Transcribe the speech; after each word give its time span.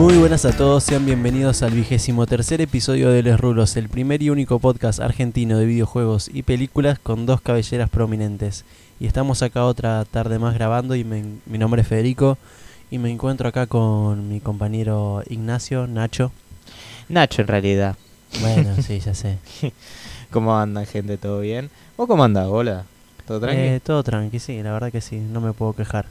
Muy 0.00 0.16
buenas 0.16 0.46
a 0.46 0.52
todos, 0.56 0.82
sean 0.84 1.04
bienvenidos 1.04 1.62
al 1.62 1.72
vigésimo 1.72 2.26
tercer 2.26 2.62
episodio 2.62 3.10
de 3.10 3.22
Les 3.22 3.38
Rulos, 3.38 3.76
el 3.76 3.90
primer 3.90 4.22
y 4.22 4.30
único 4.30 4.58
podcast 4.58 4.98
argentino 4.98 5.58
de 5.58 5.66
videojuegos 5.66 6.30
y 6.32 6.42
películas 6.42 6.98
con 6.98 7.26
dos 7.26 7.42
cabelleras 7.42 7.90
prominentes. 7.90 8.64
Y 8.98 9.06
estamos 9.06 9.42
acá 9.42 9.66
otra 9.66 10.06
tarde 10.06 10.38
más 10.38 10.54
grabando 10.54 10.94
y 10.94 11.04
me- 11.04 11.24
mi 11.44 11.58
nombre 11.58 11.82
es 11.82 11.88
Federico 11.88 12.38
y 12.90 12.96
me 12.96 13.10
encuentro 13.10 13.46
acá 13.48 13.66
con 13.66 14.26
mi 14.30 14.40
compañero 14.40 15.22
Ignacio, 15.28 15.86
Nacho. 15.86 16.32
Nacho 17.10 17.42
en 17.42 17.48
realidad. 17.48 17.96
Bueno, 18.40 18.74
sí, 18.82 19.00
ya 19.00 19.12
sé. 19.12 19.36
¿Cómo 20.30 20.56
andan, 20.58 20.86
gente? 20.86 21.18
¿Todo 21.18 21.40
bien? 21.40 21.68
¿Vos 21.98 22.06
cómo 22.06 22.24
andás? 22.24 22.46
Hola. 22.48 22.84
¿Todo 23.26 23.40
tranqui? 23.40 23.60
Eh, 23.60 23.80
todo 23.84 24.02
tranqui, 24.02 24.38
sí, 24.38 24.62
la 24.62 24.72
verdad 24.72 24.90
que 24.90 25.02
sí, 25.02 25.16
no 25.18 25.42
me 25.42 25.52
puedo 25.52 25.74
quejar. 25.74 26.06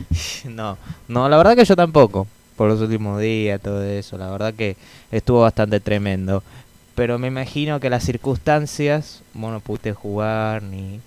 No, 0.46 0.76
no, 1.08 1.28
la 1.28 1.36
verdad 1.36 1.54
que 1.54 1.64
yo 1.64 1.76
tampoco. 1.76 2.26
Por 2.60 2.68
los 2.68 2.82
últimos 2.82 3.18
días, 3.18 3.58
todo 3.58 3.82
eso. 3.82 4.18
La 4.18 4.28
verdad 4.28 4.52
que 4.52 4.76
estuvo 5.10 5.40
bastante 5.40 5.80
tremendo. 5.80 6.42
Pero 6.94 7.18
me 7.18 7.28
imagino 7.28 7.80
que 7.80 7.88
las 7.88 8.04
circunstancias, 8.04 9.22
vos 9.32 9.50
no 9.50 9.60
pudiste 9.60 9.94
jugar 9.94 10.62
ni, 10.62 11.00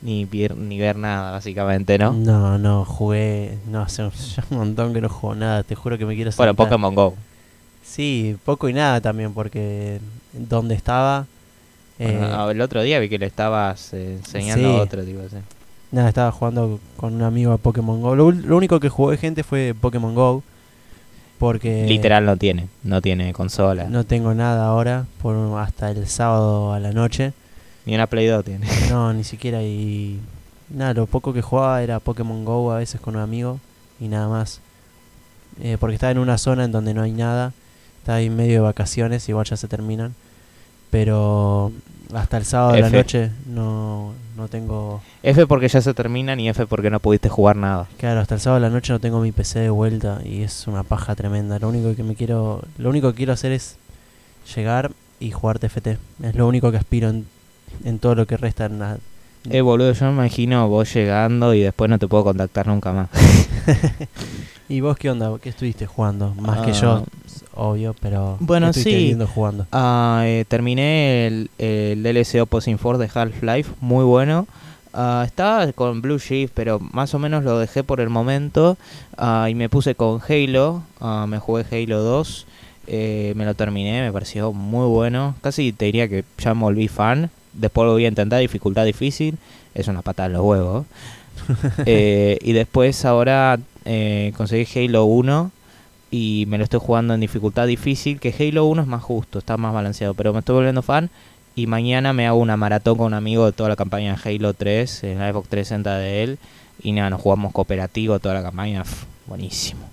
ni, 0.00 0.24
ver, 0.26 0.56
ni 0.56 0.78
ver 0.78 0.94
nada, 0.94 1.32
básicamente, 1.32 1.98
¿no? 1.98 2.12
No, 2.12 2.56
no, 2.56 2.84
jugué, 2.84 3.58
no, 3.68 3.82
hace 3.82 4.04
un 4.50 4.58
montón 4.58 4.94
que 4.94 5.00
no 5.00 5.08
juego 5.08 5.34
nada, 5.34 5.64
te 5.64 5.74
juro 5.74 5.98
que 5.98 6.06
me 6.06 6.14
quiero 6.14 6.30
Bueno. 6.36 6.54
Pokémon 6.54 6.94
Go. 6.94 7.14
Sí, 7.84 8.36
poco 8.44 8.68
y 8.68 8.72
nada 8.72 9.00
también, 9.00 9.34
porque 9.34 9.98
donde 10.32 10.76
estaba... 10.76 11.26
eh, 11.98 12.16
Bueno, 12.16 12.48
el 12.52 12.60
otro 12.60 12.80
día 12.80 13.00
vi 13.00 13.08
que 13.08 13.18
le 13.18 13.26
estabas 13.26 13.92
eh, 13.92 14.18
enseñando 14.18 14.68
Sí. 14.70 14.76
a 14.78 14.82
otro, 14.82 15.02
tipo 15.02 15.18
así. 15.26 15.34
Nada, 15.90 16.08
estaba 16.10 16.30
jugando 16.30 16.78
con 16.96 17.12
un 17.14 17.22
amigo 17.22 17.50
a 17.50 17.58
Pokémon 17.58 18.00
Go. 18.00 18.14
Lo 18.14 18.56
único 18.56 18.78
que 18.78 18.88
jugué 18.88 19.16
gente 19.16 19.42
fue 19.42 19.74
Pokémon 19.74 20.14
Go. 20.14 20.44
Porque 21.42 21.86
Literal 21.88 22.24
no 22.24 22.36
tiene, 22.36 22.68
no 22.84 23.02
tiene 23.02 23.32
consola. 23.32 23.86
no 23.88 24.04
tengo 24.04 24.32
nada 24.32 24.64
ahora 24.66 25.06
por 25.20 25.34
hasta 25.58 25.90
el 25.90 26.06
sábado 26.06 26.72
a 26.72 26.78
la 26.78 26.92
noche. 26.92 27.32
Ni 27.84 27.96
una 27.96 28.06
Play 28.06 28.28
2 28.28 28.44
tiene. 28.44 28.68
No, 28.90 29.12
ni 29.12 29.24
siquiera 29.24 29.60
y 29.60 30.20
nada, 30.70 30.94
lo 30.94 31.06
poco 31.06 31.32
que 31.32 31.42
jugaba 31.42 31.82
era 31.82 31.98
Pokémon 31.98 32.44
Go 32.44 32.70
a 32.70 32.76
veces 32.76 33.00
con 33.00 33.16
un 33.16 33.22
amigo 33.22 33.58
y 33.98 34.06
nada 34.06 34.28
más. 34.28 34.60
Eh, 35.60 35.78
porque 35.80 35.94
estaba 35.94 36.12
en 36.12 36.18
una 36.18 36.38
zona 36.38 36.62
en 36.62 36.70
donde 36.70 36.94
no 36.94 37.02
hay 37.02 37.10
nada. 37.10 37.52
Estaba 37.98 38.18
ahí 38.18 38.26
en 38.26 38.36
medio 38.36 38.52
de 38.52 38.60
vacaciones, 38.60 39.28
igual 39.28 39.44
ya 39.44 39.56
se 39.56 39.66
terminan. 39.66 40.14
Pero 40.92 41.72
hasta 42.14 42.36
el 42.36 42.44
sábado 42.44 42.74
a 42.74 42.78
la 42.78 42.86
F. 42.86 42.96
noche 42.96 43.30
no, 43.46 44.12
no 44.36 44.48
tengo... 44.48 45.02
F 45.22 45.46
porque 45.46 45.68
ya 45.68 45.80
se 45.80 45.94
terminan 45.94 46.40
y 46.40 46.48
F 46.48 46.66
porque 46.66 46.90
no 46.90 47.00
pudiste 47.00 47.28
jugar 47.28 47.56
nada. 47.56 47.86
Claro, 47.98 48.20
hasta 48.20 48.34
el 48.36 48.40
sábado 48.40 48.64
a 48.64 48.68
la 48.68 48.74
noche 48.74 48.92
no 48.92 48.98
tengo 49.00 49.20
mi 49.20 49.32
PC 49.32 49.60
de 49.60 49.70
vuelta 49.70 50.20
y 50.24 50.42
es 50.42 50.66
una 50.66 50.82
paja 50.82 51.14
tremenda. 51.14 51.58
Lo 51.58 51.68
único 51.68 51.94
que 51.94 52.02
me 52.02 52.14
quiero, 52.14 52.62
lo 52.78 52.90
único 52.90 53.10
que 53.10 53.16
quiero 53.18 53.32
hacer 53.32 53.52
es 53.52 53.76
llegar 54.54 54.90
y 55.20 55.30
jugar 55.30 55.58
TFT. 55.58 55.86
Es 56.22 56.34
lo 56.34 56.46
único 56.48 56.70
que 56.70 56.76
aspiro 56.78 57.08
en, 57.10 57.26
en 57.84 57.98
todo 57.98 58.14
lo 58.14 58.26
que 58.26 58.36
resta. 58.36 58.64
En 58.66 58.78
la- 58.78 58.98
Eh, 59.50 59.60
boludo, 59.60 59.92
yo 59.92 60.06
me 60.06 60.12
imagino 60.12 60.68
vos 60.68 60.92
llegando 60.94 61.52
y 61.54 61.60
después 61.60 61.88
no 61.90 61.98
te 61.98 62.08
puedo 62.08 62.24
contactar 62.24 62.66
nunca 62.66 62.92
más. 62.92 63.08
¿Y 64.68 64.80
vos 64.80 64.96
qué 64.96 65.10
onda? 65.10 65.30
¿Qué 65.40 65.50
estuviste 65.50 65.86
jugando? 65.86 66.34
Más 66.34 66.60
que 66.64 66.70
Ah. 66.70 66.74
yo, 66.80 67.04
obvio, 67.54 67.94
pero 68.00 68.36
Bueno, 68.40 68.70
¿qué 68.72 68.78
estuviste 68.80 69.24
sí. 69.24 69.30
jugando? 69.34 69.66
Ah, 69.72 70.22
eh, 70.24 70.44
terminé 70.48 71.26
el, 71.26 71.50
el 71.58 72.02
DLC 72.02 72.40
Opposing 72.42 72.78
Force 72.78 73.02
de 73.02 73.10
Half-Life, 73.12 73.72
muy 73.80 74.04
bueno. 74.04 74.46
Ah, 74.94 75.22
estaba 75.26 75.72
con 75.72 76.02
Blue 76.02 76.18
Shift, 76.18 76.52
pero 76.54 76.78
más 76.78 77.14
o 77.14 77.18
menos 77.18 77.44
lo 77.44 77.58
dejé 77.58 77.82
por 77.82 78.00
el 78.00 78.10
momento. 78.10 78.76
Ah, 79.16 79.46
y 79.48 79.54
me 79.54 79.68
puse 79.68 79.94
con 79.94 80.20
Halo, 80.28 80.82
me 81.26 81.38
jugué 81.38 81.64
Halo 81.70 82.02
2. 82.02 82.46
eh, 82.88 83.32
me 83.36 83.44
lo 83.44 83.54
terminé, 83.54 84.02
me 84.02 84.12
pareció 84.12 84.52
muy 84.52 84.86
bueno. 84.88 85.34
Casi 85.40 85.72
te 85.72 85.86
diría 85.86 86.08
que 86.08 86.24
ya 86.38 86.52
me 86.54 86.62
volví 86.62 86.88
fan. 86.88 87.30
Después 87.54 87.86
lo 87.86 87.92
voy 87.92 88.04
a 88.04 88.08
intentar, 88.08 88.40
dificultad 88.40 88.84
difícil. 88.84 89.38
Es 89.74 89.88
una 89.88 90.02
patada 90.02 90.26
en 90.26 90.32
los 90.34 90.42
huevos. 90.42 90.86
Eh, 91.86 92.38
y 92.42 92.52
después 92.52 93.04
ahora 93.04 93.58
eh, 93.86 94.32
conseguí 94.36 94.66
Halo 94.86 95.04
1 95.06 95.50
y 96.12 96.44
me 96.46 96.58
lo 96.58 96.64
estoy 96.64 96.78
jugando 96.78 97.14
en 97.14 97.20
dificultad 97.20 97.66
difícil, 97.66 98.20
que 98.20 98.34
Halo 98.38 98.66
1 98.66 98.82
es 98.82 98.86
más 98.86 99.02
justo, 99.02 99.38
está 99.38 99.56
más 99.56 99.72
balanceado, 99.72 100.12
pero 100.12 100.34
me 100.34 100.40
estoy 100.40 100.54
volviendo 100.54 100.82
fan 100.82 101.08
y 101.56 101.66
mañana 101.66 102.12
me 102.12 102.26
hago 102.26 102.38
una 102.38 102.58
maratón 102.58 102.98
con 102.98 103.06
un 103.06 103.14
amigo 103.14 103.46
de 103.46 103.52
toda 103.52 103.70
la 103.70 103.76
campaña 103.76 104.14
de 104.14 104.30
Halo 104.30 104.52
3, 104.52 105.04
en 105.04 105.18
la 105.18 105.32
Xbox 105.32 105.48
360 105.48 105.96
de 105.96 106.22
él, 106.22 106.38
y 106.82 106.92
nada, 106.92 107.08
nos 107.08 107.20
jugamos 107.22 107.52
cooperativo 107.52 108.18
toda 108.18 108.34
la 108.34 108.42
campaña, 108.42 108.84
buenísimo. 109.26 109.88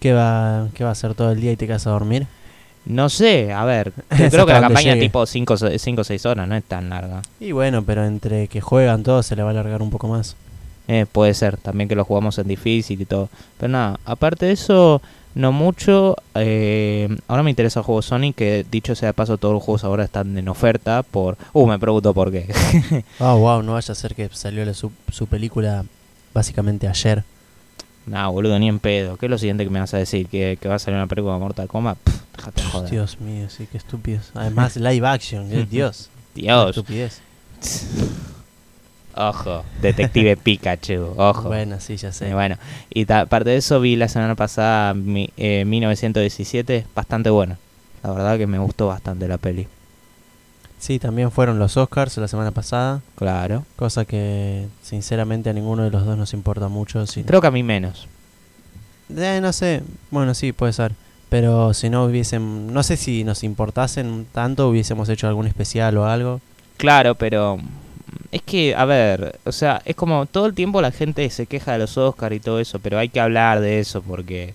¿Qué 0.00 0.14
va, 0.14 0.68
¿Qué 0.72 0.84
va 0.84 0.90
a 0.90 0.92
hacer 0.92 1.14
todo 1.14 1.32
el 1.32 1.40
día 1.42 1.52
y 1.52 1.56
te 1.56 1.66
quedas 1.66 1.86
a 1.86 1.90
dormir? 1.90 2.26
No 2.86 3.10
sé, 3.10 3.52
a 3.52 3.66
ver, 3.66 3.92
yo 4.18 4.30
creo 4.30 4.46
que 4.46 4.54
la 4.54 4.60
campaña 4.62 4.94
llegue. 4.94 5.06
tipo 5.06 5.26
5 5.26 5.54
o 5.54 6.04
6 6.04 6.26
horas, 6.26 6.48
no 6.48 6.56
es 6.56 6.64
tan 6.64 6.88
larga. 6.88 7.20
Y 7.40 7.52
bueno, 7.52 7.82
pero 7.82 8.06
entre 8.06 8.48
que 8.48 8.62
juegan 8.62 9.02
todos 9.02 9.26
se 9.26 9.36
le 9.36 9.42
va 9.42 9.50
a 9.50 9.52
alargar 9.52 9.82
un 9.82 9.90
poco 9.90 10.08
más. 10.08 10.34
Eh, 10.88 11.04
puede 11.10 11.34
ser, 11.34 11.58
también 11.58 11.88
que 11.88 11.94
lo 11.94 12.06
jugamos 12.06 12.38
en 12.38 12.48
difícil 12.48 13.02
y 13.02 13.04
todo. 13.04 13.28
Pero 13.58 13.70
nada, 13.70 14.00
aparte 14.06 14.46
de 14.46 14.52
eso, 14.52 15.02
no 15.34 15.52
mucho. 15.52 16.16
eh, 16.34 17.08
ahora 17.28 17.42
me 17.42 17.50
interesa 17.50 17.80
el 17.80 17.84
juego 17.84 18.02
Sonic, 18.02 18.36
que 18.36 18.66
dicho 18.70 18.94
sea 18.94 19.08
de 19.08 19.12
paso, 19.14 19.38
todos 19.38 19.54
los 19.54 19.62
juegos 19.62 19.84
ahora 19.84 20.04
están 20.04 20.36
en 20.36 20.48
oferta 20.48 21.02
por... 21.02 21.36
Uh, 21.52 21.66
me 21.66 21.78
pregunto 21.78 22.12
por 22.14 22.30
qué. 22.30 22.52
Ah, 23.20 23.34
wow, 23.34 23.62
no 23.62 23.72
vaya 23.74 23.92
a 23.92 23.94
ser 23.94 24.14
que 24.14 24.28
salió 24.32 24.64
la- 24.64 24.74
su, 24.74 24.90
su 25.10 25.26
película 25.26 25.84
básicamente 26.34 26.88
ayer. 26.88 27.24
nah, 28.06 28.28
boludo, 28.28 28.58
ni 28.58 28.68
en 28.68 28.78
pedo. 28.78 29.16
¿Qué 29.16 29.26
es 29.26 29.30
lo 29.30 29.38
siguiente 29.38 29.64
que 29.64 29.70
me 29.70 29.80
vas 29.80 29.94
a 29.94 29.98
decir? 29.98 30.26
¿Que, 30.28 30.58
que 30.60 30.68
va 30.68 30.74
a 30.76 30.78
salir 30.78 30.96
una 30.98 31.06
película 31.06 31.34
de 31.34 31.40
Mortal 31.40 31.68
Kombat? 31.68 31.98
Pff, 31.98 32.14
déjate 32.36 32.62
de 32.62 32.68
joder. 32.68 32.90
Dios 32.90 33.20
mío, 33.20 33.48
sí, 33.48 33.68
qué 33.70 33.78
estúpidos. 33.78 34.30
Además, 34.34 34.76
live 34.76 35.06
action, 35.06 35.46
eh, 35.52 35.66
Dios. 35.70 36.08
qué 36.34 36.42
Dios. 36.42 36.70
estupidez. 36.70 37.20
Ojo, 39.14 39.64
Detective 39.82 40.36
Pikachu, 40.36 41.14
ojo. 41.16 41.48
Bueno, 41.48 41.78
sí, 41.80 41.96
ya 41.96 42.12
sé. 42.12 42.30
Eh, 42.30 42.34
bueno, 42.34 42.56
y 42.90 43.10
aparte 43.12 43.50
de 43.50 43.56
eso 43.56 43.80
vi 43.80 43.96
la 43.96 44.08
semana 44.08 44.34
pasada 44.34 44.94
mi, 44.94 45.30
eh, 45.36 45.64
1917, 45.66 46.86
bastante 46.94 47.28
bueno. 47.30 47.56
La 48.02 48.10
verdad 48.12 48.38
que 48.38 48.46
me 48.46 48.58
gustó 48.58 48.88
bastante 48.88 49.28
la 49.28 49.38
peli. 49.38 49.68
Sí, 50.78 50.98
también 50.98 51.30
fueron 51.30 51.58
los 51.58 51.76
Oscars 51.76 52.16
la 52.16 52.26
semana 52.26 52.50
pasada, 52.50 53.02
Claro. 53.14 53.64
cosa 53.76 54.04
que 54.04 54.66
sinceramente 54.82 55.50
a 55.50 55.52
ninguno 55.52 55.84
de 55.84 55.90
los 55.90 56.04
dos 56.04 56.16
nos 56.18 56.32
importa 56.32 56.66
mucho. 56.68 57.06
Si... 57.06 57.22
Creo 57.22 57.40
que 57.40 57.46
a 57.46 57.52
mí 57.52 57.62
menos. 57.62 58.08
Eh, 59.16 59.38
no 59.40 59.52
sé, 59.52 59.82
bueno, 60.10 60.34
sí, 60.34 60.52
puede 60.52 60.72
ser. 60.72 60.92
Pero 61.28 61.72
si 61.72 61.88
no 61.88 62.04
hubiesen, 62.04 62.72
no 62.72 62.82
sé 62.82 62.96
si 62.96 63.24
nos 63.24 63.44
importasen 63.44 64.26
tanto, 64.32 64.68
hubiésemos 64.68 65.08
hecho 65.08 65.28
algún 65.28 65.46
especial 65.46 65.96
o 65.98 66.06
algo. 66.06 66.40
Claro, 66.78 67.14
pero 67.14 67.58
es 68.32 68.42
que, 68.42 68.74
a 68.74 68.84
ver, 68.86 69.38
o 69.44 69.52
sea, 69.52 69.82
es 69.84 69.94
como 69.94 70.26
todo 70.26 70.46
el 70.46 70.54
tiempo 70.54 70.80
la 70.80 70.90
gente 70.90 71.28
se 71.30 71.46
queja 71.46 71.72
de 71.72 71.78
los 71.78 71.96
Oscars 71.98 72.34
y 72.34 72.40
todo 72.40 72.58
eso, 72.58 72.78
pero 72.78 72.98
hay 72.98 73.08
que 73.10 73.20
hablar 73.20 73.60
de 73.60 73.78
eso 73.78 74.02
porque... 74.02 74.54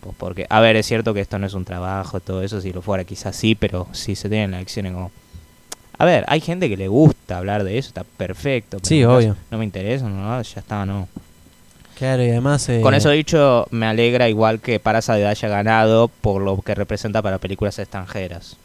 Pues 0.00 0.14
porque, 0.18 0.46
a 0.50 0.60
ver, 0.60 0.76
es 0.76 0.84
cierto 0.84 1.14
que 1.14 1.20
esto 1.20 1.38
no 1.38 1.46
es 1.46 1.54
un 1.54 1.64
trabajo, 1.64 2.20
todo 2.20 2.42
eso, 2.42 2.60
si 2.60 2.72
lo 2.72 2.82
fuera 2.82 3.04
quizás 3.04 3.34
sí, 3.36 3.54
pero 3.54 3.86
si 3.92 4.16
se 4.16 4.28
tienen 4.28 4.52
elecciones 4.52 4.92
como... 4.92 5.10
A 5.96 6.04
ver, 6.04 6.24
hay 6.26 6.40
gente 6.40 6.68
que 6.68 6.76
le 6.76 6.88
gusta 6.88 7.38
hablar 7.38 7.62
de 7.64 7.78
eso, 7.78 7.88
está 7.88 8.04
perfecto. 8.04 8.78
pero 8.78 8.88
Sí, 8.88 9.04
obvio. 9.04 9.36
No 9.50 9.56
me 9.58 9.64
interesa, 9.64 10.08
no, 10.08 10.42
ya 10.42 10.60
está, 10.60 10.84
no. 10.84 11.08
Claro, 11.96 12.24
y 12.24 12.30
además... 12.30 12.68
eh, 12.68 12.80
Con 12.80 12.92
eso 12.94 13.10
dicho, 13.10 13.66
me 13.70 13.86
alegra 13.86 14.28
igual 14.28 14.60
que 14.60 14.80
Parasite 14.80 15.26
haya 15.26 15.48
ganado 15.48 16.08
por 16.08 16.42
lo 16.42 16.60
que 16.60 16.74
representa 16.74 17.22
para 17.22 17.38
películas 17.38 17.78
extranjeras. 17.78 18.56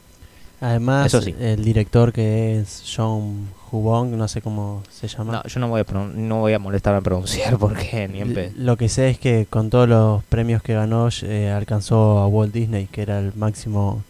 Además, 0.61 1.05
Eso 1.05 1.21
sí. 1.21 1.33
el 1.39 1.63
director 1.63 2.11
que 2.11 2.59
es 2.59 2.83
John 2.97 3.47
Hubong, 3.71 4.17
no 4.17 4.27
sé 4.27 4.41
cómo 4.41 4.83
se 4.89 5.07
llama. 5.07 5.33
No, 5.33 5.43
yo 5.43 5.59
no 5.59 5.67
voy 5.67 5.81
a, 5.81 5.93
no 5.93 6.39
voy 6.39 6.53
a 6.53 6.59
molestarme 6.59 6.99
a 6.99 7.01
pronunciar 7.01 7.57
porque 7.57 8.07
ni 8.11 8.21
en 8.21 8.31
L-. 8.31 8.51
Lo 8.55 8.77
que 8.77 8.89
sé 8.89 9.09
es 9.09 9.19
que 9.19 9.47
con 9.49 9.69
todos 9.69 9.87
los 9.87 10.23
premios 10.25 10.61
que 10.61 10.73
ganó, 10.73 11.09
eh, 11.23 11.49
alcanzó 11.49 12.19
a 12.19 12.27
Walt 12.27 12.53
Disney, 12.53 12.87
que 12.87 13.01
era 13.01 13.19
el 13.19 13.33
máximo 13.35 14.03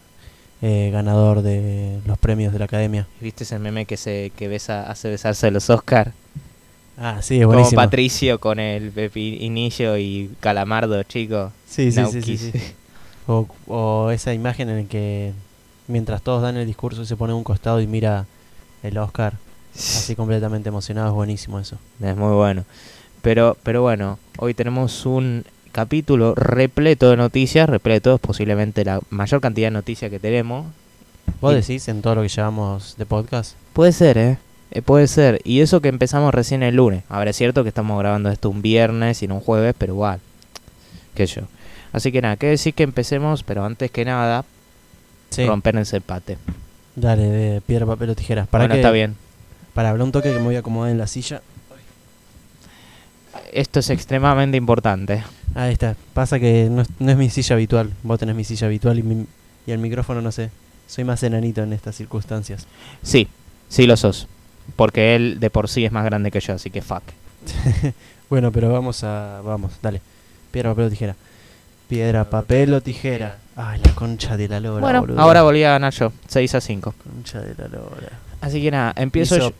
eh, 0.62 0.90
ganador 0.92 1.42
de 1.42 2.00
los 2.06 2.18
premios 2.18 2.52
de 2.52 2.58
la 2.58 2.66
academia. 2.66 3.06
¿Viste 3.20 3.44
ese 3.44 3.58
meme 3.58 3.86
que 3.86 3.96
se 3.96 4.32
que 4.36 4.48
besa, 4.48 4.90
hace 4.90 5.08
besarse 5.08 5.50
los 5.50 5.70
Oscar? 5.70 6.12
Ah, 6.98 7.20
sí, 7.22 7.36
es 7.36 7.44
Como 7.44 7.54
buenísimo. 7.54 7.80
Patricio 7.80 8.38
con 8.40 8.60
el 8.60 8.90
Pepinillo 8.90 9.96
y 9.96 10.30
Calamardo, 10.40 11.02
chico. 11.04 11.50
Sí, 11.66 11.90
sí, 11.92 12.04
sí, 12.22 12.36
sí. 12.36 12.52
O, 13.26 13.46
o 13.68 14.10
esa 14.10 14.34
imagen 14.34 14.68
en 14.68 14.86
que 14.86 15.32
mientras 15.88 16.20
todos 16.20 16.42
dan 16.42 16.56
el 16.56 16.66
discurso 16.66 17.04
se 17.04 17.16
pone 17.16 17.32
a 17.32 17.36
un 17.36 17.44
costado 17.44 17.80
y 17.80 17.86
mira 17.86 18.26
el 18.82 18.98
Oscar 18.98 19.34
así 19.74 20.14
completamente 20.16 20.68
emocionado, 20.68 21.08
es 21.08 21.14
buenísimo 21.14 21.58
eso. 21.58 21.78
Es 22.02 22.16
muy 22.16 22.34
bueno. 22.34 22.64
Pero, 23.22 23.56
pero 23.62 23.82
bueno, 23.82 24.18
hoy 24.38 24.54
tenemos 24.54 25.04
un 25.06 25.44
capítulo 25.72 26.34
repleto 26.34 27.10
de 27.10 27.16
noticias, 27.16 27.68
repleto, 27.68 28.14
es 28.14 28.20
posiblemente 28.20 28.84
la 28.84 29.00
mayor 29.10 29.40
cantidad 29.40 29.66
de 29.68 29.72
noticias 29.72 30.10
que 30.10 30.18
tenemos. 30.18 30.66
¿Vos 31.40 31.52
Y- 31.52 31.56
decís 31.56 31.88
en 31.88 32.02
todo 32.02 32.16
lo 32.16 32.22
que 32.22 32.28
llevamos 32.28 32.96
de 32.96 33.06
podcast? 33.06 33.54
Puede 33.72 33.92
ser, 33.92 34.18
¿eh? 34.18 34.38
Eh, 34.72 34.82
puede 34.82 35.06
ser. 35.06 35.40
Y 35.44 35.60
eso 35.60 35.80
que 35.80 35.88
empezamos 35.88 36.32
recién 36.34 36.62
el 36.62 36.76
lunes. 36.76 37.02
Ahora 37.08 37.30
es 37.30 37.36
cierto 37.36 37.62
que 37.62 37.68
estamos 37.68 37.98
grabando 37.98 38.30
esto 38.30 38.48
un 38.50 38.62
viernes 38.62 39.22
y 39.22 39.28
no 39.28 39.36
un 39.36 39.40
jueves, 39.40 39.74
pero 39.76 39.92
igual. 39.94 40.20
Sé 41.16 41.26
yo. 41.26 41.42
Así 41.92 42.12
que 42.12 42.22
nada, 42.22 42.36
que 42.36 42.46
decir 42.46 42.72
que 42.72 42.82
empecemos, 42.84 43.42
pero 43.42 43.64
antes 43.64 43.90
que 43.90 44.04
nada, 44.04 44.44
Sí. 45.30 45.44
romper 45.44 45.76
ese 45.76 45.98
empate. 45.98 46.38
Dale, 46.96 47.22
de 47.28 47.60
piedra, 47.60 47.84
papel 47.84 48.10
o 48.10 48.14
tijeras. 48.14 48.48
Para 48.48 48.64
Bueno, 48.64 48.74
que, 48.74 48.80
está 48.80 48.90
bien. 48.90 49.16
Para 49.74 49.90
hablar 49.90 50.04
un 50.04 50.12
toque 50.12 50.32
que 50.32 50.38
me 50.38 50.44
voy 50.46 50.56
a 50.56 50.60
acomodar 50.60 50.90
en 50.90 50.98
la 50.98 51.06
silla. 51.06 51.42
Esto 53.52 53.80
es 53.80 53.90
extremadamente 53.90 54.56
importante. 54.56 55.22
Ahí 55.54 55.72
está. 55.72 55.96
Pasa 56.14 56.38
que 56.38 56.68
no 56.70 56.82
es, 56.82 56.88
no 56.98 57.10
es 57.10 57.16
mi 57.16 57.30
silla 57.30 57.54
habitual. 57.54 57.92
Vos 58.02 58.18
tenés 58.18 58.34
mi 58.36 58.44
silla 58.44 58.66
habitual 58.66 58.98
y, 58.98 59.02
mi- 59.02 59.26
y 59.66 59.70
el 59.72 59.78
micrófono 59.78 60.20
no 60.20 60.32
sé. 60.32 60.50
Soy 60.86 61.04
más 61.04 61.22
enanito 61.22 61.62
en 61.62 61.72
estas 61.72 61.96
circunstancias. 61.96 62.66
Sí, 63.02 63.28
sí 63.68 63.86
lo 63.86 63.96
sos. 63.96 64.26
Porque 64.76 65.14
él 65.16 65.38
de 65.40 65.50
por 65.50 65.68
sí 65.68 65.84
es 65.84 65.92
más 65.92 66.04
grande 66.04 66.30
que 66.30 66.40
yo, 66.40 66.54
así 66.54 66.70
que 66.70 66.82
fuck. 66.82 67.02
Bueno, 68.30 68.52
pero 68.52 68.72
vamos 68.72 69.02
a... 69.02 69.40
Vamos, 69.44 69.72
dale. 69.82 70.00
Piedra, 70.52 70.70
papel 70.70 70.84
o 70.86 70.90
tijera. 70.90 71.16
Piedra, 71.88 72.30
papel 72.30 72.72
o 72.74 72.80
tijera. 72.80 73.38
Ay, 73.56 73.80
la 73.84 73.92
concha 73.96 74.36
de 74.36 74.46
la 74.46 74.60
lora, 74.60 74.80
bueno, 74.80 75.00
boludo. 75.00 75.20
ahora 75.20 75.42
volví 75.42 75.64
a 75.64 75.70
ganar 75.72 75.92
yo, 75.92 76.12
6 76.28 76.54
a 76.54 76.60
5. 76.60 76.94
Concha 77.02 77.40
de 77.40 77.56
la 77.56 77.66
lora. 77.66 78.08
Así 78.40 78.62
que 78.62 78.70
nada, 78.70 78.92
empiezo 78.96 79.36
hizo, 79.36 79.50
yo. 79.50 79.54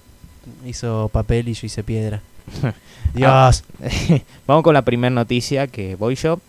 hizo 0.68 1.10
papel 1.12 1.48
y 1.48 1.54
yo 1.54 1.66
hice 1.66 1.82
piedra. 1.84 2.20
Dios. 3.14 3.64
Vamos 4.46 4.64
con 4.64 4.74
la 4.74 4.82
primera 4.82 5.10
noticia 5.10 5.66
que 5.66 5.96
voy 5.96 6.14
yo. 6.14 6.40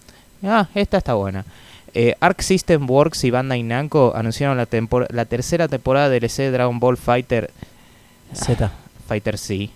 Ah, 0.44 0.68
esta 0.74 0.98
está 0.98 1.14
buena. 1.14 1.46
Eh, 1.94 2.16
Arc 2.22 2.42
System 2.42 2.90
Works 2.90 3.24
y 3.26 3.32
Bandai 3.32 3.64
Namco 3.64 4.14
anunciaron 4.16 4.56
la, 4.58 4.68
la 5.10 5.26
tercera 5.26 5.68
temporada 5.68 6.10
de 6.10 6.20
DLC 6.20 6.50
Dragon 6.52 6.80
Ball 6.80 6.96
Fighter 6.98 7.52
Z. 8.34 8.72
Fighter 9.08 9.38
C. 9.38 9.70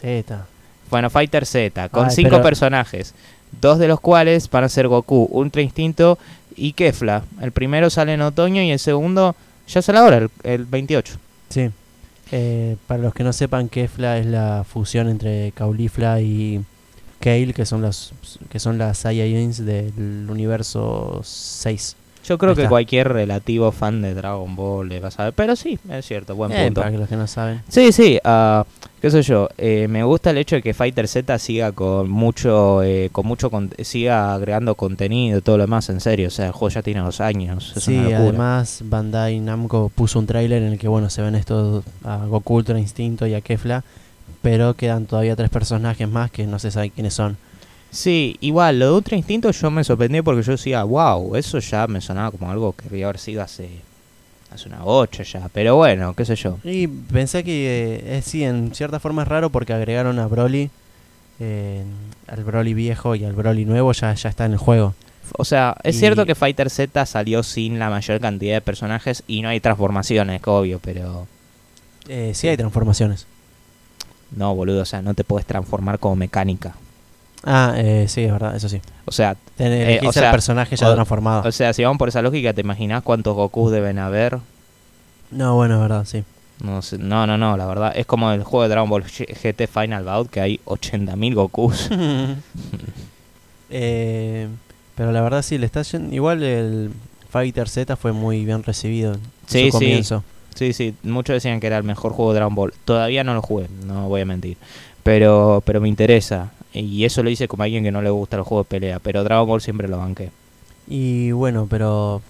Z. 0.00 0.46
Bueno, 0.90 1.10
Fighter 1.10 1.46
Z, 1.46 1.88
con 1.90 2.06
Ay, 2.06 2.10
cinco 2.14 2.30
pero- 2.30 2.42
personajes, 2.42 3.14
dos 3.60 3.78
de 3.78 3.86
los 3.88 4.00
cuales 4.00 4.50
van 4.50 4.64
a 4.64 4.68
ser 4.68 4.88
Goku, 4.88 5.28
Ultra 5.30 5.62
Instinto 5.62 6.18
y 6.56 6.72
Kefla. 6.72 7.22
El 7.40 7.52
primero 7.52 7.88
sale 7.88 8.14
en 8.14 8.22
otoño 8.22 8.60
y 8.62 8.70
el 8.72 8.78
segundo 8.80 9.34
ya 9.68 9.80
sale 9.80 9.98
ahora, 9.98 10.16
el, 10.18 10.30
el 10.42 10.64
28. 10.66 11.14
Sí. 11.50 11.70
Eh, 12.32 12.76
para 12.86 13.02
los 13.02 13.14
que 13.14 13.24
no 13.24 13.32
sepan, 13.32 13.68
Kefla 13.68 14.18
es 14.18 14.26
la 14.26 14.64
fusión 14.64 15.08
entre 15.08 15.52
Caulifla 15.52 16.20
y 16.20 16.64
Kale, 17.20 17.52
que 17.52 17.66
son 17.66 17.82
las 17.82 18.12
que 18.50 18.58
son 18.58 18.78
las 18.78 18.98
Saiyajins 18.98 19.64
del 19.64 20.26
universo 20.28 21.20
6. 21.22 21.96
Yo 22.24 22.38
creo 22.38 22.50
Ahí 22.50 22.56
que 22.56 22.62
está. 22.62 22.70
cualquier 22.70 23.08
relativo 23.12 23.70
fan 23.70 24.00
de 24.02 24.14
Dragon 24.14 24.56
Ball 24.56 24.88
le 24.88 25.00
va 25.00 25.08
a 25.08 25.10
saber, 25.10 25.32
pero 25.34 25.54
sí, 25.56 25.78
es 25.90 26.06
cierto, 26.06 26.34
buen 26.34 26.50
Eh, 26.52 26.64
punto. 26.64 26.80
para 26.80 26.90
que 26.92 26.98
los 26.98 27.08
que 27.08 27.16
no 27.16 27.26
saben. 27.26 27.60
Sí, 27.68 27.92
sí, 27.92 28.18
ah, 28.24 28.64
qué 29.02 29.10
sé 29.10 29.20
yo, 29.22 29.48
eh, 29.58 29.86
me 29.88 30.02
gusta 30.04 30.30
el 30.30 30.38
hecho 30.38 30.56
de 30.56 30.62
que 30.62 30.72
Fighter 30.72 31.06
Z 31.06 31.38
siga 31.38 31.72
con 31.72 32.08
mucho, 32.08 32.82
eh, 32.82 33.10
con 33.12 33.26
mucho, 33.26 33.50
con- 33.50 33.70
siga 33.82 34.32
agregando 34.34 34.74
contenido 34.74 35.38
y 35.38 35.42
todo 35.42 35.58
lo 35.58 35.64
demás, 35.64 35.88
en 35.90 36.00
serio, 36.00 36.28
o 36.28 36.30
sea, 36.30 36.46
el 36.46 36.52
juego 36.52 36.70
ya 36.74 36.82
tiene 36.82 37.00
dos 37.00 37.20
años, 37.20 37.72
es 37.76 37.82
Sí, 37.84 37.96
una 37.98 38.16
además 38.18 38.80
Bandai 38.84 39.38
Namco 39.40 39.90
puso 39.94 40.18
un 40.18 40.26
tráiler 40.26 40.62
en 40.62 40.72
el 40.72 40.78
que 40.78 40.88
bueno 40.88 41.10
se 41.10 41.20
ven 41.20 41.34
estos 41.34 41.84
a 42.04 42.24
Goku 42.26 42.54
Ultra 42.54 42.78
Instinto 42.78 43.26
y 43.26 43.34
a 43.34 43.42
Kefla, 43.42 43.84
pero 44.40 44.74
quedan 44.74 45.04
todavía 45.06 45.36
tres 45.36 45.50
personajes 45.50 46.08
más 46.08 46.30
que 46.30 46.46
no 46.46 46.58
se 46.58 46.70
sabe 46.70 46.88
quiénes 46.90 47.12
son. 47.14 47.36
Sí, 47.94 48.36
igual, 48.40 48.80
lo 48.80 48.86
de 48.86 48.92
Ultra 48.92 49.16
Instinto 49.16 49.50
yo 49.52 49.70
me 49.70 49.84
sorprendí 49.84 50.20
porque 50.20 50.42
yo 50.42 50.52
decía, 50.52 50.82
wow, 50.82 51.36
eso 51.36 51.60
ya 51.60 51.86
me 51.86 52.00
sonaba 52.00 52.32
como 52.32 52.50
algo 52.50 52.72
que 52.72 52.88
debía 52.88 53.06
haber 53.06 53.18
sido 53.20 53.40
hace, 53.40 53.68
hace 54.50 54.68
una 54.68 54.84
8 54.84 55.22
ya, 55.22 55.48
pero 55.52 55.76
bueno, 55.76 56.12
qué 56.14 56.24
sé 56.24 56.34
yo. 56.34 56.58
Y 56.64 56.88
pensé 56.88 57.44
que 57.44 58.02
eh, 58.04 58.22
sí, 58.22 58.42
en 58.42 58.74
cierta 58.74 58.98
forma 58.98 59.22
es 59.22 59.28
raro 59.28 59.50
porque 59.50 59.72
agregaron 59.74 60.18
a 60.18 60.26
Broly, 60.26 60.70
eh, 61.38 61.84
al 62.26 62.42
Broly 62.42 62.74
viejo 62.74 63.14
y 63.14 63.24
al 63.24 63.32
Broly 63.32 63.64
nuevo 63.64 63.92
ya, 63.92 64.12
ya 64.14 64.28
está 64.28 64.44
en 64.46 64.52
el 64.52 64.58
juego. 64.58 64.94
O 65.38 65.44
sea, 65.44 65.76
es 65.84 65.94
Y- 65.94 65.98
cierto 66.00 66.26
que 66.26 66.34
Fighter 66.34 66.70
Z 66.70 67.06
salió 67.06 67.44
sin 67.44 67.78
la 67.78 67.90
mayor 67.90 68.18
cantidad 68.20 68.54
de 68.56 68.60
personajes 68.60 69.22
y 69.28 69.40
no 69.42 69.50
hay 69.50 69.60
transformaciones, 69.60 70.42
obvio, 70.46 70.80
pero 70.80 71.28
Eh, 72.08 72.32
sí 72.34 72.48
hay 72.48 72.56
transformaciones. 72.56 73.26
no, 74.36 74.52
boludo, 74.52 74.82
o 74.82 74.84
sea, 74.84 75.00
no 75.00 75.14
te 75.14 75.22
puedes 75.22 75.46
transformar 75.46 76.00
como 76.00 76.16
mecánica. 76.16 76.74
Ah, 77.44 77.74
eh, 77.76 78.06
sí, 78.08 78.22
es 78.24 78.32
verdad, 78.32 78.56
eso 78.56 78.68
sí. 78.68 78.80
O 79.04 79.12
sea, 79.12 79.36
Eh, 79.58 80.00
o 80.06 80.12
sea, 80.12 80.26
al 80.26 80.30
personaje 80.32 80.76
ya 80.76 80.88
o- 80.88 80.94
transformado. 80.94 81.46
o 81.48 81.52
sea, 81.52 81.72
si 81.72 81.82
vamos 81.84 81.98
por 81.98 82.08
esa 82.08 82.22
lógica, 82.22 82.52
¿te 82.52 82.62
imaginas 82.62 83.02
cuántos 83.02 83.34
Gokus 83.34 83.70
deben 83.72 83.98
haber? 83.98 84.38
no, 85.30 85.54
bueno, 85.56 85.74
es 85.74 85.80
verdad, 85.80 86.04
sí. 86.06 86.24
No, 86.62 86.80
sé, 86.82 86.96
no, 86.98 87.26
no, 87.26 87.36
no, 87.36 87.56
la 87.56 87.66
verdad, 87.66 87.92
es 87.96 88.06
como 88.06 88.30
el 88.30 88.44
juego 88.44 88.62
de 88.62 88.68
Dragon 88.70 88.88
Ball 88.88 89.02
GT 89.04 89.66
Final 89.66 90.04
Bout, 90.04 90.30
que 90.30 90.40
hay 90.40 90.60
80.000 90.64 91.34
Gokus. 91.34 91.90
Eh, 93.70 94.48
pero 94.94 95.10
la 95.12 95.20
verdad 95.22 95.42
sí, 95.42 95.58
le 95.58 95.66
está 95.66 95.82
yendo- 95.82 96.14
igual 96.14 96.42
el 96.42 96.90
Fighter 97.30 97.68
Z 97.68 97.96
fue 97.96 98.12
muy 98.12 98.44
bien 98.44 98.62
recibido 98.62 99.14
en 99.14 99.20
Sí, 99.46 99.60
su 99.60 99.66
sí. 99.66 99.70
comienzo. 99.72 100.24
Sí, 100.54 100.72
sí, 100.72 100.94
muchos 101.02 101.34
decían 101.34 101.58
que 101.58 101.66
era 101.66 101.78
el 101.78 101.82
mejor 101.82 102.12
juego 102.12 102.32
de 102.32 102.36
Dragon 102.38 102.54
Ball. 102.54 102.72
Todavía 102.84 103.24
no 103.24 103.34
lo 103.34 103.42
jugué, 103.42 103.66
no 103.86 104.08
voy 104.08 104.20
a 104.20 104.24
mentir. 104.24 104.56
Pero, 105.02 105.60
pero 105.66 105.80
me 105.80 105.88
interesa. 105.88 106.52
Y 106.74 107.04
eso 107.04 107.22
lo 107.22 107.30
hice 107.30 107.46
como 107.48 107.62
alguien 107.62 107.84
que 107.84 107.92
no 107.92 108.02
le 108.02 108.10
gusta 108.10 108.36
los 108.36 108.46
juegos 108.46 108.66
de 108.66 108.70
pelea. 108.70 108.98
Pero 108.98 109.22
Dragon 109.24 109.46
Ball 109.46 109.60
siempre 109.60 109.88
lo 109.88 109.98
banqué. 109.98 110.30
Y 110.88 111.30
bueno, 111.32 111.66
pero 111.70 112.20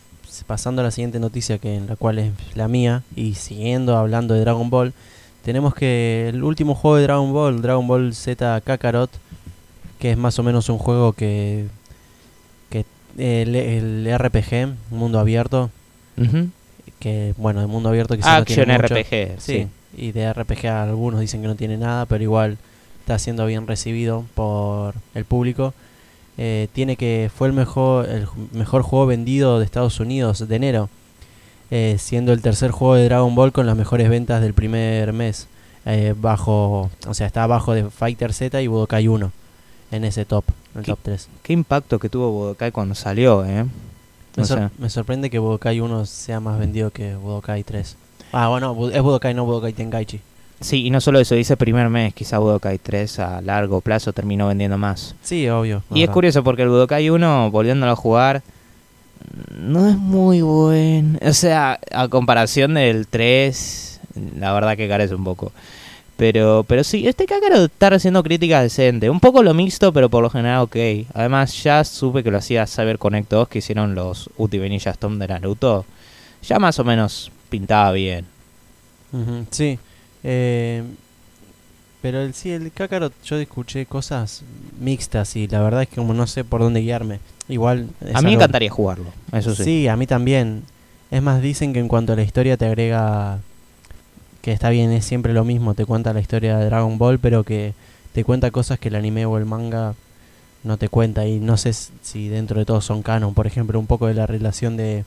pasando 0.46 0.82
a 0.82 0.84
la 0.84 0.90
siguiente 0.90 1.18
noticia, 1.18 1.58
que 1.58 1.74
en 1.76 1.86
la 1.86 1.96
cual 1.96 2.18
es 2.18 2.32
la 2.54 2.68
mía, 2.68 3.02
y 3.16 3.34
siguiendo 3.34 3.96
hablando 3.96 4.34
de 4.34 4.40
Dragon 4.40 4.68
Ball, 4.70 4.92
tenemos 5.44 5.74
que 5.74 6.28
el 6.28 6.42
último 6.44 6.74
juego 6.74 6.96
de 6.96 7.02
Dragon 7.04 7.32
Ball, 7.32 7.62
Dragon 7.62 7.86
Ball 7.86 8.14
Z 8.14 8.60
Kakarot, 8.60 9.10
que 9.98 10.10
es 10.10 10.16
más 10.18 10.38
o 10.38 10.42
menos 10.42 10.68
un 10.68 10.78
juego 10.78 11.12
que, 11.14 11.66
que 12.70 12.84
el, 13.16 13.54
el 13.56 14.18
RPG, 14.18 14.74
mundo 14.90 15.18
abierto, 15.18 15.70
que 17.00 17.34
bueno, 17.36 17.60
de 17.60 17.66
mundo 17.66 17.88
abierto 17.88 18.16
no 18.16 18.26
Action 18.26 18.66
tiene 18.66 18.78
mucho. 18.78 18.94
RPG, 18.94 19.40
Sí, 19.40 19.52
sí. 19.62 19.68
y 19.96 20.12
de 20.12 20.32
RPG 20.32 20.66
algunos 20.66 21.20
dicen 21.20 21.42
que 21.42 21.48
no 21.48 21.54
tiene 21.54 21.76
nada, 21.76 22.06
pero 22.06 22.22
igual 22.22 22.58
está 23.04 23.18
siendo 23.18 23.44
bien 23.44 23.66
recibido 23.66 24.24
por 24.34 24.94
el 25.14 25.26
público. 25.26 25.74
Eh, 26.38 26.68
tiene 26.72 26.96
que 26.96 27.30
fue 27.34 27.46
el 27.48 27.52
mejor 27.52 28.06
el 28.08 28.26
mejor 28.52 28.82
juego 28.82 29.04
vendido 29.06 29.58
de 29.58 29.66
Estados 29.66 30.00
Unidos 30.00 30.48
de 30.48 30.56
enero, 30.56 30.88
eh, 31.70 31.96
siendo 32.00 32.32
el 32.32 32.40
tercer 32.40 32.70
juego 32.70 32.94
de 32.94 33.04
Dragon 33.04 33.34
Ball 33.34 33.52
con 33.52 33.66
las 33.66 33.76
mejores 33.76 34.08
ventas 34.08 34.40
del 34.40 34.54
primer 34.54 35.12
mes, 35.12 35.46
eh, 35.84 36.14
bajo, 36.18 36.90
o 37.06 37.14
sea, 37.14 37.26
está 37.26 37.42
abajo 37.44 37.74
de 37.74 37.90
Fighter 37.90 38.32
Z 38.32 38.60
y 38.62 38.66
Budokai 38.68 39.06
1 39.06 39.30
en 39.92 40.04
ese 40.04 40.24
top, 40.24 40.44
en 40.74 40.80
el 40.80 40.86
top 40.86 40.98
3. 41.02 41.28
Qué 41.42 41.52
impacto 41.52 41.98
que 41.98 42.08
tuvo 42.08 42.32
Budokai 42.32 42.72
cuando 42.72 42.94
salió, 42.94 43.44
eh. 43.44 43.64
Me, 44.36 44.44
sor- 44.46 44.58
sea, 44.58 44.70
me 44.78 44.88
sorprende 44.90 45.28
que 45.30 45.38
Budokai 45.38 45.78
1 45.78 46.06
sea 46.06 46.40
más 46.40 46.58
vendido 46.58 46.90
que 46.90 47.14
Budokai 47.16 47.62
3. 47.64 47.96
Ah, 48.32 48.48
bueno, 48.48 48.74
Bu- 48.74 48.90
es 48.92 49.02
Budokai, 49.02 49.34
no 49.34 49.44
Budokai 49.44 49.72
Tenkaichi. 49.74 50.20
Sí, 50.64 50.86
y 50.86 50.90
no 50.90 51.00
solo 51.00 51.20
eso, 51.20 51.34
dice 51.34 51.56
primer 51.56 51.88
mes, 51.88 52.14
quizá 52.14 52.38
Budokai 52.38 52.78
3 52.78 53.18
a 53.20 53.40
largo 53.40 53.80
plazo 53.80 54.12
terminó 54.12 54.48
vendiendo 54.48 54.78
más. 54.78 55.14
Sí, 55.22 55.48
obvio. 55.48 55.82
Y 55.92 56.02
es 56.02 56.10
curioso 56.10 56.42
porque 56.42 56.62
el 56.62 56.68
Budokai 56.68 57.10
1, 57.10 57.50
volviéndolo 57.50 57.92
a 57.92 57.96
jugar, 57.96 58.42
no 59.56 59.88
es 59.88 59.96
muy 59.96 60.42
buen. 60.42 61.18
O 61.22 61.32
sea, 61.32 61.78
a 61.92 62.08
comparación 62.08 62.74
del 62.74 63.06
3, 63.06 64.00
la 64.38 64.52
verdad 64.52 64.76
que 64.76 64.88
carece 64.88 65.14
un 65.14 65.24
poco. 65.24 65.52
Pero, 66.16 66.64
pero 66.68 66.84
sí, 66.84 67.08
este 67.08 67.26
Kakarot 67.26 67.72
está 67.72 67.88
haciendo 67.88 68.22
críticas 68.22 68.62
decentes. 68.62 69.10
Un 69.10 69.18
poco 69.18 69.42
lo 69.42 69.52
mixto, 69.52 69.92
pero 69.92 70.08
por 70.08 70.22
lo 70.22 70.30
general 70.30 70.62
ok. 70.62 70.76
Además, 71.12 71.62
ya 71.62 71.82
supe 71.82 72.22
que 72.22 72.30
lo 72.30 72.38
hacía 72.38 72.66
CyberConnect 72.66 73.30
2, 73.30 73.48
que 73.48 73.58
hicieron 73.58 73.96
los 73.96 74.30
Uti 74.36 74.58
Benilla 74.58 74.92
Storm 74.92 75.18
de 75.18 75.26
Naruto. 75.26 75.84
Ya 76.42 76.58
más 76.58 76.78
o 76.78 76.84
menos 76.84 77.32
pintaba 77.48 77.90
bien. 77.92 78.26
Sí. 79.50 79.78
Eh, 80.24 80.82
pero 82.02 82.20
el, 82.20 82.34
sí, 82.34 82.50
el 82.50 82.70
Kakarot, 82.72 83.14
yo 83.24 83.38
escuché 83.38 83.86
cosas 83.86 84.42
mixtas 84.78 85.36
y 85.36 85.46
la 85.48 85.62
verdad 85.62 85.82
es 85.82 85.88
que 85.88 85.96
como 85.96 86.12
no 86.12 86.26
sé 86.26 86.44
por 86.44 86.60
dónde 86.60 86.80
guiarme. 86.80 87.20
Igual. 87.48 87.88
A 88.12 88.20
mí 88.20 88.28
me 88.28 88.34
encantaría 88.34 88.70
jugarlo, 88.70 89.06
eso 89.32 89.54
sí. 89.54 89.64
Sí, 89.64 89.88
a 89.88 89.96
mí 89.96 90.06
también. 90.06 90.64
Es 91.10 91.22
más, 91.22 91.40
dicen 91.40 91.72
que 91.72 91.78
en 91.78 91.88
cuanto 91.88 92.12
a 92.12 92.16
la 92.16 92.22
historia 92.22 92.56
te 92.56 92.66
agrega. 92.66 93.38
Que 94.42 94.52
está 94.52 94.68
bien, 94.68 94.92
es 94.92 95.06
siempre 95.06 95.32
lo 95.32 95.44
mismo. 95.44 95.74
Te 95.74 95.86
cuenta 95.86 96.12
la 96.12 96.20
historia 96.20 96.58
de 96.58 96.66
Dragon 96.66 96.98
Ball, 96.98 97.18
pero 97.18 97.44
que 97.44 97.72
te 98.12 98.24
cuenta 98.24 98.50
cosas 98.50 98.78
que 98.78 98.88
el 98.88 98.96
anime 98.96 99.24
o 99.24 99.38
el 99.38 99.46
manga 99.46 99.94
no 100.62 100.76
te 100.76 100.88
cuenta. 100.90 101.26
Y 101.26 101.40
no 101.40 101.56
sé 101.56 101.72
si 101.72 102.28
dentro 102.28 102.58
de 102.58 102.66
todo 102.66 102.82
son 102.82 103.02
canon. 103.02 103.32
Por 103.32 103.46
ejemplo, 103.46 103.78
un 103.78 103.86
poco 103.86 104.08
de 104.08 104.14
la 104.14 104.26
relación 104.26 104.76
de 104.76 105.04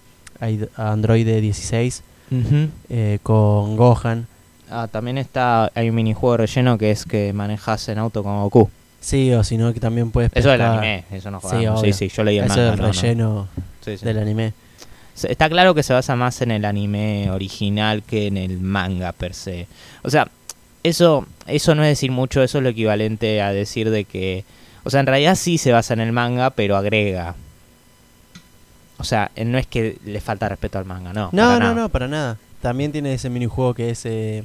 Android 0.76 1.28
16 1.28 2.04
Ujú. 2.32 2.70
eh, 2.90 3.20
con 3.22 3.76
Gohan. 3.76 4.26
Ah, 4.70 4.88
también 4.92 5.18
está, 5.18 5.72
hay 5.76 5.90
un 5.90 5.96
minijuego 5.96 6.34
de 6.34 6.38
relleno 6.46 6.78
que 6.78 6.92
es 6.92 7.06
que 7.06 7.32
manejas 7.34 7.88
en 7.90 7.98
auto 8.00 8.24
con 8.24 8.42
Goku. 8.42 8.70
Sí, 9.00 9.32
o 9.34 9.44
si 9.44 9.58
no, 9.58 9.74
que 9.74 9.80
también 9.80 10.12
puedes. 10.12 10.32
Eso 10.34 10.50
del 10.50 10.62
anime, 10.62 11.06
eso 11.12 11.32
no 11.32 11.40
jugamos. 11.40 11.82
Sí, 11.82 11.94
sí, 11.94 12.10
yo 12.10 12.24
leí 12.24 12.38
el 12.40 12.46
Eso 12.46 12.56
manga. 12.58 12.68
es 12.68 12.74
el 12.74 12.78
no, 12.80 12.88
no. 12.88 12.92
relleno 12.94 13.48
Sí, 13.86 13.98
sí. 13.98 14.06
del 14.06 14.20
anime. 14.20 14.54
Está 15.24 15.50
claro 15.50 15.74
que 15.74 15.82
se 15.84 15.94
basa 15.94 16.16
más 16.16 16.42
en 16.42 16.52
el 16.52 16.66
anime 16.66 17.30
original 17.32 18.04
que 18.04 18.28
en 18.28 18.38
el 18.38 18.60
manga 18.60 19.14
per 19.14 19.34
se. 19.34 19.68
O 20.04 20.10
sea, 20.10 20.28
eso, 20.84 21.26
eso 21.48 21.74
no 21.74 21.84
es 21.84 21.90
decir 21.90 22.12
mucho, 22.12 22.44
eso 22.44 22.58
es 22.60 22.64
lo 22.64 22.70
equivalente 22.70 23.42
a 23.42 23.52
decir 23.52 23.90
de 23.90 24.04
que... 24.06 24.44
O 24.84 24.90
sea, 24.90 25.00
en 25.00 25.08
realidad 25.08 25.36
sí 25.36 25.58
se 25.58 25.72
basa 25.72 25.94
en 25.94 26.02
el 26.02 26.12
manga, 26.12 26.50
pero 26.52 26.76
agrega. 26.78 27.36
O 29.00 29.04
sea, 29.04 29.32
eh, 29.36 29.44
no 29.46 29.58
es 29.58 29.68
que 29.68 29.98
le 30.06 30.22
falta 30.22 30.50
respeto 30.50 30.78
al 30.80 30.86
manga, 30.86 31.14
no. 31.14 31.30
No, 31.32 31.54
no, 31.54 31.60
nada. 31.60 31.74
no, 31.74 31.90
para 31.90 32.08
nada. 32.08 32.38
También 32.62 32.92
tiene 32.92 33.14
ese 33.14 33.30
minijuego 33.30 33.74
que 33.74 33.90
es 33.92 34.06
eh, 34.06 34.44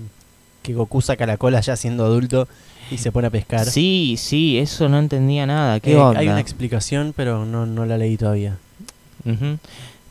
que 0.62 0.75
Goku 0.75 1.00
saca 1.00 1.26
la 1.26 1.37
cola 1.37 1.61
ya 1.61 1.76
siendo 1.76 2.04
adulto 2.04 2.47
y 2.90 2.99
se 2.99 3.11
pone 3.11 3.28
a 3.28 3.31
pescar. 3.31 3.64
Sí, 3.66 4.16
sí, 4.19 4.59
eso 4.59 4.88
no 4.88 4.99
entendía 4.99 5.47
nada. 5.47 5.81
¿Qué 5.81 5.92
Eh, 5.92 5.97
onda? 5.97 6.21
Hay 6.21 6.28
una 6.28 6.40
explicación, 6.40 7.14
pero 7.16 7.45
no, 7.47 7.64
no 7.66 7.87
la 7.87 7.97
leí 7.99 8.16
todavía. 8.16 8.59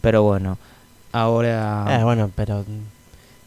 Pero 0.02 0.24
bueno, 0.24 0.58
ahora... 1.12 2.00
Eh, 2.00 2.04
bueno, 2.04 2.32
pero 2.36 2.66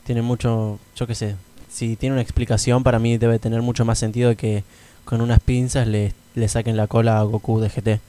tiene 0.05 0.23
mucho, 0.23 0.79
yo 0.95 1.07
qué 1.07 1.15
sé, 1.15 1.37
si 1.71 1.97
tiene 1.97 2.13
una 2.15 2.23
explicación 2.23 2.83
para 2.83 2.99
mí 2.99 3.17
debe 3.19 3.39
tener 3.39 3.63
mucho 3.63 3.85
más 3.85 3.99
sentido 3.99 4.37
que 4.37 4.63
con 5.05 5.21
unas 5.21 5.41
pinzas 5.41 5.89
le, 5.89 6.13
le 6.35 6.49
saquen 6.49 6.77
la 6.77 6.87
cola 6.87 7.19
a 7.19 7.23
Goku 7.23 7.61
de 7.61 7.69
GT. 7.69 8.01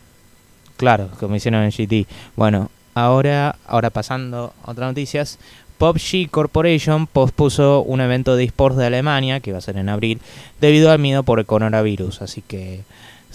Claro, 0.77 1.09
como 1.19 1.35
hicieron 1.35 1.63
en 1.63 1.71
GT. 1.71 2.07
Bueno, 2.35 2.69
ahora, 2.93 3.55
ahora 3.65 3.89
pasando 3.89 4.53
a 4.63 4.71
otras 4.71 4.89
noticias. 4.89 5.39
PUBG 5.77 6.29
Corporation 6.29 7.07
pospuso 7.07 7.81
un 7.81 8.01
evento 8.01 8.35
de 8.35 8.45
esports 8.45 8.77
de 8.77 8.85
Alemania, 8.85 9.39
que 9.39 9.51
iba 9.51 9.59
a 9.59 9.61
ser 9.61 9.77
en 9.77 9.89
abril, 9.89 10.19
debido 10.61 10.91
al 10.91 10.99
miedo 10.99 11.23
por 11.23 11.39
el 11.39 11.45
coronavirus. 11.45 12.21
Así 12.21 12.41
que 12.41 12.81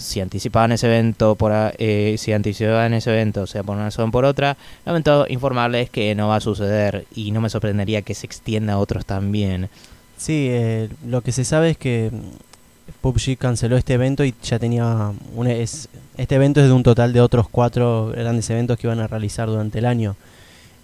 si 0.01 0.19
anticipaban 0.19 0.71
ese 0.71 0.87
evento, 0.87 1.35
por, 1.35 1.51
eh, 1.77 2.15
si 2.17 2.33
anticipaban 2.33 2.93
ese 2.93 3.11
evento, 3.11 3.47
sea 3.47 3.63
por 3.63 3.75
una 3.75 3.85
razón 3.85 4.09
o 4.09 4.11
por 4.11 4.25
otra, 4.25 4.57
lamento 4.85 5.25
informarles 5.29 5.89
que 5.89 6.15
no 6.15 6.27
va 6.27 6.37
a 6.37 6.41
suceder 6.41 7.05
y 7.15 7.31
no 7.31 7.41
me 7.41 7.49
sorprendería 7.49 8.01
que 8.01 8.15
se 8.15 8.25
extienda 8.25 8.73
a 8.73 8.77
otros 8.79 9.05
también. 9.05 9.69
Sí, 10.17 10.47
eh, 10.49 10.89
lo 11.05 11.21
que 11.21 11.31
se 11.31 11.45
sabe 11.45 11.71
es 11.71 11.77
que 11.77 12.09
mm, 12.11 13.01
PUBG 13.01 13.37
canceló 13.37 13.77
este 13.77 13.93
evento 13.93 14.23
y 14.25 14.33
ya 14.43 14.59
tenía 14.59 15.11
un, 15.35 15.47
es, 15.47 15.89
este 16.17 16.35
evento 16.35 16.61
es 16.61 16.67
de 16.67 16.73
un 16.73 16.83
total 16.83 17.13
de 17.13 17.21
otros 17.21 17.47
cuatro 17.49 18.11
grandes 18.15 18.49
eventos 18.49 18.77
que 18.77 18.87
iban 18.87 18.99
a 18.99 19.07
realizar 19.07 19.47
durante 19.47 19.79
el 19.79 19.85
año 19.85 20.15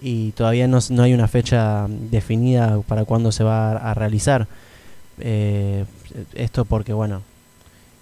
y 0.02 0.32
todavía 0.32 0.68
no, 0.68 0.80
no 0.90 1.04
hay 1.04 1.14
una 1.14 1.28
fecha 1.28 1.88
definida 1.88 2.80
para 2.88 3.06
cuándo 3.06 3.32
se 3.32 3.44
va 3.44 3.72
a, 3.72 3.92
a 3.92 3.94
realizar. 3.94 4.48
Eh, 5.20 5.86
esto 6.36 6.66
porque 6.66 6.94
bueno, 6.94 7.22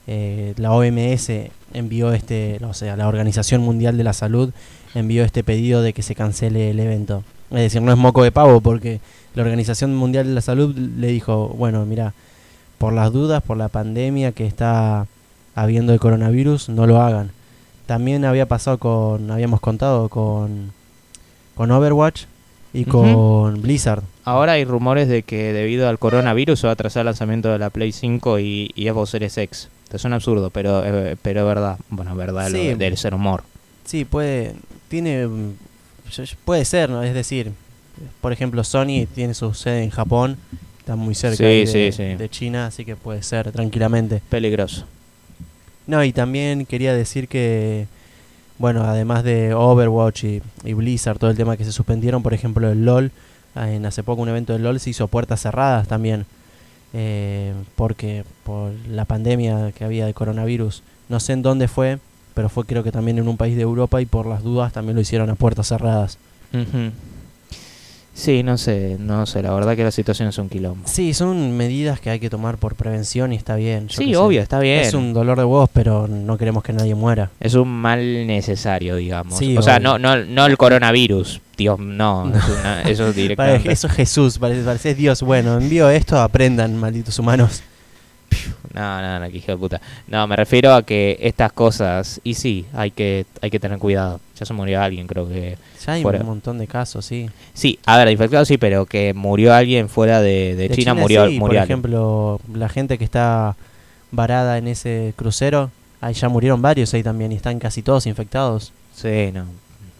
eh, 0.07 0.53
la 0.57 0.71
OMS 0.71 1.31
envió 1.73 2.13
este, 2.13 2.59
o 2.63 2.73
sea, 2.73 2.95
la 2.95 3.07
Organización 3.07 3.61
Mundial 3.61 3.97
de 3.97 4.03
la 4.03 4.13
Salud 4.13 4.51
envió 4.93 5.23
este 5.23 5.43
pedido 5.43 5.81
de 5.81 5.93
que 5.93 6.03
se 6.03 6.15
cancele 6.15 6.71
el 6.71 6.79
evento. 6.79 7.23
Es 7.51 7.57
decir, 7.57 7.81
no 7.81 7.91
es 7.91 7.97
moco 7.97 8.23
de 8.23 8.31
pavo 8.31 8.61
porque 8.61 8.99
la 9.33 9.43
Organización 9.43 9.95
Mundial 9.95 10.27
de 10.27 10.33
la 10.33 10.41
Salud 10.41 10.75
le 10.75 11.07
dijo, 11.07 11.49
bueno, 11.57 11.85
mira, 11.85 12.13
por 12.77 12.93
las 12.93 13.11
dudas, 13.11 13.41
por 13.41 13.57
la 13.57 13.69
pandemia 13.69 14.31
que 14.31 14.45
está 14.45 15.07
habiendo 15.55 15.93
el 15.93 15.99
coronavirus, 15.99 16.69
no 16.69 16.85
lo 16.85 17.01
hagan. 17.01 17.31
También 17.85 18.25
había 18.25 18.47
pasado 18.47 18.77
con, 18.77 19.31
habíamos 19.31 19.59
contado 19.59 20.09
con, 20.09 20.71
con 21.55 21.71
Overwatch 21.71 22.24
y 22.74 22.85
con 22.85 23.62
Blizzard. 23.62 24.03
Ahora 24.25 24.53
hay 24.53 24.65
rumores 24.65 25.07
de 25.07 25.24
que 25.24 25.53
debido 25.53 25.88
al 25.88 25.97
coronavirus 26.00 26.59
se 26.59 26.67
va 26.67 26.71
a 26.71 26.74
atrasar 26.74 27.01
el 27.01 27.05
lanzamiento 27.05 27.50
de 27.51 27.57
la 27.59 27.69
Play 27.69 27.91
5 27.91 28.39
y, 28.39 28.71
y 28.75 28.89
Xbox 28.89 29.09
Series 29.12 29.38
X. 29.38 29.69
Es 29.93 30.03
un 30.03 30.12
absurdo, 30.13 30.50
pero 30.50 30.83
eh, 30.85 31.15
pero 31.21 31.41
es 31.41 31.45
verdad. 31.47 31.77
Bueno, 31.89 32.12
es 32.12 32.17
verdad 32.17 32.50
lo 32.50 32.57
Sí. 32.57 32.67
de- 32.67 32.75
del 32.75 32.97
ser 32.97 33.13
humor. 33.13 33.43
Sí, 33.85 34.03
puede, 34.03 34.55
tiene, 34.89 35.27
puede 36.43 36.65
ser, 36.65 36.89
¿no? 36.89 37.01
Es 37.03 37.13
decir, 37.13 37.51
por 38.19 38.33
ejemplo, 38.33 38.63
Sony 38.63 39.05
tiene 39.13 39.33
su 39.33 39.53
sede 39.53 39.83
en 39.83 39.89
Japón, 39.91 40.38
está 40.79 40.95
muy 40.97 41.15
cerca 41.15 41.38
Sí, 41.38 41.43
ahí 41.45 41.59
de, 41.62 41.67
sí, 41.67 41.91
sí. 41.91 42.03
de 42.15 42.29
China, 42.29 42.65
así 42.67 42.83
que 42.83 42.95
puede 42.97 43.24
ser 43.24 43.51
tranquilamente. 43.53 44.21
Peligroso. 44.27 44.85
No, 45.88 46.03
y 46.03 46.12
también 46.12 46.65
quería 46.65 46.93
decir 46.93 47.27
que, 47.27 47.85
bueno, 48.57 48.83
además 48.83 49.24
de 49.24 49.53
Overwatch 49.53 50.24
y, 50.24 50.74
Blizzard, 50.74 51.17
todo 51.19 51.29
el 51.29 51.38
tema 51.38 51.57
que 51.57 51.65
se 51.65 51.71
suspendieron, 51.71 52.24
por 52.24 52.33
ejemplo, 52.33 52.69
el 52.69 52.85
LOL, 52.85 53.12
ah, 53.53 53.69
en 53.71 53.85
hace 53.85 54.03
poco 54.03 54.21
un 54.21 54.29
evento 54.29 54.53
del 54.53 54.63
LOL 54.63 54.79
se 54.79 54.91
hizo 54.91 55.07
puertas 55.07 55.41
cerradas 55.41 55.88
también, 55.88 56.25
eh, 56.93 57.53
porque 57.75 58.24
por 58.43 58.71
la 58.89 59.05
pandemia 59.05 59.71
que 59.74 59.83
había 59.83 60.05
de 60.05 60.13
coronavirus, 60.13 60.83
no 61.09 61.19
sé 61.19 61.33
en 61.33 61.41
dónde 61.41 61.67
fue, 61.67 62.00
pero 62.33 62.50
fue 62.50 62.65
creo 62.65 62.83
que 62.83 62.91
también 62.91 63.17
en 63.17 63.27
un 63.27 63.38
país 63.38 63.55
de 63.55 63.63
Europa 63.63 64.01
y 64.01 64.05
por 64.05 64.25
las 64.25 64.43
dudas 64.43 64.74
también 64.74 64.95
lo 64.95 65.01
hicieron 65.01 65.29
a 65.29 65.35
puertas 65.35 65.67
cerradas. 65.67 66.17
Ujú. 66.53 66.91
Sí, 68.17 68.43
no 68.43 68.57
sé, 68.57 68.95
no 68.98 69.25
sé. 69.25 69.43
La 69.43 69.53
verdad 69.53 69.75
que 69.75 69.84
la 69.84 69.91
situación 69.91 70.29
es 70.29 70.38
un 70.38 70.48
quilombo. 70.48 70.88
Sí, 70.88 71.13
son 71.13 71.55
medidas 71.57 72.00
que 72.00 72.10
hay 72.10 72.19
que 72.22 72.29
tomar 72.29 72.57
por 72.57 72.75
prevención 72.75 73.34
y 73.34 73.36
está 73.36 73.55
bien. 73.57 73.89
yo 73.89 73.98
Sí, 73.98 74.12
sé. 74.12 74.15
obvio, 74.15 74.41
está 74.41 74.57
bien. 74.60 74.79
Es 74.79 74.93
un 74.93 75.13
dolor 75.13 75.38
de 75.38 75.43
voz, 75.43 75.69
pero 75.74 76.07
no 76.07 76.38
queremos 76.38 76.63
que 76.63 76.72
nadie 76.72 76.95
muera. 76.95 77.29
Es 77.41 77.55
un 77.55 77.67
mal 77.67 78.00
necesario, 78.25 78.95
digamos. 78.95 79.38
Sí, 79.38 79.57
o 79.57 79.62
sea, 79.62 79.79
no, 79.79 80.00
no, 80.00 80.15
no 80.15 80.45
el 80.45 80.55
coronavirus. 80.57 81.41
Dios, 81.57 81.77
no. 81.77 82.31
Es 82.34 82.43
una- 82.48 82.81
eso 82.84 83.03
Vale, 83.07 83.13
directamente. 83.13 83.72
eso 83.74 83.88
es 83.88 83.93
Jesús, 83.93 84.39
parece, 84.39 84.62
parece 84.63 84.91
es 84.91 84.98
Dios. 84.98 85.22
Bueno, 85.22 85.57
envío 85.57 85.89
esto, 85.89 86.17
aprendan, 86.17 86.77
malditos 86.79 87.19
humanos. 87.19 87.63
No, 88.75 89.01
no, 89.01 89.20
no, 89.22 89.32
que 89.32 89.38
hijo 89.38 89.51
de 89.53 89.58
puta. 89.58 89.82
No, 90.08 90.27
me 90.27 90.36
refiero 90.36 90.74
a 90.75 90.84
que 90.84 91.17
estas 91.22 91.53
cosas. 91.53 92.20
Y 92.24 92.34
sí, 92.34 92.65
hay 92.74 92.91
que, 92.91 93.25
hay 93.41 93.50
que 93.50 93.60
tener 93.60 93.79
cuidado. 93.79 94.20
Ya 94.38 94.46
se 94.46 94.53
murió 94.53 94.82
alguien, 94.82 95.08
creo 95.08 95.27
que. 95.27 95.58
Ya 95.86 95.94
hay 95.94 96.01
Fuera. 96.01 96.20
un 96.20 96.25
montón 96.25 96.58
de 96.58 96.67
casos, 96.67 97.05
sí. 97.05 97.29
Sí, 97.53 97.79
a 97.86 97.98
ver, 97.98 98.10
infectado 98.12 98.44
sí, 98.44 98.58
pero 98.58 98.86
que 98.86 99.13
murió 99.13 99.53
alguien 99.53 99.88
fuera 99.88 100.22
de, 100.22 100.55
de, 100.55 100.70
China, 100.72 100.94
murió, 100.94 101.27
sí, 101.27 101.39
murió 101.39 101.39
por 101.39 101.50
alguien. 101.51 101.63
ejemplo, 101.63 102.41
la 102.53 102.67
gente 102.70 102.98
que 102.98 103.05
está 103.05 103.55
varada 104.12 104.58
en 104.58 104.67
ese 104.67 105.13
crucero, 105.15 105.72
ahí 106.01 106.13
ya 106.13 106.27
murieron 106.27 106.62
varios 106.62 106.94
ahí 106.94 107.03
también 107.03 107.32
y 107.32 107.36
están 107.36 107.60
casi 107.60 107.82
todos 107.82 108.05
infectados. 108.08 108.74
Sí, 108.94 109.29
no, 109.34 109.46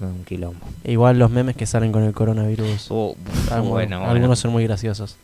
un 0.02 0.26
quilombo. 0.26 0.66
E 0.84 0.92
igual 0.92 1.18
los 1.18 1.30
memes 1.32 1.56
que 1.56 1.66
salen 1.66 1.92
con 1.94 2.04
el 2.04 2.14
coronavirus. 2.14 2.92
Uh, 2.92 3.16
Algu- 3.52 3.62
bueno, 3.70 4.00
bueno. 4.00 4.06
Algunos 4.10 4.40
son 4.40 4.52
muy 4.52 4.64
graciosos. 4.66 5.16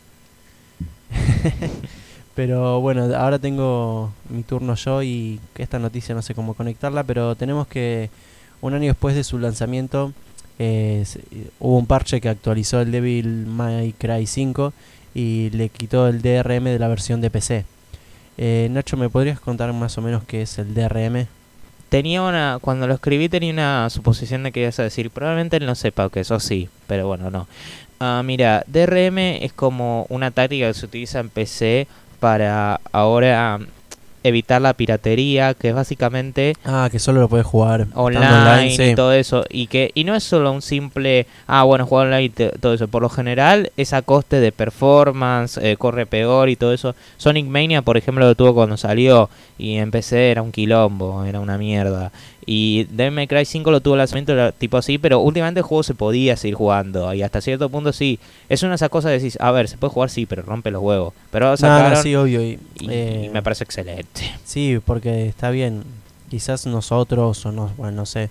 pero 2.34 2.80
bueno, 2.80 3.14
ahora 3.16 3.38
tengo 3.38 4.12
mi 4.28 4.42
turno 4.42 4.74
yo 4.74 5.02
y 5.02 5.40
esta 5.56 5.78
noticia 5.78 6.14
no 6.14 6.22
sé 6.22 6.34
cómo 6.34 6.54
conectarla, 6.54 7.04
pero 7.04 7.34
tenemos 7.34 7.66
que 7.66 8.10
un 8.60 8.74
año 8.74 8.86
después 8.86 9.14
de 9.14 9.24
su 9.24 9.38
lanzamiento 9.38 10.12
eh, 10.58 11.04
hubo 11.58 11.78
un 11.78 11.86
parche 11.86 12.20
que 12.20 12.28
actualizó 12.28 12.80
el 12.80 12.92
Devil 12.92 13.46
May 13.46 13.92
Cry 13.92 14.26
5 14.26 14.72
y 15.14 15.50
le 15.50 15.68
quitó 15.68 16.08
el 16.08 16.22
DRM 16.22 16.64
de 16.64 16.78
la 16.78 16.88
versión 16.88 17.20
de 17.20 17.30
PC. 17.30 17.64
Eh, 18.38 18.68
Nacho, 18.70 18.96
¿me 18.96 19.10
podrías 19.10 19.40
contar 19.40 19.72
más 19.72 19.98
o 19.98 20.02
menos 20.02 20.24
qué 20.24 20.42
es 20.42 20.58
el 20.58 20.74
DRM? 20.74 21.26
Tenía 21.88 22.22
una, 22.22 22.58
cuando 22.62 22.86
lo 22.86 22.94
escribí 22.94 23.28
tenía 23.28 23.52
una 23.52 23.90
suposición 23.90 24.44
de 24.44 24.52
que 24.52 24.62
ibas 24.62 24.78
a 24.78 24.84
decir, 24.84 25.10
probablemente 25.10 25.58
él 25.58 25.66
no 25.66 25.74
sepa 25.74 26.08
que 26.08 26.20
eso 26.20 26.40
sí, 26.40 26.70
pero 26.86 27.06
bueno, 27.06 27.30
no. 27.30 27.46
Ah, 28.00 28.22
mira, 28.24 28.64
DRM 28.66 29.18
es 29.18 29.52
como 29.52 30.06
una 30.08 30.30
táctica 30.30 30.68
que 30.68 30.74
se 30.74 30.86
utiliza 30.86 31.20
en 31.20 31.28
PC 31.28 31.86
para 32.22 32.80
ahora 32.92 33.58
evitar 34.24 34.62
la 34.62 34.72
piratería, 34.74 35.52
que 35.54 35.70
es 35.70 35.74
básicamente 35.74 36.54
Ah, 36.64 36.88
que 36.92 37.00
solo 37.00 37.20
lo 37.20 37.28
puedes 37.28 37.44
jugar 37.44 37.88
online, 37.94 38.70
sí. 38.70 38.82
y 38.84 38.94
todo 38.94 39.12
eso 39.12 39.44
y 39.50 39.66
que 39.66 39.90
y 39.96 40.04
no 40.04 40.14
es 40.14 40.22
solo 40.22 40.52
un 40.52 40.62
simple 40.62 41.26
ah 41.48 41.64
bueno 41.64 41.86
jugar 41.86 42.06
online 42.06 42.22
y 42.22 42.28
te- 42.28 42.50
todo 42.50 42.72
eso. 42.74 42.86
Por 42.86 43.02
lo 43.02 43.08
general 43.08 43.72
es 43.76 43.92
a 43.92 44.02
coste 44.02 44.38
de 44.38 44.52
performance 44.52 45.58
eh, 45.60 45.76
corre 45.76 46.06
peor 46.06 46.48
y 46.50 46.54
todo 46.54 46.72
eso. 46.72 46.94
Sonic 47.16 47.46
Mania 47.46 47.82
por 47.82 47.96
ejemplo 47.96 48.24
lo 48.24 48.36
tuvo 48.36 48.54
cuando 48.54 48.76
salió 48.76 49.28
y 49.58 49.78
en 49.78 49.90
PC 49.90 50.30
era 50.30 50.42
un 50.42 50.52
quilombo 50.52 51.24
era 51.24 51.40
una 51.40 51.58
mierda 51.58 52.12
y 52.44 52.84
Devil 52.90 53.14
May 53.14 53.26
Cry 53.26 53.44
5 53.44 53.70
lo 53.70 53.80
tuvo 53.80 53.94
el 53.94 53.98
lanzamiento 53.98 54.32
era 54.32 54.52
tipo 54.52 54.76
así 54.76 54.98
pero 54.98 55.20
últimamente 55.20 55.60
el 55.60 55.64
juego 55.64 55.82
se 55.82 55.94
podía 55.94 56.36
seguir 56.36 56.56
jugando 56.56 57.12
y 57.14 57.22
hasta 57.22 57.40
cierto 57.40 57.68
punto 57.68 57.92
sí 57.92 58.18
es 58.48 58.62
una 58.62 58.70
de 58.70 58.76
esas 58.76 58.88
cosas 58.88 59.10
de 59.10 59.18
decís 59.18 59.38
a 59.40 59.50
ver 59.52 59.68
se 59.68 59.76
puede 59.76 59.92
jugar 59.92 60.10
sí 60.10 60.26
pero 60.26 60.42
rompe 60.42 60.70
los 60.70 60.82
huevos 60.82 61.14
pero 61.30 61.50
No, 61.50 61.56
sacaron 61.56 61.92
no, 61.92 62.02
sí, 62.02 62.14
obvio. 62.14 62.42
Y, 62.42 62.58
y, 62.80 62.90
eh, 62.90 63.24
y 63.26 63.28
me 63.30 63.42
parece 63.42 63.64
excelente 63.64 64.32
Sí, 64.44 64.78
porque 64.84 65.26
está 65.26 65.50
bien. 65.50 65.82
Quizás 66.28 66.66
nosotros, 66.66 67.44
o 67.46 67.52
no, 67.52 67.70
bueno, 67.76 67.92
no 67.92 68.06
sé. 68.06 68.30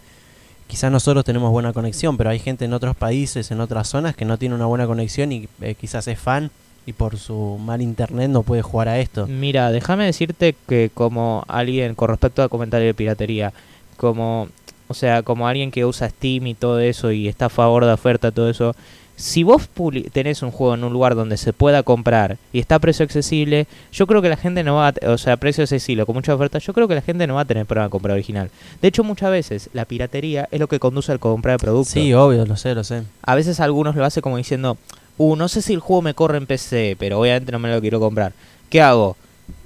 Quizás 0.68 0.91
nosotros 0.91 1.25
tenemos 1.25 1.51
buena 1.51 1.74
conexión, 1.74 2.18
pero 2.18 2.30
hay 2.30 2.39
gente 2.39 2.65
en 2.65 2.74
otros 2.74 2.96
países, 2.96 3.51
en 3.51 3.60
otras 3.60 3.88
zonas, 3.88 4.15
que 4.15 4.25
no 4.25 4.38
tiene 4.38 4.56
una 4.56 4.65
buena 4.65 4.88
conexión 4.88 5.32
y 5.32 5.48
eh, 5.62 5.75
quizás 5.75 6.08
es 6.08 6.20
fan 6.20 6.51
y 6.86 6.94
por 6.94 7.18
su 7.18 7.60
mal 7.60 7.82
internet 7.82 8.30
no 8.30 8.44
puede 8.44 8.62
jugar 8.62 8.88
a 8.88 9.00
esto. 9.00 9.27
Mira, 9.27 9.72
déjame 9.72 10.06
decirte 10.06 10.56
que 10.68 10.89
como 10.94 11.44
alguien, 11.48 11.96
con 11.96 12.10
respecto 12.10 12.41
al 12.41 12.50
comentario 12.50 12.88
de 12.88 12.94
piratería, 12.94 13.53
como, 14.01 14.50
o 14.88 14.93
sea, 14.96 15.22
como 15.22 15.48
alguien 15.48 15.70
que 15.70 15.86
usa 15.86 16.10
Steam 16.10 16.48
y 16.48 16.53
todo 16.55 16.79
eso 16.79 17.12
y 17.12 17.27
está 17.27 17.46
a 17.46 17.50
favor 17.50 17.86
de 17.86 17.91
oferta, 17.93 18.31
todo 18.31 18.50
eso, 18.50 18.75
si 19.15 19.43
vos 19.43 19.70
tenés 20.12 20.41
un 20.41 20.50
juego 20.50 20.74
en 20.74 20.84
un 20.84 20.91
lugar 20.91 21.13
donde 21.13 21.38
se 21.38 21.53
pueda 21.53 21.84
comprar 21.84 22.38
y 22.51 22.58
está 22.60 22.75
a 22.75 22.79
precio 22.79 23.05
accesible, 23.05 23.67
yo 23.93 24.08
creo 24.08 24.24
que 24.24 24.29
la 24.29 24.38
gente 24.38 24.63
no 24.63 24.75
va 24.77 24.88
a, 24.88 24.93
o 25.12 25.17
sea, 25.20 25.34
a 25.34 25.38
precio 25.38 25.62
accesible, 25.63 26.03
con 26.08 26.15
mucha 26.15 26.34
oferta, 26.34 26.58
yo 26.58 26.74
creo 26.74 26.88
que 26.88 26.96
la 26.96 27.01
gente 27.03 27.27
no 27.27 27.36
va 27.36 27.41
a 27.41 27.46
tener 27.46 27.67
problema 27.67 27.86
de 27.86 27.91
comprar 27.91 28.13
original. 28.15 28.50
De 28.81 28.88
hecho, 28.88 29.03
muchas 29.03 29.29
veces 29.29 29.70
la 29.74 29.86
piratería 29.86 30.48
es 30.51 30.60
lo 30.60 30.67
que 30.67 30.79
conduce 30.79 31.12
al 31.12 31.20
comprar 31.20 31.53
el 31.53 31.60
producto. 31.60 31.91
Sí, 31.91 32.12
obvio, 32.15 32.43
lo 32.48 32.58
sé, 32.58 32.74
lo 32.74 32.84
sé. 32.84 33.03
A 33.22 33.36
veces 33.36 33.60
algunos 33.60 33.96
lo 33.96 34.03
hacen 34.03 34.22
como 34.22 34.38
diciendo, 34.38 34.77
uh, 35.20 35.36
no 35.36 35.48
sé 35.48 35.62
si 35.62 35.74
el 35.74 35.79
juego 35.81 36.01
me 36.01 36.15
corre 36.15 36.38
en 36.39 36.48
PC, 36.48 36.96
pero 36.98 37.20
obviamente 37.20 37.51
no 37.51 37.60
me 37.60 37.72
lo 37.72 37.79
quiero 37.79 38.00
comprar. 38.00 38.34
¿Qué 38.72 38.81
hago? 38.81 39.15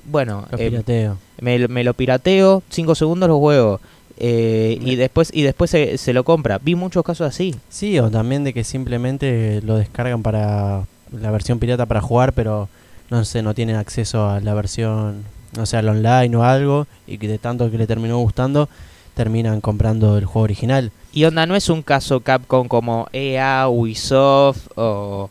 Bueno, 0.04 0.46
Lo 0.52 0.58
eh, 0.60 0.70
pirateo. 0.70 1.18
me, 1.40 1.58
lo- 1.60 1.70
me 1.70 1.84
lo 1.86 1.94
pirateo, 1.94 2.62
5 2.70 2.94
segundos 2.94 3.30
lo 3.30 3.40
juego. 3.40 3.80
Eh, 4.18 4.78
y 4.82 4.96
después 4.96 5.30
y 5.34 5.44
después 5.44 5.72
se, 5.72 5.98
se 5.98 6.14
lo 6.14 6.24
compra. 6.24 6.60
Vi 6.60 6.76
muchos 6.76 7.04
casos 7.04 7.28
así. 7.28 7.56
Sí, 7.70 8.00
o 8.00 8.10
también 8.10 8.44
de 8.44 8.54
que 8.54 8.64
simplemente 8.64 9.62
lo 9.64 9.76
descargan 9.78 10.24
para 10.24 10.84
la 11.12 11.32
versión 11.32 11.60
pirata 11.60 11.86
para 11.86 12.02
jugar, 12.02 12.34
pero 12.34 12.70
no 13.10 13.24
sé, 13.26 13.42
no 13.42 13.54
tienen 13.54 13.76
acceso 13.76 14.28
a 14.30 14.40
la 14.40 14.54
versión, 14.54 15.24
no 15.56 15.66
sé, 15.66 15.78
al 15.78 15.90
online 15.90 16.36
o 16.36 16.44
algo, 16.44 16.88
y 17.08 17.18
que 17.18 17.28
de 17.28 17.38
tanto 17.38 17.70
que 17.70 17.78
le 17.78 17.88
terminó 17.88 18.18
gustando, 18.18 18.70
terminan 19.14 19.62
comprando 19.62 20.18
el 20.18 20.26
juego 20.26 20.44
original. 20.44 20.92
Y 21.14 21.24
onda, 21.26 21.46
no 21.46 21.56
es 21.56 21.70
un 21.70 21.82
caso 21.82 22.20
Capcom 22.22 22.68
como 22.68 23.08
EA, 23.14 23.68
Ubisoft 23.70 24.68
o, 24.76 25.30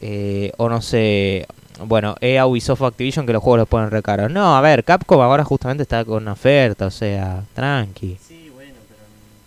eh, 0.00 0.52
o 0.56 0.68
no 0.68 0.82
sé, 0.82 1.46
bueno, 1.86 2.16
EA, 2.20 2.46
Ubisoft, 2.46 2.82
Activision 2.82 3.26
que 3.26 3.32
los 3.32 3.42
juegos 3.42 3.60
los 3.60 3.68
ponen 3.68 3.90
re 3.90 4.02
caros. 4.02 4.30
No, 4.30 4.56
a 4.56 4.60
ver, 4.60 4.84
Capcom 4.84 5.20
ahora 5.20 5.44
justamente 5.44 5.82
está 5.82 6.04
con 6.04 6.22
una 6.22 6.32
oferta, 6.32 6.86
o 6.86 6.90
sea, 6.90 7.42
tranqui. 7.54 8.18
Sí, 8.26 8.50
bueno, 8.54 8.74
pero 8.88 9.00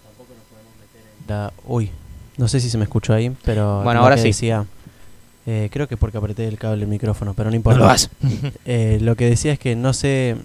tampoco 0.04 0.34
nos 0.34 0.46
podemos 0.46 0.74
meter 0.80 1.04
en 1.22 1.28
la... 1.28 1.54
Uy, 1.66 1.92
no 2.38 2.48
sé 2.48 2.60
si 2.60 2.70
se 2.70 2.78
me 2.78 2.84
escuchó 2.84 3.14
ahí, 3.14 3.36
pero... 3.44 3.82
Bueno, 3.84 4.00
lo 4.00 4.04
ahora 4.06 4.16
que 4.16 4.22
sí. 4.22 4.28
Decía, 4.30 4.66
eh, 5.46 5.70
creo 5.72 5.88
que 5.88 5.96
es 5.96 6.00
porque 6.00 6.18
apreté 6.18 6.48
el 6.48 6.58
cable 6.58 6.80
del 6.80 6.88
micrófono, 6.88 7.34
pero 7.34 7.50
no 7.50 7.56
importa. 7.56 7.80
No 7.80 7.88
lo. 7.88 8.52
Eh, 8.66 8.98
lo 9.02 9.16
que 9.16 9.30
decía 9.30 9.54
es 9.54 9.60
que 9.60 9.76
no 9.76 9.94
sé, 9.94 10.36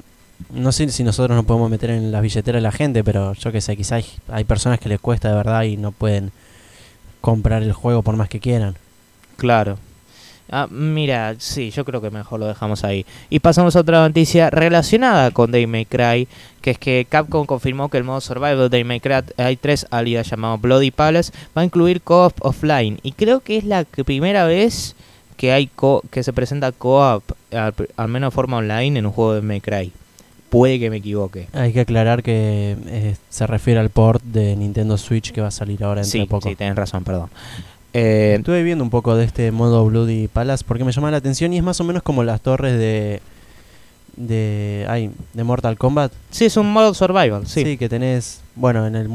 no 0.50 0.72
sé 0.72 0.88
si 0.90 1.04
nosotros 1.04 1.34
nos 1.34 1.46
podemos 1.46 1.70
meter 1.70 1.90
en 1.90 2.12
las 2.12 2.22
billeteras 2.22 2.58
de 2.58 2.62
la 2.62 2.72
gente, 2.72 3.02
pero 3.02 3.32
yo 3.32 3.52
que 3.52 3.60
sé, 3.60 3.76
quizás 3.76 3.92
hay, 3.92 4.06
hay 4.28 4.44
personas 4.44 4.78
que 4.78 4.88
les 4.88 5.00
cuesta 5.00 5.30
de 5.30 5.34
verdad 5.34 5.62
y 5.62 5.76
no 5.76 5.92
pueden 5.92 6.32
comprar 7.20 7.62
el 7.62 7.72
juego 7.72 8.02
por 8.02 8.16
más 8.16 8.28
que 8.28 8.40
quieran. 8.40 8.76
Claro. 9.36 9.78
Ah, 10.50 10.66
mira, 10.70 11.34
sí, 11.38 11.70
yo 11.70 11.84
creo 11.84 12.00
que 12.00 12.10
mejor 12.10 12.40
lo 12.40 12.46
dejamos 12.46 12.82
ahí. 12.84 13.06
Y 13.28 13.38
pasamos 13.38 13.76
a 13.76 13.80
otra 13.80 14.00
noticia 14.06 14.50
relacionada 14.50 15.30
con 15.30 15.52
Day 15.52 15.66
May 15.66 15.84
Cry, 15.86 16.26
que 16.60 16.72
es 16.72 16.78
que 16.78 17.06
Capcom 17.08 17.46
confirmó 17.46 17.88
que 17.88 17.98
el 17.98 18.04
modo 18.04 18.20
Survival 18.20 18.58
de 18.58 18.68
Day 18.68 18.84
May 18.84 19.00
Cry 19.00 19.22
hay 19.36 19.56
tres 19.56 19.86
alias 19.90 20.28
llamado 20.28 20.58
Bloody 20.58 20.90
Palace 20.90 21.32
va 21.56 21.62
a 21.62 21.64
incluir 21.64 22.00
co-op 22.02 22.34
offline. 22.44 22.98
Y 23.02 23.12
creo 23.12 23.40
que 23.40 23.56
es 23.58 23.64
la 23.64 23.84
primera 23.84 24.44
vez 24.46 24.96
que 25.36 25.52
hay 25.52 25.68
co 25.68 26.02
que 26.10 26.22
se 26.22 26.32
presenta 26.32 26.72
co-op, 26.72 27.22
al, 27.52 27.72
al 27.96 28.08
menos 28.08 28.32
de 28.32 28.34
forma 28.34 28.56
online, 28.58 28.98
en 28.98 29.06
un 29.06 29.12
juego 29.12 29.34
de 29.34 29.42
May 29.42 29.60
Cry. 29.60 29.92
Puede 30.50 30.80
que 30.80 30.90
me 30.90 30.96
equivoque. 30.96 31.46
Hay 31.52 31.72
que 31.72 31.78
aclarar 31.78 32.24
que 32.24 32.76
eh, 32.88 33.16
se 33.28 33.46
refiere 33.46 33.78
al 33.78 33.88
port 33.90 34.20
de 34.24 34.56
Nintendo 34.56 34.98
Switch 34.98 35.30
que 35.30 35.40
va 35.40 35.46
a 35.46 35.52
salir 35.52 35.84
ahora 35.84 36.00
dentro 36.02 36.20
Sí, 36.20 36.26
poco. 36.26 36.48
sí, 36.48 36.56
tenés 36.56 36.74
razón, 36.74 37.04
perdón. 37.04 37.30
Eh, 37.92 38.36
Estuve 38.38 38.62
viendo 38.62 38.84
un 38.84 38.90
poco 38.90 39.16
de 39.16 39.24
este 39.24 39.50
modo 39.50 39.84
Bloody 39.86 40.28
Palace 40.28 40.64
porque 40.66 40.84
me 40.84 40.92
llama 40.92 41.10
la 41.10 41.16
atención 41.16 41.52
y 41.52 41.58
es 41.58 41.62
más 41.64 41.80
o 41.80 41.84
menos 41.84 42.02
como 42.02 42.22
las 42.22 42.40
torres 42.40 42.78
de 42.78 43.20
de 44.16 44.86
ay, 44.88 45.10
de 45.32 45.44
Mortal 45.44 45.76
Kombat. 45.78 46.12
sí, 46.30 46.44
es 46.44 46.56
un 46.56 46.72
modo 46.72 46.92
Survival, 46.94 47.46
sí. 47.46 47.64
Sí. 47.64 47.76
que 47.78 47.88
tenés, 47.88 48.40
bueno, 48.54 48.86
en 48.86 48.94
el 48.96 49.08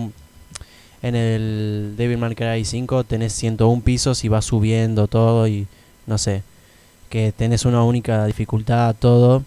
en 1.04 1.16
el 1.16 1.94
Devil 1.98 2.18
May 2.18 2.34
Cry 2.36 2.66
5 2.66 3.04
tenés 3.04 3.34
101 3.34 3.82
pisos 3.84 4.24
y 4.26 4.28
vas 4.30 4.46
subiendo 4.46 5.08
todo 5.08 5.48
y 5.48 5.68
no 6.08 6.18
sé, 6.18 6.42
que 7.10 7.32
tenés 7.32 7.66
una 7.66 7.84
única 7.84 8.26
dificultad 8.26 8.96
todo 8.98 9.44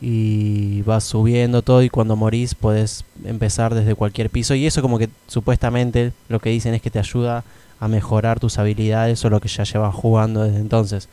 y 0.00 0.80
vas 0.82 1.04
subiendo 1.04 1.60
todo 1.62 1.82
y 1.82 1.90
cuando 1.90 2.16
morís 2.16 2.54
podés 2.54 3.04
empezar 3.24 3.74
desde 3.74 3.94
cualquier 3.94 4.30
piso 4.30 4.54
y 4.54 4.66
eso 4.66 4.80
como 4.80 4.98
que 4.98 5.10
supuestamente 5.26 6.12
lo 6.28 6.38
que 6.40 6.50
dicen 6.50 6.72
es 6.74 6.80
que 6.80 6.90
te 6.90 6.98
ayuda 6.98 7.44
a 7.80 7.88
mejorar 7.88 8.38
tus 8.38 8.58
habilidades 8.58 9.24
o 9.24 9.30
lo 9.30 9.40
que 9.40 9.48
ya 9.48 9.64
llevas 9.64 9.94
jugando 9.94 10.42
desde 10.44 10.58
entonces. 10.60 11.08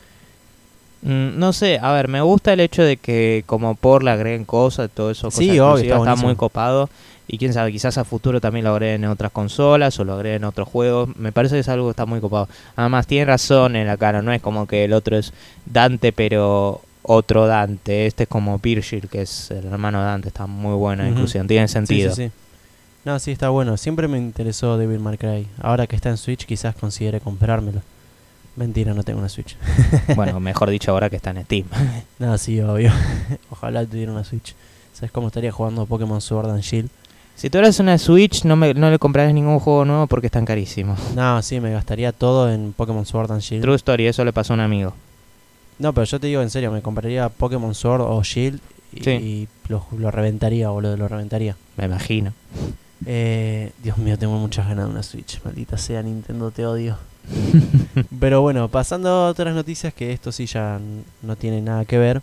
Mm, 1.02 1.38
No 1.38 1.52
sé, 1.52 1.78
a 1.80 1.92
ver, 1.92 2.08
me 2.08 2.20
gusta 2.20 2.52
el 2.52 2.60
hecho 2.60 2.82
de 2.82 2.96
que 2.96 3.42
como 3.46 3.74
por 3.74 4.02
le 4.02 4.10
agreguen 4.10 4.44
cosas, 4.44 4.90
todo 4.92 5.10
eso, 5.10 5.30
Sí, 5.30 5.56
cosas 5.58 5.60
obvio, 5.82 5.94
está 5.94 6.10
está, 6.12 6.16
muy 6.16 6.34
copado. 6.36 6.90
Y 7.30 7.36
quién 7.36 7.52
sabe, 7.52 7.70
quizás 7.72 7.98
a 7.98 8.04
futuro 8.04 8.40
también 8.40 8.64
lo 8.64 8.70
agreguen 8.72 9.04
en 9.04 9.10
otras 9.10 9.30
consolas 9.32 9.98
o 10.00 10.04
lo 10.04 10.14
agreguen 10.14 10.42
en 10.42 10.44
otros 10.44 10.66
juegos. 10.66 11.14
Me 11.16 11.30
parece 11.30 11.56
que 11.56 11.60
es 11.60 11.68
algo 11.68 11.86
que 11.86 11.90
está 11.90 12.06
muy 12.06 12.20
copado. 12.20 12.48
Además, 12.74 13.06
tiene 13.06 13.26
razón 13.26 13.76
en 13.76 13.86
la 13.86 13.98
cara, 13.98 14.22
no 14.22 14.32
es 14.32 14.40
como 14.40 14.66
que 14.66 14.84
el 14.84 14.94
otro 14.94 15.16
es 15.18 15.32
Dante, 15.66 16.12
pero 16.12 16.80
otro 17.02 17.46
Dante. 17.46 18.06
Este 18.06 18.22
es 18.22 18.28
como 18.30 18.58
Virgil, 18.58 19.08
que 19.08 19.22
es 19.22 19.50
el 19.50 19.66
hermano 19.66 19.98
de 20.00 20.06
Dante. 20.06 20.28
Está 20.28 20.46
muy 20.46 20.74
buena 20.74 21.02
Ujú. 21.04 21.12
inclusión, 21.12 21.46
tiene 21.46 21.68
sentido. 21.68 22.14
sí, 22.14 22.24
sí. 22.28 22.32
No, 23.08 23.18
sí, 23.18 23.30
está 23.30 23.48
bueno. 23.48 23.78
Siempre 23.78 24.06
me 24.06 24.18
interesó 24.18 24.76
Devil 24.76 24.98
May 24.98 25.16
Cry. 25.16 25.48
Ahora 25.62 25.86
que 25.86 25.96
está 25.96 26.10
en 26.10 26.18
Switch, 26.18 26.44
quizás 26.44 26.74
considere 26.74 27.20
comprármelo. 27.20 27.80
Mentira, 28.54 28.92
no 28.92 29.02
tengo 29.02 29.18
una 29.18 29.30
Switch. 29.30 29.56
bueno, 30.14 30.38
mejor 30.40 30.68
dicho 30.68 30.90
ahora 30.90 31.08
que 31.08 31.16
está 31.16 31.30
en 31.30 31.42
Steam. 31.44 31.64
no, 32.18 32.36
sí, 32.36 32.60
obvio. 32.60 32.92
Ojalá 33.50 33.86
tuviera 33.86 34.12
una 34.12 34.24
Switch. 34.24 34.54
¿Sabes 34.92 35.10
cómo 35.10 35.28
estaría 35.28 35.50
jugando 35.50 35.86
Pokémon 35.86 36.20
Sword 36.20 36.50
and 36.50 36.60
Shield? 36.60 36.90
si 37.34 37.48
tuvieras 37.48 37.80
una 37.80 37.96
Switch, 37.96 38.44
no, 38.44 38.56
me, 38.56 38.74
no 38.74 38.90
le 38.90 38.98
comprarías 38.98 39.32
ningún 39.32 39.58
juego 39.58 39.86
nuevo 39.86 40.06
porque 40.06 40.26
están 40.26 40.44
carísimos. 40.44 41.00
No, 41.14 41.40
sí, 41.40 41.60
me 41.60 41.70
gastaría 41.72 42.12
todo 42.12 42.52
en 42.52 42.74
Pokémon 42.74 43.06
Sword 43.06 43.32
and 43.32 43.40
Shield. 43.40 43.62
True 43.62 43.76
Story, 43.76 44.06
eso 44.06 44.22
le 44.22 44.34
pasó 44.34 44.52
a 44.52 44.56
un 44.56 44.60
amigo. 44.60 44.92
No, 45.78 45.94
pero 45.94 46.04
yo 46.04 46.20
te 46.20 46.26
digo 46.26 46.42
en 46.42 46.50
serio, 46.50 46.70
me 46.70 46.82
compraría 46.82 47.30
Pokémon 47.30 47.74
Sword 47.74 48.02
o 48.02 48.22
Shield 48.22 48.60
y, 48.92 49.02
Sí. 49.02 49.10
y 49.12 49.48
lo, 49.68 49.86
lo 49.96 50.10
reventaría, 50.10 50.68
boludo, 50.68 50.94
lo 50.98 51.08
reventaría. 51.08 51.56
Me 51.78 51.86
imagino. 51.86 52.34
Eh, 53.06 53.72
Dios 53.82 53.98
mío, 53.98 54.18
tengo 54.18 54.36
muchas 54.38 54.66
ganas 54.68 54.86
de 54.86 54.90
una 54.90 55.02
Switch. 55.02 55.40
Maldita 55.44 55.76
sea, 55.78 56.02
Nintendo, 56.02 56.50
te 56.50 56.66
odio. 56.66 56.98
Pero 58.20 58.42
bueno, 58.42 58.68
pasando 58.68 59.08
a 59.08 59.28
otras 59.28 59.54
noticias 59.54 59.92
que 59.94 60.12
esto 60.12 60.32
sí 60.32 60.46
ya 60.46 60.80
no 61.22 61.36
tiene 61.36 61.60
nada 61.60 61.84
que 61.84 61.98
ver. 61.98 62.22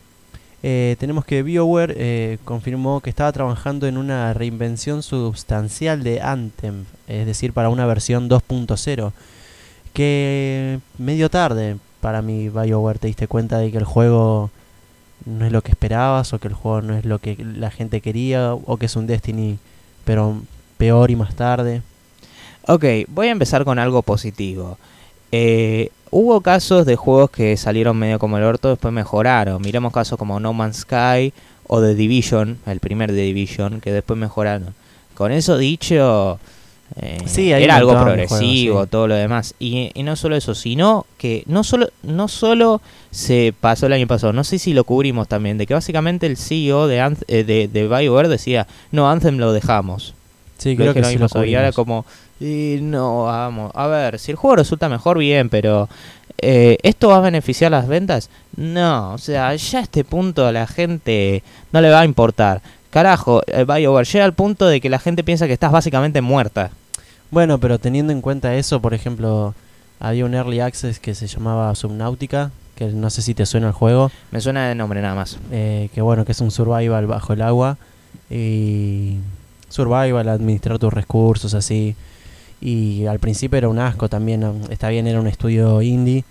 eh, 0.63 0.95
tenemos 0.99 1.25
que 1.25 1.43
BioWare 1.43 1.93
eh, 1.97 2.37
confirmó 2.43 2.99
que 3.01 3.09
estaba 3.09 3.31
trabajando 3.31 3.87
en 3.87 3.97
una 3.97 4.33
reinvención 4.33 5.03
sustancial 5.03 6.03
de 6.03 6.21
Anthem, 6.21 6.85
es 7.07 7.25
decir, 7.25 7.53
para 7.53 7.69
una 7.69 7.85
versión 7.85 8.29
2.0. 8.29 9.11
Que 9.93 10.79
medio 10.97 11.29
tarde 11.29 11.77
para 12.01 12.21
mí 12.21 12.49
BioWare 12.49 12.99
te 12.99 13.07
diste 13.07 13.27
cuenta 13.27 13.59
de 13.59 13.71
que 13.71 13.77
el 13.77 13.85
juego 13.85 14.49
no 15.25 15.45
es 15.45 15.51
lo 15.51 15.61
que 15.61 15.71
esperabas 15.71 16.33
o 16.33 16.39
que 16.39 16.47
el 16.47 16.53
juego 16.53 16.81
no 16.81 16.95
es 16.97 17.05
lo 17.05 17.19
que 17.19 17.37
la 17.43 17.71
gente 17.71 18.01
quería 18.01 18.53
o 18.53 18.77
que 18.77 18.87
es 18.87 18.95
un 18.95 19.07
Destiny 19.07 19.57
pero 20.05 20.41
peor 20.85 21.09
y 21.09 21.15
más 21.15 21.33
tarde. 21.35 21.81
Ok, 22.67 22.85
voy 23.07 23.27
a 23.27 23.31
empezar 23.31 23.63
con 23.65 23.79
algo 23.79 24.03
positivo. 24.03 24.77
Eh, 25.31 25.89
hubo 26.11 26.41
casos 26.41 26.85
de 26.85 26.95
juegos 26.95 27.31
que 27.31 27.57
salieron 27.57 27.97
medio 27.97 28.19
como 28.19 28.37
el 28.37 28.43
orto, 28.43 28.69
después 28.69 28.93
mejoraron. 28.93 29.61
Miremos 29.63 29.91
casos 29.91 30.19
como 30.19 30.39
No 30.39 30.53
Man's 30.53 30.77
Sky 30.81 31.33
o 31.67 31.81
The 31.81 31.95
Division, 31.95 32.59
el 32.67 32.79
primer 32.79 33.09
The 33.09 33.15
Division, 33.21 33.81
que 33.81 33.91
después 33.91 34.19
mejoraron. 34.19 34.75
Con 35.15 35.31
eso 35.31 35.57
dicho, 35.57 36.37
eh, 37.01 37.17
Sí, 37.25 37.51
era 37.51 37.77
algo 37.77 37.93
progresivo, 37.99 38.83
sí. 38.83 38.89
todo 38.91 39.07
lo 39.07 39.15
demás. 39.15 39.55
Y, 39.59 39.89
y 39.95 40.03
no 40.03 40.15
solo 40.15 40.35
eso, 40.35 40.53
sino 40.53 41.07
que 41.17 41.41
no 41.47 41.63
solo, 41.63 41.89
no 42.03 42.27
solo 42.27 42.79
se 43.09 43.53
pasó 43.59 43.87
el 43.87 43.93
año 43.93 44.05
pasado, 44.07 44.33
no 44.33 44.43
sé 44.43 44.59
si 44.59 44.73
lo 44.75 44.83
cubrimos 44.83 45.27
también, 45.27 45.57
de 45.57 45.65
que 45.65 45.73
básicamente 45.73 46.27
el 46.27 46.37
CEO 46.37 46.87
de, 46.87 46.99
Anth- 47.01 47.23
eh, 47.27 47.43
de, 47.43 47.67
de 47.67 47.87
BioWare 47.87 48.27
decía, 48.27 48.67
no, 48.91 49.09
Anthem 49.09 49.37
lo 49.37 49.51
dejamos. 49.51 50.13
Sí, 50.57 50.75
creo 50.75 50.93
que 50.93 51.03
sí 51.03 51.17
lo 51.17 51.27
pasó, 51.27 51.43
y 51.43 51.55
ahora 51.55 51.71
como, 51.71 52.05
y 52.39 52.77
no, 52.81 53.23
vamos, 53.25 53.71
a 53.75 53.87
ver, 53.87 54.19
si 54.19 54.31
el 54.31 54.37
juego 54.37 54.55
resulta 54.57 54.87
mejor, 54.89 55.17
bien, 55.17 55.49
pero 55.49 55.89
eh, 56.37 56.77
¿esto 56.83 57.09
va 57.09 57.17
a 57.17 57.21
beneficiar 57.21 57.71
las 57.71 57.87
ventas? 57.87 58.29
No, 58.55 59.13
o 59.13 59.17
sea, 59.17 59.53
ya 59.55 59.79
a 59.79 59.81
este 59.81 60.03
punto 60.03 60.45
a 60.47 60.51
la 60.51 60.65
gente 60.67 61.43
no 61.71 61.81
le 61.81 61.89
va 61.89 62.01
a 62.01 62.05
importar. 62.05 62.61
Carajo, 62.89 63.41
el 63.47 63.65
BioWare 63.65 64.07
llega 64.07 64.23
al 64.25 64.33
punto 64.33 64.65
de 64.67 64.79
que 64.79 64.89
la 64.89 64.99
gente 64.99 65.23
piensa 65.23 65.47
que 65.47 65.53
estás 65.53 65.71
básicamente 65.71 66.21
muerta. 66.21 66.71
Bueno, 67.31 67.57
pero 67.57 67.77
teniendo 67.79 68.13
en 68.13 68.21
cuenta 68.21 68.55
eso, 68.55 68.79
por 68.79 68.93
ejemplo, 68.93 69.53
había 69.99 70.23
un 70.23 70.33
early 70.33 70.61
access 70.61 70.99
que 70.99 71.13
se 71.15 71.27
llamaba 71.27 71.75
Subnautica, 71.75 72.51
que 72.75 72.85
no 72.85 73.09
sé 73.09 73.21
si 73.21 73.33
te 73.33 73.45
suena 73.45 73.67
el 73.67 73.73
juego, 73.73 74.11
Me 74.31 74.39
suena 74.39 74.69
de 74.69 74.75
nombre 74.75 75.01
nada 75.01 75.15
más. 75.15 75.37
eh, 75.51 75.89
que 75.93 76.01
bueno, 76.01 76.23
que 76.23 76.31
es 76.31 76.39
un 76.39 76.51
survival 76.51 77.07
bajo 77.07 77.33
el 77.33 77.41
agua 77.41 77.77
y 78.29 79.17
survival, 79.75 80.29
administrar 80.29 80.79
tus 80.79 80.93
recursos 80.93 81.53
así. 81.53 81.95
Y 82.61 83.05
al 83.05 83.19
principio 83.19 83.57
era 83.57 83.69
un 83.69 83.79
asco 83.79 84.09
también, 84.09 84.43
está 84.69 84.89
bien, 84.89 85.07
era 85.07 85.19
un 85.19 85.27
estudio 85.27 85.81
indie, 85.81 86.23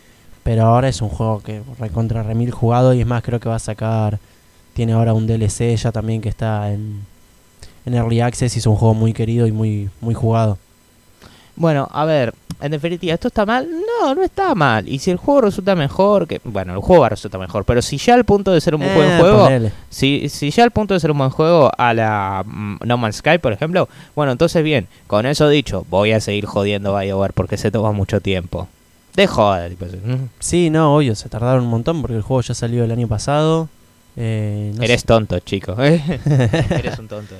pero 0.42 0.64
ahora 0.64 0.88
es 0.88 1.00
un 1.02 1.08
juego 1.08 1.40
que 1.40 1.62
recontra 1.78 2.22
remil 2.22 2.50
jugado 2.50 2.94
y 2.94 3.00
es 3.00 3.06
más, 3.06 3.22
creo 3.22 3.40
que 3.40 3.48
va 3.48 3.56
a 3.56 3.60
sacar, 3.60 4.18
tiene 4.72 4.94
ahora 4.94 5.12
un 5.12 5.26
DLC 5.26 5.76
ya 5.76 5.92
también 5.92 6.20
que 6.20 6.28
está 6.28 6.72
en, 6.72 7.02
en 7.86 7.94
early 7.94 8.20
access 8.20 8.56
y 8.56 8.58
es 8.58 8.66
un 8.66 8.76
juego 8.76 8.94
muy 8.94 9.12
querido 9.12 9.46
y 9.46 9.52
muy, 9.52 9.90
muy 10.00 10.14
jugado. 10.14 10.58
Bueno, 11.56 11.88
a 11.92 12.04
ver, 12.04 12.34
en 12.60 12.70
definitiva, 12.72 13.14
¿esto 13.14 13.28
está 13.28 13.44
mal? 13.46 13.68
No, 14.00 14.14
no 14.14 14.22
está 14.22 14.54
mal. 14.54 14.88
Y 14.88 14.98
si 14.98 15.10
el 15.10 15.16
juego 15.16 15.42
resulta 15.42 15.74
mejor, 15.74 16.26
que 16.26 16.40
bueno, 16.44 16.72
el 16.74 16.80
juego 16.80 17.00
va 17.02 17.06
a 17.06 17.10
resultar 17.10 17.40
mejor, 17.40 17.64
pero 17.64 17.82
si 17.82 17.96
ya 17.98 18.14
al 18.14 18.24
punto 18.24 18.52
de 18.52 18.60
ser 18.60 18.74
un 18.74 18.80
buen 18.80 19.10
Eh, 19.10 19.18
juego, 19.18 19.44
ponele. 19.44 19.72
Si, 19.90 20.28
si 20.28 20.50
ya 20.50 20.64
al 20.64 20.70
punto 20.70 20.94
de 20.94 21.00
ser 21.00 21.10
un 21.10 21.18
buen 21.18 21.30
juego 21.30 21.70
a 21.76 21.94
la 21.94 22.42
mm, 22.46 22.78
No 22.84 22.96
Man's 22.96 23.16
Sky, 23.16 23.38
por 23.38 23.52
ejemplo, 23.52 23.88
bueno, 24.14 24.32
entonces 24.32 24.62
bien, 24.64 24.86
con 25.06 25.26
eso 25.26 25.48
dicho, 25.48 25.84
voy 25.90 26.12
a 26.12 26.20
seguir 26.20 26.46
jodiendo 26.46 26.96
BioWare 26.96 27.32
porque 27.34 27.56
se 27.56 27.70
toma 27.70 27.92
mucho 27.92 28.20
tiempo. 28.20 28.68
De 29.14 29.26
joder, 29.26 29.70
tipo, 29.70 29.86
mm, 29.86 30.28
Sí, 30.40 30.70
no, 30.70 30.96
obvio, 30.96 31.14
se 31.14 31.28
tardaron 31.28 31.64
un 31.64 31.70
montón 31.70 32.00
porque 32.00 32.16
el 32.16 32.22
juego 32.22 32.40
ya 32.42 32.54
salió 32.54 32.84
el 32.84 32.90
año 32.90 33.06
pasado. 33.08 33.68
Eh, 34.16 34.72
no 34.76 34.82
Eres 34.82 35.00
sé- 35.02 35.06
tonto, 35.06 35.38
chico. 35.40 35.76
Eres 35.80 36.98
un 36.98 37.08
tonto. 37.08 37.34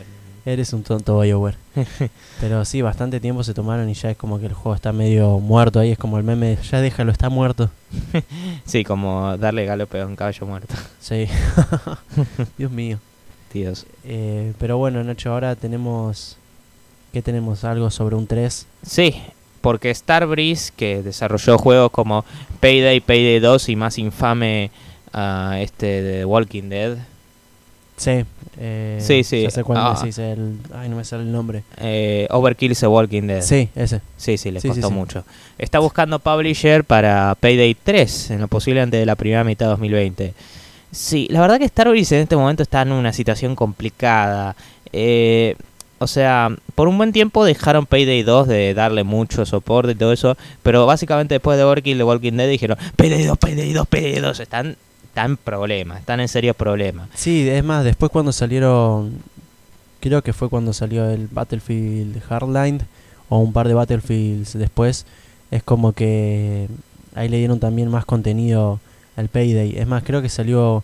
Eres 0.46 0.74
un 0.74 0.82
tonto 0.82 1.18
BioWare. 1.18 1.56
Pero 2.40 2.64
sí, 2.66 2.82
bastante 2.82 3.18
tiempo 3.18 3.42
se 3.42 3.54
tomaron 3.54 3.88
y 3.88 3.94
ya 3.94 4.10
es 4.10 4.16
como 4.16 4.38
que 4.38 4.46
el 4.46 4.52
juego 4.52 4.74
está 4.74 4.92
medio 4.92 5.38
muerto 5.40 5.80
ahí. 5.80 5.92
Es 5.92 5.98
como 5.98 6.18
el 6.18 6.24
meme, 6.24 6.58
ya 6.70 6.80
déjalo, 6.80 7.12
está 7.12 7.28
muerto. 7.28 7.70
Sí, 8.66 8.82
como 8.82 9.36
darle 9.36 9.66
galope 9.66 10.00
a 10.00 10.06
un 10.06 10.16
caballo 10.16 10.46
muerto. 10.46 10.74
Sí. 11.00 11.26
Dios 12.58 12.70
mío. 12.70 12.98
Dios. 13.52 13.86
Eh, 14.04 14.52
pero 14.58 14.78
bueno, 14.78 15.02
Nacho, 15.04 15.32
ahora 15.32 15.54
tenemos... 15.54 16.36
¿Qué 17.12 17.22
tenemos? 17.22 17.62
Algo 17.64 17.90
sobre 17.90 18.16
un 18.16 18.26
3. 18.26 18.66
Sí, 18.84 19.14
porque 19.60 19.94
Starbreeze, 19.94 20.72
que 20.76 21.02
desarrolló 21.02 21.56
juegos 21.56 21.90
como 21.90 22.24
Payday, 22.60 23.00
Payday 23.00 23.38
2 23.38 23.68
y 23.70 23.76
más 23.76 23.98
infame 23.98 24.70
ah, 25.12 25.56
este 25.60 26.02
de 26.02 26.24
Walking 26.24 26.68
Dead, 26.68 26.98
Sí. 27.96 28.24
eh, 28.58 28.98
Sí, 29.00 29.22
sí. 29.24 29.42
Ya 29.42 29.50
sé 29.50 29.62
cuál 29.64 29.78
Ah. 29.80 29.96
decís, 29.98 30.18
el... 30.18 30.56
Ay, 30.74 30.88
no 30.88 30.96
me 30.96 31.04
sale 31.04 31.22
el 31.22 31.32
nombre. 31.32 31.62
eh, 31.78 32.26
Overkill 32.30 32.76
The 32.76 32.86
Walking 32.86 33.22
Dead. 33.28 33.42
Sí, 33.42 33.68
ese. 33.74 34.00
Sí, 34.16 34.36
sí, 34.36 34.50
le 34.50 34.60
Sí, 34.60 34.68
costó 34.68 34.88
sí. 34.88 34.94
mucho. 34.94 35.24
Está 35.58 35.78
buscando 35.78 36.18
publisher 36.18 36.84
para 36.84 37.34
Payday 37.38 37.74
3, 37.82 38.30
en 38.32 38.40
lo 38.40 38.48
posible 38.48 38.80
antes 38.80 38.98
de 39.00 39.06
la 39.06 39.14
primera 39.16 39.44
mitad 39.44 39.66
de 39.66 39.70
2020. 39.70 40.34
Sí, 40.90 41.26
la 41.30 41.40
verdad 41.40 41.58
que 41.58 41.66
Starbreeze 41.68 42.16
en 42.16 42.22
este 42.22 42.36
momento 42.36 42.62
está 42.62 42.82
en 42.82 42.92
una 42.92 43.12
situación 43.12 43.56
complicada. 43.56 44.54
Eh, 44.92 45.56
o 45.98 46.06
sea, 46.06 46.50
por 46.74 46.86
un 46.88 46.98
buen 46.98 47.12
tiempo 47.12 47.44
dejaron 47.44 47.86
Payday 47.86 48.22
2 48.22 48.46
de 48.48 48.74
darle 48.74 49.04
mucho 49.04 49.46
soporte 49.46 49.92
y 49.92 49.94
todo 49.94 50.12
eso, 50.12 50.36
pero 50.62 50.86
básicamente 50.86 51.34
después 51.36 51.56
de 51.56 51.64
Overkill 51.64 51.96
The 51.98 52.04
Walking 52.04 52.32
Dead 52.32 52.48
dijeron 52.48 52.76
Payday 52.96 53.24
2, 53.24 53.38
Payday 53.38 53.72
2, 53.72 53.86
Payday 53.88 54.20
2. 54.20 54.40
Están, 54.40 54.76
están 55.14 55.30
en 55.30 55.36
problemas, 55.36 56.00
están 56.00 56.18
en 56.18 56.26
serios 56.26 56.56
problemas. 56.56 57.08
Sí, 57.14 57.48
es 57.48 57.62
más, 57.62 57.84
después 57.84 58.10
cuando 58.10 58.32
salieron, 58.32 59.12
creo 60.00 60.22
que 60.22 60.32
fue 60.32 60.48
cuando 60.48 60.72
salió 60.72 61.08
el 61.08 61.28
Battlefield 61.28 62.20
Hardline 62.20 62.80
o 63.28 63.38
un 63.38 63.52
par 63.52 63.68
de 63.68 63.74
Battlefields 63.74 64.54
después, 64.54 65.06
es 65.52 65.62
como 65.62 65.92
que 65.92 66.66
ahí 67.14 67.28
le 67.28 67.38
dieron 67.38 67.60
también 67.60 67.88
más 67.90 68.04
contenido 68.04 68.80
al 69.16 69.28
Payday. 69.28 69.78
Es 69.78 69.86
más, 69.86 70.02
creo 70.02 70.20
que 70.20 70.28
salió 70.28 70.82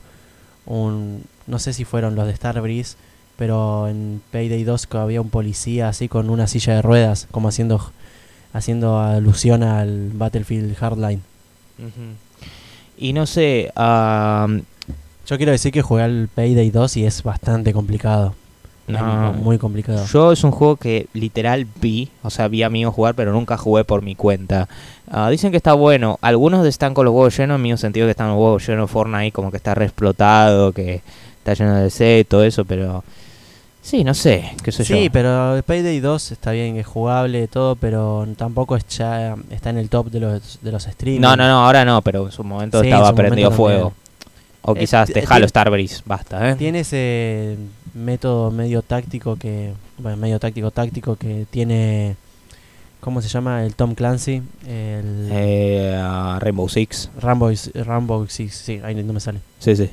un, 0.64 1.24
no 1.48 1.58
sé 1.58 1.72
si 1.72 1.84
fueron 1.84 2.14
los 2.14 2.28
de 2.28 2.36
Starbreeze, 2.36 2.96
pero 3.36 3.88
en 3.88 4.22
Payday 4.30 4.62
2 4.62 4.86
que 4.86 4.96
había 4.96 5.20
un 5.20 5.30
policía 5.30 5.88
así 5.88 6.06
con 6.06 6.30
una 6.30 6.46
silla 6.46 6.76
de 6.76 6.82
ruedas, 6.82 7.26
como 7.32 7.48
haciendo 7.48 7.92
haciendo 8.52 9.00
alusión 9.00 9.64
al 9.64 10.10
Battlefield 10.12 10.76
Hardline. 10.76 11.22
Y 13.00 13.14
no 13.14 13.26
sé, 13.26 13.72
ah, 13.76 14.46
Yo 15.26 15.36
quiero 15.38 15.52
decir 15.52 15.72
que 15.72 15.80
jugué 15.80 16.02
al 16.02 16.28
Payday 16.34 16.70
2 16.70 16.98
y 16.98 17.06
es 17.06 17.22
bastante 17.22 17.72
complicado. 17.72 18.34
No. 18.86 19.32
muy 19.32 19.56
complicado. 19.56 20.04
Yo 20.06 20.32
es 20.32 20.42
un 20.42 20.50
juego 20.50 20.76
que 20.76 21.06
literal 21.12 21.64
vi, 21.80 22.10
o 22.22 22.30
sea, 22.30 22.48
vi 22.48 22.64
amigos 22.64 22.92
jugar, 22.92 23.14
pero 23.14 23.32
nunca 23.32 23.56
jugué 23.56 23.84
por 23.84 24.02
mi 24.02 24.16
cuenta. 24.16 24.68
Ah, 25.08 25.30
dicen 25.30 25.52
que 25.52 25.56
está 25.56 25.74
bueno. 25.74 26.18
Algunos 26.22 26.66
están 26.66 26.92
con 26.92 27.04
los 27.04 27.14
huevos 27.14 27.36
llenos, 27.36 27.56
en 27.56 27.62
mi 27.62 27.76
sentido 27.78 28.06
que 28.06 28.10
están 28.10 28.28
los 28.28 28.36
huevos 28.36 28.66
llenos 28.66 28.90
Fortnite, 28.90 29.32
como 29.32 29.50
que 29.52 29.58
está 29.58 29.74
re 29.74 29.84
explotado, 29.84 30.72
que 30.72 31.02
está 31.38 31.54
lleno 31.54 31.76
de 31.76 32.20
y 32.20 32.24
todo 32.24 32.44
eso, 32.44 32.64
pero... 32.64 33.04
Sí, 33.82 34.04
no 34.04 34.12
sé, 34.14 34.52
qué 34.62 34.72
sé 34.72 34.84
Sí, 34.84 35.04
yo. 35.06 35.12
pero 35.12 35.56
el 35.56 35.62
Payday 35.62 36.00
2 36.00 36.32
está 36.32 36.50
bien, 36.52 36.76
es 36.76 36.86
jugable 36.86 37.48
todo, 37.48 37.76
pero 37.76 38.26
tampoco 38.36 38.76
es 38.76 38.86
ya, 38.88 39.36
está 39.50 39.70
en 39.70 39.78
el 39.78 39.88
top 39.88 40.10
de 40.10 40.20
los, 40.20 40.58
de 40.60 40.70
los 40.70 40.82
streamers. 40.84 41.22
No, 41.22 41.34
no, 41.36 41.48
no, 41.48 41.64
ahora 41.64 41.84
no, 41.84 42.02
pero 42.02 42.26
en 42.26 42.32
su 42.32 42.44
momento 42.44 42.80
Sí, 42.82 42.88
en 42.88 42.92
estaba 42.92 43.08
su 43.10 43.14
prendido 43.16 43.50
momento 43.50 43.56
fuego. 43.56 43.94
O 44.62 44.76
Eh, 44.76 44.80
quizás 44.80 45.06
ti- 45.08 45.14
dejalo 45.14 45.48
Starbreeze, 45.48 46.02
basta, 46.04 46.50
¿eh? 46.50 46.54
Tiene 46.56 46.80
ese 46.80 47.56
método 47.94 48.50
medio 48.50 48.82
táctico 48.82 49.36
que, 49.36 49.72
bueno, 49.96 50.18
medio 50.18 50.38
táctico 50.38 50.70
táctico 50.70 51.16
que 51.16 51.46
tiene, 51.50 52.16
¿cómo 53.00 53.22
se 53.22 53.28
llama? 53.28 53.64
El 53.64 53.74
Tom 53.74 53.94
Clancy, 53.94 54.42
el 54.68 55.28
Eh, 55.32 56.36
Rainbow 56.38 56.68
Six, 56.68 57.08
Rambo, 57.18 57.50
Rambo 57.74 58.26
Six, 58.28 58.54
sí, 58.54 58.80
ahí 58.84 58.94
no 59.02 59.14
me 59.14 59.20
sale. 59.20 59.40
sí, 59.58 59.74
sí. 59.74 59.88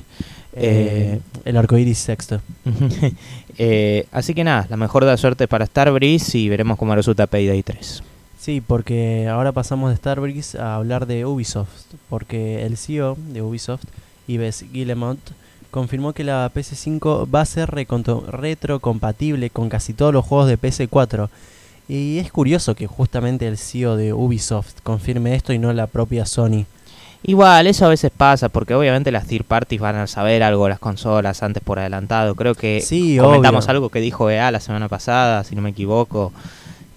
Eh, 0.60 1.20
el 1.44 1.56
arcoiris 1.56 1.98
sexto. 1.98 2.40
Eh, 3.60 4.06
así 4.12 4.34
que 4.34 4.44
nada, 4.44 4.68
la 4.70 4.76
mejor 4.76 5.04
de 5.04 5.10
la 5.10 5.16
suerte 5.16 5.48
para 5.48 5.66
Starbreeze 5.66 6.38
y 6.38 6.48
veremos 6.48 6.78
cómo 6.78 6.94
resulta 6.94 7.26
Payday 7.26 7.64
3. 7.64 8.04
Sí, 8.38 8.62
porque 8.64 9.26
ahora 9.26 9.50
pasamos 9.50 9.90
de 9.90 9.96
Starbreeze 9.96 10.60
a 10.60 10.76
hablar 10.76 11.06
de 11.06 11.26
Ubisoft, 11.26 11.86
porque 12.08 12.64
el 12.64 12.76
CEO 12.76 13.18
de 13.32 13.42
Ubisoft, 13.42 13.82
Yves 14.28 14.64
Guillemot, 14.72 15.18
confirmó 15.72 16.12
que 16.12 16.22
la 16.22 16.50
PS5 16.54 17.28
va 17.34 17.40
a 17.40 17.46
ser 17.46 17.68
retrocompatible 17.68 19.50
con 19.50 19.68
casi 19.68 19.92
todos 19.92 20.14
los 20.14 20.24
juegos 20.24 20.48
de 20.48 20.56
PS4. 20.56 21.28
Y 21.88 22.18
es 22.18 22.30
curioso 22.30 22.74
que 22.74 22.86
justamente 22.86 23.48
el 23.48 23.58
CEO 23.58 23.96
de 23.96 24.12
Ubisoft 24.12 24.82
confirme 24.82 25.34
esto 25.34 25.52
y 25.52 25.58
no 25.58 25.72
la 25.72 25.86
propia 25.88 26.26
Sony. 26.26 26.66
Igual, 27.24 27.66
eso 27.66 27.84
a 27.84 27.88
veces 27.88 28.10
pasa, 28.16 28.48
porque 28.48 28.74
obviamente 28.74 29.10
las 29.10 29.26
third 29.26 29.44
parties 29.44 29.80
van 29.80 29.96
a 29.96 30.06
saber 30.06 30.42
algo 30.42 30.64
de 30.64 30.70
las 30.70 30.78
consolas 30.78 31.42
antes 31.42 31.62
por 31.62 31.78
adelantado. 31.78 32.34
Creo 32.36 32.54
que 32.54 32.80
Sí, 32.80 33.18
comentamos 33.18 33.64
obvio. 33.66 33.72
algo 33.72 33.88
que 33.88 34.00
dijo 34.00 34.30
EA 34.30 34.50
la 34.50 34.60
semana 34.60 34.88
pasada, 34.88 35.42
si 35.44 35.54
no 35.56 35.62
me 35.62 35.70
equivoco. 35.70 36.32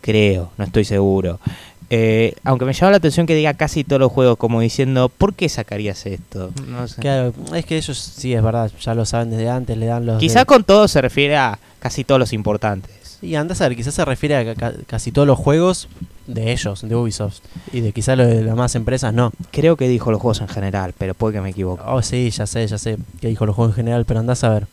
Creo, 0.02 0.52
no 0.58 0.64
estoy 0.66 0.86
seguro. 0.86 1.40
Eh, 1.90 2.36
aunque 2.46 2.64
me 2.66 2.72
llama 2.74 2.92
la 2.92 2.98
atención 2.98 3.26
que 3.28 3.36
diga 3.36 3.54
casi 3.56 3.84
todos 3.84 4.00
los 4.00 4.12
juegos, 4.12 4.38
como 4.38 4.62
diciendo, 4.62 5.10
¿por 5.10 5.34
qué 5.34 5.50
sacarías 5.50 6.06
esto? 6.06 6.52
No 6.68 6.88
sé. 6.88 7.02
Claro, 7.02 7.34
es 7.54 7.66
que 7.66 7.76
ellos 7.78 7.98
sí, 7.98 8.34
es 8.34 8.42
verdad, 8.42 8.72
ya 8.80 8.94
lo 8.96 9.06
saben 9.06 9.30
desde 9.32 9.50
antes, 9.50 9.78
le 9.78 9.88
dan 9.88 10.06
los... 10.06 10.18
Quizá 10.20 10.40
de- 10.40 10.46
con 10.46 10.64
todo 10.64 10.88
se 10.88 11.02
refiere 11.02 11.36
a 11.36 11.60
casi 11.80 12.04
todos 12.06 12.20
los 12.20 12.32
importantes. 12.32 12.92
Y 13.22 13.36
andás 13.36 13.62
a 13.62 13.68
ver, 13.70 13.78
quizás 13.78 13.94
se 13.94 14.04
refiere 14.06 14.36
a 14.36 14.44
ca- 14.46 14.56
ca- 14.56 14.74
casi 14.88 15.12
todos 15.12 15.28
los 15.28 15.38
juegos 15.38 15.88
de 16.28 16.52
ellos, 16.52 16.82
de 16.88 16.96
Ubisoft. 16.96 17.40
Y 17.72 17.82
de 17.82 17.92
quizás 17.92 18.18
lo 18.18 18.26
de 18.26 18.36
las 18.36 18.46
demás 18.46 18.74
empresas 18.76 19.14
no. 19.14 19.32
Creo 19.52 19.76
que 19.78 19.88
dijo 19.88 20.12
los 20.12 20.20
juegos 20.22 20.42
en 20.42 20.48
general, 20.48 20.94
pero 20.98 21.14
puede 21.14 21.36
que 21.36 21.42
me 21.42 21.50
equivoque. 21.52 21.84
Oh, 21.86 22.02
sí, 22.02 22.30
ya 22.32 22.48
sé, 22.48 22.66
ya 22.68 22.78
sé 22.78 22.98
que 23.20 23.28
dijo 23.28 23.46
los 23.46 23.56
juegos 23.56 23.74
en 23.74 23.76
general, 23.76 24.06
pero 24.06 24.20
andás 24.20 24.44
a 24.44 24.50
ver. 24.50 24.68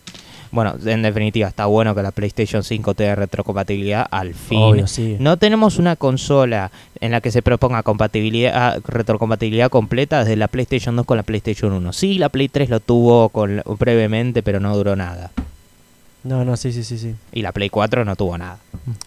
Bueno, 0.51 0.77
en 0.87 1.03
definitiva, 1.03 1.47
está 1.47 1.67
bueno 1.67 1.95
que 1.95 2.03
la 2.03 2.11
PlayStation 2.11 2.63
5 2.65 2.95
tenga 2.95 3.15
retrocompatibilidad 3.17 4.07
al 4.11 4.33
fin. 4.33 4.63
Obvio, 4.63 4.87
sí. 4.87 5.17
No 5.21 5.37
tenemos 5.37 5.79
una 5.79 5.95
consola 5.97 6.71
en 7.03 7.11
la 7.13 7.21
que 7.21 7.31
se 7.31 7.43
proponga 7.43 7.83
compatibilidad, 7.83 8.81
retrocompatibilidad 8.87 9.69
completa 9.69 10.21
desde 10.21 10.37
la 10.37 10.49
PlayStation 10.49 10.97
2 10.97 11.05
con 11.05 11.19
la 11.19 11.23
PlayStation 11.23 11.75
1. 11.75 11.93
Sí, 11.93 12.17
la 12.17 12.31
Play 12.31 12.49
3 12.49 12.71
lo 12.71 12.81
tuvo 12.81 13.29
con, 13.29 13.63
brevemente, 13.79 14.43
pero 14.43 14.59
no 14.59 14.75
duró 14.75 14.97
nada. 14.97 15.33
No, 16.25 16.45
no, 16.45 16.57
sí, 16.57 16.73
sí, 16.73 16.83
sí, 16.85 16.99
sí. 16.99 17.15
Y 17.33 17.43
la 17.43 17.53
Play 17.53 17.71
4 17.71 18.05
no 18.05 18.17
tuvo 18.17 18.37
nada. 18.37 18.59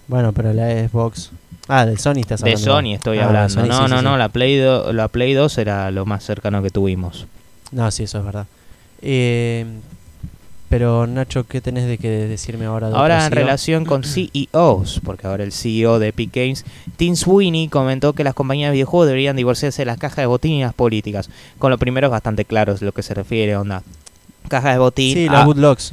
Bueno, 0.08 0.32
pero 0.34 0.54
la 0.54 0.70
Xbox... 0.88 1.32
Ah, 1.68 1.86
de 1.86 1.98
Sony 1.98 2.20
estás 2.22 2.42
De 2.42 2.52
hablando. 2.52 2.72
Sony 2.74 2.94
estoy 2.96 3.18
Ah, 3.18 3.22
de 3.22 3.28
hablando. 3.28 3.50
Sony, 3.54 3.62
no, 3.68 3.74
sí, 3.76 3.82
no, 3.92 3.98
sí, 4.00 4.04
no, 4.04 4.14
sí. 4.14 4.18
La, 4.18 4.30
Play 4.30 4.58
do- 4.58 4.94
la 4.94 5.08
Play 5.08 5.34
2 5.34 5.58
era 5.60 5.92
lo 5.92 6.06
más 6.06 6.24
cercano 6.24 6.62
que 6.64 6.70
tuvimos. 6.70 7.28
No, 7.72 7.90
sí, 7.92 8.04
eso 8.04 8.20
es 8.20 8.26
verdad. 8.26 8.48
Eh, 9.02 9.66
pero 10.70 11.06
Nacho, 11.06 11.46
¿qué 11.48 11.60
tenés 11.60 11.86
de 11.86 11.98
que 11.98 12.10
decirme 12.10 12.66
ahora? 12.66 12.90
de 12.90 12.96
Ahora 12.96 13.26
en 13.26 13.30
CEO? 13.32 13.36
relación 13.36 13.86
con 13.86 14.04
CEOs, 14.06 15.02
porque 15.04 15.28
ahora 15.28 15.44
el 15.44 15.52
CEO 15.52 16.00
de 16.00 16.08
Epic 16.10 16.34
Games, 16.34 16.66
Tim 16.96 17.16
Sweeney, 17.18 17.68
comentó 17.68 18.14
que 18.14 18.24
las 18.24 18.34
compañías 18.34 18.70
de 18.70 18.74
videojuegos 18.76 19.08
deberían 19.08 19.36
divorciarse 19.36 19.82
de 19.82 19.86
las 19.86 19.98
cajas 19.98 20.18
de 20.18 20.26
botín 20.28 20.54
y 20.54 20.62
las 20.62 20.74
políticas. 20.74 21.30
Con 21.60 21.72
lo 21.72 21.78
primero 21.78 22.08
es 22.08 22.12
bastante 22.12 22.46
claro 22.46 22.76
lo 22.80 22.94
que 22.94 23.04
se 23.04 23.14
refiere, 23.14 23.58
onda. 23.58 23.84
Cajas 24.52 24.74
de 24.74 24.80
botín, 24.80 25.14
Sí, 25.14 25.28
a- 25.28 25.42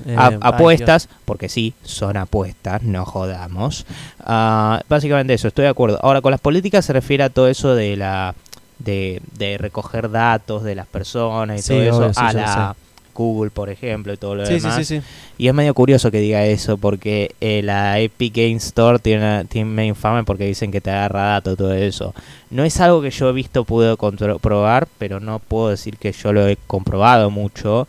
eh, 0.07 0.15
a- 0.17 0.27
ay, 0.29 0.39
apuestas, 0.43 1.09
porque 1.25 1.49
sí, 1.49 1.73
son 1.83 2.17
apuestas, 2.17 2.83
no 2.83 3.05
jodamos. 3.07 3.87
Ah, 4.21 4.83
básicamente 4.89 5.33
eso, 5.35 5.49
estoy 5.49 5.63
de 5.65 5.71
acuerdo. 5.71 5.99
Ahora, 6.03 6.21
con 6.21 6.31
las 6.33 6.41
políticas 6.41 6.85
se 6.85 6.93
refiere 6.93 7.25
a 7.25 7.31
todo 7.31 7.49
eso 7.49 7.75
de 7.75 7.97
la 7.97 8.35
de, 8.79 9.21
de 9.37 9.59
recoger 9.59 10.11
datos 10.11 10.63
de 10.63 10.75
las 10.77 10.87
personas 10.87 11.59
y 11.59 11.63
Sí, 11.63 11.69
todo 11.71 11.83
eso 11.83 11.97
obvio, 11.99 12.15
sí, 12.15 12.21
a 12.23 12.33
la 12.33 12.77
Google, 13.15 13.51
por 13.51 13.71
ejemplo, 13.71 14.13
y 14.13 14.17
todo 14.17 14.37
lo 14.37 14.45
demás. 14.45 14.77
sí, 14.77 14.85
sí, 14.85 15.01
sí. 15.01 15.07
Y 15.39 15.49
es 15.49 15.55
medio 15.55 15.75
curioso 15.75 16.13
que 16.13 16.21
diga 16.21 16.45
eso, 16.45 16.79
porque 16.79 17.35
eh, 17.41 17.63
la 17.65 17.99
Epic 17.99 18.33
Games 18.37 18.67
Store 18.67 19.01
tiene, 19.01 19.23
una- 19.25 19.45
tiene 19.45 19.69
medio 19.69 19.89
infame 19.89 20.23
porque 20.23 20.45
dicen 20.45 20.71
que 20.71 20.81
te 20.81 20.91
agarra 20.93 21.23
datos, 21.23 21.57
todo 21.57 21.75
eso. 21.75 22.15
No 22.51 22.63
es 22.63 22.79
algo 22.81 23.03
que 23.03 23.11
yo 23.11 23.29
he 23.29 23.33
visto, 23.33 23.65
puedo 23.65 23.97
contro- 23.97 24.39
probar, 24.39 24.87
pero 24.99 25.19
no 25.19 25.41
puedo 25.41 25.71
decir 25.71 25.97
que 25.97 26.13
yo 26.13 26.33
lo 26.33 26.47
he 26.47 26.57
comprobado 26.69 27.31
mucho. 27.31 27.89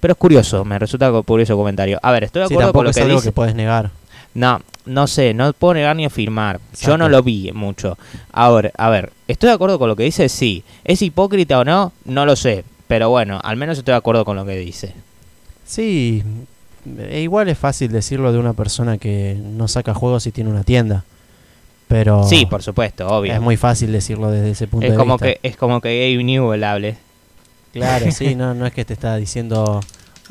Pero 0.00 0.12
es 0.12 0.18
curioso, 0.18 0.64
me 0.64 0.78
resulta 0.78 1.10
curioso 1.22 1.52
el 1.54 1.58
comentario. 1.58 1.98
A 2.02 2.12
ver, 2.12 2.24
estoy 2.24 2.42
de 2.42 2.48
Sí, 2.48 2.54
acuerdo 2.54 2.68
tampoco 2.68 2.78
con 2.80 2.84
lo 2.84 2.90
es 2.90 2.96
que 2.96 3.02
algo 3.02 3.14
dice. 3.16 3.28
que 3.28 3.32
puedes 3.32 3.54
negar. 3.54 3.90
No, 4.34 4.60
no 4.86 5.06
sé, 5.06 5.34
no 5.34 5.52
puedo 5.52 5.74
negar 5.74 5.96
ni 5.96 6.04
afirmar. 6.04 6.60
Yo 6.80 6.96
no 6.96 7.08
lo 7.08 7.22
vi 7.22 7.50
mucho. 7.52 7.98
Ahora, 8.32 8.70
a 8.76 8.90
ver, 8.90 9.12
¿estoy 9.26 9.48
de 9.48 9.54
acuerdo 9.54 9.78
con 9.78 9.88
lo 9.88 9.96
que 9.96 10.04
dice? 10.04 10.28
Sí. 10.28 10.62
¿Es 10.84 11.02
hipócrita 11.02 11.58
o 11.58 11.64
no? 11.64 11.92
No 12.04 12.24
lo 12.26 12.36
sé. 12.36 12.64
Pero 12.86 13.10
bueno, 13.10 13.40
al 13.42 13.56
menos 13.56 13.76
estoy 13.78 13.92
de 13.92 13.98
acuerdo 13.98 14.24
con 14.24 14.36
lo 14.36 14.44
que 14.46 14.56
dice. 14.56 14.94
Sí, 15.66 16.22
e 17.10 17.20
igual 17.20 17.48
es 17.48 17.58
fácil 17.58 17.90
decirlo 17.92 18.32
de 18.32 18.38
una 18.38 18.52
persona 18.54 18.96
que 18.98 19.36
no 19.42 19.66
saca 19.68 19.92
juegos 19.94 20.26
y 20.26 20.32
tiene 20.32 20.50
una 20.50 20.62
tienda. 20.64 21.04
Pero 21.88 22.22
Sí, 22.24 22.46
por 22.46 22.62
supuesto, 22.62 23.06
obvio. 23.08 23.32
es 23.34 23.40
muy 23.40 23.56
fácil 23.56 23.92
decirlo 23.92 24.30
desde 24.30 24.50
ese 24.50 24.66
punto 24.68 24.86
Es 24.86 24.92
de 24.92 24.98
como 24.98 25.14
vista. 25.14 25.26
que 25.26 25.40
es 25.42 25.56
como 25.56 25.80
que 25.80 25.88
Gabe 26.12 26.22
Newell 26.24 26.62
hable. 26.64 26.96
Claro, 27.78 28.10
sí, 28.12 28.34
no, 28.34 28.54
no 28.54 28.66
es 28.66 28.72
que 28.72 28.84
te 28.84 28.92
está 28.92 29.16
diciendo... 29.16 29.80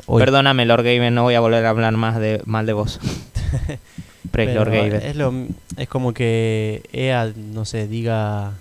Uy, 0.06 0.20
Perdóname, 0.22 0.64
Lord 0.64 0.84
Gamer, 0.84 1.12
no 1.12 1.24
voy 1.24 1.34
a 1.34 1.40
volver 1.40 1.66
a 1.66 1.70
hablar 1.70 1.92
más 1.94 2.18
de 2.18 2.40
mal 2.46 2.64
de 2.64 2.72
vos. 2.72 2.98
Praise 4.30 4.54
Lord 4.54 4.70
Gaben. 4.70 4.94
es, 4.94 5.16
lo, 5.16 5.32
es 5.76 5.88
como 5.88 6.12
que 6.14 6.82
EA, 6.92 7.32
no 7.36 7.64
sé, 7.64 7.88
diga, 7.88 8.52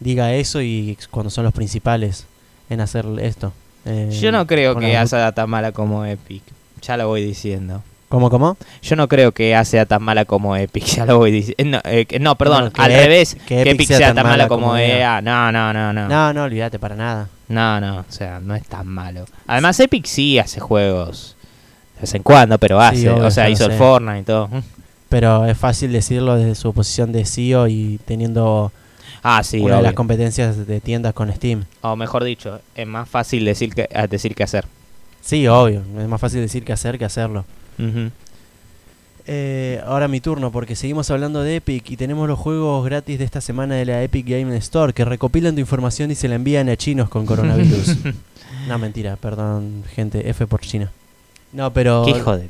diga 0.00 0.32
eso 0.34 0.60
y 0.62 0.96
cuando 1.10 1.30
son 1.30 1.44
los 1.44 1.52
principales 1.52 2.26
en 2.70 2.80
hacer 2.80 3.06
esto. 3.20 3.52
eh, 3.84 4.10
Yo 4.20 4.32
no 4.32 4.46
creo 4.46 4.76
que 4.78 4.92
EA 4.92 5.06
sea 5.06 5.32
tan 5.32 5.48
mala 5.50 5.72
como 5.72 6.04
Epic. 6.04 6.42
Ya 6.82 6.96
lo 6.96 7.08
voy 7.08 7.22
diciendo. 7.24 7.82
¿Cómo, 8.08 8.30
cómo? 8.30 8.56
Yo 8.82 8.96
no 8.96 9.06
creo 9.06 9.32
que 9.32 9.50
EA 9.50 9.64
sea 9.66 9.84
tan 9.84 10.02
mala 10.02 10.24
como 10.24 10.56
Epic, 10.56 10.84
ya 10.96 11.04
lo 11.06 11.18
voy 11.18 11.30
diciendo. 11.30 11.78
No, 11.84 11.90
eh, 11.90 12.06
que- 12.06 12.18
no, 12.18 12.36
perdón, 12.36 12.64
No, 12.64 12.72
que 12.72 12.80
al 12.80 12.92
revés. 12.92 13.36
que 13.46 13.62
Epic 13.62 13.86
sea 13.88 14.14
tan 14.14 14.26
mala 14.26 14.48
como 14.48 14.76
EA. 14.76 15.20
No, 15.20 15.52
no, 15.52 15.72
no, 15.72 15.92
no. 15.92 16.08
No, 16.08 16.32
no, 16.32 16.42
olvídate 16.44 16.78
para 16.78 16.94
nada. 16.96 17.28
No, 17.48 17.80
no, 17.80 17.98
o 18.00 18.04
sea, 18.12 18.40
no 18.40 18.54
es 18.54 18.64
tan 18.64 18.86
malo. 18.86 19.24
Además, 19.46 19.78
Epic 19.80 20.06
sí 20.06 20.38
hace 20.38 20.60
juegos. 20.60 21.36
De 21.96 22.02
vez 22.02 22.14
en 22.14 22.22
cuando, 22.22 22.58
pero 22.58 22.80
hace. 22.80 22.98
Sí, 22.98 23.08
obvio, 23.08 23.26
o 23.26 23.30
sea, 23.30 23.48
hizo 23.50 23.64
el 23.66 23.72
sé. 23.72 23.78
Fortnite 23.78 24.18
y 24.20 24.22
todo. 24.22 24.48
Pero 25.08 25.46
es 25.46 25.56
fácil 25.58 25.92
decirlo 25.92 26.36
desde 26.36 26.54
su 26.54 26.72
posición 26.72 27.12
de 27.12 27.24
CEO 27.24 27.66
y 27.68 27.98
teniendo 28.04 28.72
Ah, 29.22 29.42
sí, 29.42 29.58
una 29.60 29.76
de 29.78 29.82
las 29.82 29.94
competencias 29.94 30.66
de 30.66 30.80
tiendas 30.80 31.12
con 31.14 31.32
Steam. 31.32 31.64
O 31.80 31.96
mejor 31.96 32.24
dicho, 32.24 32.60
es 32.74 32.86
más 32.86 33.08
fácil 33.08 33.44
decir 33.44 33.74
que, 33.74 33.88
a 33.94 34.06
decir 34.06 34.34
que 34.34 34.44
hacer. 34.44 34.64
Sí, 35.22 35.46
obvio. 35.48 35.82
Es 35.98 36.06
más 36.08 36.20
fácil 36.20 36.40
decir 36.40 36.64
que 36.64 36.72
hacer 36.72 36.98
que 36.98 37.04
hacerlo. 37.04 37.44
Eh, 39.30 39.82
ahora 39.84 40.08
mi 40.08 40.20
turno, 40.20 40.50
porque 40.50 40.74
seguimos 40.74 41.10
hablando 41.10 41.42
de 41.42 41.56
Epic 41.56 41.90
y 41.90 41.96
tenemos 41.98 42.26
los 42.26 42.38
juegos 42.38 42.82
gratis 42.86 43.18
de 43.18 43.26
esta 43.26 43.42
semana 43.42 43.74
de 43.74 43.84
la 43.84 44.02
Epic 44.02 44.26
Game 44.26 44.56
Store 44.56 44.94
que 44.94 45.04
recopilan 45.04 45.54
tu 45.54 45.60
información 45.60 46.10
y 46.10 46.14
se 46.14 46.28
la 46.28 46.36
envían 46.36 46.70
a 46.70 46.76
chinos 46.76 47.10
con 47.10 47.26
coronavirus. 47.26 47.96
no, 48.68 48.78
mentira, 48.78 49.16
perdón, 49.16 49.84
gente, 49.94 50.30
F 50.30 50.46
por 50.46 50.62
China. 50.62 50.90
No, 51.52 51.70
pero, 51.74 52.04
Qué 52.06 52.12
hijo 52.12 52.38
de... 52.38 52.48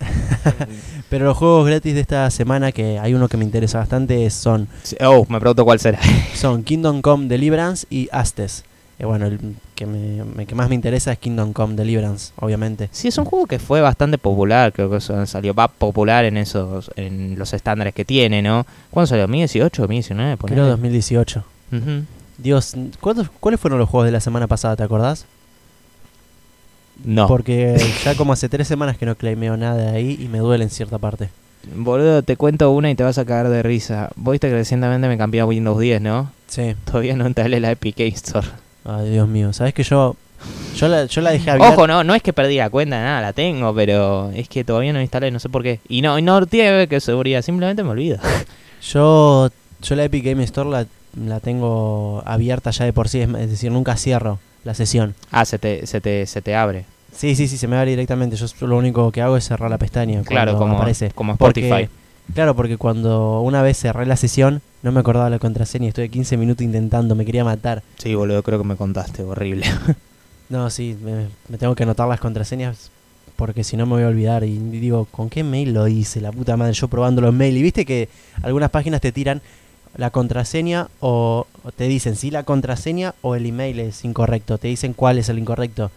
pero 1.10 1.26
los 1.26 1.36
juegos 1.36 1.66
gratis 1.66 1.94
de 1.94 2.00
esta 2.00 2.28
semana, 2.30 2.72
que 2.72 2.98
hay 2.98 3.14
uno 3.14 3.28
que 3.28 3.36
me 3.36 3.44
interesa 3.44 3.78
bastante, 3.78 4.28
son, 4.30 4.66
Oh, 5.00 5.26
me 5.28 5.38
pregunto 5.38 5.64
cuál 5.64 5.78
será. 5.78 6.00
son 6.34 6.64
Kingdom 6.64 7.02
Come 7.02 7.28
Deliverance 7.28 7.86
y 7.88 8.08
Astes. 8.10 8.64
Eh, 9.00 9.04
bueno, 9.06 9.26
el 9.26 9.38
que, 9.74 9.86
me, 9.86 10.22
me- 10.24 10.44
que 10.46 10.54
más 10.54 10.68
me 10.68 10.74
interesa 10.74 11.10
es 11.10 11.18
Kingdom 11.18 11.52
Come 11.54 11.74
Deliverance, 11.74 12.32
obviamente. 12.36 12.88
Sí, 12.92 13.08
es 13.08 13.16
un 13.18 13.24
juego 13.24 13.46
que 13.46 13.58
fue 13.58 13.80
bastante 13.80 14.18
popular, 14.18 14.72
creo 14.74 14.90
que 14.90 15.00
salió, 15.00 15.54
va 15.54 15.68
popular 15.68 16.24
en 16.26 16.36
esos, 16.36 16.90
en 16.96 17.38
los 17.38 17.52
estándares 17.54 17.94
que 17.94 18.04
tiene, 18.04 18.42
¿no? 18.42 18.66
¿Cuándo 18.90 19.06
salió? 19.06 19.26
¿2018 19.26 19.70
2019? 19.82 20.36
Creo 20.44 20.66
2018. 20.66 21.44
Ujú. 21.72 22.04
Dios, 22.38 22.74
¿cuántos- 23.00 23.30
¿cuáles 23.40 23.58
fueron 23.58 23.78
los 23.78 23.88
juegos 23.88 24.04
de 24.06 24.12
la 24.12 24.20
semana 24.20 24.46
pasada, 24.46 24.76
te 24.76 24.82
acordás? 24.82 25.24
No. 27.04 27.26
Porque 27.26 27.76
ya 28.04 28.14
como 28.14 28.32
hace 28.34 28.48
tres 28.48 28.68
semanas 28.68 28.98
que 28.98 29.06
no 29.06 29.14
claimeo 29.14 29.56
nada 29.56 29.92
ahí 29.92 30.18
y 30.20 30.28
me 30.28 30.38
duele 30.38 30.64
en 30.64 30.70
cierta 30.70 30.98
parte. 30.98 31.30
Boludo, 31.74 32.22
te 32.22 32.36
cuento 32.36 32.70
una 32.70 32.90
y 32.90 32.94
te 32.94 33.02
vas 33.02 33.18
a 33.18 33.24
cagar 33.24 33.48
de 33.48 33.62
risa. 33.62 34.10
Viste 34.16 34.48
que 34.48 34.54
recientemente 34.54 35.08
me 35.08 35.16
cambié 35.18 35.40
a 35.40 35.46
Windows 35.46 35.78
10, 35.78 36.00
¿no? 36.00 36.30
Sí. 36.48 36.74
Todavía 36.84 37.16
no 37.16 37.26
instalé 37.26 37.60
la 37.60 37.70
Epic 37.70 37.96
Game 37.98 38.10
Store. 38.10 38.46
Ay, 38.84 39.10
Dios 39.10 39.28
mío. 39.28 39.52
¿Sabes 39.52 39.74
que 39.74 39.82
yo, 39.82 40.16
yo, 40.76 40.88
la, 40.88 41.04
yo 41.06 41.20
la 41.20 41.30
dejé 41.30 41.50
abierta? 41.50 41.74
Ojo, 41.74 41.86
no, 41.86 42.04
no 42.04 42.14
es 42.14 42.22
que 42.22 42.32
perdí 42.32 42.56
la 42.56 42.70
cuenta, 42.70 43.00
nada, 43.00 43.20
la 43.20 43.32
tengo, 43.32 43.74
pero 43.74 44.30
es 44.34 44.48
que 44.48 44.64
todavía 44.64 44.92
no 44.92 44.98
la 44.98 45.02
instalé, 45.02 45.30
no 45.30 45.38
sé 45.38 45.48
por 45.48 45.62
qué. 45.62 45.80
Y 45.88 46.02
no, 46.02 46.18
y 46.18 46.22
no 46.22 46.46
tiene 46.46 46.68
que 46.68 46.76
ver 46.76 46.88
que 46.88 47.00
seguridad, 47.00 47.42
simplemente 47.42 47.82
me 47.82 47.90
olvido. 47.90 48.18
Yo, 48.82 49.50
yo 49.82 49.94
la 49.94 50.04
Epic 50.04 50.24
Game 50.24 50.42
Store 50.42 50.70
la, 50.70 50.86
la 51.14 51.40
tengo 51.40 52.22
abierta 52.24 52.70
ya 52.70 52.86
de 52.86 52.94
por 52.94 53.10
sí. 53.10 53.20
Es, 53.20 53.50
decir, 53.50 53.70
nunca 53.70 53.96
cierro 53.96 54.38
la 54.64 54.72
sesión. 54.72 55.14
Ah, 55.30 55.44
se 55.44 55.58
te, 55.58 55.86
se 55.86 56.00
te, 56.00 56.26
se 56.26 56.40
te 56.40 56.54
abre. 56.54 56.86
Sí, 57.14 57.34
sí, 57.36 57.48
sí, 57.48 57.58
se 57.58 57.68
me 57.68 57.76
abre 57.76 57.90
directamente. 57.90 58.36
Yo 58.36 58.46
lo 58.66 58.78
único 58.78 59.12
que 59.12 59.20
hago 59.20 59.36
es 59.36 59.44
cerrar 59.44 59.70
la 59.70 59.76
pestaña. 59.76 60.22
Claro, 60.22 60.56
como, 60.56 60.76
aparece. 60.76 61.10
como 61.10 61.32
Spotify. 61.32 61.68
Porque, 61.68 61.88
claro, 62.34 62.54
porque 62.54 62.76
cuando 62.76 63.40
una 63.40 63.62
vez 63.62 63.78
cerré 63.78 64.06
la 64.06 64.16
sesión, 64.16 64.62
no 64.82 64.92
me 64.92 65.00
acordaba 65.00 65.30
la 65.30 65.38
contraseña. 65.38 65.88
Estuve 65.88 66.08
15 66.08 66.36
minutos 66.36 66.64
intentando, 66.64 67.14
me 67.14 67.24
quería 67.24 67.44
matar. 67.44 67.82
Sí, 67.98 68.14
boludo, 68.14 68.42
creo 68.42 68.58
que 68.58 68.64
me 68.64 68.76
contaste, 68.76 69.22
horrible. 69.22 69.66
No, 70.50 70.68
sí, 70.68 70.98
me, 71.00 71.28
me 71.48 71.58
tengo 71.58 71.76
que 71.76 71.84
anotar 71.84 72.08
las 72.08 72.18
contraseñas 72.18 72.90
porque 73.40 73.64
si 73.64 73.74
no 73.78 73.86
me 73.86 73.92
voy 73.92 74.02
a 74.02 74.08
olvidar. 74.08 74.44
Y 74.44 74.58
digo, 74.58 75.06
¿con 75.06 75.30
qué 75.30 75.42
mail 75.42 75.72
lo 75.72 75.88
hice? 75.88 76.20
La 76.20 76.30
puta 76.30 76.58
madre, 76.58 76.74
yo 76.74 76.88
probando 76.88 77.22
los 77.22 77.32
mails. 77.32 77.56
Y 77.56 77.62
viste 77.62 77.86
que 77.86 78.10
algunas 78.42 78.68
páginas 78.68 79.00
te 79.00 79.12
tiran 79.12 79.40
la 79.96 80.10
contraseña 80.10 80.88
o, 81.00 81.46
o 81.64 81.72
te 81.72 81.84
dicen 81.84 82.16
si 82.16 82.30
la 82.30 82.42
contraseña 82.42 83.14
o 83.22 83.36
el 83.36 83.46
email 83.46 83.80
es 83.80 84.04
incorrecto. 84.04 84.58
Te 84.58 84.68
dicen 84.68 84.92
cuál 84.92 85.18
es 85.18 85.30
el 85.30 85.38
incorrecto. 85.38 85.90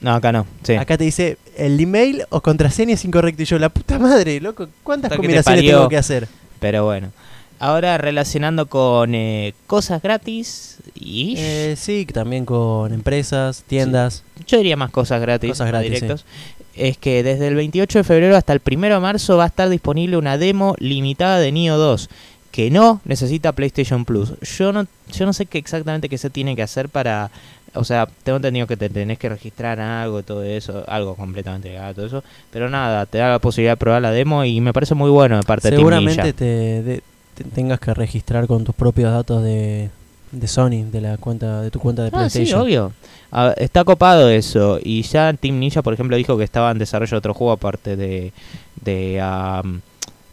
No, 0.00 0.14
acá 0.14 0.32
no, 0.32 0.46
sí. 0.62 0.74
Acá 0.74 0.98
te 0.98 1.04
dice 1.04 1.38
el 1.56 1.80
email 1.80 2.24
o 2.30 2.40
contraseña 2.40 2.94
es 2.94 3.04
incorrecto. 3.04 3.42
Y 3.42 3.46
yo, 3.46 3.58
la 3.58 3.68
puta 3.68 3.98
madre, 3.98 4.40
loco, 4.40 4.68
¿cuántas 4.82 5.10
Hasta 5.10 5.16
que 5.16 5.22
te 5.22 5.26
combinaciones 5.26 5.64
tengo 5.64 5.88
que 5.88 5.96
hacer? 5.96 6.28
Pero 6.60 6.84
bueno. 6.84 7.12
Ahora 7.58 7.96
relacionando 7.96 8.66
con 8.66 9.14
eh, 9.14 9.54
cosas 9.66 10.02
gratis 10.02 10.76
y 10.94 11.36
Eh, 11.38 11.74
sí, 11.78 12.04
también 12.04 12.44
con 12.44 12.92
empresas, 12.92 13.64
tiendas. 13.66 14.24
yo 14.46 14.58
diría 14.58 14.76
más 14.76 14.90
cosas 14.90 15.22
gratis, 15.22 15.50
Cosas 15.50 15.68
gratis, 15.68 15.90
directos. 15.90 16.26
Es 16.74 16.98
que 16.98 17.22
desde 17.22 17.48
el 17.48 17.54
28 17.54 18.00
de 18.00 18.04
febrero 18.04 18.36
hasta 18.36 18.52
el 18.52 18.60
1 18.70 18.88
de 18.88 19.00
marzo 19.00 19.38
va 19.38 19.44
a 19.44 19.46
estar 19.46 19.70
disponible 19.70 20.18
una 20.18 20.36
demo 20.36 20.74
limitada 20.78 21.38
de 21.38 21.50
Neo 21.50 21.78
2 21.78 22.10
que 22.50 22.70
no 22.70 23.00
necesita 23.04 23.52
PlayStation 23.52 24.04
Plus. 24.04 24.32
Yo 24.40 24.72
no 24.72 24.86
yo 25.12 25.26
no 25.26 25.32
sé 25.32 25.46
qué 25.46 25.58
exactamente 25.58 26.08
qué 26.08 26.18
se 26.18 26.30
tiene 26.30 26.56
que 26.56 26.62
hacer 26.62 26.88
para 26.88 27.30
o 27.76 27.84
sea, 27.84 28.06
tengo 28.24 28.36
entendido 28.36 28.66
que 28.66 28.76
te 28.76 28.88
tenés 28.88 29.18
que 29.18 29.28
registrar 29.28 29.78
algo 29.80 30.22
todo 30.22 30.42
eso, 30.42 30.84
algo 30.88 31.14
completamente 31.14 31.68
legal, 31.70 31.94
todo 31.94 32.06
eso, 32.06 32.24
pero 32.50 32.68
nada, 32.68 33.06
te 33.06 33.18
da 33.18 33.30
la 33.30 33.38
posibilidad 33.38 33.72
de 33.72 33.76
probar 33.78 34.02
la 34.02 34.10
demo 34.10 34.44
y 34.44 34.60
me 34.60 34.72
parece 34.72 34.94
muy 34.94 35.10
bueno 35.10 35.36
de 35.36 35.42
parte 35.42 35.68
de 35.70 35.76
Team 35.76 35.80
Seguramente 35.80 36.32
te, 36.32 36.44
de- 36.82 37.02
te 37.34 37.44
tengas 37.44 37.78
que 37.80 37.92
registrar 37.94 38.46
con 38.46 38.64
tus 38.64 38.74
propios 38.74 39.12
datos 39.12 39.42
de, 39.42 39.90
de 40.32 40.48
Sony, 40.48 40.84
de 40.90 41.00
la 41.00 41.16
cuenta 41.18 41.60
de 41.60 41.70
tu 41.70 41.78
cuenta 41.80 42.02
de 42.02 42.08
Ah, 42.08 42.28
sí, 42.30 42.38
PlayStation. 42.38 42.60
obvio. 42.62 42.92
Ah, 43.30 43.52
está 43.56 43.84
copado 43.84 44.30
eso. 44.30 44.78
Y 44.82 45.02
ya 45.02 45.32
Team 45.34 45.58
Ninja, 45.58 45.82
por 45.82 45.92
ejemplo, 45.92 46.16
dijo 46.16 46.38
que 46.38 46.44
estaba 46.44 46.70
en 46.70 46.78
desarrollo 46.78 47.10
de 47.10 47.16
otro 47.18 47.34
juego 47.34 47.52
aparte 47.52 47.96
de, 47.96 48.32
de, 48.80 49.20
am, 49.20 49.82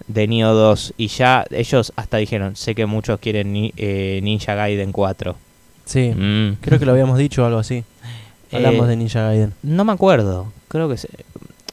de 0.07 0.27
Neo 0.27 0.53
2. 0.53 0.93
Y 0.97 1.07
ya 1.07 1.45
ellos 1.51 1.91
hasta 1.97 2.17
dijeron, 2.17 2.55
sé 2.55 2.73
que 2.75 2.85
muchos 2.85 3.19
quieren 3.19 3.51
ni- 3.51 3.73
eh, 3.75 4.19
Ninja 4.23 4.55
Gaiden 4.55 4.91
4. 4.93 5.35
Sí, 5.85 6.11
Mm. 6.15 6.57
creo 6.61 6.79
que 6.79 6.85
lo 6.85 6.91
habíamos 6.93 7.17
dicho 7.17 7.43
o 7.43 7.45
algo 7.45 7.59
así. 7.59 7.83
Hablamos 8.51 8.85
Eh, 8.85 8.89
de 8.89 8.95
Ninja 8.97 9.21
Gaiden. 9.23 9.53
No 9.63 9.83
me 9.85 9.91
acuerdo. 9.93 10.51
Creo 10.67 10.87
que... 10.89 10.97
se- 10.97 11.09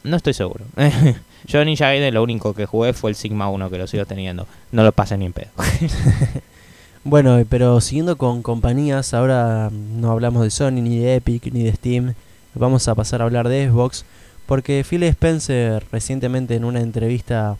No 0.03 0.17
estoy 0.17 0.33
seguro. 0.33 0.65
Yo 1.45 1.63
Ninja 1.65 1.85
Gaiden 1.85 2.13
lo 2.13 2.23
único 2.23 2.53
que 2.53 2.65
jugué 2.65 2.93
fue 2.93 3.09
el 3.11 3.15
Sigma 3.15 3.49
1, 3.49 3.69
que 3.69 3.77
lo 3.77 3.87
sigo 3.87 4.05
teniendo. 4.05 4.47
No 4.71 4.83
lo 4.83 4.91
pasé 4.91 5.17
ni 5.17 5.25
en 5.25 5.33
pedo. 5.33 5.49
Bueno, 7.03 7.39
eh, 7.39 7.45
pero 7.49 7.81
siguiendo 7.81 8.15
con 8.15 8.43
compañías, 8.43 9.15
ahora 9.15 9.71
no 9.71 10.11
hablamos 10.11 10.43
de 10.43 10.51
Sony, 10.51 10.81
ni 10.83 10.99
de 10.99 11.15
Epic, 11.15 11.51
ni 11.51 11.63
de 11.63 11.73
Steam. 11.73 12.13
Vamos 12.53 12.87
a 12.87 12.93
pasar 12.95 13.21
a 13.21 13.25
hablar 13.25 13.49
de 13.49 13.67
Xbox. 13.69 14.05
Porque 14.45 14.85
Phil 14.87 15.01
Spencer 15.03 15.83
recientemente 15.91 16.55
en 16.55 16.63
una 16.65 16.79
entrevista 16.81 17.57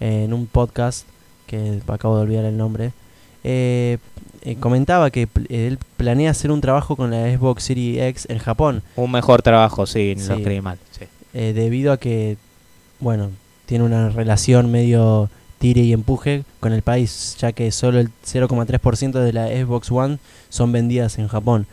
eh, 0.00 0.24
en 0.24 0.32
un 0.32 0.46
podcast, 0.46 1.06
que 1.46 1.80
acabo 1.86 2.16
de 2.16 2.22
olvidar 2.22 2.44
el 2.44 2.56
nombre, 2.56 2.92
eh, 3.44 3.98
eh, 4.44 4.56
comentaba 4.58 5.10
que 5.10 5.26
pl- 5.26 5.46
él 5.66 5.78
planea 5.96 6.30
hacer 6.32 6.50
un 6.50 6.60
trabajo 6.60 6.96
con 6.96 7.10
la 7.10 7.30
Xbox 7.36 7.62
Series 7.64 8.02
X 8.02 8.26
en 8.28 8.38
Japón. 8.38 8.82
Un 8.96 9.10
mejor 9.10 9.42
trabajo, 9.42 9.86
sí, 9.86 10.14
no 10.16 10.26
lo 10.28 10.36
Sí. 10.36 10.42
creí 10.42 10.60
mal. 10.60 10.78
sí. 10.90 11.04
eh, 11.34 11.52
debido 11.54 11.92
a 11.92 11.96
que, 11.96 12.36
bueno, 13.00 13.30
tiene 13.66 13.84
una 13.84 14.10
relación 14.10 14.70
medio 14.70 15.30
tire 15.58 15.80
y 15.82 15.92
empuje 15.92 16.42
con 16.60 16.72
el 16.72 16.82
país, 16.82 17.36
ya 17.38 17.52
que 17.52 17.70
solo 17.72 18.00
el 18.00 18.10
0,3% 18.26 19.20
de 19.20 19.32
la 19.32 19.46
Xbox 19.48 19.90
One 19.90 20.18
son 20.50 20.72
vendidas 20.72 21.18
en 21.18 21.28
Japón. 21.28 21.66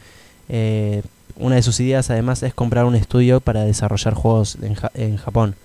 Eh, 0.47 1.01
una 1.35 1.55
de 1.55 1.61
sus 1.61 1.79
ideas 1.79 2.09
además 2.09 2.41
es 2.43 2.53
comprar 2.53 2.85
un 2.85 2.95
estudio 2.95 3.39
para 3.41 3.63
desarrollar 3.65 4.13
juegos 4.13 4.57
en, 4.61 4.75
Ja- 4.75 4.91
en 4.93 5.17
Japón. 5.17 5.55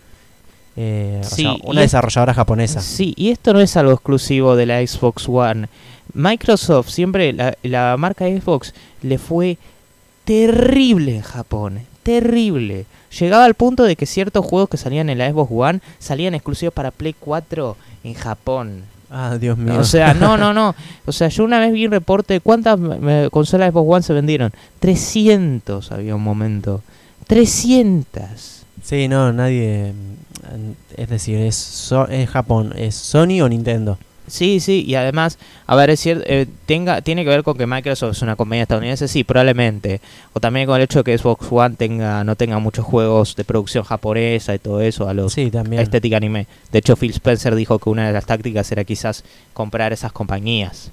Eh, 0.77 1.21
o 1.23 1.29
Sí, 1.29 1.43
sea, 1.43 1.53
y 1.53 1.61
una 1.64 1.81
es- 1.83 1.93
desarrolladora 1.93 2.35
japonesa. 2.35 2.81
Sí, 2.81 3.14
y 3.17 3.31
esto 3.31 3.53
no 3.53 3.61
es 3.61 3.77
algo 3.77 3.93
exclusivo 3.93 4.57
de 4.57 4.67
la 4.67 4.85
Xbox 4.85 5.29
One. 5.29 5.69
Microsoft 6.14 6.88
siempre, 6.90 7.33
la, 7.33 7.57
la 7.62 7.96
marca 7.98 8.27
Xbox 8.27 8.72
le 9.03 9.18
fue 9.18 9.59
terrible 10.24 11.16
en 11.16 11.22
Japón. 11.22 11.81
Terrible. 12.03 12.87
Llegaba 13.18 13.44
al 13.44 13.55
punto 13.55 13.85
de 13.85 13.96
que 13.96 14.07
ciertos 14.07 14.44
juegos 14.44 14.68
que 14.68 14.77
salían 14.77 15.09
en 15.11 15.18
la 15.18 15.31
Xbox 15.31 15.50
One 15.55 15.81
salían 15.98 16.35
exclusivos 16.35 16.74
para 16.74 16.90
Play 16.90 17.14
4 17.18 17.77
en 18.05 18.14
Japón. 18.14 18.83
Ah, 19.11 19.37
Dios 19.40 19.57
mío. 19.57 19.79
O 19.79 19.85
sea, 19.85 20.12
no, 20.14 20.37
no, 20.37 20.53
no. 20.53 20.74
O 21.07 21.12
sea, 21.12 21.29
yo 21.29 21.44
una 21.44 21.61
vez 21.61 21.72
vi 21.72 21.87
un 21.87 21.92
reporte 21.92 22.35
de 22.35 22.40
cuántas 22.40 22.79
eh, 22.81 23.29
consolas 23.31 23.70
Xbox 23.72 23.92
One 23.94 24.03
se 24.03 24.12
vendieron. 24.12 24.53
300 24.81 25.92
había 25.92 26.16
un 26.16 26.22
momento. 26.22 26.83
300. 27.27 28.64
sí, 28.83 29.09
no, 29.09 29.33
nadie... 29.33 29.92
Es 30.96 31.09
decir, 31.09 31.38
es, 31.38 31.57
So- 31.57 32.07
es 32.09 32.29
Japón, 32.29 32.74
es 32.77 32.94
Sony 32.94 33.40
o 33.42 33.48
Nintendo. 33.48 33.98
Sí, 34.27 34.59
sí, 34.61 34.85
y 34.87 34.95
además, 34.95 35.39
a 35.67 35.77
ver, 35.77 35.91
es 35.91 36.01
cierto, 36.01 36.25
eh, 36.27 36.47
tenga, 36.67 37.03
tiene 37.03 37.25
que 37.25 37.29
ver 37.31 37.43
con 37.43 37.59
que 37.59 37.67
Microsoft 37.67 38.13
es 38.17 38.23
una 38.23 38.37
compañía 38.37 38.63
estadounidense, 38.63 39.07
sí, 39.07 39.23
probablemente. 39.23 40.01
O 40.33 40.41
también 40.41 40.67
con 40.67 40.77
el 40.77 40.83
hecho 40.83 41.01
de 41.03 41.05
que 41.05 41.19
Xbox 41.19 41.47
One 41.51 41.77
tenga, 41.77 42.25
no 42.25 42.35
tenga 42.35 42.59
muchos 42.59 42.87
juegos 42.87 43.37
de 43.37 43.45
producción 43.45 43.85
japonesa 43.85 44.55
y 44.55 44.59
todo 44.59 44.81
eso, 44.81 45.09
a 45.09 45.15
los 45.15 45.33
Sí, 45.35 45.51
también. 45.51 45.83
estética 45.83 46.17
anime. 46.17 46.47
De 46.73 46.79
hecho, 46.79 46.97
Phil 46.97 47.11
Spencer 47.11 47.55
dijo 47.55 47.79
que 47.79 47.91
una 47.91 48.07
de 48.07 48.13
las 48.15 48.25
tácticas 48.25 48.73
era 48.73 48.85
quizás 48.85 49.25
comprar 49.53 49.93
esas 49.93 50.13
compañías. 50.13 50.91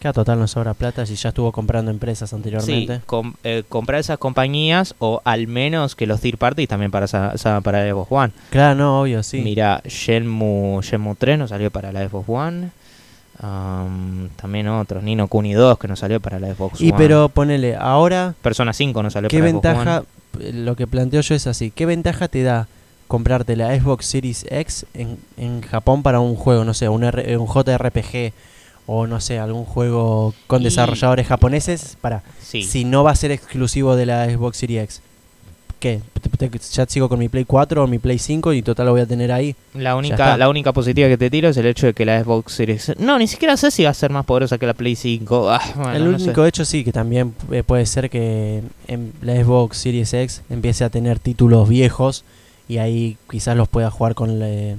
Que 0.00 0.08
a 0.08 0.12
total 0.14 0.38
no 0.40 0.48
sobra 0.48 0.72
plata 0.74 1.04
si 1.04 1.14
ya 1.14 1.28
estuvo 1.28 1.52
comprando 1.52 1.90
empresas 1.90 2.32
anteriormente. 2.32 2.96
Sí, 2.96 3.02
com- 3.04 3.34
eh, 3.44 3.64
comprar 3.68 4.00
esas 4.00 4.16
compañías 4.18 4.94
o 4.98 5.20
al 5.24 5.46
menos 5.46 5.94
que 5.94 6.06
los 6.06 6.20
third 6.22 6.38
parties 6.38 6.68
también 6.70 6.90
para, 6.90 7.04
esa, 7.04 7.32
esa- 7.34 7.60
para 7.60 7.84
la 7.84 7.90
Xbox 7.92 8.10
One. 8.10 8.32
Claro, 8.48 8.74
no, 8.76 9.00
obvio, 9.02 9.22
sí. 9.22 9.42
Mira, 9.42 9.82
Shenmue, 9.84 10.80
Shenmue 10.82 11.16
3 11.18 11.38
no 11.38 11.46
salió 11.46 11.70
para 11.70 11.92
la 11.92 12.08
Xbox 12.08 12.28
One. 12.28 12.70
Am, 13.42 14.28
también 14.36 14.68
otros, 14.68 15.02
Nino 15.02 15.26
Kuni 15.28 15.54
2 15.54 15.78
que 15.78 15.88
no 15.88 15.96
salió 15.96 16.20
para 16.20 16.38
la 16.38 16.54
Xbox 16.54 16.80
y 16.80 16.88
One. 16.90 16.98
pero 16.98 17.28
ponele, 17.30 17.74
ahora, 17.76 18.34
Persona 18.42 18.72
5 18.72 19.02
no 19.02 19.10
salió 19.10 19.28
¿qué 19.30 19.38
para 19.38 19.46
la 19.46 19.50
Xbox 19.52 19.62
ventaja? 19.76 20.02
Lo 20.52 20.76
que 20.76 20.86
planteo 20.86 21.20
yo 21.22 21.34
es 21.34 21.46
así. 21.46 21.70
¿Qué 21.70 21.86
ventaja 21.86 22.28
te 22.28 22.42
da 22.42 22.68
comprarte 23.08 23.56
la 23.56 23.74
Xbox 23.78 24.06
Series 24.06 24.46
X 24.50 24.86
en, 24.94 25.18
en 25.36 25.62
Japón 25.62 26.02
para 26.02 26.20
un 26.20 26.36
juego, 26.36 26.64
no 26.64 26.74
sé, 26.74 26.88
un, 26.88 27.02
R- 27.04 27.36
un 27.38 27.46
JRPG 27.46 28.32
o 28.92 29.06
no 29.06 29.20
sé, 29.20 29.38
algún 29.38 29.64
juego 29.64 30.34
con 30.46 30.62
Y- 30.62 30.64
desarrolladores 30.64 31.26
japoneses? 31.26 31.96
Para. 32.00 32.22
Sí. 32.42 32.62
si 32.64 32.84
no 32.84 33.04
va 33.04 33.12
a 33.12 33.16
ser 33.16 33.30
exclusivo 33.30 33.94
de 33.96 34.06
la 34.06 34.26
Xbox 34.28 34.56
Series 34.56 34.82
X. 34.84 35.02
¿Qué? 35.78 36.00
Ya 36.74 36.84
sigo 36.86 37.08
con 37.08 37.18
mi 37.18 37.30
Play 37.30 37.46
4 37.46 37.84
o 37.84 37.86
mi 37.86 37.98
Play 37.98 38.18
5 38.18 38.52
y 38.52 38.60
total 38.60 38.84
lo 38.86 38.92
voy 38.92 39.00
a 39.00 39.06
tener 39.06 39.32
ahí. 39.32 39.56
La 39.72 39.96
única, 39.96 40.36
la 40.36 40.50
única 40.50 40.72
positiva 40.74 41.08
que 41.08 41.16
te 41.16 41.30
tiro 41.30 41.48
es 41.48 41.56
el 41.56 41.64
hecho 41.64 41.86
de 41.86 41.94
que 41.94 42.04
la 42.04 42.22
Xbox 42.22 42.52
Series... 42.52 42.92
No, 42.98 43.18
ni 43.18 43.26
siquiera 43.26 43.56
sé 43.56 43.70
si 43.70 43.84
va 43.84 43.90
a 43.90 43.94
ser 43.94 44.10
más 44.10 44.26
poderosa 44.26 44.58
que 44.58 44.66
la 44.66 44.74
Play 44.74 44.94
5. 44.94 45.50
Ah, 45.50 45.60
bueno, 45.76 45.92
el 45.94 46.12
no 46.12 46.18
sé. 46.18 46.24
único 46.26 46.44
hecho 46.44 46.66
sí 46.66 46.84
que 46.84 46.92
también 46.92 47.34
eh, 47.50 47.62
puede 47.62 47.86
ser 47.86 48.10
que 48.10 48.62
en 48.88 49.12
la 49.22 49.34
Xbox 49.42 49.78
Series 49.78 50.12
X 50.12 50.42
empiece 50.50 50.84
a 50.84 50.90
tener 50.90 51.18
títulos 51.18 51.66
viejos 51.66 52.24
y 52.68 52.76
ahí 52.76 53.16
quizás 53.30 53.56
los 53.56 53.66
pueda 53.68 53.90
jugar 53.90 54.14
con 54.14 54.38
le- 54.38 54.76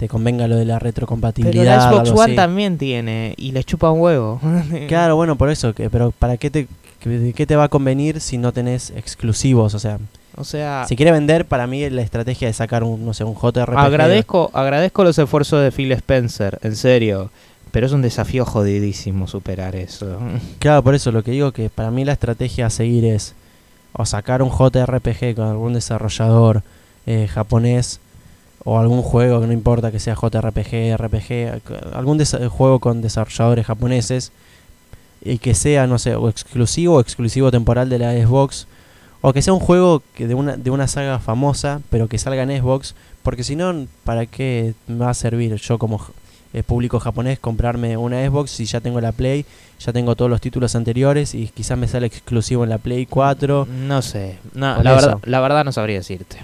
te 0.00 0.08
convenga 0.08 0.48
lo 0.48 0.56
de 0.56 0.64
la 0.64 0.78
Pero 0.78 0.86
retrocompatibilidad. 0.86 1.76
la 1.76 1.90
Xbox 2.04 2.18
One 2.18 2.34
también 2.34 2.78
tiene 2.78 3.34
y 3.36 3.52
le 3.52 3.62
chupa 3.64 3.90
un 3.90 4.00
huevo. 4.00 4.40
Claro, 4.88 5.14
bueno, 5.14 5.36
por 5.36 5.50
eso, 5.50 5.74
que, 5.74 5.90
pero 5.90 6.10
¿para 6.10 6.38
qué 6.38 6.48
te, 6.50 6.66
que- 7.00 7.34
qué 7.36 7.46
te 7.46 7.54
va 7.54 7.64
a 7.64 7.68
convenir 7.68 8.20
si 8.20 8.38
no 8.38 8.50
tenés 8.52 8.90
exclusivos? 8.96 9.74
O 9.74 9.78
sea, 9.78 9.98
O 10.36 10.44
sea, 10.44 10.86
si 10.88 10.96
quiere 10.96 11.12
vender, 11.12 11.44
para 11.44 11.66
mí 11.66 11.88
la 11.90 12.00
estrategia 12.00 12.48
de 12.48 12.54
sacar 12.54 12.82
un, 12.82 13.04
no 13.04 13.12
sé, 13.12 13.24
un 13.24 13.34
JRPG. 13.34 13.76
agradezco, 13.78 14.50
agradezco 14.54 15.04
los 15.04 15.18
esfuerzos 15.18 15.62
de 15.62 15.70
Phil 15.70 15.92
Spencer, 15.92 16.58
en 16.62 16.76
serio. 16.76 17.30
Pero 17.70 17.86
es 17.86 17.92
un 17.92 18.00
desafío 18.02 18.44
jodidísimo 18.46 19.26
superar 19.28 19.76
eso. 19.76 20.18
Claro, 20.60 20.82
por 20.82 20.94
eso 20.94 21.12
lo 21.12 21.22
que 21.22 21.30
digo 21.32 21.52
que 21.52 21.68
para 21.68 21.90
mí 21.90 22.04
la 22.06 22.12
estrategia 22.12 22.66
a 22.66 22.70
seguir 22.70 23.04
es 23.04 23.34
o 23.92 24.06
sacar 24.06 24.40
un 24.42 24.50
JRPG 24.50 25.34
con 25.36 25.46
algún 25.46 25.74
desarrollador 25.74 26.62
eh, 27.06 27.28
japonés 27.28 28.00
o 28.64 28.78
algún 28.78 29.02
juego 29.02 29.40
que 29.40 29.46
no 29.46 29.52
importa 29.52 29.90
que 29.90 29.98
sea 29.98 30.14
JRPG, 30.14 30.96
RPG, 30.96 31.94
algún 31.94 32.22
juego 32.48 32.78
con 32.78 33.00
desarrolladores 33.02 33.66
japoneses 33.66 34.32
y 35.22 35.38
que 35.38 35.54
sea, 35.54 35.86
no 35.86 35.98
sé, 35.98 36.14
o 36.14 36.28
exclusivo 36.28 36.96
o 36.96 37.00
exclusivo 37.00 37.50
temporal 37.50 37.88
de 37.88 37.98
la 37.98 38.12
Xbox 38.12 38.66
o 39.22 39.32
que 39.32 39.42
sea 39.42 39.52
un 39.52 39.60
juego 39.60 40.02
que 40.14 40.26
de 40.26 40.34
una 40.34 40.56
de 40.56 40.70
una 40.70 40.86
saga 40.86 41.18
famosa, 41.18 41.80
pero 41.90 42.08
que 42.08 42.18
salga 42.18 42.42
en 42.42 42.60
Xbox, 42.60 42.94
porque 43.22 43.44
si 43.44 43.56
no, 43.56 43.86
¿para 44.04 44.26
qué 44.26 44.74
me 44.86 45.04
va 45.04 45.10
a 45.10 45.14
servir 45.14 45.54
yo 45.56 45.78
como 45.78 46.00
eh, 46.54 46.62
público 46.62 46.98
japonés 46.98 47.38
comprarme 47.38 47.96
una 47.96 48.24
Xbox 48.26 48.50
si 48.50 48.64
ya 48.64 48.80
tengo 48.80 49.00
la 49.00 49.12
Play, 49.12 49.44
ya 49.78 49.92
tengo 49.92 50.16
todos 50.16 50.30
los 50.30 50.40
títulos 50.40 50.74
anteriores 50.74 51.34
y 51.34 51.48
quizás 51.48 51.76
me 51.76 51.86
sale 51.86 52.06
exclusivo 52.06 52.64
en 52.64 52.70
la 52.70 52.78
Play 52.78 53.06
4? 53.06 53.68
No 53.70 54.02
sé. 54.02 54.38
No, 54.54 54.82
la, 54.82 54.94
verdad, 54.94 55.18
la 55.24 55.40
verdad 55.40 55.64
no 55.64 55.72
sabría 55.72 55.96
decirte. 55.96 56.38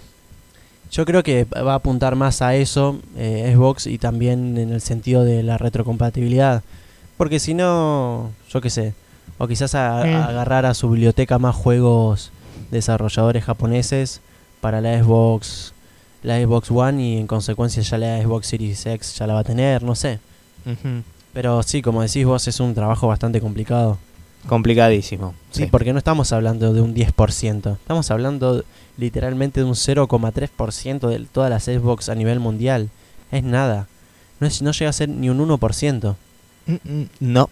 Yo 0.90 1.05
creo 1.05 1.22
que 1.22 1.44
va 1.44 1.72
a 1.72 1.77
apuntar 1.77 2.14
más 2.16 2.42
a 2.42 2.55
eso 2.55 2.99
eh, 3.16 3.53
Xbox 3.55 3.87
y 3.87 3.99
también 3.99 4.57
en 4.57 4.70
el 4.72 4.81
sentido 4.81 5.25
de 5.25 5.42
la 5.42 5.59
retrocompatibilidad. 5.59 6.62
Porque 7.16 7.38
si 7.40 7.55
no, 7.55 8.31
yo 8.51 8.61
qué 8.61 8.70
sé, 8.70 8.94
o 9.38 9.46
quizás 9.49 9.75
a- 9.75 10.07
Eh. 10.09 10.14
agarrar 10.14 10.64
a 10.66 10.75
su 10.75 10.88
biblioteca 10.90 11.38
más 11.38 11.55
juegos 11.57 12.31
desarrolladores 12.70 13.44
japoneses 13.44 14.20
para 14.61 14.81
la 14.81 15.03
Xbox, 15.03 15.72
la 16.22 16.38
Xbox 16.40 16.70
One 16.70 17.03
y 17.03 17.18
en 17.18 17.27
consecuencia 17.27 17.83
ya 17.83 17.99
la 17.99 18.20
Xbox 18.22 18.46
Series 18.46 18.87
X 18.87 19.16
ya 19.18 19.27
la 19.27 19.35
va 19.35 19.40
a 19.40 19.44
tener, 19.44 19.83
no 19.83 19.94
sé. 19.94 20.18
Pero 21.33 21.62
sí, 21.62 21.83
como 21.83 22.03
decís 22.03 22.25
vos, 22.25 22.49
es 22.49 22.59
un 22.61 22.75
trabajo 22.75 23.07
bastante 23.09 23.40
complicado. 23.40 23.99
Complicadísimo. 24.48 25.35
Sí, 25.50 25.64
Sí. 25.64 25.68
porque 25.70 25.92
no 25.92 25.98
estamos 25.98 26.32
hablando 26.32 26.72
de 26.72 26.80
un 26.80 26.94
10%, 26.94 27.72
estamos 27.74 28.11
hablando 28.11 28.64
literalmente 28.96 29.61
de 29.61 29.66
un 29.66 29.74
0,3% 29.74 31.09
de 31.09 31.18
todas 31.26 31.50
las 31.50 31.64
Xbox 31.64 32.09
a 32.09 32.14
nivel 32.14 32.40
mundial. 32.40 32.88
Es 33.30 33.42
nada. 33.42 33.88
No, 34.40 34.46
es, 34.46 34.62
no 34.62 34.72
llega 34.72 34.90
a 34.90 34.92
ser 34.92 35.09
ni 35.09 35.28
un 35.30 35.38
1%. 35.40 36.16
Mm, 36.66 36.72
mm, 36.85 37.09
No. 37.20 37.48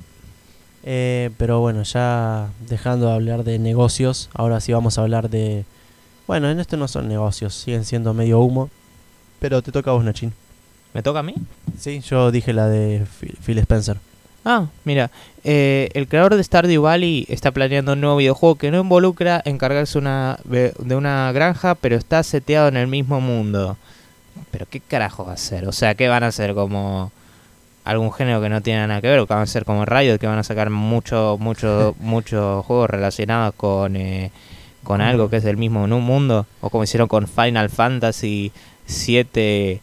Eh, 0.86 1.30
pero 1.38 1.60
bueno, 1.60 1.82
ya 1.82 2.50
dejando 2.68 3.06
de 3.06 3.14
hablar 3.14 3.42
de 3.44 3.58
negocios, 3.58 4.28
ahora 4.34 4.60
sí 4.60 4.72
vamos 4.72 4.98
a 4.98 5.00
hablar 5.02 5.30
de... 5.30 5.64
Bueno, 6.26 6.50
en 6.50 6.60
esto 6.60 6.76
no 6.76 6.88
son 6.88 7.08
negocios, 7.08 7.54
siguen 7.54 7.84
siendo 7.86 8.12
medio 8.12 8.40
humo. 8.40 8.68
Pero 9.40 9.62
te 9.62 9.72
toca 9.72 9.90
a 9.90 9.94
vos, 9.94 10.04
Nachin. 10.04 10.32
¿Me 10.92 11.02
toca 11.02 11.20
a 11.20 11.22
mí? 11.22 11.34
Sí, 11.78 12.00
yo 12.00 12.30
dije 12.30 12.52
la 12.52 12.68
de 12.68 13.04
Phil 13.18 13.36
Phil 13.44 13.58
Spencer. 13.58 13.96
Ah, 14.44 14.66
mira, 14.84 15.10
eh, 15.42 15.88
el 15.94 16.06
creador 16.06 16.34
de 16.36 16.44
Stardew 16.44 16.82
Valley 16.82 17.24
está 17.28 17.50
planeando 17.50 17.94
un 17.94 18.00
nuevo 18.00 18.16
videojuego 18.16 18.56
que 18.56 18.70
no 18.70 18.80
involucra 18.80 19.40
encargarse 19.44 19.96
una, 19.98 20.38
de 20.44 20.94
una 20.94 21.32
granja, 21.32 21.74
pero 21.74 21.96
está 21.96 22.22
seteado 22.22 22.68
en 22.68 22.76
el 22.76 22.86
mismo 22.86 23.20
mundo. 23.20 23.78
Pero 24.50 24.66
¿qué 24.68 24.80
carajo 24.80 25.24
va 25.24 25.32
a 25.32 25.34
hacer? 25.34 25.66
O 25.66 25.72
sea, 25.72 25.94
¿qué 25.94 26.08
van 26.08 26.24
a 26.24 26.28
hacer? 26.28 26.54
Como 26.54 27.10
algún 27.84 28.12
género 28.12 28.40
que 28.40 28.48
no 28.48 28.62
tiene 28.62 28.86
nada 28.86 29.00
que 29.00 29.08
ver, 29.08 29.18
o 29.20 29.26
que 29.26 29.34
van 29.34 29.42
a 29.42 29.46
ser 29.46 29.64
como 29.64 29.84
Riot, 29.84 30.18
que 30.18 30.26
van 30.26 30.38
a 30.38 30.42
sacar 30.42 30.70
mucho, 30.70 31.36
mucho, 31.38 31.94
muchos 32.00 32.64
juegos 32.64 32.90
relacionados 32.90 33.54
con, 33.56 33.96
eh, 33.96 34.30
con 34.82 35.00
algo 35.00 35.28
que 35.28 35.36
es 35.36 35.44
del 35.44 35.56
mismo 35.56 35.84
en 35.84 35.92
un 35.92 36.02
mundo, 36.02 36.46
o 36.60 36.70
como 36.70 36.84
hicieron 36.84 37.08
con 37.08 37.28
Final 37.28 37.68
Fantasy 37.68 38.52
7, 38.86 39.80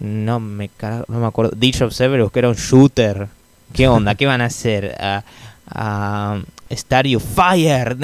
no 0.00 0.40
me, 0.40 0.70
no 1.08 1.20
me 1.20 1.26
acuerdo, 1.26 1.52
Ditch 1.56 1.82
of 1.82 1.94
Cerberus, 1.94 2.30
que 2.30 2.38
era 2.38 2.48
un 2.48 2.54
shooter. 2.54 3.28
¿Qué 3.72 3.88
onda? 3.88 4.14
¿Qué 4.14 4.26
van 4.26 4.40
a 4.40 4.46
hacer? 4.46 4.96
¿A, 5.00 5.24
a 5.68 6.40
Stardew 6.70 7.20
Fire? 7.20 7.96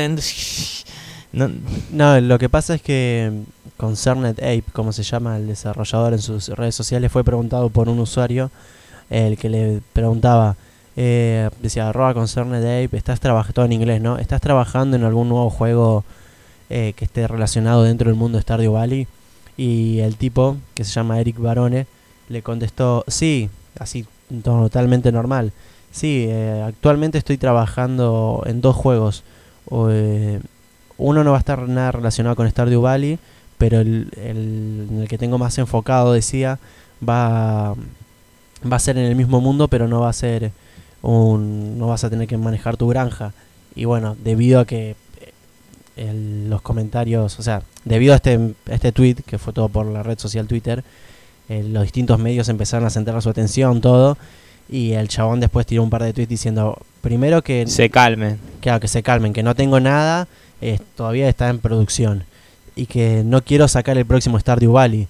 No, 1.32 2.20
lo 2.20 2.38
que 2.38 2.48
pasa 2.48 2.74
es 2.74 2.82
que 2.82 3.30
mm, 3.32 3.70
Concerned 3.76 4.38
Ape, 4.38 4.64
como 4.72 4.92
se 4.92 5.02
llama 5.02 5.36
el 5.36 5.48
desarrollador 5.48 6.12
en 6.12 6.20
sus 6.20 6.48
redes 6.48 6.74
sociales, 6.74 7.10
fue 7.10 7.24
preguntado 7.24 7.70
por 7.70 7.88
un 7.88 7.98
usuario, 7.98 8.50
el 9.10 9.36
que 9.36 9.48
le 9.48 9.80
preguntaba, 9.92 10.56
eh, 10.96 11.50
decía, 11.60 11.88
arroba 11.88 12.14
Concerned 12.14 12.62
Ape, 12.62 12.96
estás 12.96 13.18
trabajando, 13.18 13.64
en 13.64 13.72
inglés, 13.72 14.00
¿no? 14.00 14.18
¿Estás 14.18 14.40
trabajando 14.40 14.96
en 14.96 15.02
algún 15.02 15.28
nuevo 15.28 15.50
juego 15.50 16.04
eh, 16.70 16.92
que 16.96 17.04
esté 17.04 17.26
relacionado 17.26 17.82
dentro 17.82 18.08
del 18.08 18.16
mundo 18.16 18.38
de 18.38 18.42
Stardew 18.42 18.72
Valley? 18.72 19.08
Y 19.56 20.00
el 20.00 20.16
tipo, 20.16 20.56
que 20.74 20.84
se 20.84 20.92
llama 20.92 21.20
Eric 21.20 21.38
Barone, 21.38 21.86
le 22.28 22.42
contestó, 22.42 23.04
sí, 23.08 23.50
así 23.78 24.06
totalmente 24.42 25.12
normal. 25.12 25.52
Sí, 25.92 26.26
eh, 26.28 26.62
actualmente 26.66 27.18
estoy 27.18 27.38
trabajando 27.38 28.42
en 28.46 28.60
dos 28.60 28.74
juegos. 28.74 29.22
Eh, 29.90 30.40
uno 30.96 31.24
no 31.24 31.30
va 31.32 31.36
a 31.36 31.40
estar 31.40 31.68
nada 31.68 31.92
relacionado 31.92 32.36
con 32.36 32.48
Stardew 32.50 32.80
Valley, 32.82 33.18
pero 33.58 33.80
el, 33.80 34.10
el- 34.16 34.88
el 35.02 35.08
que 35.08 35.18
tengo 35.18 35.38
más 35.38 35.56
enfocado, 35.58 36.12
decía, 36.12 36.58
va, 37.06 37.74
va 38.70 38.76
a 38.76 38.78
ser 38.78 38.98
en 38.98 39.04
el 39.04 39.14
mismo 39.16 39.40
mundo, 39.40 39.68
pero 39.68 39.86
no 39.88 40.00
va 40.00 40.08
a 40.10 40.12
ser 40.12 40.50
un, 41.02 41.78
no 41.78 41.86
vas 41.88 42.04
a 42.04 42.10
tener 42.10 42.26
que 42.26 42.36
manejar 42.36 42.76
tu 42.76 42.88
granja. 42.88 43.32
Y 43.76 43.84
bueno, 43.84 44.16
debido 44.22 44.60
a 44.60 44.64
que 44.66 44.96
eh, 45.96 46.44
los 46.48 46.62
comentarios, 46.62 47.38
o 47.38 47.42
sea, 47.42 47.62
debido 47.84 48.12
a 48.14 48.16
este, 48.16 48.54
este 48.66 48.90
tweet, 48.92 49.16
que 49.26 49.38
fue 49.38 49.52
todo 49.52 49.68
por 49.68 49.86
la 49.86 50.02
red 50.02 50.18
social 50.18 50.46
Twitter, 50.46 50.82
eh, 51.48 51.62
los 51.62 51.82
distintos 51.82 52.18
medios 52.18 52.48
empezaron 52.48 52.86
a 52.86 52.90
centrar 52.90 53.20
su 53.22 53.28
atención, 53.28 53.80
todo. 53.80 54.16
Y 54.68 54.92
el 54.92 55.08
chabón 55.08 55.40
después 55.40 55.66
tiró 55.66 55.82
un 55.82 55.90
par 55.90 56.02
de 56.02 56.12
tweets 56.12 56.28
diciendo, 56.28 56.78
primero 57.02 57.42
que 57.42 57.66
se 57.66 57.90
calmen. 57.90 58.38
Claro, 58.60 58.80
que 58.80 58.88
se 58.88 59.02
calmen, 59.02 59.32
que 59.32 59.42
no 59.42 59.54
tengo 59.54 59.78
nada, 59.78 60.26
eh, 60.60 60.78
todavía 60.96 61.28
está 61.28 61.50
en 61.50 61.58
producción. 61.58 62.24
Y 62.74 62.86
que 62.86 63.22
no 63.24 63.42
quiero 63.42 63.68
sacar 63.68 63.98
el 63.98 64.06
próximo 64.06 64.38
Stardew 64.38 64.72
Valley. 64.72 65.06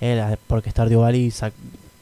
eh, 0.00 0.36
porque 0.46 0.70
Stardew 0.70 1.00
Valley 1.00 1.32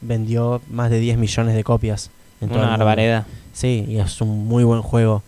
vendió 0.01 0.61
más 0.69 0.89
de 0.91 0.99
10 0.99 1.17
millones 1.17 1.55
de 1.55 1.63
copias. 1.63 2.11
En 2.41 2.51
Una 2.51 2.77
barbaridad. 2.77 3.25
Sí, 3.53 3.85
y 3.87 3.97
es 3.97 4.21
un 4.21 4.47
muy 4.47 4.63
buen 4.63 4.81
juego. 4.81 5.23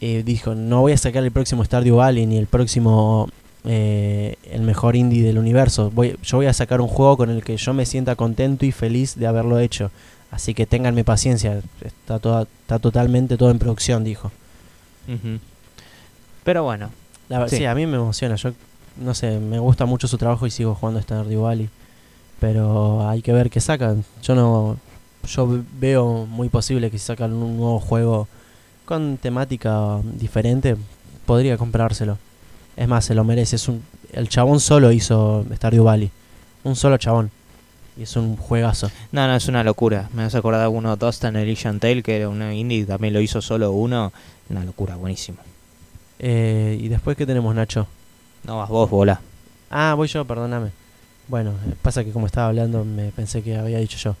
Eh, 0.00 0.22
dijo, 0.24 0.54
no 0.54 0.82
voy 0.82 0.92
a 0.92 0.96
sacar 0.96 1.24
el 1.24 1.32
próximo 1.32 1.64
Stardew 1.64 1.96
Valley 1.96 2.26
ni 2.26 2.36
el 2.36 2.46
próximo, 2.46 3.28
eh, 3.64 4.36
el 4.50 4.62
mejor 4.62 4.96
indie 4.96 5.22
del 5.22 5.38
universo. 5.38 5.90
Voy, 5.90 6.18
yo 6.22 6.38
voy 6.38 6.46
a 6.46 6.52
sacar 6.52 6.80
un 6.80 6.88
juego 6.88 7.16
con 7.16 7.30
el 7.30 7.42
que 7.42 7.56
yo 7.56 7.74
me 7.74 7.86
sienta 7.86 8.16
contento 8.16 8.66
y 8.66 8.72
feliz 8.72 9.16
de 9.16 9.26
haberlo 9.26 9.58
hecho. 9.58 9.90
Así 10.30 10.54
que 10.54 10.66
ténganme 10.66 11.04
paciencia, 11.04 11.62
está, 11.82 12.18
toda, 12.18 12.42
está 12.42 12.78
totalmente 12.78 13.36
todo 13.36 13.50
en 13.50 13.58
producción, 13.58 14.04
dijo. 14.04 14.30
Pero 16.44 16.64
bueno, 16.64 16.90
La, 17.28 17.48
Sí. 17.48 17.58
sí. 17.58 17.64
a 17.64 17.74
mí 17.74 17.86
me 17.86 17.96
emociona, 17.96 18.36
yo 18.36 18.52
no 18.96 19.14
sé, 19.14 19.38
me 19.38 19.58
gusta 19.58 19.86
mucho 19.86 20.08
su 20.08 20.18
trabajo 20.18 20.46
y 20.46 20.50
sigo 20.50 20.74
jugando 20.74 21.00
Stardew 21.00 21.42
Valley. 21.42 21.68
Pero 22.40 23.08
hay 23.08 23.22
que 23.22 23.32
ver 23.32 23.50
qué 23.50 23.60
sacan. 23.60 24.04
Yo 24.22 24.34
no 24.34 24.76
yo 25.26 25.62
veo 25.78 26.26
muy 26.26 26.48
posible 26.48 26.90
que 26.90 26.98
si 26.98 27.06
sacan 27.06 27.32
un 27.32 27.56
nuevo 27.56 27.80
juego 27.80 28.28
con 28.84 29.18
temática 29.18 30.00
diferente, 30.14 30.76
podría 31.26 31.56
comprárselo. 31.58 32.18
Es 32.78 32.86
más, 32.86 33.04
se 33.04 33.14
lo 33.14 33.24
merece. 33.24 33.56
Es 33.56 33.68
un, 33.68 33.82
el 34.12 34.28
chabón 34.28 34.60
solo 34.60 34.92
hizo 34.92 35.44
Stardew 35.52 35.84
Valley. 35.84 36.10
Un 36.62 36.76
solo 36.76 36.96
chabón. 36.96 37.30
Y 37.96 38.02
es 38.02 38.14
un 38.14 38.36
juegazo. 38.36 38.88
no, 39.10 39.26
no, 39.26 39.34
es 39.34 39.48
una 39.48 39.64
locura. 39.64 40.08
Me 40.14 40.22
has 40.22 40.34
acordado 40.36 40.70
de 40.70 40.78
uno, 40.78 40.96
Dust 40.96 41.24
and 41.24 41.36
Elysian 41.36 41.80
Tale, 41.80 42.04
que 42.04 42.16
era 42.16 42.28
una 42.28 42.54
indie, 42.54 42.84
también 42.84 43.12
lo 43.12 43.20
hizo 43.20 43.42
solo 43.42 43.72
uno. 43.72 44.12
Una 44.48 44.64
locura, 44.64 44.94
buenísimo. 44.94 45.38
Eh, 46.20 46.78
y 46.80 46.86
después, 46.86 47.16
¿qué 47.16 47.26
tenemos, 47.26 47.52
Nacho? 47.52 47.88
No 48.44 48.58
vas 48.58 48.68
vos, 48.68 48.88
bola. 48.88 49.20
Ah, 49.70 49.94
voy 49.96 50.06
yo, 50.06 50.24
perdóname. 50.24 50.70
Bueno, 51.26 51.50
eh, 51.50 51.74
pasa 51.82 52.04
que 52.04 52.12
como 52.12 52.26
estaba 52.26 52.46
hablando 52.46 52.84
me 52.84 53.10
pensé 53.10 53.42
que 53.42 53.56
había 53.56 53.78
dicho 53.78 53.98
yo. 53.98 54.14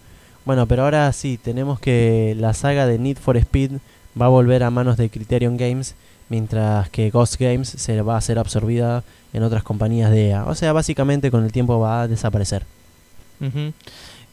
Bueno, 0.44 0.66
pero 0.66 0.82
ahora 0.82 1.12
sí, 1.12 1.38
tenemos 1.40 1.78
que 1.78 2.34
la 2.38 2.54
saga 2.54 2.86
de 2.86 2.98
Need 2.98 3.18
for 3.18 3.36
Speed 3.36 3.72
va 4.20 4.26
a 4.26 4.30
volver 4.30 4.64
a 4.64 4.70
manos 4.70 4.96
de 4.96 5.08
Criterion 5.10 5.56
Games, 5.56 5.94
mientras 6.28 6.90
que 6.90 7.10
Ghost 7.10 7.36
Games 7.38 7.68
se 7.68 8.00
va 8.02 8.16
a 8.16 8.20
ser 8.20 8.38
absorbida 8.38 9.02
en 9.32 9.42
otras 9.42 9.62
compañías 9.62 10.10
de 10.10 10.28
EA. 10.28 10.44
O 10.44 10.54
sea, 10.54 10.72
básicamente 10.72 11.30
con 11.30 11.44
el 11.44 11.52
tiempo 11.52 11.78
va 11.78 12.02
a 12.02 12.08
desaparecer. 12.08 12.64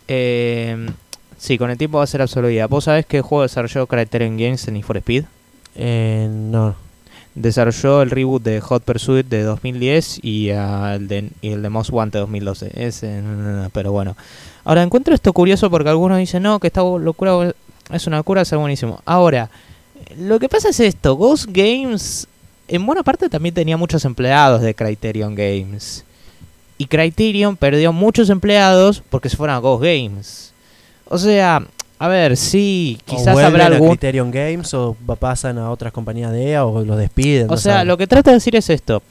Eh, 0.08 0.90
sí, 1.38 1.58
con 1.58 1.70
el 1.70 1.78
tiempo 1.78 1.98
va 1.98 2.04
a 2.04 2.08
ser 2.08 2.22
absorbida. 2.22 2.68
¿Vos 2.68 2.86
sabés 2.86 3.06
qué 3.06 3.22
juego 3.22 3.44
desarrolló 3.44 3.88
Criterion 3.88 4.38
Games 4.38 4.68
en 4.68 4.76
Need 4.76 4.84
for 4.84 4.98
Speed? 4.98 5.26
Eh, 5.76 6.28
no, 6.32 6.76
Desarrolló 7.36 8.02
el 8.02 8.12
reboot 8.12 8.42
de 8.44 8.62
Hot 8.62 8.84
Pursuit 8.84 9.28
de 9.28 9.44
2010 9.44 10.20
y, 10.24 10.50
el, 10.50 11.10
de, 11.10 11.32
y 11.42 11.50
el 11.50 11.62
de 11.62 11.70
Most 11.70 11.92
Wanted 11.92 12.22
2012. 12.22 12.72
Ese, 12.76 13.22
pero 13.74 13.92
bueno. 13.92 14.16
Ahora 14.64 14.84
encuentro 14.84 15.14
esto 15.14 15.34
curioso 15.34 15.70
porque 15.70 15.90
algunos 15.90 16.18
dicen, 16.18 16.44
no, 16.44 16.62
que 16.62 16.68
esta 16.68 16.82
locura 16.82 17.54
es 17.92 18.08
una 18.08 18.18
locura, 18.18 18.44
es 18.44 18.52
buenísimo. 18.52 19.02
Ahora, 19.06 19.50
lo 20.18 20.40
que 20.40 20.50
pasa 20.50 20.70
es 20.70 20.80
esto, 20.80 21.16
Ghost 21.16 21.48
Games 21.50 22.28
en 22.68 22.86
buena 22.86 23.04
parte 23.04 23.30
también 23.30 23.54
tenía 23.54 23.78
muchos 23.78 24.06
empleados 24.06 24.62
de 24.62 24.74
Criterion 24.74 25.36
Games. 25.36 26.04
Y 26.78 26.86
Criterion 26.88 27.56
perdió 27.56 27.94
muchos 27.94 28.30
empleados 28.30 29.02
porque 29.10 29.30
se 29.30 29.38
fueron 29.38 29.56
a 29.56 29.60
Ghost 29.60 29.84
Games. 29.84 30.54
O 31.08 31.18
sea, 31.18 31.66
a 32.00 32.08
ver, 32.08 32.36
sí, 32.36 32.98
o 33.02 33.06
quizás 33.06 33.34
vuelven 33.34 33.46
habrá 33.46 33.64
a 33.66 33.68
algún... 33.68 33.90
Criterion 33.90 34.32
Games 34.32 34.74
o 34.74 34.96
pasan 35.20 35.58
a 35.58 35.70
otras 35.70 35.94
compañías 35.94 36.32
de 36.32 36.52
EA 36.52 36.66
o 36.66 36.84
los 36.84 36.98
despiden. 36.98 37.48
O 37.48 37.52
no 37.52 37.58
sea, 37.58 37.74
saben. 37.74 37.88
lo 37.88 37.98
que 37.98 38.08
trata 38.08 38.32
de 38.32 38.38
decir 38.38 38.56
es 38.56 38.70
esto. 38.70 39.02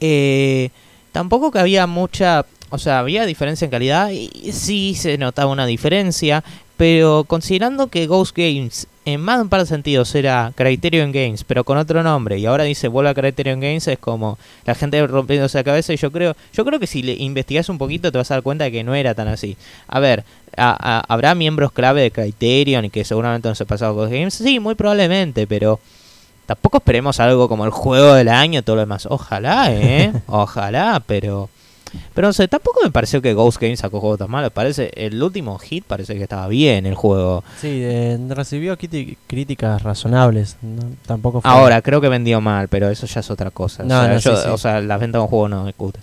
Eh, 0.00 0.70
tampoco 1.12 1.50
que 1.50 1.58
había 1.58 1.86
mucha... 1.86 2.46
O 2.72 2.78
sea, 2.78 3.00
había 3.00 3.26
diferencia 3.26 3.64
en 3.64 3.72
calidad 3.72 4.10
y 4.10 4.52
sí 4.52 4.94
se 4.94 5.18
notaba 5.18 5.50
una 5.50 5.66
diferencia, 5.66 6.44
pero 6.80 7.24
considerando 7.24 7.88
que 7.88 8.06
Ghost 8.06 8.34
Games 8.34 8.86
en 9.04 9.20
más 9.20 9.36
de 9.36 9.42
un 9.42 9.48
par 9.50 9.60
de 9.60 9.66
sentidos 9.66 10.14
era 10.14 10.50
Criterion 10.54 11.12
Games, 11.12 11.44
pero 11.44 11.62
con 11.62 11.76
otro 11.76 12.02
nombre, 12.02 12.38
y 12.38 12.46
ahora 12.46 12.64
dice 12.64 12.88
vuelve 12.88 13.10
a 13.10 13.14
Criterion 13.14 13.60
Games, 13.60 13.86
es 13.86 13.98
como 13.98 14.38
la 14.64 14.74
gente 14.74 15.06
rompiéndose 15.06 15.58
la 15.58 15.64
cabeza 15.64 15.92
y 15.92 15.98
yo 15.98 16.10
creo, 16.10 16.34
yo 16.54 16.64
creo 16.64 16.80
que 16.80 16.86
si 16.86 17.02
le 17.02 17.12
investigas 17.12 17.68
un 17.68 17.76
poquito 17.76 18.10
te 18.10 18.16
vas 18.16 18.30
a 18.30 18.34
dar 18.36 18.42
cuenta 18.42 18.64
de 18.64 18.72
que 18.72 18.82
no 18.82 18.94
era 18.94 19.14
tan 19.14 19.28
así. 19.28 19.58
A 19.88 20.00
ver, 20.00 20.24
a- 20.56 20.74
a- 21.00 21.04
¿habrá 21.12 21.34
miembros 21.34 21.70
clave 21.72 22.00
de 22.00 22.10
Criterion 22.12 22.86
y 22.86 22.90
que 22.90 23.04
seguramente 23.04 23.46
no 23.46 23.54
se 23.54 23.66
pasado 23.66 23.92
Ghost 23.94 24.10
Games? 24.12 24.32
Sí, 24.32 24.58
muy 24.58 24.74
probablemente, 24.74 25.46
pero 25.46 25.80
tampoco 26.46 26.78
esperemos 26.78 27.20
algo 27.20 27.46
como 27.46 27.66
el 27.66 27.72
juego 27.72 28.14
del 28.14 28.28
año 28.30 28.60
y 28.60 28.62
todo 28.62 28.76
lo 28.76 28.80
demás. 28.82 29.04
Ojalá, 29.04 29.66
¿eh? 29.70 30.14
Ojalá, 30.28 31.02
pero... 31.06 31.50
Pero 32.14 32.28
no 32.28 32.32
sé, 32.32 32.46
tampoco 32.48 32.80
me 32.84 32.90
pareció 32.90 33.20
que 33.22 33.34
Ghost 33.34 33.60
Games 33.60 33.80
sacó 33.80 34.00
juegos 34.00 34.18
tan 34.18 34.30
malos. 34.30 34.52
Parece, 34.52 34.90
el 34.94 35.22
último 35.22 35.58
hit 35.58 35.84
parece 35.84 36.14
que 36.16 36.22
estaba 36.22 36.46
bien 36.48 36.86
el 36.86 36.94
juego. 36.94 37.42
Sí, 37.60 37.68
eh, 37.82 38.18
recibió 38.30 38.76
críticas 39.26 39.82
razonables. 39.82 40.56
no- 40.62 40.82
tampoco 41.06 41.40
fue... 41.40 41.50
Ahora, 41.50 41.82
creo 41.82 42.00
que 42.00 42.08
vendió 42.08 42.40
mal, 42.40 42.68
pero 42.68 42.88
eso 42.88 43.06
ya 43.06 43.20
es 43.20 43.30
otra 43.30 43.50
cosa. 43.50 43.82
No, 43.84 43.98
o, 43.98 44.02
sea, 44.02 44.12
no, 44.14 44.18
yo- 44.18 44.36
sí, 44.36 44.42
sí. 44.44 44.48
o 44.50 44.58
sea, 44.58 44.80
la 44.80 44.96
venta 44.98 45.18
de 45.18 45.22
un 45.22 45.28
juego 45.28 45.48
no 45.48 45.64
me 45.64 45.74
gusta. 45.76 46.00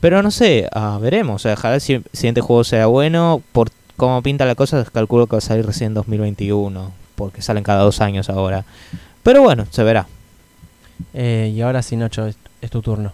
Pero 0.00 0.22
no 0.22 0.30
sé, 0.30 0.68
ah, 0.72 0.98
veremos. 1.00 1.36
O 1.36 1.38
sea, 1.40 1.54
ojalá 1.54 1.80
si 1.80 1.94
el 1.94 2.04
siguiente 2.12 2.40
juego 2.40 2.64
sea 2.64 2.86
bueno. 2.86 3.42
Por 3.52 3.70
cómo 3.96 4.22
pinta 4.22 4.44
la 4.44 4.54
cosa, 4.54 4.84
calculo 4.84 5.26
que 5.26 5.32
va 5.32 5.38
a 5.38 5.40
salir 5.40 5.66
recién 5.66 5.88
en 5.88 5.94
2021. 5.94 6.92
Porque 7.14 7.42
salen 7.42 7.64
cada 7.64 7.82
dos 7.82 8.00
años 8.00 8.28
ahora. 8.28 8.64
Pero 9.22 9.42
bueno, 9.42 9.66
se 9.70 9.82
verá. 9.82 10.06
Eh, 11.14 11.52
y 11.54 11.60
ahora 11.62 11.82
sí, 11.82 11.96
Nacho, 11.96 12.26
es, 12.26 12.36
es 12.60 12.70
tu 12.70 12.82
turno. 12.82 13.12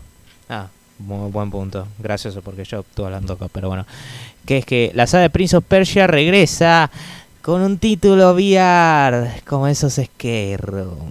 Ah, 0.49 0.67
muy 1.07 1.31
buen 1.31 1.51
punto. 1.51 1.87
Gracias 1.99 2.35
porque 2.45 2.65
yo 2.65 2.81
estuve 2.81 3.07
hablando 3.07 3.35
acá, 3.35 3.47
pero 3.53 3.69
bueno. 3.69 3.87
Que 4.47 4.59
es 4.59 4.65
que 4.67 4.91
la 4.95 5.07
saga 5.07 5.23
de 5.23 5.31
Prince 5.31 5.57
of 5.57 5.65
Persia 5.67 6.07
regresa 6.07 6.91
con 7.43 7.63
un 7.63 7.79
título 7.79 8.33
VR, 8.35 9.31
como 9.47 9.67
esos 9.69 9.99
escape 9.99 10.57
room. 10.59 11.11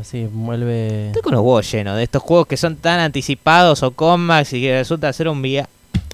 Así, 0.00 0.26
vuelve... 0.32 1.08
Estoy 1.08 1.22
con 1.22 1.32
los 1.32 1.42
huevos 1.42 1.70
llenos 1.70 1.96
de 1.96 2.04
estos 2.04 2.22
juegos 2.22 2.46
que 2.46 2.56
son 2.56 2.76
tan 2.76 3.00
anticipados 3.00 3.82
o 3.82 4.16
Max 4.18 4.52
y 4.54 4.60
que 4.62 4.78
resulta 4.78 5.12
ser 5.12 5.28
un 5.28 5.40
VR. 5.40 5.66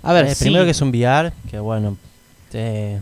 A 0.02 0.12
ver, 0.12 0.26
Eh, 0.26 0.34
sí. 0.34 0.44
Primero 0.44 0.64
que 0.64 0.70
es 0.72 0.80
un 0.80 0.88
VR, 0.88 1.32
que 1.50 1.58
bueno, 1.58 1.96
eh, 2.52 2.98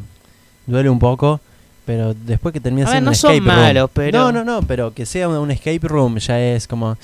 duele 0.67 0.91
un 0.91 0.99
poco, 0.99 1.41
pero 1.87 2.13
después 2.15 2.53
que 2.53 2.61
termina 2.61 2.87
siendo 2.89 3.07
no 3.07 3.11
un 3.13 3.15
son 3.17 3.33
escape 3.33 3.51
room. 3.51 3.61
malos, 3.65 3.91
pero- 3.95 4.19
No, 4.19 4.33
no, 4.33 4.45
no, 4.45 4.63
pero 4.67 4.93
que 4.93 5.07
sea 5.07 5.29
un, 5.29 5.37
un 5.37 5.51
escape 5.51 5.81
room 5.89 6.19
ya 6.19 6.39
es 6.41 6.67
como... 6.69 6.97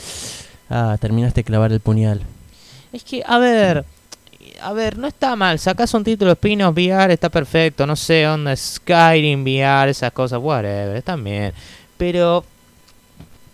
Ah, 0.69 0.97
terminaste 1.01 1.41
de 1.41 1.45
clavar 1.45 1.73
el 1.73 1.81
puñal. 1.81 2.21
Es 2.93 3.05
que, 3.05 3.23
a 3.27 3.39
ver, 3.39 3.85
a 4.63 4.73
ver, 4.73 4.99
no 4.99 5.07
está 5.07 5.37
mal. 5.37 5.59
Sacas 5.59 5.93
un 5.95 6.05
título 6.05 6.33
spin-off 6.33 6.75
VR, 6.75 7.13
está 7.13 7.29
perfecto. 7.29 7.87
No 7.87 7.97
sé, 7.97 8.27
onda 8.27 8.55
Skyrim 8.57 9.43
VR, 9.43 9.91
esas 9.91 10.13
cosas, 10.13 10.41
whatever, 10.43 10.97
están 10.97 11.23
bien. 11.23 11.53
Pero 11.97 12.45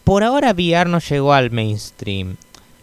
por 0.05 0.23
ahora 0.25 0.53
VR 0.53 0.89
no 0.89 0.99
llegó 1.01 1.33
al 1.33 1.51
mainstream. 1.51 2.37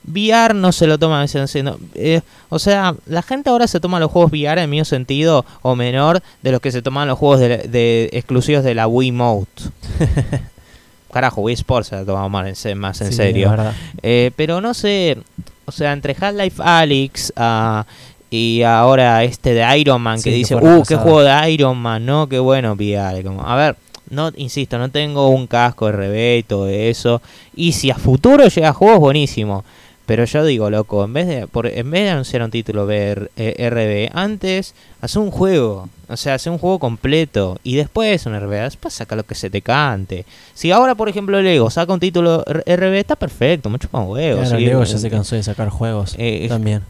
VR 0.05 0.53
no 0.53 0.73
se 0.73 0.85
lo 0.85 0.99
toma 0.99 1.21
en 1.21 1.47
serio. 1.47 1.79
eh, 1.95 2.19
o 2.49 2.59
sea, 2.59 2.93
la 3.05 3.21
gente 3.21 3.49
ahora 3.49 3.67
se 3.67 3.79
toma 3.79 4.01
los 4.01 4.11
juegos 4.11 4.31
VR 4.33 4.61
en 4.61 4.69
medio 4.69 4.83
sentido 4.83 5.45
o 5.61 5.77
menor 5.77 6.21
de 6.41 6.51
los 6.51 6.59
que 6.59 6.73
se 6.73 6.81
toman 6.81 7.07
los 7.07 7.17
juegos 7.17 7.39
de, 7.39 7.57
de- 7.59 8.09
exclusivos 8.11 8.65
de 8.65 8.75
la 8.75 8.85
Wiimote. 8.87 9.63
Carajo, 11.11 11.41
Wii 11.41 11.53
Sports 11.53 11.87
se 11.89 11.95
la 11.95 12.03
toma 12.05 12.27
más 12.27 12.65
en, 12.65 12.77
más 12.77 12.99
en 13.01 13.07
Sí, 13.09 13.13
serio. 13.13 13.55
Eh, 14.01 14.31
pero 14.35 14.59
no 14.61 14.73
sé, 14.73 15.17
o 15.65 15.71
sea, 15.71 15.93
entre 15.93 16.15
Half-Life 16.19 16.61
Alyx 16.63 17.33
ah, 17.35 17.85
y 18.29 18.63
ahora 18.63 19.23
este 19.23 19.53
de 19.53 19.77
Iron 19.77 20.01
Man 20.01 20.17
Sí, 20.17 20.25
que 20.25 20.29
que 20.31 20.35
dice, 20.37 20.57
fue 20.57 20.63
uh, 20.63 20.83
qué 20.83 20.95
retrasado". 20.95 21.01
juego 21.01 21.21
de 21.21 21.51
Iron 21.51 21.77
Man, 21.77 22.05
no, 22.05 22.27
qué 22.27 22.39
bueno, 22.39 22.73
VR. 22.73 23.23
Como, 23.23 23.47
a 23.47 23.55
ver, 23.55 23.75
no, 24.09 24.31
insisto, 24.35 24.77
no 24.77 24.89
tengo 24.89 25.29
un 25.29 25.47
casco 25.47 25.87
de 25.87 25.91
RB 25.93 26.39
y 26.39 26.43
todo 26.43 26.67
eso. 26.67 27.21
Y 27.55 27.73
si 27.73 27.91
a 27.91 27.95
futuro 27.95 28.47
llega 28.47 28.73
juegos, 28.73 28.99
buenísimo. 28.99 29.63
Pero 30.05 30.25
yo 30.25 30.43
digo, 30.43 30.69
loco, 30.69 31.05
en 31.05 31.13
vez 31.13 31.27
de 31.27 31.47
por, 31.47 31.65
en 31.65 31.89
vez 31.89 32.03
de 32.03 32.09
anunciar 32.09 32.43
un 32.43 32.51
título 32.51 32.85
eh, 32.89 33.29
RB, 33.37 34.17
antes 34.17 34.75
hace 34.99 35.17
un 35.17 35.31
juego. 35.31 35.87
O 36.09 36.17
sea, 36.17 36.33
hace 36.33 36.49
un 36.49 36.57
juego 36.57 36.77
completo. 36.77 37.57
Y 37.63 37.75
después 37.75 38.25
un 38.25 38.37
RB. 38.37 38.51
Después 38.51 38.93
saca 38.93 39.15
lo 39.15 39.23
que 39.23 39.33
se 39.33 39.49
te 39.49 39.61
cante. 39.61 40.25
Si 40.53 40.71
ahora, 40.71 40.95
por 40.95 41.07
ejemplo, 41.07 41.41
Lego 41.41 41.69
saca 41.69 41.93
un 41.93 42.01
título 42.01 42.43
RB, 42.43 42.95
está 42.95 43.15
perfecto, 43.15 43.69
mucho 43.69 43.87
más 43.93 44.05
huevo. 44.07 44.41
Claro, 44.41 44.59
Lego 44.59 44.83
ya 44.83 44.97
se 44.97 45.09
cansó 45.09 45.35
de 45.35 45.43
sacar 45.43 45.69
juegos 45.69 46.15
eh, 46.17 46.47
también. 46.49 46.83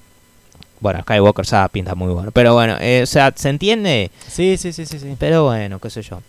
Bueno, 0.80 1.00
Skywalker 1.04 1.46
Saga 1.46 1.70
pinta 1.70 1.96
muy 1.96 2.12
bueno. 2.12 2.32
Pero 2.32 2.54
bueno, 2.56 2.76
eh, 2.82 3.02
o 3.04 3.06
sea, 3.06 3.32
se 3.36 3.50
entiende. 3.50 4.12
Sí, 4.28 4.58
sí, 4.58 4.74
sí, 4.74 4.86
sí, 4.86 5.00
sí. 5.00 5.16
Pero 5.18 5.46
bueno, 5.46 5.80
qué 5.80 5.90
sé 5.90 6.02
yo. 6.02 6.22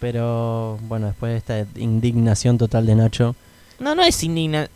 Pero 0.00 0.78
bueno, 0.82 1.06
después 1.06 1.32
de 1.32 1.38
esta 1.38 1.80
indignación 1.80 2.58
total 2.58 2.84
de 2.84 2.94
Nacho, 2.94 3.34
No, 3.78 3.94
no 3.94 4.02
es 4.02 4.22
indigna. 4.24 4.68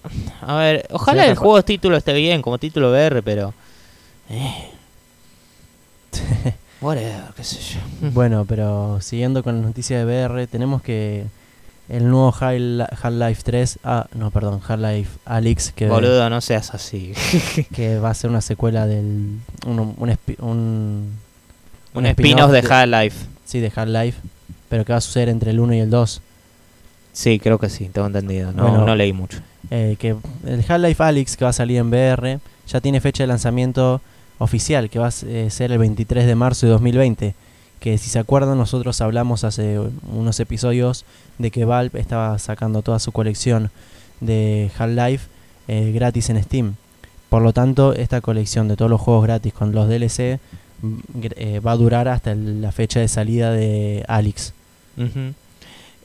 A 0.43 0.57
ver, 0.57 0.87
ojalá 0.91 1.25
Sí, 1.25 1.31
el 1.31 1.37
juego 1.37 1.63
título 1.63 1.97
esté 1.97 2.13
bien, 2.13 2.43
como 2.43 2.59
título 2.59 2.91
VR, 2.91 3.23
pero. 3.23 3.55
Eh. 4.29 4.71
Whatever, 6.81 7.25
qué 7.37 7.45
sé 7.45 7.59
yo. 7.61 8.11
Bueno, 8.13 8.45
pero 8.47 9.01
siguiendo 9.01 9.43
con 9.43 9.57
las 9.57 9.67
noticias 9.67 10.01
de 10.01 10.07
VR, 10.27 10.47
tenemos 10.47 10.81
que 10.83 11.25
el 11.89 12.09
nuevo 12.09 12.33
Hal- 12.33 12.87
Half-Life 13.03 13.43
3, 13.45 13.79
ah, 13.85 14.07
no, 14.15 14.31
perdón, 14.31 14.61
Half-Life 14.67 15.19
Alyx, 15.27 15.73
que, 15.73 15.89
Boludo, 15.89 16.31
no 16.31 16.41
seas 16.41 16.73
así. 16.73 17.13
que 17.75 17.99
va 17.99 18.11
a 18.11 18.15
ser 18.15 18.31
una 18.31 18.41
secuela 18.41 18.87
del. 18.87 19.39
Un, 19.67 19.79
un, 19.79 20.19
un, 20.39 21.19
Un 21.95 22.07
spin-off 22.07 22.51
de 22.51 22.59
Half-Life. 22.61 23.27
Sí, 23.45 23.61
de 23.61 23.73
Half-Life, 23.75 24.19
pero 24.69 24.85
que 24.85 24.93
va 24.93 24.99
a 24.99 25.03
suceder 25.03 25.29
entre 25.29 25.51
el 25.51 25.61
1 25.61 25.75
y 25.75 25.79
el 25.81 25.91
2. 25.91 26.23
Sí, 27.21 27.39
creo 27.39 27.59
que 27.59 27.69
sí, 27.69 27.91
tengo 27.93 28.07
entendido. 28.07 28.51
No, 28.53 28.63
Bueno. 28.69 28.87
no 28.87 28.97
leí 28.97 29.13
mucho. 29.13 29.41
Eh, 29.71 29.97
que 29.99 30.17
el 30.47 30.65
Half-Life 30.67 31.03
Alyx, 31.03 31.37
que 31.37 31.45
va 31.45 31.51
a 31.51 31.53
salir 31.53 31.77
en 31.77 31.89
VR, 31.91 32.39
ya 32.67 32.81
tiene 32.81 32.99
fecha 33.03 33.23
de 33.25 33.27
lanzamiento 33.27 34.01
oficial, 34.39 34.89
que 34.89 34.99
va 34.99 35.09
a 35.09 35.13
eh, 35.27 35.49
ser 35.51 35.71
el 35.71 35.79
23 35.79 36.25
de 36.27 36.35
marzo 36.35 36.65
de 36.67 36.73
2020. 36.73 37.35
que 37.79 37.97
si 37.99 38.09
se 38.11 38.19
acuerdan 38.19 38.57
nosotros 38.59 39.01
hablamos 39.01 39.43
hace 39.45 39.79
unos 40.13 40.39
episodios 40.39 41.05
de 41.39 41.51
que 41.51 41.65
Valve 41.65 41.99
estaba 41.99 42.39
sacando 42.39 42.83
toda 42.83 42.99
su 42.99 43.11
colección 43.11 43.71
de 44.21 44.71
Half-Life 44.79 45.29
eh, 45.69 45.91
gratis 45.93 46.29
en 46.31 46.43
Steam. 46.43 46.75
Por 47.31 47.41
lo 47.43 47.53
tanto, 47.55 47.95
esta 47.95 48.21
colección 48.21 48.69
de 48.69 48.77
todos 48.77 48.91
los 48.91 49.01
juegos 49.01 49.25
gratis 49.25 49.53
con 49.55 49.73
los 49.73 49.89
DLC 49.89 50.39
mm, 50.83 50.99
eh, 51.37 51.61
va 51.61 51.73
a 51.73 51.77
durar 51.77 52.09
hasta 52.09 52.33
el- 52.33 52.61
la 52.61 52.71
fecha 52.73 53.01
de 53.01 53.09
salida 53.09 53.51
de 53.53 54.05
Alex. 54.09 54.53
Ujú. 54.99 55.33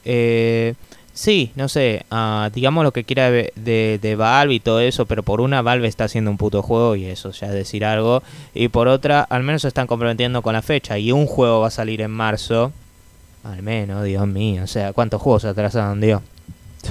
Eh, 0.06 0.74
sí, 1.16 1.50
no 1.56 1.68
sé, 1.68 2.04
ah, 2.10 2.50
digamos 2.54 2.84
lo 2.84 2.92
que 2.92 3.04
quiera 3.04 3.30
de, 3.30 3.52
de, 3.56 3.98
de 4.00 4.16
Valve 4.16 4.54
y 4.54 4.60
todo 4.60 4.80
eso, 4.80 5.06
pero 5.06 5.22
por 5.22 5.40
una 5.40 5.62
Valve 5.62 5.88
está 5.88 6.04
haciendo 6.04 6.30
un 6.30 6.36
puto 6.36 6.62
juego 6.62 6.94
y 6.94 7.06
eso 7.06 7.32
ya 7.32 7.46
es 7.48 7.54
decir 7.54 7.84
algo, 7.84 8.22
y 8.54 8.68
por 8.68 8.86
otra 8.86 9.22
al 9.22 9.42
menos 9.42 9.62
se 9.62 9.68
están 9.68 9.86
comprometiendo 9.86 10.42
con 10.42 10.52
la 10.52 10.62
fecha 10.62 10.98
y 10.98 11.10
un 11.10 11.26
juego 11.26 11.60
va 11.60 11.68
a 11.68 11.70
salir 11.70 12.02
en 12.02 12.10
marzo, 12.10 12.70
al 13.42 13.62
menos, 13.62 14.04
Dios 14.04 14.26
mío, 14.26 14.64
o 14.64 14.66
sea, 14.66 14.92
¿cuántos 14.92 15.22
juegos 15.22 15.42
se 15.42 15.48
atrasaron, 15.48 16.00
Dios? 16.00 16.20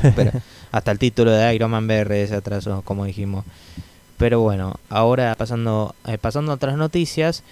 Pero 0.16 0.32
hasta 0.72 0.92
el 0.92 1.00
título 1.00 1.32
de 1.32 1.54
Iron 1.54 1.72
Man 1.72 1.86
VR 1.86 2.28
se 2.28 2.36
atrasó, 2.36 2.82
como 2.82 3.06
dijimos. 3.06 3.46
Pero 4.18 4.40
bueno, 4.40 4.76
ahora 4.90 5.36
pasando, 5.36 5.94
eh, 6.08 6.18
pasando 6.18 6.52
a 6.52 6.56
otras 6.56 6.78
noticias, 6.78 7.44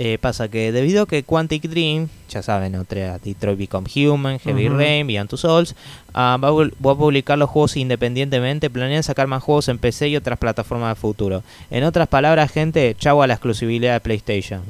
eh, 0.00 0.16
pasa 0.20 0.46
que 0.48 0.70
debido 0.70 1.02
a 1.02 1.06
que 1.08 1.24
Quantic 1.24 1.64
Dream, 1.64 2.08
ya 2.30 2.40
saben, 2.40 2.76
otra 2.76 3.18
Detroit 3.18 3.58
Become 3.58 3.88
Human, 3.96 4.38
Heavy. 4.38 4.68
Rain, 4.68 5.06
Beyond 5.08 5.28
Two 5.28 5.36
Souls, 5.36 5.74
va, 6.16 6.34
a, 6.34 6.38
vol- 6.38 6.72
va 6.84 6.92
a 6.92 6.96
publicar 6.96 7.36
los 7.36 7.50
juegos 7.50 7.76
independientemente, 7.76 8.70
planean 8.70 9.02
sacar 9.02 9.26
más 9.26 9.42
juegos 9.42 9.68
en 9.68 9.78
PC 9.78 10.08
y 10.10 10.16
otras 10.16 10.38
plataformas 10.38 10.94
de 10.96 11.00
futuro. 11.00 11.42
En 11.70 11.82
otras 11.82 12.06
palabras, 12.06 12.52
gente, 12.52 12.94
chau 12.98 13.20
a 13.22 13.26
la 13.26 13.34
exclusividad 13.34 13.94
de 13.94 14.00
PlayStation, 14.00 14.62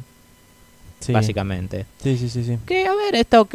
Sí. 1.01 1.13
básicamente. 1.13 1.85
Sí, 2.03 2.17
sí, 2.17 2.29
sí, 2.29 2.43
sí. 2.45 2.57
Que 2.67 2.87
a 2.87 2.95
ver, 2.95 3.15
está 3.15 3.41
ok, 3.41 3.55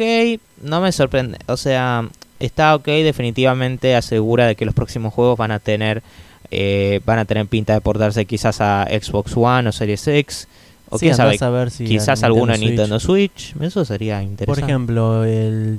no 0.62 0.80
me 0.80 0.92
sorprende. 0.92 1.38
O 1.46 1.56
sea, 1.56 2.08
está 2.38 2.74
ok, 2.74 2.86
definitivamente 2.86 3.96
asegura 3.96 4.46
de 4.46 4.54
que 4.54 4.64
los 4.64 4.74
próximos 4.74 5.12
juegos 5.12 5.36
van 5.36 5.50
a 5.50 5.58
tener 5.58 6.02
eh, 6.50 7.00
van 7.04 7.18
a 7.18 7.24
tener 7.24 7.46
pinta 7.46 7.72
de 7.74 7.80
portarse 7.80 8.26
quizás 8.26 8.60
a 8.60 8.86
Xbox 8.88 9.36
One 9.36 9.68
o 9.68 9.72
Series 9.72 10.06
X. 10.06 10.46
O 10.94 10.98
Sí, 10.98 11.06
quién 11.06 11.16
sabe, 11.16 11.30
andás 11.32 11.42
a 11.42 11.50
ver 11.50 11.70
si 11.70 11.84
quizás 11.84 12.22
a 12.22 12.26
alguno 12.26 12.52
en 12.52 12.58
Switch. 12.58 12.68
Nintendo 12.68 13.00
Switch. 13.00 13.54
Eso 13.60 13.84
sería 13.84 14.18
Por 14.18 14.24
interesante. 14.28 14.62
ejemplo, 14.70 15.24
el... 15.24 15.78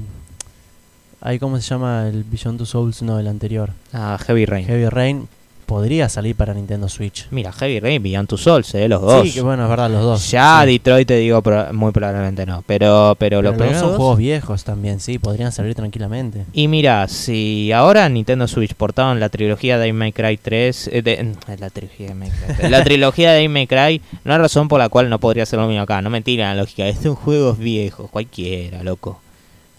Ahí, 1.21 1.39
¿cómo 1.39 1.55
se 1.59 1.63
llama? 1.63 2.07
El 2.07 2.23
Beyond 2.23 2.57
Two 2.57 2.65
Souls, 2.65 3.01
no, 3.01 3.17
el 3.19 3.27
anterior. 3.27 3.71
Ah, 3.93 4.17
Heavy 4.25 4.45
Rain. 4.45 4.65
Heavy 4.67 4.89
Rain 4.89 5.27
podría 5.65 6.07
salir 6.09 6.35
para 6.35 6.53
Nintendo 6.53 6.87
Switch. 6.87 7.27
Mira, 7.31 7.51
Heavy 7.51 7.79
Rain, 7.79 8.01
Beyond 8.01 8.27
Two 8.29 8.37
Souls, 8.37 8.73
eh, 8.75 8.87
los 8.87 9.01
dos. 9.01 9.27
Sí, 9.27 9.33
que 9.33 9.41
bueno, 9.41 9.63
es 9.63 9.69
verdad, 9.69 9.89
los 9.89 10.01
dos. 10.03 10.31
ya 10.31 10.61
sí. 10.63 10.71
Detroit 10.71 11.07
te 11.07 11.17
digo, 11.17 11.41
pro- 11.41 11.73
muy 11.73 11.91
probablemente 11.91 12.45
no. 12.45 12.63
Pero, 12.67 13.15
pero, 13.19 13.39
Pero 13.39 13.41
los 13.41 13.53
primeros 13.55 13.79
son 13.81 13.95
juegos 13.97 14.17
viejos 14.17 14.63
también, 14.63 14.99
sí, 14.99 15.19
podrían 15.19 15.51
salir 15.51 15.75
tranquilamente. 15.75 16.45
Y 16.53 16.67
mira, 16.67 17.07
si 17.07 17.71
ahora 17.71 18.07
Nintendo 18.09 18.47
Switch 18.47 18.73
portaban 18.73 19.19
la 19.19 19.29
trilogía 19.29 19.77
de 19.77 19.91
May 19.93 20.11
Cry 20.11 20.37
3, 20.37 20.89
eh, 20.93 21.01
de- 21.01 21.33
la 21.59 21.69
trilogía 21.69 22.07
de 22.09 22.15
May 22.15 22.29
Cry 22.29 22.55
3, 22.57 22.69
la 22.71 22.83
trilogía 22.83 23.31
de 23.33 23.49
May 23.49 23.67
Cry, 23.67 24.01
no 24.23 24.33
hay 24.33 24.39
razón 24.39 24.67
por 24.67 24.79
la 24.79 24.89
cual 24.89 25.09
no 25.09 25.19
podría 25.19 25.45
ser 25.45 25.59
lo 25.59 25.67
mismo 25.67 25.81
acá. 25.83 26.01
No 26.01 26.09
mentira, 26.09 26.53
la 26.53 26.61
lógica, 26.61 26.85
son 27.01 27.15
juegos 27.15 27.57
viejos, 27.57 28.09
cualquiera, 28.09 28.83
loco. 28.83 29.19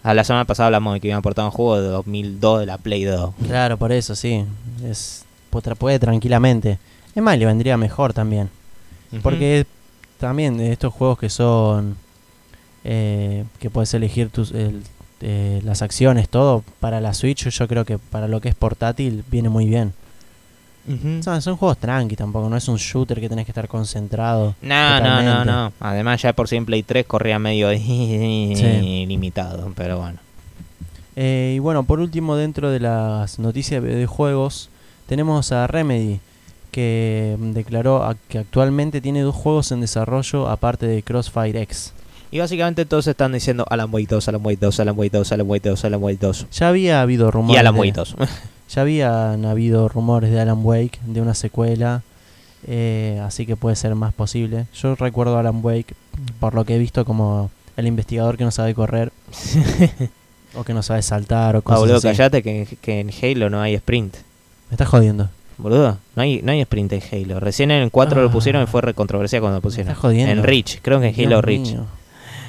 A 0.03 0.13
la 0.13 0.23
semana 0.23 0.45
pasada 0.45 0.67
hablamos 0.67 0.93
de 0.93 0.99
que 1.01 1.07
iban 1.07 1.19
a 1.19 1.21
portar 1.21 1.43
un 1.43 1.51
juego 1.51 1.81
de 1.81 1.87
2002 1.89 2.61
de 2.61 2.65
la 2.65 2.77
Play 2.77 3.03
2. 3.03 3.31
Claro, 3.45 3.75
por 3.77 3.91
eso, 3.91 4.15
sí. 4.15 4.45
Es, 4.85 5.25
puede, 5.61 5.75
puede 5.75 5.99
tranquilamente. 5.99 6.77
Es 7.15 7.23
más, 7.23 7.37
le 7.37 7.45
vendría 7.45 7.77
mejor 7.77 8.13
también. 8.13 8.49
Porque 9.23 9.65
también 10.19 10.57
de 10.57 10.71
estos 10.71 10.93
juegos 10.93 11.17
que 11.19 11.29
son. 11.29 11.95
eh, 12.83 13.43
que 13.59 13.69
puedes 13.69 13.93
elegir 13.93 14.29
tus, 14.29 14.51
el- 14.51 14.81
eh, 15.21 15.61
las 15.65 15.81
acciones, 15.81 16.29
todo. 16.29 16.63
Para 16.79 17.01
la 17.01 17.13
Switch, 17.13 17.49
yo 17.49 17.67
creo 17.67 17.83
que 17.85 17.97
para 17.97 18.27
lo 18.27 18.39
que 18.39 18.49
es 18.49 18.55
portátil, 18.55 19.23
viene 19.29 19.49
muy 19.49 19.65
bien. 19.65 19.93
Son, 21.21 21.41
son 21.41 21.57
juegos 21.57 21.77
tranqui 21.79 22.15
tampoco, 22.15 22.47
no 22.47 22.55
es 22.55 22.65
un 22.69 22.77
shooter 22.77 23.19
que 23.19 23.27
tenés 23.27 23.43
que 23.43 23.51
estar 23.51 23.67
concentrado. 23.67 24.55
No, 24.61 24.99
no, 25.01 25.21
no, 25.21 25.43
no. 25.43 25.73
Además 25.81 26.21
ya 26.21 26.31
por 26.31 26.47
sí 26.47 26.55
en 26.55 26.65
Play 26.65 26.81
3 26.83 27.05
corría 27.05 27.39
medio 27.39 27.69
Sí. 27.77 29.05
limitado, 29.05 29.73
pero 29.75 29.97
bueno. 29.99 30.19
Eh, 31.17 31.53
y 31.57 31.59
bueno, 31.59 31.83
por 31.83 31.99
último, 31.99 32.37
dentro 32.37 32.71
de 32.71 32.79
las 32.79 33.37
noticias 33.37 33.83
de 33.83 34.05
juegos, 34.05 34.69
tenemos 35.07 35.51
a 35.51 35.65
Remedy, 35.67 36.19
que 36.71 37.35
mm, 37.39 37.51
declaró 37.53 38.07
que 38.29 38.37
actualmente 38.39 39.01
tiene 39.01 39.21
dos 39.21 39.35
juegos 39.35 39.71
en 39.71 39.81
desarrollo 39.81 40.47
aparte 40.49 40.85
de 40.87 41.01
Crossfire 41.03 41.61
X. 41.63 41.93
Y 42.29 42.39
básicamente 42.39 42.85
todos 42.85 43.07
están 43.07 43.31
diciendo 43.31 43.65
Alan 43.69 43.89
Wake 43.91 44.07
2, 44.09 44.27
Alan 44.27 44.41
Wake 44.45 44.59
2, 44.59 44.79
Alan 44.81 44.95
Wake 44.97 45.11
2, 45.17 45.31
Alan 45.31 45.47
Wake 45.49 45.69
2, 45.69 45.85
Alan 45.85 46.03
Wake 46.03 46.19
2. 46.19 46.47
Ya 46.51 46.67
había 46.67 47.01
habido 47.01 47.29
Y 47.29 47.31
rumores. 47.31 47.59
Alan 47.61 47.73
de- 47.73 47.79
Wake 47.79 47.93
2. 47.93 48.15
Ya 48.69 48.81
habían 48.81 49.45
habido 49.45 49.87
rumores 49.87 50.29
de 50.29 50.41
Alan 50.41 50.59
Wake, 50.61 50.99
de 51.05 51.21
una 51.21 51.33
secuela, 51.35 52.01
eh, 52.67 53.21
así 53.25 53.45
que 53.45 53.55
puede 53.55 53.77
ser 53.77 53.95
más 53.95 54.13
posible. 54.13 54.65
Yo 54.73 54.93
recuerdo 54.95 55.37
a 55.37 55.39
Alan 55.39 55.61
Wake, 55.63 55.95
por 56.41 56.53
lo 56.53 56.65
que 56.65 56.75
he 56.75 56.77
visto, 56.77 57.05
como 57.05 57.49
el 57.77 57.87
investigador 57.87 58.35
que 58.35 58.43
no 58.43 58.51
sabe 58.51 58.75
correr, 58.75 59.13
o 60.53 60.65
que 60.65 60.73
no 60.73 60.83
sabe 60.83 61.01
saltar, 61.01 61.55
o 61.55 61.59
Ah, 61.59 61.61
cosas 61.61 61.79
boludo, 61.79 61.95
así. 61.97 62.07
callate 62.07 62.43
que, 62.43 62.77
que 62.81 62.99
en 62.99 63.09
Halo 63.21 63.49
no 63.49 63.61
hay 63.61 63.75
sprint. 63.75 64.15
Me 64.69 64.75
estás 64.75 64.87
jodiendo. 64.89 65.29
Boludo, 65.57 65.97
no 66.15 66.21
hay, 66.21 66.41
no 66.43 66.51
hay 66.51 66.61
sprint 66.61 66.93
en 66.93 67.01
Halo. 67.11 67.39
Recién 67.39 67.71
en 67.71 67.81
el 67.81 67.91
4 67.91 68.21
lo 68.21 68.29
Ah. 68.29 68.31
pusieron 68.31 68.63
y 68.63 68.67
fue 68.67 68.81
recontroversia 68.81 69.39
cuando 69.39 69.55
lo 69.55 69.61
Me 69.61 69.63
pusieron. 69.63 69.89
estás 69.89 70.01
jodiendo. 70.01 70.31
En 70.31 70.43
Reach, 70.43 70.79
creo 70.81 70.99
que 70.99 71.07
en 71.07 71.15
Halo 71.15 71.27
Dios 71.29 71.43
Reach. 71.45 71.61
mío. 71.71 71.85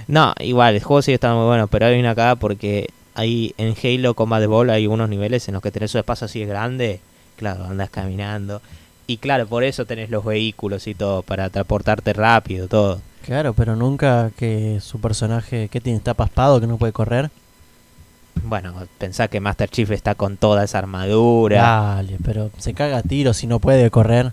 No, 0.09 0.35
igual, 0.41 0.75
el 0.75 0.83
juego 0.83 1.03
sigue 1.03 1.15
estando 1.15 1.37
muy 1.39 1.47
bueno, 1.47 1.67
pero 1.69 1.87
hay 1.87 1.99
una 1.99 2.15
cagada 2.15 2.37
porque 2.37 2.89
hay 3.15 3.55
en 3.59 3.75
Halo 3.83 4.15
Combat 4.15 4.45
Ball 4.47 4.71
hay 4.71 4.87
unos 4.87 5.09
niveles 5.09 5.49
en 5.49 5.55
los 5.55 5.63
que 5.63 5.71
tenés 5.71 5.95
un 5.95 6.01
espacio 6.01 6.25
así 6.27 6.41
de 6.41 6.47
grande, 6.47 7.01
claro, 7.37 7.65
andas 7.65 7.91
caminando. 7.91 8.61
Y 9.07 9.17
claro, 9.19 9.47
por 9.47 9.65
eso 9.65 9.87
tenés 9.87 10.11
los 10.11 10.25
vehículos 10.25 10.87
y 10.87 10.95
todo, 10.95 11.23
para 11.23 11.49
transportarte 11.51 12.13
rápido, 12.13 12.69
todo. 12.69 13.01
Claro, 13.25 13.53
pero 13.55 13.75
nunca 13.77 14.31
que 14.37 14.79
su 14.83 15.01
personaje, 15.01 15.69
que 15.69 15.81
tiene? 15.81 15.99
¿Está 15.99 16.15
paspado 16.15 16.61
que 16.61 16.67
no 16.67 16.77
puede 16.79 16.93
correr? 16.93 17.31
Bueno, 18.45 18.75
pensá 18.99 19.29
que 19.29 19.41
Master 19.41 19.69
Chief 19.69 19.91
está 19.91 20.15
con 20.15 20.37
toda 20.37 20.65
esa 20.65 20.79
armadura. 20.79 21.63
Dale, 21.63 22.17
pero 22.25 22.51
se 22.59 22.75
caga 22.75 22.99
a 22.99 23.03
tiro 23.03 23.35
si 23.35 23.47
no 23.47 23.59
puede 23.59 23.91
correr. 23.91 24.33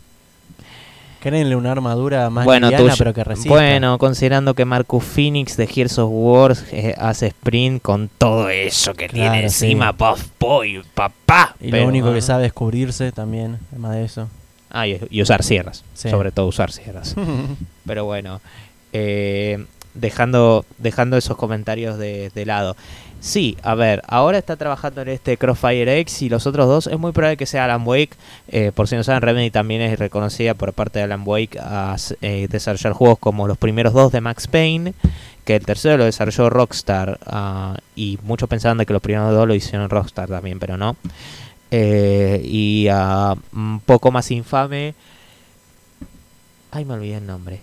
Créenle 1.19 1.55
una 1.55 1.71
armadura 1.71 2.29
más 2.29 2.45
bueno, 2.45 2.69
liviana, 2.69 2.93
pero 2.99 3.11
que 3.11 3.23
resista. 3.23 3.49
bueno, 3.49 3.97
considerando 3.97 4.53
que 4.53 4.63
Marcus 4.63 5.03
Phoenix 5.03 5.57
de 5.57 5.65
Gears 5.65 5.97
of 5.97 6.09
War 6.13 6.55
eh, 6.71 6.93
hace 6.99 7.27
sprint 7.27 7.81
con 7.81 8.11
todo 8.15 8.47
eso 8.49 8.93
que 8.93 9.07
Claro, 9.07 9.31
tiene 9.31 9.49
sí. 9.49 9.65
encima, 9.65 9.93
Puff 9.93 10.23
Boy, 10.39 10.83
papá. 10.93 11.55
y 11.59 11.71
Pero, 11.71 11.83
lo 11.83 11.89
único 11.89 12.13
que 12.13 12.21
sabe 12.21 12.45
es 12.45 12.53
cubrirse 12.53 13.11
también, 13.11 13.57
además 13.71 13.93
de 13.93 14.05
eso. 14.05 14.27
Ah, 14.69 14.87
y, 14.87 14.99
y 15.09 15.19
usar 15.23 15.41
sierras, 15.41 15.83
Sí. 15.95 16.11
sobre 16.11 16.31
todo 16.31 16.45
usar 16.45 16.71
sierras. 16.71 17.15
Pero 17.87 18.05
bueno, 18.05 18.39
eh, 18.93 19.65
dejando, 19.95 20.63
dejando 20.77 21.17
esos 21.17 21.37
comentarios 21.37 21.97
de, 21.97 22.29
de 22.35 22.45
lado. 22.45 22.75
Sí, 23.25 23.57
a 23.63 23.73
ver, 23.73 24.03
ahora 24.07 24.37
está 24.37 24.55
trabajando 24.55 25.01
en 25.01 25.09
este 25.09 25.35
Crossfire 25.37 25.97
X 26.01 26.21
y 26.21 26.29
los 26.29 26.45
otros 26.45 26.67
dos. 26.67 26.85
Es 26.85 26.99
muy 26.99 27.11
probable 27.11 27.37
que 27.37 27.47
sea 27.47 27.65
Alan 27.65 27.81
Wake. 27.83 28.11
Eh, 28.49 28.71
por 28.71 28.87
si 28.87 28.95
no 28.95 29.03
saben, 29.03 29.23
Remedy 29.23 29.49
también 29.49 29.81
es 29.81 29.97
reconocida 29.97 30.53
por 30.53 30.73
parte 30.73 30.99
de 30.99 31.05
Alan 31.05 31.23
Wake 31.25 31.57
a 31.59 31.95
eh, 32.21 32.47
desarrollar 32.51 32.93
juegos 32.93 33.17
como 33.17 33.47
los 33.47 33.57
primeros 33.57 33.93
dos 33.93 34.11
de 34.11 34.21
Max 34.21 34.45
Payne. 34.47 34.93
Que 35.43 35.55
el 35.55 35.65
tercero 35.65 35.97
lo 35.97 36.05
desarrolló 36.05 36.51
Rockstar. 36.51 37.17
ah, 37.25 37.77
y 37.95 38.19
muchos 38.21 38.47
pensaban 38.47 38.77
de 38.77 38.85
que 38.85 38.93
los 38.93 39.01
primeros 39.01 39.31
dos 39.33 39.47
lo 39.47 39.55
hicieron 39.55 39.89
Rockstar 39.89 40.29
también, 40.29 40.59
pero 40.59 40.77
no. 40.77 40.95
Eh, 41.71 42.41
y 42.45 42.87
ah, 42.91 43.35
un 43.53 43.79
poco 43.83 44.11
más 44.11 44.29
infame. 44.29 44.93
Ay, 46.69 46.85
me 46.85 46.93
olvidé 46.93 47.17
el 47.17 47.25
nombre. 47.25 47.59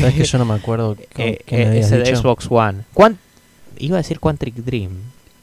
¿Sabes 0.00 0.14
que 0.14 0.24
yo 0.24 0.38
no 0.38 0.44
me 0.44 0.54
acuerdo 0.54 0.96
qué, 1.14 1.44
Eh, 1.46 1.82
eh? 1.84 2.16
Xbox 2.16 2.48
One. 2.50 2.82
Quan- 2.92 3.18
Iba 3.78 3.96
a 3.96 4.02
decir 4.02 4.20
Quantric 4.20 4.54
Dream. 4.56 4.90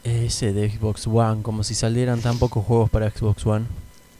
Ese 0.04 0.52
de 0.52 0.70
Xbox 0.70 1.08
One, 1.08 1.44
como 1.44 1.64
si 1.64 1.76
salieran 1.76 2.22
tan 2.22 2.40
pocos 2.40 2.66
juegos 2.66 2.90
para 2.90 3.10
Xbox 3.10 3.46
One. 3.46 3.66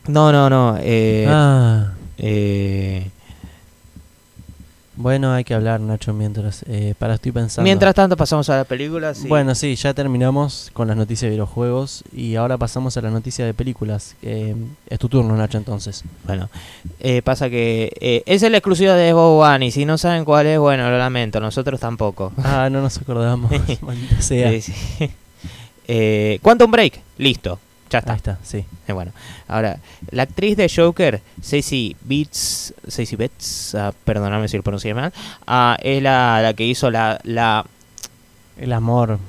No, 0.08 0.32
no, 0.32 0.50
no. 0.50 0.78
Eh, 0.80 1.26
ah, 1.28 1.94
eh, 2.18 3.10
bueno, 4.96 5.32
hay 5.32 5.44
que 5.44 5.54
hablar, 5.54 5.80
Nacho, 5.80 6.14
mientras. 6.14 6.64
Eh, 6.68 6.94
para, 7.00 7.16
estoy 7.16 7.32
pensando. 7.32 7.64
mientras 7.64 7.96
tanto 7.96 8.18
pasamos 8.18 8.50
a 8.50 8.58
la 8.58 8.64
película. 8.66 9.14
sí. 9.14 9.28
Bueno, 9.28 9.56
sí, 9.56 9.76
ya 9.76 9.94
terminamos 9.94 10.70
con 10.74 10.88
las 10.88 10.98
noticias 10.98 11.30
de 11.30 11.32
videojuegos 11.32 12.04
y 12.12 12.36
ahora 12.36 12.58
pasamos 12.58 12.98
a 12.98 13.02
la 13.02 13.10
noticia 13.10 13.46
de 13.46 13.54
películas. 13.54 14.16
Eh, 14.22 14.56
es 14.88 15.00
tu 15.00 15.08
turno, 15.08 15.36
Nacho, 15.36 15.58
entonces. 15.58 16.04
Bueno, 16.26 16.50
eh, 17.00 17.22
pasa 17.22 17.50
que 17.50 17.92
eh, 18.02 18.24
es 18.26 18.44
el 18.44 18.54
exclusivo 18.54 18.92
de 18.92 19.12
Xbox 19.12 19.48
One 19.56 19.66
y 19.68 19.72
si 19.72 19.86
no 19.86 19.98
saben 19.98 20.26
cuál 20.26 20.48
es, 20.48 20.60
bueno, 20.60 20.90
lo 20.90 20.98
lamento, 20.98 21.40
nosotros 21.40 21.80
tampoco. 21.80 22.34
Ah, 22.44 22.70
no 22.70 22.82
nos 22.82 22.98
acordamos. 22.98 23.50
Maldita 23.82 24.22
sea. 24.22 24.52
Sí, 24.52 24.62
sí. 24.62 25.10
Eh, 25.88 26.40
Quantum 26.42 26.72
Break, 26.72 27.02
listo, 27.18 27.60
ya 27.92 28.00
está. 28.00 28.14
Ahí 28.14 28.18
está, 28.18 28.38
sí. 28.42 28.66
Eh, 28.88 28.94
bueno, 28.94 29.12
ahora, 29.48 29.78
la 30.10 30.24
actriz 30.24 30.58
de 30.58 30.68
Joker, 30.74 31.22
Stacey 31.44 31.96
Beats, 32.02 32.74
Stacey 32.90 33.16
Betts, 33.18 33.76
ah, 33.76 33.92
perdóname 34.06 34.48
si 34.48 34.58
lo 34.58 34.64
pronuncié 34.64 34.94
mal, 34.96 35.14
ah, 35.46 35.78
es 35.80 36.02
la, 36.02 36.40
la 36.42 36.54
que 36.54 36.66
hizo 36.66 36.90
la, 36.90 37.20
la 37.24 37.64
El 38.58 38.74
amor. 38.74 39.20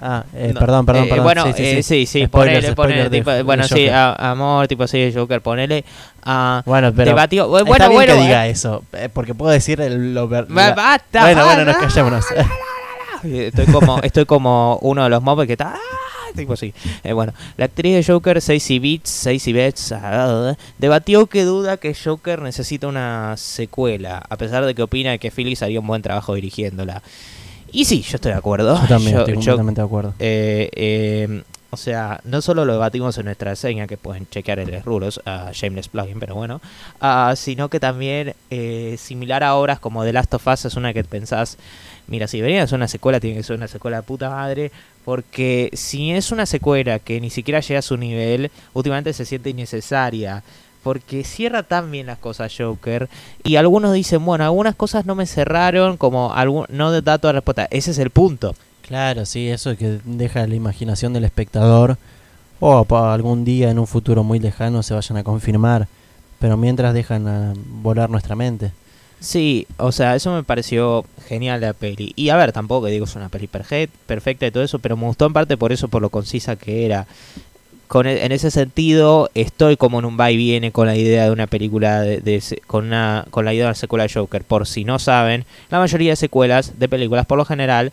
Ah, 0.00 0.24
eh, 0.34 0.50
No, 0.52 0.60
perdón, 0.60 0.84
perdón, 0.86 1.04
eh, 1.04 1.08
perdón. 1.08 1.24
Bueno, 1.24 1.44
sí, 1.46 1.52
sí, 1.56 1.62
eh, 1.62 1.76
sí. 1.76 1.82
sí, 1.82 2.06
sí, 2.06 2.26
Spoilers, 2.26 2.74
ponele, 2.74 2.74
ponele, 2.74 3.02
de- 3.10 3.18
tipo, 3.18 3.30
de 3.30 3.42
bueno, 3.42 3.66
sí, 3.68 3.88
a- 3.88 4.12
amor, 4.32 4.66
tipo 4.68 4.82
así, 4.82 5.12
Joker, 5.14 5.40
ponele. 5.40 5.84
ah, 6.24 6.62
Bueno, 6.66 6.92
pero 6.92 7.10
debatió, 7.10 7.48
bueno, 7.48 7.70
está 7.72 7.88
bien 7.88 7.98
bueno, 8.00 8.14
que 8.14 8.20
diga 8.22 8.46
eso, 8.48 8.82
eh, 8.92 9.08
porque 9.10 9.34
puedo 9.34 9.52
decir 9.52 9.80
el, 9.80 10.12
lo 10.12 10.28
la- 10.28 10.74
basta, 10.74 11.20
Bueno, 11.22 11.44
bueno, 11.44 11.64
nos 11.64 11.76
callémonos. 11.76 12.26
Estoy 13.24 13.66
como, 13.66 14.00
estoy 14.02 14.26
como 14.26 14.78
uno 14.82 15.04
de 15.04 15.08
los 15.10 15.22
mobs 15.22 15.46
que 15.46 15.52
está. 15.52 15.76
¡Ah! 16.34 16.36
Tipo 16.36 16.52
así. 16.54 16.74
Eh, 17.02 17.12
bueno, 17.12 17.32
la 17.56 17.66
actriz 17.66 17.94
de 17.94 18.12
Joker, 18.12 18.40
Stacey 18.40 18.78
Beats, 18.78 19.10
Stacey 19.10 19.52
Betts, 19.52 19.92
ah, 19.92 20.56
debatió 20.78 21.26
que 21.26 21.44
duda 21.44 21.76
que 21.76 21.94
Joker 21.94 22.42
necesita 22.42 22.86
una 22.88 23.36
secuela, 23.36 24.22
a 24.28 24.36
pesar 24.36 24.64
de 24.64 24.74
que 24.74 24.82
opina 24.82 25.16
que 25.18 25.30
Phillips 25.30 25.62
haría 25.62 25.80
un 25.80 25.86
buen 25.86 26.02
trabajo 26.02 26.34
dirigiéndola. 26.34 27.02
Y 27.72 27.86
sí, 27.86 28.02
yo 28.02 28.16
estoy 28.16 28.32
de 28.32 28.38
acuerdo. 28.38 28.80
Yo 28.82 28.86
también 28.88 29.12
Yo- 29.14 29.18
estoy 29.20 29.34
yo- 29.34 29.38
completamente 29.40 29.80
de 29.80 29.84
acuerdo. 29.86 30.14
eh, 30.20 30.70
eh, 30.76 31.42
o 31.70 31.76
sea, 31.76 32.20
no 32.22 32.40
solo 32.40 32.64
lo 32.64 32.74
debatimos 32.74 33.18
en 33.18 33.24
nuestra 33.24 33.50
reseña, 33.50 33.88
que 33.88 33.96
pueden 33.96 34.28
chequear 34.30 34.60
en 34.60 34.70
los 34.70 34.84
rulos, 34.84 35.20
a 35.26 35.50
Shameless 35.52 35.88
Plugin, 35.88 36.20
pero 36.20 36.36
bueno, 36.36 36.60
ah, 37.00 37.34
sino 37.36 37.68
que 37.68 37.80
también, 37.80 38.34
eh, 38.50 38.94
similar 38.96 39.42
a 39.42 39.56
obras 39.56 39.80
como 39.80 40.04
The 40.04 40.12
Last 40.12 40.32
of 40.34 40.46
Us, 40.46 40.66
es 40.66 40.76
una 40.76 40.92
que 40.92 41.02
pensás, 41.02 41.58
mira, 42.06 42.28
si 42.28 42.38
ser 42.38 42.74
una 42.74 42.86
secuela, 42.86 43.18
tiene 43.18 43.38
que 43.38 43.42
ser 43.42 43.56
una 43.56 43.66
secuela 43.66 43.96
de 43.96 44.02
puta 44.04 44.30
madre, 44.30 44.70
porque 45.04 45.70
si 45.74 46.12
es 46.12 46.32
una 46.32 46.46
secuela 46.46 46.98
que 46.98 47.20
ni 47.20 47.30
siquiera 47.30 47.60
llega 47.60 47.78
a 47.80 47.82
su 47.82 47.96
nivel, 47.96 48.50
últimamente 48.72 49.12
se 49.12 49.24
siente 49.24 49.50
innecesaria. 49.50 50.42
Porque 50.82 51.24
cierra 51.24 51.62
tan 51.62 51.90
bien 51.90 52.06
las 52.06 52.18
cosas 52.18 52.52
Joker. 52.56 53.08
Y 53.42 53.56
algunos 53.56 53.94
dicen, 53.94 54.22
bueno, 54.24 54.44
algunas 54.44 54.74
cosas 54.74 55.06
no 55.06 55.14
me 55.14 55.24
cerraron, 55.24 55.96
como 55.96 56.34
algún, 56.34 56.66
no 56.68 57.00
da 57.00 57.16
toda 57.18 57.32
la 57.32 57.38
respuesta. 57.40 57.66
Ese 57.70 57.92
es 57.92 57.98
el 57.98 58.10
punto. 58.10 58.54
Claro, 58.86 59.24
sí, 59.24 59.48
eso 59.48 59.74
que 59.78 59.98
deja 60.04 60.46
la 60.46 60.54
imaginación 60.54 61.14
del 61.14 61.24
espectador 61.24 61.96
o 62.60 62.84
pa- 62.84 63.14
algún 63.14 63.46
día 63.46 63.70
en 63.70 63.78
un 63.78 63.86
futuro 63.86 64.22
muy 64.24 64.38
lejano 64.38 64.82
se 64.82 64.92
vayan 64.92 65.16
a 65.16 65.24
confirmar, 65.24 65.88
pero 66.38 66.58
mientras 66.58 66.92
dejan 66.92 67.26
a 67.28 67.54
volar 67.82 68.10
nuestra 68.10 68.36
mente. 68.36 68.72
Sí, 69.24 69.66
o 69.78 69.90
sea, 69.90 70.14
eso 70.14 70.34
me 70.34 70.42
pareció 70.42 71.04
genial 71.26 71.60
la 71.62 71.72
peli. 71.72 72.12
Y 72.14 72.28
a 72.28 72.36
ver, 72.36 72.52
tampoco 72.52 72.86
que 72.86 72.92
digo 72.92 73.06
es 73.06 73.16
una 73.16 73.30
peli 73.30 73.46
perfecta 73.48 74.46
y 74.46 74.50
todo 74.50 74.62
eso, 74.62 74.78
pero 74.80 74.96
me 74.98 75.06
gustó 75.06 75.24
en 75.26 75.32
parte 75.32 75.56
por 75.56 75.72
eso, 75.72 75.88
por 75.88 76.02
lo 76.02 76.10
concisa 76.10 76.56
que 76.56 76.84
era. 76.84 77.06
Con 77.88 78.06
e- 78.06 78.24
en 78.24 78.32
ese 78.32 78.50
sentido, 78.50 79.30
estoy 79.34 79.76
como 79.78 79.98
en 79.98 80.04
un 80.04 80.18
va 80.20 80.30
y 80.30 80.36
viene 80.36 80.72
con 80.72 80.86
la 80.86 80.96
idea 80.96 81.24
de 81.24 81.30
una 81.30 81.46
película, 81.46 82.00
de, 82.02 82.20
de 82.20 82.42
con, 82.66 82.86
una, 82.86 83.24
con 83.30 83.44
la 83.46 83.54
idea 83.54 83.64
de 83.64 83.68
una 83.70 83.74
secuela 83.74 84.04
de 84.04 84.12
Joker. 84.12 84.42
Por 84.44 84.66
si 84.66 84.84
no 84.84 84.98
saben, 84.98 85.44
la 85.70 85.78
mayoría 85.78 86.10
de 86.12 86.16
secuelas 86.16 86.78
de 86.78 86.88
películas, 86.88 87.24
por 87.24 87.38
lo 87.38 87.44
general, 87.46 87.92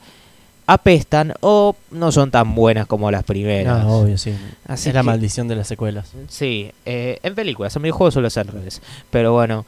apestan 0.67 1.34
o 1.41 1.75
no 1.91 2.11
son 2.11 2.32
tan 2.32 2.55
buenas 2.55 2.88
como 2.88 3.11
las 3.11 3.23
primeras. 3.23 3.84
No, 3.84 3.99
obvio, 3.99 4.17
sí. 4.17 4.34
Así 4.67 4.89
es 4.89 4.95
la 4.95 5.03
maldición 5.03 5.47
de 5.47 5.55
las 5.55 5.67
secuelas. 5.67 6.11
Sí, 6.29 6.71
eh, 6.86 7.19
en 7.23 7.36
películas, 7.36 7.75
en 7.75 7.82
videojuegos 7.82 8.13
suele 8.13 8.29
ser 8.29 8.47
al 8.47 8.53
revés. 8.53 8.82
Pero 9.09 9.34
bueno, 9.34 9.65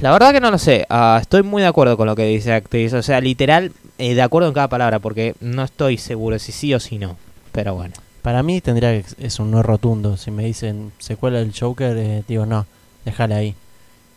la 0.00 0.12
verdad 0.12 0.32
que 0.32 0.40
no 0.40 0.50
lo 0.50 0.58
sé. 0.58 0.86
Ah, 0.88 1.18
estoy 1.20 1.42
muy 1.42 1.62
de 1.62 1.68
acuerdo 1.68 1.96
con 1.96 2.06
lo 2.06 2.16
que 2.16 2.24
dice 2.26 2.50
la 2.50 2.56
actriz. 2.56 2.92
O 2.94 3.02
sea, 3.02 3.20
literal, 3.20 3.72
eh, 3.98 4.14
de 4.14 4.22
acuerdo 4.22 4.48
en 4.48 4.54
cada 4.54 4.68
palabra, 4.68 4.98
porque 4.98 5.34
no 5.40 5.62
estoy 5.62 5.98
seguro 5.98 6.38
si 6.38 6.52
sí 6.52 6.72
o 6.74 6.80
si 6.80 6.98
no. 6.98 7.16
Pero 7.52 7.74
bueno. 7.74 7.94
Para 8.22 8.42
mí 8.42 8.60
tendría 8.60 8.90
que 8.92 9.04
es 9.18 9.38
un 9.40 9.50
no 9.50 9.62
rotundo. 9.62 10.16
Si 10.16 10.30
me 10.30 10.44
dicen 10.44 10.92
secuela 10.98 11.38
del 11.38 11.54
Joker, 11.58 11.96
eh, 11.96 12.22
digo 12.28 12.44
no, 12.44 12.66
déjala 13.04 13.36
ahí. 13.36 13.54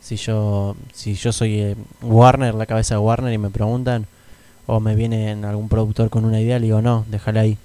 Si 0.01 0.17
yo 0.17 0.75
si 0.93 1.13
yo 1.13 1.31
soy 1.31 1.59
eh, 1.61 1.75
Warner, 2.01 2.53
la 2.53 2.65
cabeza 2.65 2.95
de 2.95 2.99
Warner 2.99 3.31
y 3.31 3.37
me 3.37 3.49
preguntan 3.49 4.05
o 4.65 4.81
me 4.81 4.95
viene 4.95 5.31
algún 5.45 5.69
productor 5.69 6.09
con 6.09 6.25
una 6.25 6.41
idea, 6.41 6.59
le 6.59 6.65
digo 6.65 6.81
no, 6.81 7.05
déjala 7.09 7.41
ahí. 7.41 7.57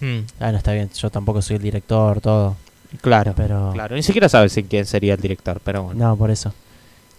Mm, 0.00 0.20
Ah, 0.40 0.50
no 0.52 0.58
está 0.58 0.72
bien. 0.72 0.88
Yo 0.94 1.10
tampoco 1.10 1.42
soy 1.42 1.56
el 1.56 1.62
director, 1.62 2.22
todo, 2.22 2.56
claro, 3.02 3.34
pero 3.36 3.72
claro. 3.74 3.96
Ni 3.96 4.02
siquiera 4.02 4.30
sabes 4.30 4.52
si 4.52 4.62
quién 4.64 4.86
sería 4.86 5.12
el 5.14 5.20
director, 5.20 5.60
pero 5.62 5.82
bueno. 5.84 6.08
no 6.08 6.16
por 6.16 6.30
eso. 6.30 6.54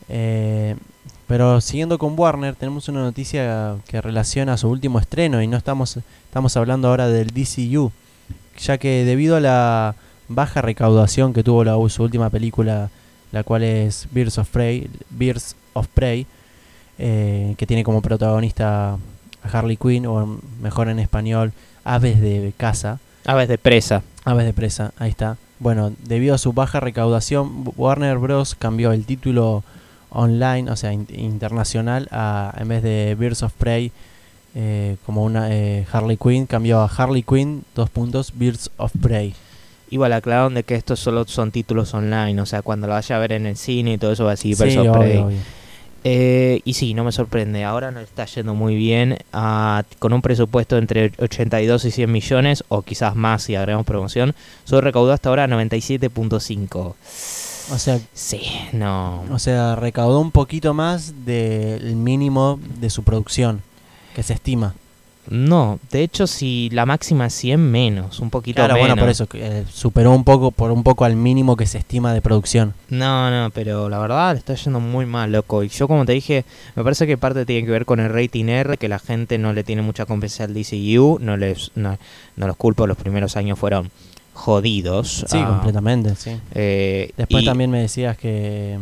Eh, 0.10 0.76
pero 1.28 1.60
siguiendo 1.60 1.98
con 1.98 2.18
Warner, 2.18 2.56
tenemos 2.56 2.88
una 2.88 3.02
noticia 3.02 3.76
que 3.88 4.02
relaciona 4.02 4.54
a 4.54 4.58
su 4.58 4.70
último 4.70 5.00
estreno 5.00 5.42
y 5.42 5.48
no 5.48 5.58
estamos 5.58 6.00
estamos 6.26 6.56
hablando 6.56 6.88
ahora 6.88 7.10
del 7.10 7.28
DCU, 7.28 7.92
ya 8.58 8.78
que 8.78 9.04
debido 9.04 9.36
a 9.36 9.42
la 9.42 9.96
baja 10.30 10.62
recaudación 10.62 11.34
que 11.34 11.44
tuvo 11.44 11.64
la, 11.64 11.76
su 11.90 12.04
última 12.04 12.30
película, 12.30 12.90
la 13.32 13.44
cual 13.44 13.64
es 13.64 14.08
Birds 14.12 14.38
of 14.38 14.50
Prey, 14.50 14.90
Birds 15.10 15.56
of 15.74 15.88
Prey, 15.88 16.26
eh, 16.98 17.56
que 17.58 17.66
tiene 17.66 17.84
como 17.84 18.02
protagonista 18.02 18.94
a 18.94 19.00
Harley 19.52 19.78
Quinn 19.78 20.06
o 20.06 20.40
mejor 20.62 20.90
en 20.90 21.00
español 21.00 21.52
Aves 21.84 22.22
de 22.22 22.54
caza, 22.56 23.00
Aves 23.28 23.50
de 23.50 23.58
presa. 23.58 24.04
Aves 24.24 24.46
de 24.46 24.54
presa, 24.54 24.94
ahí 24.98 25.10
está. 25.10 25.36
Bueno, 25.60 25.92
debido 26.06 26.34
a 26.34 26.38
su 26.38 26.54
baja 26.54 26.80
recaudación, 26.80 27.70
Warner 27.76 28.18
Bros. 28.20 28.56
cambió 28.56 28.94
el 28.94 29.06
título 29.06 29.66
online, 30.10 30.70
o 30.72 30.76
sea, 30.76 30.94
in- 30.94 31.08
internacional, 31.16 32.08
a, 32.12 32.54
en 32.58 32.68
vez 32.68 32.84
de 32.84 33.16
Birds 33.20 33.44
of 33.44 33.54
Prey, 33.54 33.92
eh, 34.56 34.98
como 35.06 35.24
una 35.24 35.48
eh, 35.54 35.86
Harley 35.92 36.18
Quinn, 36.18 36.46
cambió 36.46 36.80
a 36.82 36.86
Harley 36.88 37.24
Quinn, 37.24 37.64
dos 37.76 37.90
puntos, 37.90 38.32
Birds 38.36 38.72
of 38.78 38.92
Prey. 39.02 39.34
Igual 39.90 40.12
aclararon 40.14 40.54
de 40.54 40.64
que 40.64 40.76
estos 40.76 41.00
solo 41.00 41.26
son 41.28 41.52
títulos 41.52 41.94
online, 41.94 42.42
o 42.42 42.46
sea, 42.46 42.62
cuando 42.62 42.88
lo 42.88 42.94
vaya 42.94 43.16
a 43.16 43.20
ver 43.20 43.32
en 43.34 43.46
el 43.46 43.56
cine 43.56 43.94
y 43.94 43.98
todo 43.98 44.12
eso 44.12 44.24
va 44.26 44.32
a 44.32 44.34
decir 44.34 44.56
Sí, 44.56 44.64
Birds 44.64 44.78
of 44.78 44.88
obvio, 44.88 45.00
Prey. 45.00 45.18
obvio. 45.18 45.38
Eh, 46.04 46.62
y 46.64 46.74
sí, 46.74 46.94
no 46.94 47.04
me 47.04 47.12
sorprende. 47.12 47.64
Ahora 47.66 47.92
nos 47.92 48.04
está 48.04 48.26
yendo 48.26 48.54
muy 48.54 48.76
bien. 48.76 49.18
ah, 49.34 49.84
con 50.00 50.14
un 50.14 50.22
presupuesto 50.22 50.78
entre 50.78 51.12
82 51.18 51.84
y 51.86 51.92
100 51.92 52.12
millones, 52.12 52.64
o 52.70 52.82
quizás 52.82 53.16
más 53.16 53.44
si 53.44 53.56
agregamos 53.56 53.86
promoción. 53.86 54.34
Solo 54.64 54.82
recaudó 54.82 55.12
hasta 55.12 55.30
ahora 55.30 55.48
97.5. 55.48 56.94
O 57.72 57.78
sea, 57.78 58.00
Sí, 58.14 58.42
no. 58.74 59.24
o 59.32 59.40
sea, 59.40 59.76
recaudó 59.76 60.20
un 60.20 60.32
poquito 60.32 60.74
más 60.74 61.26
del 61.26 61.96
mínimo 61.96 62.60
de 62.80 62.90
su 62.90 63.04
producción, 63.04 63.62
que 64.16 64.24
se 64.24 64.34
estima. 64.34 64.74
No, 65.30 65.78
de 65.92 66.04
hecho, 66.04 66.26
si 66.26 66.70
la 66.72 66.86
máxima 66.86 67.26
es 67.26 67.34
100 67.34 67.60
menos, 67.60 68.22
un 68.22 68.30
poquito 68.30 68.56
Claro, 68.62 68.76
menos. 68.76 68.88
bueno, 68.88 69.02
por 69.02 69.10
eso, 69.10 69.28
eh, 69.34 69.66
superó 69.70 70.14
un 70.14 70.24
poco, 70.24 70.52
por 70.52 70.72
un 70.72 70.84
poco 70.84 71.04
al 71.04 71.18
mínimo 71.18 71.58
que 71.58 71.66
se 71.66 71.78
estima 71.80 72.14
de 72.14 72.22
producción. 72.22 72.74
No, 72.88 73.30
no, 73.30 73.50
pero 73.50 73.90
la 73.90 74.00
verdad 74.00 74.32
le 74.32 74.40
está 74.40 74.54
yendo 74.54 74.80
muy 74.80 75.06
mal, 75.06 75.34
loco. 75.34 75.64
Y 75.64 75.68
yo, 75.68 75.90
como 75.90 76.06
te 76.06 76.14
dije, 76.14 76.46
me 76.78 76.84
parece 76.86 77.06
que 77.08 77.18
parte 77.18 77.46
tiene 77.46 77.66
que 77.66 77.72
ver 77.74 77.84
con 77.86 78.00
el 78.00 78.08
rating 78.14 78.46
R, 78.46 78.78
que 78.78 78.88
la 78.88 79.00
gente 79.00 79.38
no 79.38 79.52
le 79.52 79.66
tiene 79.66 79.82
mucha 79.82 80.06
confianza 80.06 80.46
al 80.46 80.54
DCU. 80.54 81.18
No 81.20 81.36
les 81.36 81.72
no, 81.76 81.98
no 82.38 82.48
los 82.48 82.56
culpo, 82.56 82.88
los 82.88 82.96
primeros 82.96 83.36
años 83.36 83.60
fueron 83.60 83.92
jodidos. 84.38 85.26
Sí, 85.28 85.38
Ah, 85.42 85.48
completamente, 85.48 86.16
sí. 86.16 86.32
eh, 86.54 87.12
Después 87.18 87.44
y- 87.44 87.46
también 87.46 87.70
me 87.72 87.82
decías 87.82 88.18
que. 88.18 88.78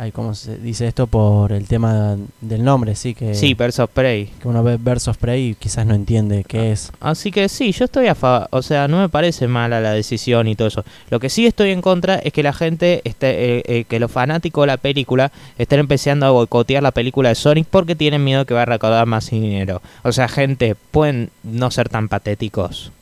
Ay, 0.00 0.12
¿cómo 0.12 0.32
se 0.36 0.56
dice 0.58 0.86
esto? 0.86 1.08
Por 1.08 1.50
el 1.50 1.66
tema 1.66 2.16
del 2.40 2.62
nombre, 2.62 2.94
sí, 2.94 3.14
que, 3.14 3.34
Sí, 3.34 3.56
of 3.58 3.90
Prey. 3.92 4.26
que 4.40 4.46
uno 4.46 4.62
ve 4.62 4.78
of 5.08 5.16
Prey 5.18 5.48
y 5.48 5.54
quizás 5.56 5.86
no 5.86 5.94
entiende 5.96 6.44
qué 6.46 6.70
es. 6.70 6.92
Así 7.00 7.32
que 7.32 7.48
sí, 7.48 7.72
yo 7.72 7.86
estoy 7.86 8.06
a 8.06 8.14
favor, 8.14 8.46
o 8.52 8.62
sea, 8.62 8.86
no 8.86 9.00
me 9.00 9.08
parece 9.08 9.48
mala 9.48 9.80
la 9.80 9.90
decisión 9.92 10.46
y 10.46 10.54
todo 10.54 10.68
eso. 10.68 10.84
Lo 11.10 11.18
que 11.18 11.28
sí 11.28 11.46
estoy 11.46 11.70
en 11.72 11.82
contra 11.82 12.14
es 12.14 12.32
que 12.32 12.44
la 12.44 12.52
gente, 12.52 13.00
esté, 13.02 13.56
eh, 13.58 13.62
eh, 13.66 13.84
que 13.88 13.98
los 13.98 14.12
fanáticos 14.12 14.62
de 14.62 14.66
la 14.68 14.76
película 14.76 15.32
estén 15.58 15.80
empezando 15.80 16.26
a 16.26 16.30
boicotear 16.30 16.80
la 16.80 16.92
película 16.92 17.30
de 17.30 17.34
Sonic 17.34 17.66
porque 17.68 17.96
tienen 17.96 18.22
miedo 18.22 18.44
que 18.46 18.54
va 18.54 18.62
a 18.62 18.66
recaudar 18.66 19.04
más 19.06 19.28
dinero. 19.30 19.82
O 20.04 20.12
sea, 20.12 20.28
gente, 20.28 20.76
pueden 20.76 21.30
no 21.42 21.72
ser 21.72 21.88
tan 21.88 22.08
patéticos. 22.08 22.92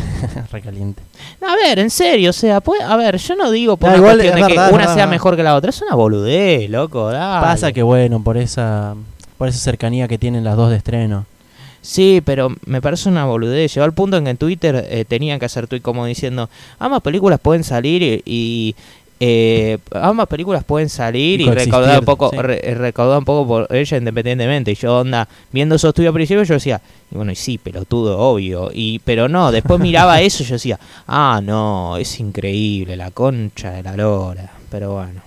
Recaliente. 0.52 1.02
A 1.46 1.54
ver, 1.56 1.78
en 1.78 1.90
serio, 1.90 2.30
o 2.30 2.32
sea, 2.32 2.60
puede, 2.60 2.82
a 2.82 2.96
ver, 2.96 3.16
yo 3.16 3.36
no 3.36 3.50
digo 3.50 3.76
por 3.76 3.90
No, 3.90 3.96
una 3.96 4.04
cuestión 4.04 4.28
es 4.28 4.34
de 4.34 4.42
verdad, 4.42 4.68
que 4.68 4.74
una 4.74 4.94
sea 4.94 5.06
mejor 5.06 5.36
que 5.36 5.42
la 5.42 5.54
otra. 5.54 5.70
Es 5.70 5.82
una 5.82 5.94
boludez, 5.94 6.68
loco. 6.70 7.10
dale. 7.10 7.46
Pasa 7.46 7.72
que, 7.72 7.82
bueno, 7.82 8.22
por 8.22 8.36
esa, 8.36 8.94
por 9.38 9.48
esa 9.48 9.58
cercanía 9.58 10.08
que 10.08 10.18
tienen 10.18 10.44
las 10.44 10.56
dos 10.56 10.70
de 10.70 10.76
estreno. 10.76 11.26
Sí, 11.82 12.22
pero 12.24 12.54
me 12.64 12.80
parece 12.80 13.08
una 13.08 13.24
boludez. 13.24 13.74
Llegó 13.74 13.84
al 13.84 13.92
punto 13.92 14.16
en 14.16 14.24
que 14.24 14.30
en 14.30 14.36
Twitter 14.36 14.86
eh, 14.88 15.04
tenían 15.04 15.40
que 15.40 15.46
hacer 15.46 15.66
tweet 15.66 15.80
como 15.80 16.06
diciendo, 16.06 16.48
ambas 16.78 17.02
películas 17.02 17.40
pueden 17.40 17.64
salir 17.64 18.02
y... 18.02 18.22
y, 18.24 18.76
eh, 19.24 19.78
ambas 19.92 20.26
películas 20.26 20.64
pueden 20.64 20.88
salir 20.88 21.40
Y 21.40 21.44
y, 21.44 21.50
recaudar 21.50 22.00
un 22.00 22.04
poco 22.04 22.30
sí. 22.30 22.36
re- 22.38 22.60
eh, 22.70 22.74
recaudar 22.74 23.18
un 23.20 23.24
poco 23.24 23.46
por 23.46 23.68
ella 23.76 23.96
independientemente. 23.96 24.72
Y 24.72 24.74
yo 24.74 24.98
onda 24.98 25.28
viendo 25.52 25.76
esos 25.76 25.94
tweets 25.94 26.08
al 26.08 26.14
principio 26.14 26.42
yo 26.42 26.54
decía 26.54 26.80
y 27.08 27.14
bueno 27.14 27.30
y 27.30 27.36
sí 27.36 27.56
pelotudo 27.56 28.18
obvio. 28.18 28.70
Y 28.74 28.98
pero 29.00 29.28
no 29.28 29.52
después 29.52 29.78
miraba 29.88 30.20
eso 30.20 30.42
y 30.42 30.46
yo 30.46 30.54
decía 30.56 30.80
ah 31.06 31.40
no 31.40 31.96
es 31.98 32.18
increíble 32.18 32.96
la 32.96 33.12
concha 33.12 33.70
de 33.70 33.84
la 33.84 33.96
lora. 33.96 34.50
Pero 34.70 34.94
bueno 34.94 35.20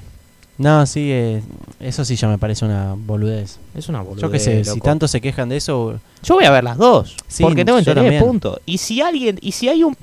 No, 0.58 0.86
sí, 0.86 1.10
eh, 1.12 1.44
eso 1.82 2.06
sí 2.06 2.16
ya 2.16 2.30
me 2.30 2.38
parece 2.38 2.64
una 2.64 2.96
boludez. 2.98 3.58
es 3.76 3.90
una 3.90 4.02
boludez 4.02 4.22
Yo 4.22 4.32
qué 4.32 4.40
sé, 4.40 4.64
si 4.64 4.80
tanto 4.80 5.08
se 5.08 5.20
quejan 5.20 5.50
de 5.50 5.58
eso, 5.58 6.00
Yo 6.24 6.36
voy 6.36 6.46
a 6.46 6.52
ver 6.52 6.64
las 6.64 6.78
dos. 6.78 7.16
Sí, 7.28 7.44
porque 7.44 7.66
tengo 7.66 7.78
interés, 7.80 8.24
punto. 8.24 8.60
Y 8.66 8.78
si 8.78 9.02
alguien, 9.02 9.38
y 9.42 9.52
si 9.52 9.68
hay 9.68 9.84
un. 9.84 9.98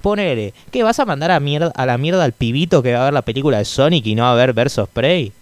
Ponele, 0.00 0.54
¿qué 0.70 0.82
vas 0.82 0.98
a 1.00 1.04
mandar 1.04 1.30
a, 1.30 1.40
mierda, 1.40 1.72
a 1.74 1.84
la 1.84 1.98
mierda 1.98 2.24
al 2.24 2.32
pibito 2.32 2.82
que 2.82 2.92
va 2.94 3.02
a 3.02 3.04
ver 3.04 3.12
la 3.12 3.22
película 3.22 3.58
de 3.58 3.64
Sonic 3.66 4.06
y 4.06 4.14
no 4.14 4.22
va 4.22 4.32
a 4.32 4.34
ver 4.36 4.52
Versus 4.54 4.88
Prey? 4.88 5.32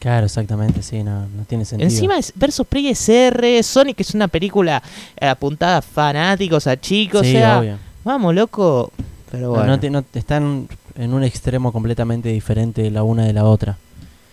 Claro, 0.00 0.26
exactamente, 0.26 0.82
sí, 0.82 1.02
no, 1.02 1.20
no 1.28 1.44
tiene 1.48 1.64
sentido. 1.64 1.88
Encima 1.88 2.18
es 2.18 2.30
versus 2.34 2.66
Prey 2.66 2.88
es 2.88 3.08
R, 3.08 3.62
Sonic 3.62 4.00
es 4.00 4.12
una 4.14 4.28
película 4.28 4.82
eh, 5.18 5.26
apuntada 5.26 5.78
a 5.78 5.82
fanáticos, 5.82 6.66
a 6.66 6.78
chicos, 6.78 7.22
sí, 7.22 7.36
o 7.36 7.38
sea, 7.38 7.58
obvio. 7.60 7.78
vamos 8.04 8.34
loco. 8.34 8.92
Pero 9.30 9.44
No, 9.46 9.50
bueno, 9.54 9.66
no 9.68 9.80
te- 9.80 9.88
no- 9.90 10.04
están 10.12 10.68
en 10.96 11.14
un 11.14 11.24
extremo 11.24 11.72
completamente 11.72 12.28
diferente 12.28 12.90
la 12.90 13.02
una 13.02 13.24
de 13.24 13.32
la 13.32 13.44
otra. 13.44 13.78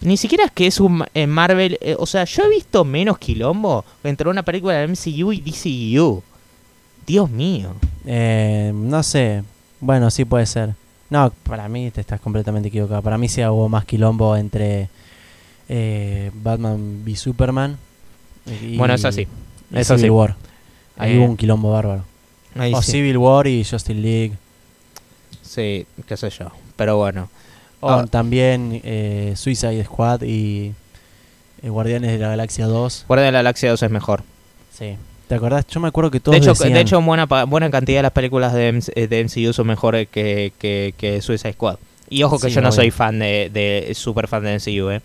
Ni 0.02 0.18
siquiera 0.18 0.46
es 0.46 0.52
que 0.52 0.68
es 0.68 0.80
un 0.80 1.04
eh, 1.14 1.28
Marvel, 1.28 1.78
eh, 1.82 1.96
o 1.98 2.06
sea, 2.06 2.24
yo 2.26 2.44
he 2.44 2.50
visto 2.50 2.84
menos 2.86 3.18
quilombo 3.18 3.86
entre 4.04 4.30
una 4.30 4.44
película 4.44 4.74
de 4.76 4.88
MCU 4.88 5.32
y 5.34 5.42
DCU. 5.42 6.24
Dios 7.06 7.30
mío. 7.30 7.74
Eh, 8.06 8.72
no 8.74 9.04
sé, 9.04 9.44
bueno, 9.80 10.10
sí 10.12 10.26
puede 10.26 10.46
ser. 10.46 10.76
No, 11.10 11.32
para 11.44 11.68
mí 11.68 11.92
te 11.92 12.00
estás 12.02 12.20
completamente 12.22 12.70
equivocado. 12.70 13.02
Para 13.02 13.18
mí 13.18 13.28
sí 13.28 13.42
hubo 13.44 13.68
más 13.68 13.86
quilombo 13.86 14.36
entre 14.38 14.90
eh, 15.68 16.32
Batman 16.34 17.02
v 17.06 17.16
Superman. 17.16 17.78
y- 18.46 18.78
Bueno, 18.78 18.94
eso 18.94 19.12
sí. 19.12 19.28
y 19.72 19.78
Eso 19.80 19.96
Civil 19.96 20.06
sí. 20.08 20.10
War. 20.10 20.36
Ahí 20.98 21.14
Eh, 21.14 21.18
hubo 21.20 21.26
un 21.26 21.38
quilombo 21.38 21.72
bárbaro. 21.72 22.04
Ahí 22.56 22.74
o 22.74 22.82
sí. 22.82 22.92
Civil 22.94 23.18
War 23.18 23.48
y 23.48 23.64
Justice 23.64 23.94
League. 23.94 24.34
Sí, 25.42 25.86
qué 26.08 26.16
sé 26.18 26.30
yo. 26.30 26.52
Pero 26.76 26.98
bueno. 26.98 27.30
Ah. 27.82 28.06
también 28.10 28.82
eh, 28.84 29.34
Suicide 29.36 29.84
Squad 29.86 30.22
y 30.24 30.74
eh, 31.64 31.70
Guardianes 31.70 32.12
de 32.12 32.18
la 32.20 32.30
Galaxia 32.30 32.66
2. 32.68 33.06
Guardia 33.08 33.26
de 33.26 33.32
la 33.32 33.40
Galaxia 33.40 33.70
2 33.70 33.84
es 33.84 33.92
mejor. 33.92 34.24
Sí. 34.78 34.98
¿Te 35.28 35.36
acordás? 35.36 35.66
Yo 35.68 35.80
me 35.80 35.88
acuerdo 35.88 36.12
que 36.12 36.20
todos 36.20 36.34
De 36.34 36.40
hecho, 36.40 36.52
decían- 36.52 36.74
de 36.74 36.82
hecho 36.82 37.02
buena, 37.02 37.26
buena 37.26 37.70
cantidad 37.72 38.00
de 38.00 38.04
las 38.04 38.12
películas 38.12 38.54
de, 38.54 38.72
MC 38.74 38.92
eh, 38.96 39.08
de 39.08 39.24
MCU 39.24 39.54
son 39.54 39.68
mejores 39.68 40.08
que, 40.10 40.52
que, 40.60 40.94
que 40.98 41.22
Suicide 41.22 41.54
Squad. 41.54 41.78
Y 42.10 42.24
ojo 42.24 42.38
que 42.40 42.50
Sí, 42.50 42.56
yo 42.56 42.62
no 42.62 42.68
obvio. 42.70 42.76
soy 42.76 42.92
fan 42.92 43.20
de, 43.20 43.50
de 43.54 43.94
super 43.96 44.28
fan 44.28 44.44
de 44.44 44.56
MCU, 44.60 44.90
¿eh? 44.90 45.02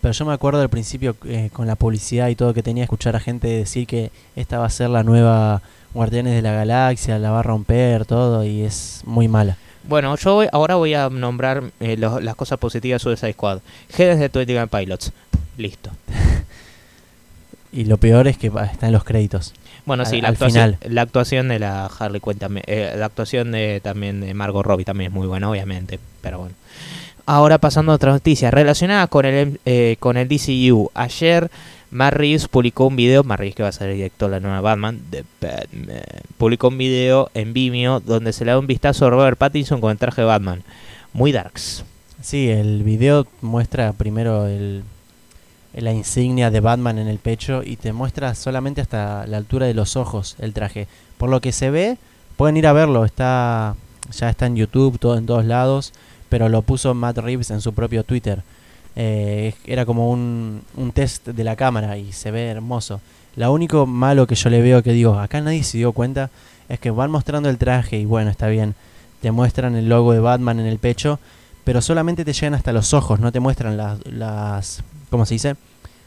Pero 0.00 0.12
yo 0.12 0.24
me 0.24 0.32
acuerdo 0.32 0.60
al 0.62 0.68
principio 0.70 1.16
eh, 1.26 1.50
con 1.52 1.66
la 1.66 1.74
publicidad 1.76 2.28
y 2.28 2.36
todo 2.36 2.54
que 2.54 2.62
tenía 2.62 2.84
escuchar 2.84 3.16
a 3.16 3.20
gente 3.20 3.48
decir 3.48 3.86
que 3.86 4.10
esta 4.36 4.58
va 4.58 4.66
a 4.66 4.70
ser 4.70 4.88
la 4.88 5.02
nueva 5.02 5.60
Guardianes 5.92 6.34
de 6.34 6.42
la 6.42 6.52
Galaxia, 6.52 7.18
la 7.18 7.30
va 7.30 7.40
a 7.40 7.42
romper, 7.42 8.06
todo, 8.06 8.44
y 8.44 8.62
es 8.62 9.02
muy 9.04 9.28
mala. 9.28 9.56
Bueno, 9.88 10.16
yo 10.16 10.34
voy- 10.34 10.48
ahora 10.52 10.74
voy 10.76 10.94
a 10.94 11.08
nombrar 11.08 11.62
eh, 11.80 11.96
las 11.96 12.34
cosas 12.34 12.58
positivas 12.58 13.00
de 13.02 13.04
Suicide 13.04 13.32
Squad. 13.32 13.60
Genes 13.90 14.18
de 14.18 14.28
21 14.28 14.66
Pilots. 14.68 15.12
Listo. 15.56 15.90
Y 17.72 17.84
lo 17.84 17.98
peor 17.98 18.26
es 18.26 18.38
que 18.38 18.48
va- 18.48 18.64
está 18.66 18.86
en 18.86 18.92
los 18.92 19.04
créditos. 19.04 19.52
Bueno, 19.84 20.04
Al- 20.04 20.08
sí, 20.08 20.20
la 20.20 20.28
al 20.28 20.34
actuación, 20.34 20.76
la 20.88 21.02
actuación 21.02 21.48
de 21.48 21.58
la 21.58 21.86
Harley 21.86 22.20
Quinn 22.20 22.38
también, 22.38 22.64
eh, 22.66 22.94
la 22.96 23.06
actuación 23.06 23.52
de 23.52 23.80
también 23.82 24.20
de 24.20 24.32
Margot 24.34 24.64
Robbie 24.64 24.84
también 24.84 25.10
es 25.10 25.14
muy 25.14 25.26
buena, 25.26 25.50
obviamente, 25.50 25.98
pero 26.22 26.38
bueno. 26.38 26.54
Ahora 27.26 27.58
pasando 27.58 27.92
a 27.92 27.96
otra 27.96 28.12
noticia 28.12 28.50
relacionada 28.50 29.08
con 29.08 29.26
el 29.26 29.60
eh, 29.66 29.96
con 29.98 30.16
el 30.16 30.28
DCU. 30.28 30.90
Ayer 30.94 31.50
Matt 31.96 32.12
Reeves 32.12 32.46
publicó 32.46 32.86
un 32.86 32.94
video, 32.94 33.24
Matt 33.24 33.38
Reeves 33.38 33.54
que 33.54 33.62
va 33.62 33.70
a 33.70 33.72
ser 33.72 33.88
el 33.88 33.96
director 33.96 34.30
de 34.30 34.36
la 34.36 34.40
nueva 34.40 34.60
Batman, 34.60 35.00
de 35.10 35.24
Batman, 35.40 36.02
publicó 36.36 36.68
un 36.68 36.76
video 36.76 37.30
en 37.32 37.54
Vimeo 37.54 38.00
donde 38.00 38.34
se 38.34 38.44
le 38.44 38.50
da 38.50 38.58
un 38.58 38.66
vistazo 38.66 39.06
a 39.06 39.10
Robert 39.10 39.38
Pattinson 39.38 39.80
con 39.80 39.90
el 39.90 39.96
traje 39.96 40.20
de 40.20 40.26
Batman. 40.26 40.62
Muy 41.14 41.32
darks. 41.32 41.84
Sí, 42.20 42.50
el 42.50 42.82
video 42.82 43.26
muestra 43.40 43.94
primero 43.94 44.46
el, 44.46 44.84
la 45.72 45.92
insignia 45.92 46.50
de 46.50 46.60
Batman 46.60 46.98
en 46.98 47.08
el 47.08 47.18
pecho 47.18 47.62
y 47.64 47.76
te 47.76 47.94
muestra 47.94 48.34
solamente 48.34 48.82
hasta 48.82 49.26
la 49.26 49.38
altura 49.38 49.64
de 49.64 49.72
los 49.72 49.96
ojos 49.96 50.36
el 50.38 50.52
traje. 50.52 50.88
Por 51.16 51.30
lo 51.30 51.40
que 51.40 51.52
se 51.52 51.70
ve, 51.70 51.96
pueden 52.36 52.58
ir 52.58 52.66
a 52.66 52.74
verlo, 52.74 53.06
está 53.06 53.74
ya 54.12 54.28
está 54.28 54.44
en 54.44 54.56
YouTube, 54.56 54.98
todo 54.98 55.16
en 55.16 55.24
todos 55.24 55.46
lados, 55.46 55.94
pero 56.28 56.50
lo 56.50 56.60
puso 56.60 56.92
Matt 56.92 57.16
Reeves 57.16 57.50
en 57.50 57.62
su 57.62 57.72
propio 57.72 58.04
Twitter. 58.04 58.42
Eh, 58.96 59.54
era 59.66 59.84
como 59.84 60.10
un, 60.10 60.62
un 60.74 60.92
test 60.92 61.28
de 61.28 61.44
la 61.44 61.54
cámara 61.54 61.98
y 61.98 62.12
se 62.12 62.30
ve 62.30 62.46
hermoso. 62.46 63.00
Lo 63.36 63.52
único 63.52 63.86
malo 63.86 64.26
que 64.26 64.34
yo 64.34 64.48
le 64.48 64.62
veo 64.62 64.82
que 64.82 64.92
digo, 64.92 65.18
acá 65.18 65.40
nadie 65.42 65.62
se 65.62 65.76
dio 65.76 65.92
cuenta, 65.92 66.30
es 66.70 66.80
que 66.80 66.90
van 66.90 67.10
mostrando 67.10 67.50
el 67.50 67.58
traje 67.58 67.98
y 67.98 68.06
bueno, 68.06 68.30
está 68.30 68.48
bien, 68.48 68.74
te 69.20 69.30
muestran 69.30 69.76
el 69.76 69.88
logo 69.88 70.12
de 70.12 70.20
Batman 70.20 70.58
en 70.60 70.66
el 70.66 70.78
pecho, 70.78 71.20
pero 71.64 71.82
solamente 71.82 72.24
te 72.24 72.32
llegan 72.32 72.54
hasta 72.54 72.72
los 72.72 72.94
ojos, 72.94 73.20
no 73.20 73.32
te 73.32 73.40
muestran 73.40 73.76
las, 73.76 73.98
las 74.06 74.82
¿cómo 75.10 75.26
se 75.26 75.34
dice? 75.34 75.56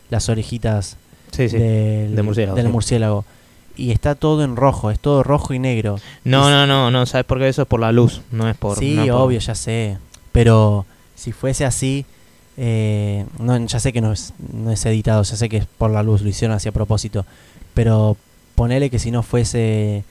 Las 0.09 0.27
orejitas 0.29 0.97
Sí, 1.31 1.47
sí. 1.47 1.57
del, 1.59 2.23
murciélago, 2.23 2.55
del 2.55 2.65
sí. 2.65 2.71
murciélago. 2.71 3.25
Y 3.77 3.91
está 3.91 4.15
todo 4.15 4.43
en 4.43 4.55
rojo, 4.55 4.89
es 4.89 4.99
todo 4.99 5.21
rojo 5.21 5.53
y 5.53 5.59
negro. 5.59 5.99
No, 6.23 6.49
no, 6.49 6.65
no, 6.65 6.89
no, 6.89 7.05
¿sabes 7.05 7.25
por 7.25 7.37
qué? 7.37 7.47
Eso 7.47 7.61
es 7.61 7.67
por 7.67 7.79
la 7.79 7.91
luz, 7.91 8.21
no 8.31 8.49
es 8.49 8.57
por... 8.57 8.77
sí, 8.77 8.95
no 8.95 9.23
obvio, 9.23 9.39
ya 9.39 9.53
sé. 9.53 9.97
Pero 10.31 10.85
si 11.15 11.31
fuese 11.31 11.65
así, 11.65 12.05
eh, 12.61 13.25
no, 13.39 13.57
ya 13.57 13.79
sé 13.79 13.93
que 13.93 14.01
no 14.01 14.11
es, 14.11 14.33
no 14.51 14.69
es 14.69 14.85
editado, 14.85 15.23
ya 15.23 15.37
sé 15.37 15.47
que 15.47 15.57
es 15.57 15.65
por 15.65 15.91
la 15.91 16.03
luz, 16.03 16.21
lo 16.21 16.53
así 16.53 16.67
a 16.67 16.73
propósito. 16.73 17.25
Pero 17.73 18.17
ponele 18.55 18.89
que 18.89 18.99
si 18.99 19.11
no 19.11 19.23
fuese 19.23 20.03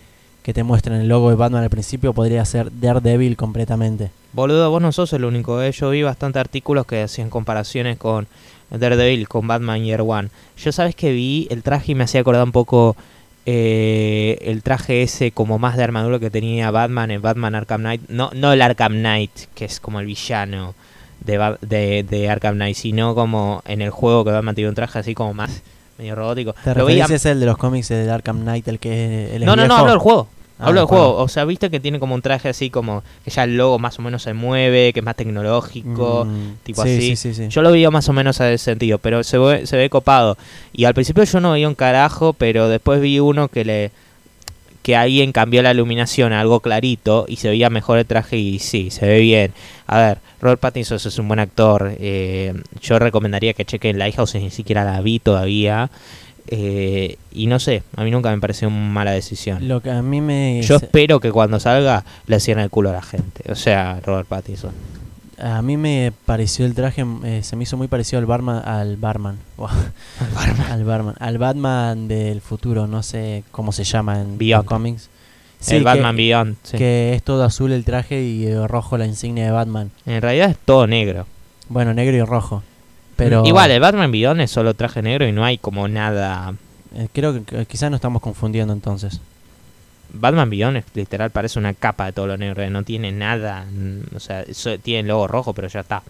que 0.42 0.54
te 0.54 0.62
muestren 0.62 1.02
el 1.02 1.08
logo 1.08 1.28
de 1.28 1.36
Batman 1.36 1.64
al 1.64 1.68
principio, 1.68 2.14
podría 2.14 2.42
ser 2.46 2.70
Daredevil 2.80 3.36
completamente. 3.36 4.10
Boludo, 4.32 4.70
vos 4.70 4.80
no 4.80 4.92
sos 4.92 5.12
el 5.12 5.26
único, 5.26 5.60
¿eh? 5.60 5.72
Yo 5.72 5.90
vi 5.90 6.02
bastante 6.02 6.38
artículos 6.38 6.86
que 6.86 7.02
hacían 7.02 7.28
comparaciones 7.28 7.98
con 7.98 8.26
Daredevil, 8.70 9.28
con 9.28 9.46
Batman 9.46 9.84
Year 9.84 10.00
One. 10.00 10.30
Yo 10.56 10.72
sabes 10.72 10.94
que 10.94 11.12
vi 11.12 11.48
el 11.50 11.62
traje 11.62 11.92
y 11.92 11.94
me 11.94 12.04
hacía 12.04 12.22
acordar 12.22 12.44
un 12.44 12.52
poco 12.52 12.96
eh, 13.44 14.38
el 14.40 14.62
traje 14.62 15.02
ese 15.02 15.32
como 15.32 15.58
más 15.58 15.76
de 15.76 15.84
armadura 15.84 16.18
que 16.18 16.30
tenía 16.30 16.70
Batman 16.70 17.10
en 17.10 17.20
Batman 17.20 17.54
Arkham 17.54 17.82
Knight. 17.82 18.08
No, 18.08 18.30
no 18.34 18.54
el 18.54 18.62
Arkham 18.62 18.94
Knight, 18.94 19.32
que 19.54 19.66
es 19.66 19.80
como 19.80 20.00
el 20.00 20.06
villano 20.06 20.74
de, 21.36 21.56
de, 21.60 22.02
de 22.02 22.28
Arkham 22.28 22.54
Knight, 22.56 22.76
sino 22.76 23.14
como 23.14 23.62
en 23.66 23.82
el 23.82 23.90
juego 23.90 24.24
que 24.24 24.30
Batman 24.32 24.54
tiene 24.54 24.68
un 24.70 24.74
traje 24.74 24.98
así 24.98 25.14
como 25.14 25.34
más 25.34 25.62
medio 25.98 26.14
robótico. 26.14 26.54
¿Te 26.64 26.74
Lo 26.74 26.86
vi 26.86 27.00
a- 27.00 27.04
es 27.06 27.26
el 27.26 27.38
de 27.40 27.46
los 27.46 27.56
cómics 27.58 27.88
de 27.88 28.10
Arkham 28.10 28.40
Knight, 28.42 28.66
el 28.68 28.78
que 28.78 29.34
es 29.36 29.40
no, 29.42 29.54
no, 29.56 29.66
no, 29.66 29.76
hablo 29.76 29.90
del 29.92 30.00
juego. 30.00 30.28
Ah, 30.60 30.66
Hablo 30.66 30.80
del 30.80 30.88
juego. 30.88 31.04
juego. 31.10 31.22
O 31.22 31.28
sea, 31.28 31.44
viste 31.44 31.70
que 31.70 31.78
tiene 31.78 32.00
como 32.00 32.16
un 32.16 32.22
traje 32.22 32.48
así 32.48 32.68
como 32.68 33.04
que 33.24 33.30
ya 33.30 33.44
el 33.44 33.56
logo 33.56 33.78
más 33.78 33.96
o 34.00 34.02
menos 34.02 34.22
se 34.24 34.32
mueve, 34.34 34.92
que 34.92 34.98
es 34.98 35.04
más 35.06 35.14
tecnológico. 35.14 36.24
Mm, 36.24 36.54
tipo 36.64 36.82
sí, 36.82 36.88
así. 36.96 37.00
Sí, 37.00 37.16
sí, 37.16 37.34
sí. 37.34 37.48
Yo 37.48 37.62
lo 37.62 37.70
veía 37.70 37.90
más 37.92 38.08
o 38.08 38.12
menos 38.12 38.40
a 38.40 38.50
ese 38.50 38.64
sentido, 38.64 38.98
pero 38.98 39.22
se 39.22 39.38
ve, 39.38 39.66
se 39.66 39.76
ve 39.76 39.88
copado. 39.88 40.36
Y 40.72 40.84
al 40.84 40.94
principio 40.94 41.22
yo 41.24 41.40
no 41.40 41.52
veía 41.52 41.68
un 41.68 41.74
carajo, 41.76 42.32
pero 42.32 42.68
después 42.68 43.00
vi 43.00 43.20
uno 43.20 43.48
que 43.48 43.64
le 43.64 43.90
que 44.88 44.96
alguien 44.96 45.32
cambió 45.32 45.60
la 45.60 45.72
iluminación 45.72 46.32
a 46.32 46.40
algo 46.40 46.60
clarito 46.60 47.26
y 47.28 47.36
se 47.36 47.50
veía 47.50 47.68
mejor 47.68 47.98
el 47.98 48.06
traje 48.06 48.38
y 48.38 48.58
sí, 48.58 48.88
se 48.90 49.06
ve 49.06 49.20
bien. 49.20 49.52
A 49.86 49.98
ver, 49.98 50.18
Robert 50.40 50.58
Pattinson 50.60 50.96
es 50.96 51.18
un 51.18 51.28
buen 51.28 51.40
actor. 51.40 51.92
eh, 52.00 52.54
yo 52.80 52.98
recomendaría 52.98 53.52
que 53.52 53.66
chequen 53.66 53.98
Lighthouse, 53.98 54.36
ni 54.36 54.48
siquiera 54.50 54.84
la 54.86 55.02
vi 55.02 55.18
todavía. 55.18 55.90
eh, 56.46 57.16
y 57.32 57.48
no 57.48 57.58
sé, 57.58 57.82
a 57.96 58.02
mí 58.02 58.10
nunca 58.10 58.30
me 58.30 58.40
pareció 58.40 58.68
una 58.68 58.78
mala 58.78 59.10
decisión. 59.10 59.68
Lo 59.68 59.82
que 59.82 59.90
a 59.90 60.00
mí 60.00 60.22
me... 60.22 60.62
Yo 60.62 60.76
espero 60.76 61.20
que 61.20 61.32
cuando 61.32 61.60
salga 61.60 62.06
le 62.26 62.40
cierren 62.40 62.64
el 62.64 62.70
culo 62.70 62.88
a 62.88 62.94
la 62.94 63.02
gente. 63.02 63.52
O 63.52 63.56
sea, 63.56 64.00
Robert 64.02 64.26
Pattinson. 64.26 64.72
A 65.40 65.62
mí 65.62 65.76
me 65.76 66.12
pareció 66.26 66.66
el 66.66 66.74
traje, 66.74 67.04
eh, 67.24 67.42
se 67.44 67.54
me 67.54 67.62
hizo 67.62 67.76
muy 67.76 67.86
parecido 67.88 68.18
al 68.18 68.26
barman, 68.26 68.60
al 68.66 68.96
barman, 68.96 69.38
Buah, 69.56 69.70
al 70.70 70.84
barman, 70.84 71.14
al 71.20 71.38
Batman 71.38 72.08
del 72.08 72.40
futuro, 72.40 72.86
no 72.86 73.02
sé 73.04 73.44
cómo 73.52 73.70
se 73.72 73.84
llama 73.84 74.20
en 74.20 74.36
Beyond. 74.38 74.64
los 74.64 74.68
cómics. 74.68 75.10
el 75.68 75.78
que- 75.78 75.84
Batman 75.84 76.16
Beyond. 76.16 76.56
sí. 76.64 76.76
Que 76.78 77.14
es 77.14 77.22
todo 77.22 77.44
azul 77.44 77.72
el 77.72 77.84
traje 77.84 78.22
y 78.22 78.46
eh, 78.46 78.66
rojo 78.66 78.98
la 78.98 79.06
insignia 79.06 79.44
de 79.44 79.50
Batman. 79.52 79.90
En 80.06 80.20
realidad 80.22 80.50
es 80.50 80.56
todo 80.58 80.86
negro. 80.86 81.26
Bueno, 81.68 81.94
negro 81.94 82.16
y 82.16 82.22
rojo. 82.22 82.62
Pero 83.16 83.44
Igual, 83.46 83.70
el 83.72 83.80
Batman 83.80 84.10
Beyond 84.12 84.40
es 84.40 84.50
solo 84.50 84.74
traje 84.74 85.02
negro 85.02 85.26
y 85.26 85.32
no 85.32 85.44
hay 85.44 85.58
como 85.58 85.86
nada. 85.88 86.54
eh, 86.94 87.08
creo 87.12 87.32
que, 87.34 87.42
que 87.42 87.66
quizás 87.66 87.90
nos 87.90 87.98
estamos 87.98 88.22
confundiendo 88.22 88.72
entonces. 88.72 89.20
Batman 90.12 90.48
Beyond 90.50 90.76
es 90.78 90.84
literal 90.94 91.30
parece 91.30 91.58
una 91.58 91.74
capa 91.74 92.06
de 92.06 92.12
todo 92.12 92.26
lo 92.26 92.36
negro, 92.36 92.68
no 92.70 92.82
tiene 92.82 93.12
nada. 93.12 93.64
mm, 93.70 94.16
O 94.16 94.20
sea, 94.20 94.44
tiene 94.82 95.00
el 95.00 95.06
logo 95.08 95.26
rojo, 95.28 95.52
pero 95.52 95.68
ya 95.68 95.80
está. 95.80 96.02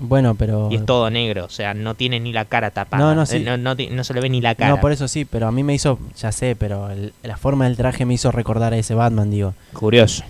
Bueno, 0.00 0.34
pero 0.36 0.68
Y 0.70 0.76
es 0.76 0.86
todo 0.86 1.10
negro, 1.10 1.46
o 1.46 1.48
sea, 1.48 1.74
no 1.74 1.94
tiene 1.94 2.20
ni 2.20 2.32
la 2.32 2.44
cara 2.44 2.70
tapada. 2.70 3.02
No, 3.02 3.14
no, 3.16 3.22
eh, 3.22 3.26
sí. 3.26 3.40
no, 3.40 3.56
no 3.56 4.04
se 4.04 4.14
le 4.14 4.20
ve 4.20 4.28
ni 4.28 4.40
la 4.40 4.54
cara. 4.54 4.70
no, 4.70 4.80
por 4.80 4.92
eso 4.92 5.08
sí, 5.08 5.24
pero 5.24 5.48
a 5.48 5.52
mí 5.52 5.64
me 5.64 5.74
hizo, 5.74 5.98
ya 6.16 6.30
sé, 6.30 6.54
pero 6.54 6.90
el- 6.90 7.12
la 7.24 7.36
forma 7.36 7.64
del 7.64 7.76
traje 7.76 8.04
me 8.04 8.14
hizo 8.14 8.30
recordar 8.30 8.72
a 8.72 8.76
ese 8.78 8.94
Batman, 8.94 9.30
digo. 9.30 9.54
Curioso. 9.72 10.22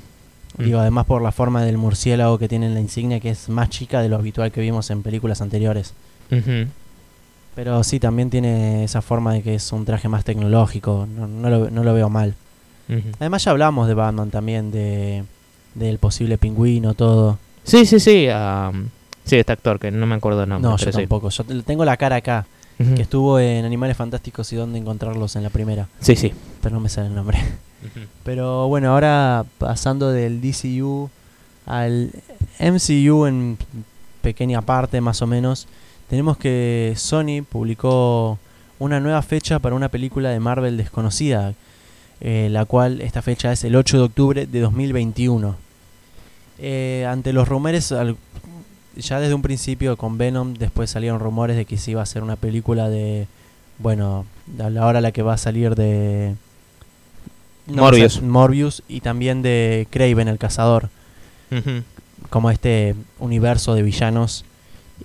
Mm. 0.56 0.64
Digo, 0.64 0.78
además 0.78 1.04
por 1.04 1.20
la 1.20 1.32
forma 1.32 1.62
del 1.64 1.76
murciélago 1.76 2.38
que 2.38 2.48
tiene 2.48 2.66
en 2.66 2.74
la 2.74 2.80
insignia, 2.80 3.20
que 3.20 3.28
es 3.30 3.48
más 3.50 3.68
chica 3.68 4.00
de 4.00 4.08
lo 4.08 4.16
habitual 4.16 4.50
que 4.52 4.60
vimos 4.62 4.88
en 4.90 5.02
películas 5.02 5.42
anteriores. 5.42 5.92
Pero 7.54 7.82
sí, 7.82 7.98
también 7.98 8.30
tiene 8.30 8.84
esa 8.84 9.02
forma 9.02 9.32
de 9.34 9.42
que 9.42 9.56
es 9.56 9.72
un 9.72 9.84
traje 9.84 10.08
más 10.08 10.24
tecnológico, 10.24 11.06
no, 11.12 11.26
no 11.26 11.50
lo, 11.50 11.70
no 11.70 11.82
lo 11.82 11.92
veo 11.94 12.08
mal. 12.08 12.34
Además 13.20 13.44
ya 13.44 13.50
hablamos 13.50 13.86
de 13.88 13.94
Batman 13.94 14.30
también, 14.30 14.70
de 14.70 15.24
del 15.74 15.98
posible 15.98 16.38
pingüino, 16.38 16.94
todo. 16.94 17.38
Sí, 17.64 17.84
sí, 17.86 18.00
sí. 18.00 18.28
sí, 19.24 19.36
este 19.36 19.52
actor 19.52 19.78
que 19.78 19.90
no 19.90 20.06
me 20.06 20.14
acuerdo 20.14 20.42
el 20.42 20.48
nombre. 20.48 20.70
no, 20.70 20.76
yo 20.76 20.86
sí. 20.86 20.98
tampoco. 20.98 21.28
Yo 21.28 21.44
te- 21.44 21.62
tengo 21.62 21.84
la 21.84 21.96
cara 21.96 22.16
acá, 22.16 22.46
que 22.78 23.02
estuvo 23.02 23.38
en 23.38 23.64
Animales 23.64 23.96
Fantásticos 23.96 24.52
y 24.52 24.56
dónde 24.56 24.78
encontrarlos 24.78 25.36
en 25.36 25.42
la 25.42 25.50
primera, 25.50 25.88
Sí, 26.00 26.16
sí. 26.16 26.32
pero 26.62 26.74
no 26.76 26.80
me 26.80 26.88
sale 26.88 27.08
el 27.08 27.14
nombre. 27.14 27.38
Pero 28.24 28.68
bueno, 28.68 28.90
ahora 28.92 29.44
pasando 29.58 30.10
del 30.10 30.40
DCU 30.40 31.08
al 31.66 32.10
MCU 32.58 33.26
en 33.26 33.58
pequeña 34.22 34.62
parte 34.62 35.00
más 35.00 35.22
o 35.22 35.26
menos, 35.26 35.68
tenemos 36.08 36.36
que 36.38 36.94
Sony 36.96 37.42
publicó 37.48 38.38
una 38.78 38.98
nueva 39.00 39.22
fecha 39.22 39.58
para 39.58 39.74
una 39.76 39.88
película 39.88 40.30
de 40.30 40.40
Marvel 40.40 40.76
desconocida, 40.76 41.54
eh, 42.20 42.48
la 42.50 42.64
cual 42.64 43.00
esta 43.00 43.22
fecha 43.22 43.52
es 43.52 43.64
el 43.64 43.76
8 43.76 43.96
de 43.98 44.02
octubre 44.04 44.46
de 44.46 44.60
2021. 44.60 45.56
Eh, 46.58 47.06
ante 47.08 47.32
los 47.32 47.46
rumores, 47.48 47.92
al- 47.92 48.16
ya 48.96 49.20
desde 49.20 49.34
un 49.34 49.42
principio 49.42 49.96
con 49.96 50.18
Venom, 50.18 50.54
después 50.54 50.90
salieron 50.90 51.20
rumores 51.20 51.56
de 51.56 51.64
que 51.64 51.76
se 51.78 51.92
iba 51.92 52.00
a 52.00 52.02
hacer 52.02 52.22
una 52.22 52.36
película 52.36 52.88
de, 52.88 53.28
bueno, 53.78 54.26
a 54.60 54.68
la 54.70 54.86
hora 54.86 55.00
la 55.00 55.12
que 55.12 55.22
va 55.22 55.34
a 55.34 55.38
salir 55.38 55.74
de 55.76 56.34
no, 57.66 57.82
Morbius. 57.82 58.16
o 58.16 58.20
sea, 58.20 58.28
Morbius 58.28 58.82
y 58.88 59.00
también 59.00 59.42
de 59.42 59.86
Craven 59.90 60.26
el 60.26 60.38
cazador, 60.38 60.88
como 62.30 62.50
este 62.50 62.94
universo 63.20 63.74
de 63.74 63.82
villanos. 63.82 64.44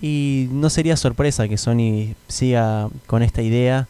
Y 0.01 0.47
no 0.51 0.71
sería 0.71 0.97
sorpresa 0.97 1.47
que 1.47 1.57
Sony 1.57 2.15
siga 2.27 2.89
con 3.05 3.21
esta 3.21 3.43
idea 3.43 3.87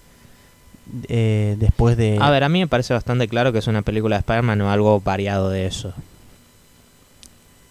eh, 1.07 1.55
después 1.59 1.97
de... 1.97 2.17
A 2.19 2.29
ver, 2.29 2.43
a 2.43 2.49
mí 2.49 2.59
me 2.59 2.67
parece 2.67 2.93
bastante 2.93 3.27
claro 3.27 3.51
que 3.51 3.59
es 3.59 3.67
una 3.67 3.81
película 3.81 4.15
de 4.15 4.19
Spider-Man 4.19 4.61
o 4.61 4.71
algo 4.71 5.01
variado 5.01 5.49
de 5.49 5.65
eso. 5.65 5.93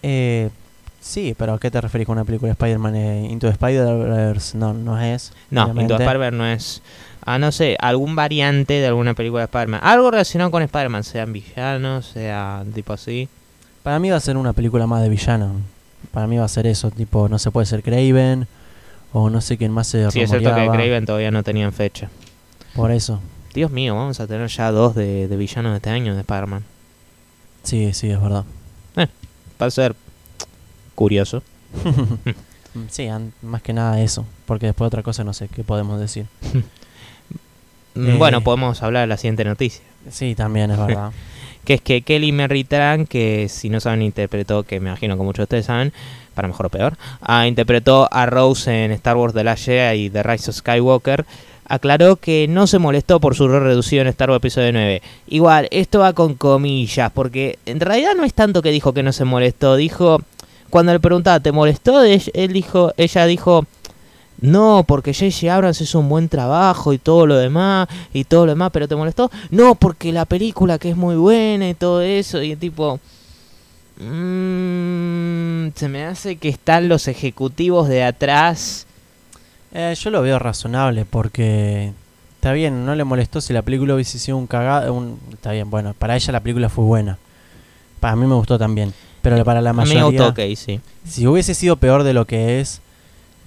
Eh, 0.01 0.49
sí, 0.99 1.35
pero 1.37 1.53
¿a 1.53 1.59
qué 1.59 1.71
te 1.71 1.79
referís 1.79 2.05
con 2.05 2.17
una 2.17 2.25
película 2.25 2.49
de 2.49 2.53
Spider-Man? 2.53 2.95
Eh, 2.95 3.27
Into 3.29 3.47
the 3.47 3.53
Spider-Verse 3.53 4.57
no, 4.57 4.73
no 4.73 4.99
es. 4.99 5.33
No, 5.49 5.63
obviamente. 5.63 5.93
Into 5.93 5.97
the 5.97 6.03
Spider-Man 6.03 6.37
no 6.37 6.45
es. 6.45 6.81
Ah, 7.25 7.39
no 7.39 7.51
sé, 7.53 7.77
algún 7.79 8.15
variante 8.15 8.73
de 8.73 8.87
alguna 8.87 9.13
película 9.13 9.41
de 9.41 9.45
Spider-Man. 9.45 9.79
Algo 9.81 10.11
relacionado 10.11 10.51
con 10.51 10.61
Spider-Man, 10.61 11.03
sean 11.03 11.31
villanos, 11.31 12.07
sea 12.07 12.63
tipo 12.73 12.91
así. 12.91 13.29
Para 13.81 13.99
mí 13.99 14.09
va 14.09 14.17
a 14.17 14.19
ser 14.19 14.35
una 14.35 14.53
película 14.53 14.87
más 14.87 15.01
de 15.01 15.09
villano. 15.09 15.53
Para 16.11 16.27
mí 16.27 16.37
va 16.37 16.45
a 16.45 16.49
ser 16.49 16.67
eso, 16.67 16.91
tipo, 16.91 17.29
no 17.29 17.39
se 17.39 17.49
puede 17.49 17.65
ser 17.65 17.81
Craven 17.81 18.47
o 19.13 19.29
no 19.29 19.39
sé 19.39 19.57
quién 19.57 19.71
más 19.71 19.87
se 19.87 20.11
Sí, 20.11 20.21
es 20.21 20.29
cierto 20.29 20.53
que. 20.53 20.67
Craven 20.67 21.05
todavía 21.05 21.31
no 21.31 21.43
tenían 21.43 21.71
fecha. 21.71 22.09
Por 22.75 22.91
eso. 22.91 23.21
Dios 23.53 23.71
mío, 23.71 23.95
vamos 23.95 24.19
a 24.19 24.27
tener 24.27 24.47
ya 24.49 24.71
dos 24.71 24.95
de, 24.95 25.27
de 25.27 25.37
villanos 25.37 25.71
de 25.73 25.77
este 25.77 25.89
año 25.91 26.15
de 26.15 26.21
Spider-Man. 26.21 26.63
Sí, 27.63 27.93
sí, 27.93 28.09
es 28.09 28.21
verdad. 28.21 28.45
Va 28.97 29.65
a 29.67 29.71
ser 29.71 29.95
curioso. 30.95 31.43
sí, 32.89 33.07
más 33.41 33.61
que 33.61 33.73
nada 33.73 34.01
eso. 34.01 34.25
Porque 34.45 34.65
después 34.67 34.87
otra 34.87 35.03
cosa 35.03 35.23
no 35.23 35.33
sé 35.33 35.47
qué 35.47 35.63
podemos 35.63 35.99
decir. 35.99 36.25
Mm, 37.95 38.09
Eh. 38.09 38.15
Bueno, 38.17 38.41
podemos 38.41 38.81
hablar 38.81 39.01
de 39.01 39.07
la 39.07 39.17
siguiente 39.17 39.45
noticia. 39.45 39.83
Sí, 40.09 40.33
también 40.33 40.71
es 40.71 40.79
verdad. 40.79 41.11
Que 41.63 41.75
es 41.75 41.81
que 41.81 42.01
Kelly 42.01 42.31
Merry 42.31 42.63
Tran, 42.63 43.05
que 43.05 43.47
si 43.49 43.69
no 43.69 43.79
saben, 43.79 44.01
interpretó, 44.01 44.63
que 44.63 44.79
me 44.79 44.89
imagino 44.89 45.15
que 45.15 45.21
muchos 45.21 45.37
de 45.37 45.43
ustedes 45.43 45.67
saben, 45.67 45.93
para 46.33 46.47
mejor 46.47 46.65
o 46.65 46.69
peor, 46.69 46.97
ah, 47.21 47.45
interpretó 47.45 48.09
a 48.11 48.25
Rose 48.25 48.85
en 48.85 48.91
Star 48.93 49.15
Wars 49.15 49.35
The 49.35 49.43
Last 49.43 49.65
Jedi 49.65 50.05
y 50.05 50.09
The 50.09 50.23
Rise 50.23 50.49
of 50.49 50.55
Skywalker, 50.57 51.23
aclaró 51.73 52.17
que 52.17 52.47
no 52.47 52.67
se 52.67 52.79
molestó 52.79 53.19
por 53.19 53.35
su 53.35 53.47
rol 53.47 53.63
reducido 53.63 54.01
en 54.01 54.07
Star 54.09 54.29
Wars 54.29 54.39
Episodio 54.39 54.71
9. 54.71 55.01
Igual, 55.27 55.67
esto 55.71 55.99
va 55.99 56.13
con 56.13 56.35
comillas, 56.35 57.11
porque 57.11 57.57
en 57.65 57.79
realidad 57.79 58.13
no 58.15 58.23
es 58.23 58.33
tanto 58.33 58.61
que 58.61 58.71
dijo 58.71 58.93
que 58.93 59.03
no 59.03 59.11
se 59.11 59.25
molestó, 59.25 59.75
dijo, 59.75 60.21
cuando 60.69 60.93
le 60.93 60.99
preguntaba, 60.99 61.39
¿te 61.39 61.51
molestó? 61.51 62.03
Él 62.03 62.53
dijo, 62.53 62.93
ella 62.97 63.25
dijo, 63.25 63.65
no, 64.39 64.83
porque 64.87 65.13
J.J. 65.13 65.53
Abrams 65.53 65.81
hizo 65.81 65.99
un 65.99 66.09
buen 66.09 66.29
trabajo 66.29 66.93
y 66.93 66.97
todo 66.97 67.25
lo 67.25 67.37
demás, 67.37 67.87
y 68.13 68.23
todo 68.23 68.45
lo 68.45 68.51
demás, 68.51 68.69
pero 68.71 68.87
¿te 68.87 68.95
molestó? 68.95 69.31
No, 69.49 69.75
porque 69.75 70.11
la 70.11 70.25
película 70.25 70.77
que 70.77 70.89
es 70.91 70.97
muy 70.97 71.15
buena 71.15 71.69
y 71.69 71.73
todo 71.73 72.01
eso, 72.01 72.41
y 72.41 72.55
tipo... 72.55 72.99
mm, 73.97 75.69
se 75.75 75.87
me 75.89 76.05
hace 76.05 76.35
que 76.35 76.49
están 76.49 76.89
los 76.89 77.07
ejecutivos 77.07 77.87
de 77.87 78.03
atrás. 78.03 78.85
Eh, 79.73 79.95
yo 79.99 80.09
lo 80.11 80.21
veo 80.21 80.37
razonable 80.39 81.05
porque 81.05 81.91
está 82.35 82.51
bien, 82.53 82.85
no 82.85 82.93
le 82.95 83.03
molestó 83.03 83.41
si 83.41 83.53
la 83.53 83.61
película 83.63 83.95
hubiese 83.95 84.19
sido 84.19 84.37
un 84.37 84.47
cagado. 84.47 84.93
Un, 84.93 85.19
está 85.33 85.51
bien, 85.51 85.69
bueno, 85.69 85.93
para 85.97 86.15
ella 86.15 86.31
la 86.31 86.39
película 86.41 86.69
fue 86.69 86.85
buena. 86.85 87.17
Para 87.99 88.15
mí 88.15 88.25
me 88.27 88.35
gustó 88.35 88.57
también. 88.59 88.93
Pero 89.21 89.43
para 89.45 89.61
la 89.61 89.71
mayoría, 89.73 90.01
me 90.01 90.05
gustó, 90.09 90.27
ok, 90.29 90.39
sí. 90.55 90.81
si 91.05 91.25
hubiese 91.25 91.53
sido 91.55 91.77
peor 91.77 92.03
de 92.03 92.13
lo 92.13 92.25
que 92.25 92.59
es, 92.59 92.81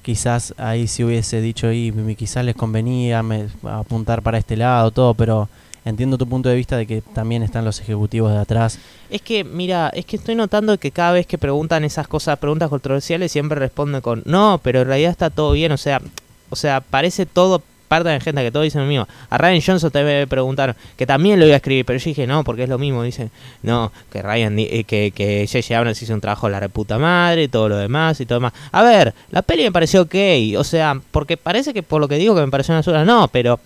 quizás 0.02 0.54
ahí 0.56 0.88
sí 0.88 1.04
hubiese 1.04 1.42
dicho, 1.42 1.70
y 1.70 1.92
quizás 2.18 2.44
les 2.46 2.56
convenía 2.56 3.22
me- 3.22 3.48
apuntar 3.62 4.22
para 4.22 4.38
este 4.38 4.56
lado, 4.56 4.90
todo, 4.90 5.12
pero 5.12 5.50
entiendo 5.86 6.18
tu 6.18 6.26
punto 6.26 6.48
de 6.48 6.56
vista 6.56 6.76
de 6.76 6.86
que 6.86 7.00
también 7.00 7.42
están 7.42 7.64
los 7.64 7.80
ejecutivos 7.80 8.32
de 8.32 8.38
atrás. 8.38 8.78
Es 9.08 9.22
que, 9.22 9.44
mira, 9.44 9.88
es 9.94 10.04
que 10.04 10.16
estoy 10.16 10.34
notando 10.34 10.76
que 10.78 10.90
cada 10.90 11.12
vez 11.12 11.26
que 11.26 11.38
preguntan 11.38 11.84
esas 11.84 12.08
cosas, 12.08 12.38
preguntas 12.38 12.68
controversiales, 12.68 13.32
siempre 13.32 13.58
responden 13.58 14.00
con 14.00 14.22
no, 14.26 14.60
pero 14.62 14.82
en 14.82 14.88
realidad 14.88 15.12
está 15.12 15.30
todo 15.30 15.52
bien, 15.52 15.72
o 15.72 15.76
sea, 15.76 16.02
o 16.50 16.56
sea, 16.56 16.80
parece 16.80 17.24
todo 17.24 17.62
parte 17.86 18.08
de 18.08 18.20
gente 18.20 18.42
que 18.42 18.50
todo 18.50 18.64
dicen 18.64 18.82
lo 18.82 18.88
mismo. 18.88 19.06
A 19.30 19.38
Ryan 19.38 19.62
Johnson 19.64 19.92
también 19.92 20.18
me 20.18 20.26
preguntaron 20.26 20.74
que 20.96 21.06
también 21.06 21.38
lo 21.38 21.46
iba 21.46 21.54
a 21.54 21.58
escribir, 21.58 21.84
pero 21.84 22.00
yo 22.00 22.04
dije 22.04 22.26
no, 22.26 22.42
porque 22.42 22.64
es 22.64 22.68
lo 22.68 22.78
mismo. 22.78 23.04
Dicen, 23.04 23.30
no, 23.62 23.92
que 24.10 24.22
Ryan, 24.22 24.58
eh, 24.58 24.82
que, 24.84 25.12
que 25.14 25.46
J.J. 25.46 25.78
Abrams 25.78 26.02
hizo 26.02 26.12
un 26.12 26.20
trabajo 26.20 26.48
de 26.48 26.52
la 26.52 26.60
reputa 26.60 26.98
madre 26.98 27.44
y 27.44 27.48
todo 27.48 27.68
lo 27.68 27.76
demás 27.76 28.20
y 28.20 28.26
todo 28.26 28.40
demás. 28.40 28.54
A 28.72 28.82
ver, 28.82 29.14
la 29.30 29.42
peli 29.42 29.62
me 29.62 29.70
pareció 29.70 30.02
ok, 30.02 30.14
o 30.58 30.64
sea, 30.64 31.00
porque 31.12 31.36
parece 31.36 31.72
que 31.72 31.84
por 31.84 32.00
lo 32.00 32.08
que 32.08 32.16
digo 32.16 32.34
que 32.34 32.40
me 32.40 32.50
pareció 32.50 32.72
una 32.72 32.80
basura, 32.80 33.04
no, 33.04 33.28
pero 33.28 33.60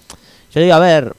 yo 0.54 0.60
digo, 0.60 0.74
a 0.74 0.80
ver, 0.80 1.14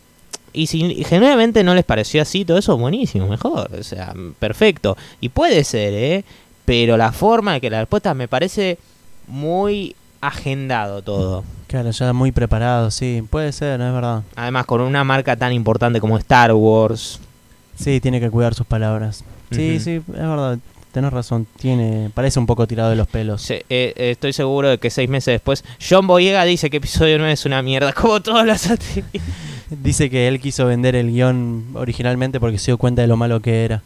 y 0.53 0.67
si 0.67 1.03
genuinamente 1.03 1.63
no 1.63 1.75
les 1.75 1.85
pareció 1.85 2.21
así, 2.21 2.45
todo 2.45 2.57
eso 2.57 2.77
buenísimo, 2.77 3.27
mejor, 3.27 3.69
o 3.77 3.83
sea, 3.83 4.13
perfecto. 4.39 4.97
Y 5.19 5.29
puede 5.29 5.63
ser, 5.63 5.93
¿eh? 5.93 6.23
Pero 6.65 6.97
la 6.97 7.11
forma 7.11 7.53
de 7.53 7.61
que 7.61 7.69
la 7.69 7.79
respuesta 7.79 8.13
me 8.13 8.27
parece 8.27 8.77
muy 9.27 9.95
agendado 10.21 11.01
todo. 11.01 11.43
Claro, 11.67 11.91
ya 11.91 12.13
muy 12.13 12.31
preparado, 12.31 12.91
sí, 12.91 13.23
puede 13.29 13.51
ser, 13.51 13.79
no 13.79 13.87
es 13.87 13.93
verdad. 13.93 14.23
Además, 14.35 14.65
con 14.65 14.81
una 14.81 15.03
marca 15.03 15.35
tan 15.35 15.53
importante 15.53 15.99
como 15.99 16.17
Star 16.17 16.53
Wars. 16.53 17.19
Sí, 17.75 17.99
tiene 18.01 18.19
que 18.19 18.29
cuidar 18.29 18.53
sus 18.53 18.67
palabras. 18.67 19.23
Sí, 19.51 19.79
sí, 19.79 19.95
es 19.95 20.07
verdad, 20.07 20.59
tenés 20.91 21.11
razón, 21.11 21.47
tiene, 21.57 22.09
parece 22.13 22.39
un 22.39 22.45
poco 22.45 22.67
tirado 22.67 22.89
de 22.89 22.95
los 22.95 23.07
pelos. 23.07 23.49
Eh, 23.49 23.63
eh, 23.69 23.93
estoy 24.11 24.33
seguro 24.33 24.69
de 24.69 24.77
que 24.77 24.89
seis 24.89 25.09
meses 25.09 25.33
después, 25.33 25.63
John 25.87 26.07
Boyega 26.07 26.43
dice 26.43 26.69
que 26.69 26.77
episodio 26.77 27.17
9 27.17 27.33
es 27.33 27.45
una 27.45 27.61
mierda, 27.61 27.93
como 27.99 28.21
todas 28.21 28.45
las 28.45 28.69
anteriores. 28.69 29.21
Dice 29.69 30.09
que 30.09 30.27
él 30.27 30.39
quiso 30.41 30.65
vender 30.65 30.95
el 30.95 31.11
guion 31.11 31.67
originalmente 31.75 32.39
porque 32.39 32.57
se 32.57 32.71
dio 32.71 32.77
cuenta 32.77 33.01
de 33.01 33.07
lo 33.07 33.15
malo 33.15 33.39
que 33.39 33.63
era. 33.63 33.81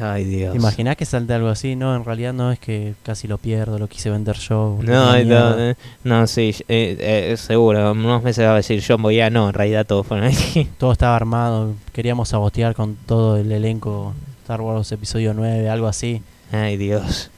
Ay, 0.00 0.24
Dios. 0.24 0.52
¿Te 0.52 0.58
imaginás 0.58 0.96
que 0.96 1.04
salte 1.04 1.34
algo 1.34 1.48
así? 1.48 1.76
No, 1.76 1.94
en 1.94 2.04
realidad 2.04 2.32
no 2.32 2.50
es 2.50 2.58
que 2.58 2.94
casi 3.02 3.28
lo 3.28 3.36
pierdo, 3.36 3.78
lo 3.78 3.86
quise 3.86 4.08
vender 4.08 4.36
yo. 4.36 4.78
No, 4.82 5.24
no, 5.24 5.58
eh, 5.58 5.74
no, 6.04 6.26
sí, 6.26 6.54
eh, 6.68 6.96
eh, 7.32 7.36
seguro. 7.36 7.92
Unos 7.92 8.22
meses 8.22 8.46
va 8.46 8.52
a 8.52 8.56
decir 8.56 8.82
John 8.86 9.02
Boyega, 9.02 9.28
no, 9.28 9.48
en 9.48 9.54
realidad 9.54 9.86
todo 9.86 10.02
fue 10.02 10.20
ahí. 10.20 10.70
Todo 10.78 10.92
estaba 10.92 11.16
armado, 11.16 11.74
queríamos 11.92 12.30
sabotear 12.30 12.74
con 12.74 12.96
todo 13.06 13.36
el 13.36 13.52
elenco 13.52 14.14
Star 14.42 14.60
Wars 14.60 14.90
Episodio 14.92 15.34
9, 15.34 15.68
algo 15.68 15.86
así. 15.86 16.22
Ay, 16.52 16.76
Dios. 16.76 17.30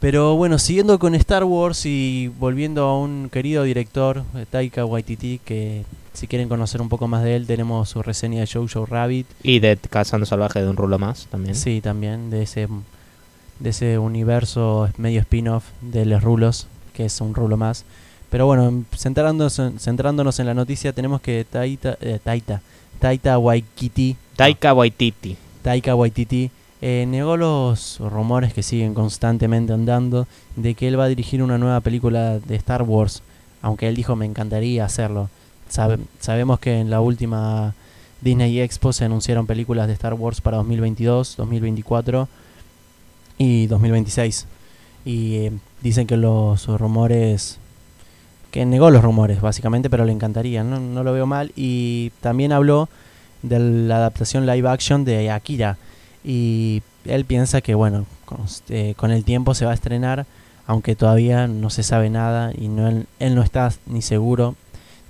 Pero 0.00 0.36
bueno, 0.36 0.58
siguiendo 0.58 0.98
con 0.98 1.14
Star 1.16 1.42
Wars 1.44 1.84
y 1.84 2.28
volviendo 2.38 2.84
a 2.84 2.98
un 2.98 3.30
querido 3.30 3.64
director, 3.64 4.22
eh, 4.36 4.46
Taika 4.48 4.84
Waititi, 4.84 5.40
que 5.44 5.84
si 6.12 6.28
quieren 6.28 6.48
conocer 6.48 6.80
un 6.80 6.88
poco 6.88 7.08
más 7.08 7.24
de 7.24 7.34
él, 7.34 7.46
tenemos 7.46 7.88
su 7.88 8.02
reseña 8.02 8.40
de 8.40 8.46
Jojo 8.46 8.86
Rabbit. 8.86 9.26
Y 9.42 9.58
de 9.58 9.76
Cazando 9.76 10.24
Salvaje 10.24 10.62
de 10.62 10.68
un 10.68 10.76
rulo 10.76 10.98
más 11.00 11.26
también. 11.26 11.56
Sí, 11.56 11.80
también, 11.80 12.30
de 12.30 12.42
ese, 12.42 12.68
de 13.58 13.70
ese 13.70 13.98
universo 13.98 14.88
medio 14.98 15.20
spin-off 15.20 15.64
de 15.80 16.06
Les 16.06 16.22
Rulos, 16.22 16.68
que 16.94 17.06
es 17.06 17.20
un 17.20 17.34
rulo 17.34 17.56
más. 17.56 17.84
Pero 18.30 18.46
bueno, 18.46 18.84
centrándonos 18.96 19.58
en, 19.58 19.80
centrándonos 19.80 20.38
en 20.38 20.46
la 20.46 20.54
noticia, 20.54 20.92
tenemos 20.92 21.20
que 21.20 21.44
Taita, 21.44 21.98
eh, 22.00 22.20
Taita, 22.22 22.62
Taita 23.00 23.38
Waititi, 23.38 24.16
Taika 24.36 24.74
Waititi. 24.74 25.36
Taika 25.62 25.94
Waititi 25.96 26.50
eh, 26.80 27.04
negó 27.08 27.36
los 27.36 27.98
rumores 28.00 28.52
que 28.54 28.62
siguen 28.62 28.94
constantemente 28.94 29.72
andando 29.72 30.26
de 30.56 30.74
que 30.74 30.88
él 30.88 30.98
va 30.98 31.04
a 31.04 31.08
dirigir 31.08 31.42
una 31.42 31.58
nueva 31.58 31.80
película 31.80 32.38
de 32.38 32.56
Star 32.56 32.82
Wars, 32.82 33.22
aunque 33.62 33.88
él 33.88 33.96
dijo 33.96 34.14
me 34.16 34.26
encantaría 34.26 34.84
hacerlo. 34.84 35.28
Sabe- 35.68 35.98
sabemos 36.20 36.60
que 36.60 36.78
en 36.80 36.90
la 36.90 37.00
última 37.00 37.74
Disney 38.20 38.60
Expo 38.60 38.92
se 38.92 39.04
anunciaron 39.04 39.46
películas 39.46 39.86
de 39.86 39.92
Star 39.94 40.14
Wars 40.14 40.40
para 40.40 40.56
2022, 40.58 41.36
2024 41.36 42.28
y 43.38 43.66
2026. 43.66 44.46
Y 45.04 45.34
eh, 45.36 45.52
dicen 45.82 46.06
que 46.06 46.16
los 46.16 46.66
rumores 46.66 47.58
que 48.50 48.64
negó 48.64 48.90
los 48.90 49.02
rumores 49.02 49.40
básicamente, 49.40 49.90
pero 49.90 50.04
le 50.04 50.12
encantaría, 50.12 50.64
no, 50.64 50.80
no 50.80 51.02
lo 51.04 51.12
veo 51.12 51.26
mal 51.26 51.52
y 51.54 52.10
también 52.20 52.52
habló 52.52 52.88
de 53.42 53.58
la 53.58 53.96
adaptación 53.96 54.46
live 54.46 54.68
action 54.68 55.04
de 55.04 55.30
Akira 55.30 55.76
y 56.24 56.82
él 57.04 57.24
piensa 57.24 57.60
que 57.60 57.74
bueno 57.74 58.06
con, 58.24 58.38
eh, 58.68 58.94
con 58.96 59.10
el 59.10 59.24
tiempo 59.24 59.54
se 59.54 59.64
va 59.64 59.70
a 59.70 59.74
estrenar 59.74 60.26
aunque 60.66 60.94
todavía 60.96 61.46
no 61.46 61.70
se 61.70 61.82
sabe 61.82 62.10
nada 62.10 62.52
y 62.56 62.68
no 62.68 62.88
él, 62.88 63.06
él 63.20 63.34
no 63.34 63.42
está 63.42 63.72
ni 63.86 64.02
seguro 64.02 64.54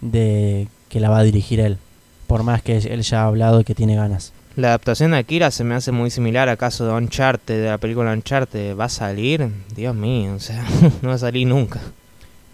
de 0.01 0.69
que 0.89 1.01
la 1.01 1.11
va 1.11 1.19
a 1.19 1.23
dirigir 1.25 1.61
él 1.61 1.79
por 2.27 2.43
más 2.43 2.63
que 2.63 2.77
él 2.79 3.03
ya 3.03 3.23
ha 3.23 3.27
hablado 3.27 3.61
y 3.61 3.65
que 3.65 3.75
tiene 3.75 3.97
ganas 3.97 4.33
La 4.57 4.69
adaptación 4.69 5.13
de 5.13 5.19
Akira 5.19 5.51
se 5.51 5.65
me 5.65 5.75
hace 5.75 5.93
muy 5.93 6.11
similar 6.11 6.49
a 6.49 6.57
caso 6.57 6.87
de 6.87 6.93
Uncharted, 6.93 7.63
de 7.63 7.69
la 7.71 7.79
película 7.79 8.13
Uncharted. 8.13 8.77
¿Va 8.77 8.85
a 8.87 8.89
salir? 8.89 9.49
Dios 9.75 9.95
mío, 9.95 10.35
o 10.35 10.41
sea, 10.41 10.65
no 11.03 11.09
va 11.11 11.15
a 11.15 11.19
salir 11.19 11.47
nunca. 11.47 11.81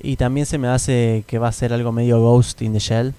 Y 0.02 0.16
también 0.16 0.44
se 0.46 0.58
me 0.58 0.68
hace 0.68 1.24
que 1.26 1.38
va 1.38 1.48
a 1.48 1.52
ser 1.52 1.72
algo 1.72 1.92
medio 1.92 2.20
Ghost 2.20 2.60
in 2.62 2.72
the 2.74 2.78
Shell. 2.78 3.14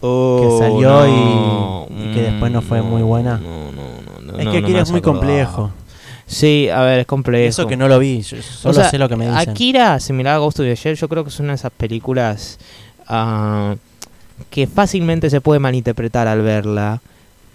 Oh, 0.00 0.58
salió 0.60 1.06
y- 1.08 1.10
no. 1.10 1.86
y 1.90 2.14
que 2.14 2.22
después 2.22 2.52
no 2.52 2.62
fue 2.62 2.82
muy 2.82 3.02
buena. 3.02 3.38
No, 3.38 3.72
no, 3.72 3.72
no, 3.72 4.12
no, 4.12 4.13
es 4.38 4.44
no, 4.44 4.52
que 4.52 4.60
no 4.60 4.66
Akira 4.66 4.78
me 4.78 4.82
es 4.82 4.90
muy 4.90 5.00
complejo. 5.00 5.70
Sí, 6.26 6.68
a 6.68 6.82
ver, 6.82 7.00
es 7.00 7.06
complejo. 7.06 7.48
Eso 7.48 7.66
que 7.66 7.76
no 7.76 7.88
lo 7.88 7.98
vi, 7.98 8.22
yo 8.22 8.40
solo 8.42 8.70
O 8.70 8.74
sea, 8.74 8.90
sé 8.90 8.98
lo 8.98 9.08
que 9.08 9.16
me 9.16 9.28
dicen. 9.28 9.50
Akira, 9.50 10.00
similar 10.00 10.36
a 10.36 10.38
Ghost 10.38 10.60
of 10.60 10.66
the 10.66 10.74
Shell, 10.74 10.96
yo 10.96 11.08
creo 11.08 11.22
que 11.22 11.30
es 11.30 11.38
una 11.40 11.50
de 11.50 11.56
esas 11.56 11.72
películas 11.72 12.58
ah, 13.06 13.76
que 14.50 14.66
fácilmente 14.66 15.28
se 15.30 15.40
puede 15.40 15.60
malinterpretar 15.60 16.26
al 16.26 16.42
verla 16.42 17.00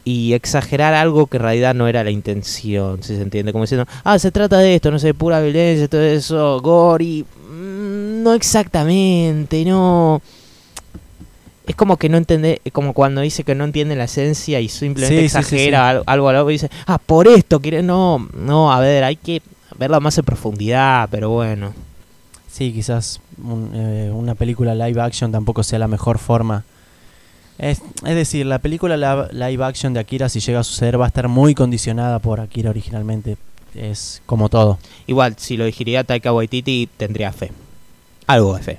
y 0.06 0.34
exagerar 0.34 0.94
algo 0.94 1.28
que 1.28 1.38
en 1.38 1.44
realidad 1.44 1.76
no 1.76 1.88
era 1.88 2.04
la 2.04 2.12
intención, 2.12 3.04
si 3.04 3.16
se 3.16 3.22
entiende, 3.22 3.52
como 3.52 3.66
diciendo, 3.66 3.86
ah, 4.04 4.18
se 4.18 4.32
trata 4.32 4.58
de 4.58 4.76
esto, 4.76 4.92
no 4.92 5.00
sé, 5.00 5.14
pura 5.14 5.42
violencia, 5.42 5.88
todo 5.88 6.02
eso, 6.02 6.60
gore, 6.62 7.04
y, 7.04 7.24
mm, 7.24 8.24
no 8.24 8.34
exactamente, 8.34 9.66
no. 9.66 10.22
Es 11.70 11.76
como 11.76 11.98
que 11.98 12.10
no 12.10 12.18
entiende, 12.18 12.62
como 12.74 12.94
cuando 12.94 13.22
dice 13.22 13.44
que 13.44 13.54
no 13.54 13.64
entiende 13.64 13.96
la 13.96 14.06
esencia 14.06 14.60
y 14.60 14.68
simplemente 14.70 15.20
Sí, 15.20 15.26
exagera 15.26 15.92
sí. 15.98 16.04
algo 16.08 16.28
a 16.28 16.32
algo 16.32 16.50
y 16.50 16.54
dice, 16.54 16.70
ah, 16.88 16.98
por 16.98 17.28
esto, 17.28 17.60
quiere, 17.62 17.84
no, 17.84 18.28
no, 18.36 18.74
a 18.74 18.80
ver, 18.80 19.04
hay 19.04 19.16
que 19.16 19.42
verla 19.78 20.00
más 20.00 20.18
en 20.18 20.26
profundidad, 20.26 21.08
pero 21.12 21.30
bueno. 21.30 21.74
Sí, 22.52 22.74
quizás 22.74 23.22
un- 23.42 23.72
eh, 23.76 24.10
una 24.12 24.34
película 24.34 24.74
live 24.74 25.00
action 25.00 25.32
tampoco 25.32 25.62
sea 25.64 25.78
la 25.78 25.88
mejor 25.88 26.18
forma. 26.18 26.64
Es, 27.60 27.82
es 28.04 28.16
decir, 28.16 28.48
la 28.48 28.58
película 28.58 28.98
la- 28.98 29.30
live 29.32 29.64
action 29.64 29.94
de 29.94 30.00
Akira, 30.00 30.28
si 30.28 30.40
llega 30.40 30.62
a 30.62 30.64
suceder, 30.64 31.00
va 31.00 31.06
a 31.06 31.10
estar 31.10 31.28
muy 31.28 31.54
condicionada 31.54 32.18
por 32.18 32.40
Akira 32.40 32.72
originalmente. 32.72 33.38
Es 33.76 34.24
como 34.26 34.50
todo. 34.50 34.80
Igual, 35.06 35.36
si 35.38 35.56
lo 35.56 35.66
dirigiría 35.66 36.04
Taika 36.04 36.34
Waititi, 36.34 36.90
tendría 36.98 37.32
fe. 37.32 37.52
Algo 38.26 38.56
de 38.56 38.64
fe. 38.64 38.78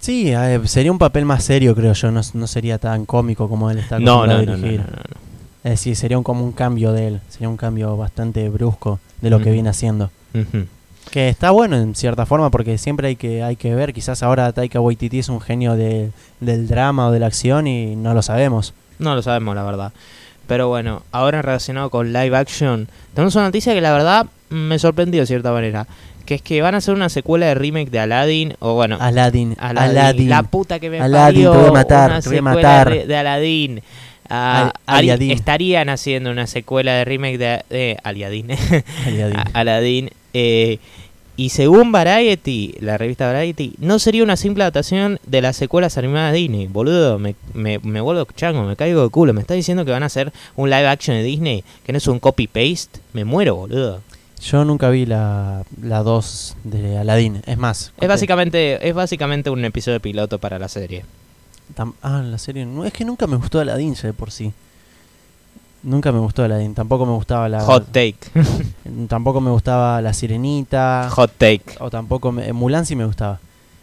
Sí, 0.00 0.32
eh, 0.32 0.60
sería 0.66 0.92
un 0.92 0.98
papel 0.98 1.24
más 1.24 1.42
serio, 1.44 1.74
creo 1.74 1.92
yo. 1.92 2.10
No, 2.10 2.20
no 2.34 2.46
sería 2.46 2.78
tan 2.78 3.06
cómico 3.06 3.48
como 3.48 3.70
él 3.70 3.78
está 3.78 3.98
No, 3.98 4.22
a 4.22 4.38
dirigir. 4.40 4.80
no, 4.80 4.86
no, 4.86 4.92
no. 4.92 5.26
Es 5.64 5.70
decir, 5.72 5.96
sería 5.96 6.16
un, 6.16 6.22
como 6.22 6.44
un 6.44 6.52
cambio 6.52 6.92
de 6.92 7.08
él. 7.08 7.20
Sería 7.28 7.48
un 7.48 7.56
cambio 7.56 7.96
bastante 7.96 8.48
brusco 8.48 9.00
de 9.20 9.30
lo 9.30 9.40
que 9.40 9.50
viene 9.50 9.68
haciendo. 9.68 10.10
Que 11.10 11.28
está 11.28 11.50
bueno 11.50 11.76
en 11.76 11.94
cierta 11.94 12.24
forma 12.26 12.50
porque 12.50 12.78
siempre 12.78 13.08
hay 13.08 13.16
que, 13.16 13.42
hay 13.42 13.56
que 13.56 13.74
ver. 13.74 13.92
Quizás 13.92 14.22
ahora 14.22 14.52
Taika 14.52 14.80
Waititi 14.80 15.18
es 15.20 15.28
un 15.28 15.40
genio 15.40 15.74
de- 15.74 16.10
del 16.40 16.68
drama 16.68 17.08
o 17.08 17.10
de 17.12 17.18
la 17.20 17.26
acción 17.26 17.66
y 17.66 17.96
no 17.96 18.14
lo 18.14 18.22
sabemos. 18.22 18.74
No 18.98 19.14
lo 19.14 19.22
sabemos, 19.22 19.54
la 19.56 19.64
verdad. 19.64 19.92
Pero 20.46 20.68
bueno, 20.68 21.02
ahora 21.10 21.42
relacionado 21.42 21.90
con 21.90 22.12
live 22.12 22.36
action, 22.36 22.86
tenemos 23.14 23.34
una 23.34 23.46
noticia 23.46 23.74
que 23.74 23.80
la 23.80 23.92
verdad 23.92 24.26
me 24.50 24.78
sorprendió 24.78 25.20
de 25.22 25.26
cierta 25.26 25.50
manera. 25.52 25.86
Que 26.26 26.34
es 26.34 26.42
que 26.42 26.60
van 26.60 26.74
a 26.74 26.78
hacer 26.78 26.92
una 26.94 27.08
secuela 27.08 27.46
de 27.46 27.54
remake 27.54 27.90
de 27.90 27.98
Aladdin. 28.00 28.54
O 28.58 28.74
bueno, 28.74 28.98
Aladdin, 29.00 29.54
Aladdin. 29.58 29.98
Aladdin. 29.98 30.28
La 30.28 30.42
puta 30.42 30.78
que 30.80 30.90
me 30.90 31.00
Aladdin, 31.00 31.44
parió. 31.44 31.52
te 31.52 31.58
voy 31.58 31.68
a 31.68 31.72
matar, 31.72 32.10
una 32.10 32.20
te 32.20 32.28
voy 32.28 32.38
a 32.38 32.42
matar. 32.42 32.90
De, 32.90 33.06
de 33.06 33.16
Aladdin. 33.16 33.80
Ah, 34.28 34.72
Al- 34.86 35.08
Ari- 35.08 35.32
estarían 35.32 35.88
haciendo 35.88 36.30
una 36.32 36.48
secuela 36.48 36.92
de 36.94 37.04
remake 37.04 37.38
de, 37.38 37.62
de. 37.70 37.96
Aladdin. 38.02 38.48
Aladdin. 39.52 40.10
eh, 40.34 40.78
y 41.38 41.50
según 41.50 41.92
Variety, 41.92 42.74
la 42.80 42.96
revista 42.96 43.30
Variety, 43.30 43.74
no 43.78 43.98
sería 43.98 44.22
una 44.24 44.36
simple 44.38 44.62
adaptación 44.64 45.20
de 45.26 45.42
las 45.42 45.54
secuelas 45.56 45.98
animadas 45.98 46.32
de 46.32 46.38
Disney. 46.38 46.66
Boludo, 46.66 47.18
me, 47.18 47.34
me, 47.52 47.78
me 47.80 48.00
vuelvo 48.00 48.26
chango, 48.34 48.62
me 48.62 48.74
caigo 48.74 49.02
de 49.02 49.10
culo. 49.10 49.34
¿Me 49.34 49.42
está 49.42 49.52
diciendo 49.52 49.84
que 49.84 49.90
van 49.90 50.02
a 50.02 50.06
hacer 50.06 50.32
un 50.56 50.70
live 50.70 50.88
action 50.88 51.14
de 51.14 51.22
Disney 51.22 51.62
que 51.84 51.92
no 51.92 51.98
es 51.98 52.06
un 52.08 52.20
copy-paste? 52.20 53.00
Me 53.12 53.26
muero, 53.26 53.54
boludo. 53.54 54.00
Yo 54.40 54.64
nunca 54.64 54.90
vi 54.90 55.06
la 55.06 55.64
2 55.80 56.56
de 56.64 56.98
Aladdin. 56.98 57.42
Es 57.46 57.58
más. 57.58 57.92
Es 58.00 58.08
básicamente, 58.08 58.86
es 58.88 58.94
básicamente 58.94 59.50
un 59.50 59.64
episodio 59.64 60.00
piloto 60.00 60.38
para 60.38 60.58
la 60.58 60.68
serie. 60.68 61.04
Tam- 61.74 61.94
ah, 62.02 62.22
la 62.22 62.38
serie. 62.38 62.64
No, 62.64 62.84
es 62.84 62.92
que 62.92 63.04
nunca 63.04 63.26
me 63.26 63.36
gustó 63.36 63.60
Aladdin 63.60 63.94
ya 63.94 64.02
de 64.08 64.12
por 64.12 64.30
sí. 64.30 64.52
Nunca 65.82 66.12
me 66.12 66.18
gustó 66.18 66.44
Aladdin. 66.44 66.74
Tampoco 66.74 67.06
me 67.06 67.12
gustaba 67.12 67.48
la. 67.48 67.60
Hot 67.62 67.86
take. 67.86 68.18
Tampoco 69.08 69.40
me 69.40 69.50
gustaba 69.50 70.00
la 70.00 70.12
Sirenita. 70.12 71.08
Hot 71.10 71.32
take. 71.36 71.64
O 71.80 71.90
tampoco. 71.90 72.32
Me, 72.32 72.52
Mulan 72.52 72.86
sí 72.86 72.94
me 72.96 73.04
gustaba. 73.04 73.40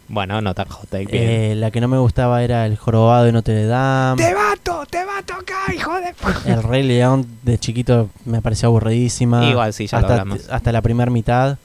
Bueno, 0.08 0.40
no 0.42 0.54
tan 0.54 0.68
hot 0.68 0.88
take. 0.88 1.06
bien. 1.06 1.24
Eh, 1.24 1.54
la 1.56 1.70
que 1.70 1.80
no 1.80 1.88
me 1.88 1.96
gustaba 1.98 2.42
era 2.42 2.66
El 2.66 2.76
Jorobado 2.76 3.24
de 3.24 3.32
Notre 3.32 3.64
Dame. 3.66 4.22
¡Te 4.22 4.34
mato! 4.34 4.84
¡Te 4.90 5.04
mato 5.06 5.34
acá, 5.34 5.72
hijo 5.74 5.94
de 5.98 6.12
p-! 6.12 6.52
El 6.52 6.62
Rey 6.62 6.82
León 6.82 7.26
de 7.42 7.58
chiquito 7.58 8.10
me 8.26 8.42
parecía 8.42 8.66
aburridísima. 8.66 9.44
Igual 9.46 9.72
sí, 9.72 9.86
ya 9.86 10.00
lo 10.00 10.06
hasta, 10.06 10.20
hablamos. 10.20 10.48
hasta 10.50 10.72
la 10.72 10.82
primera 10.82 11.10
mitad. 11.10 11.56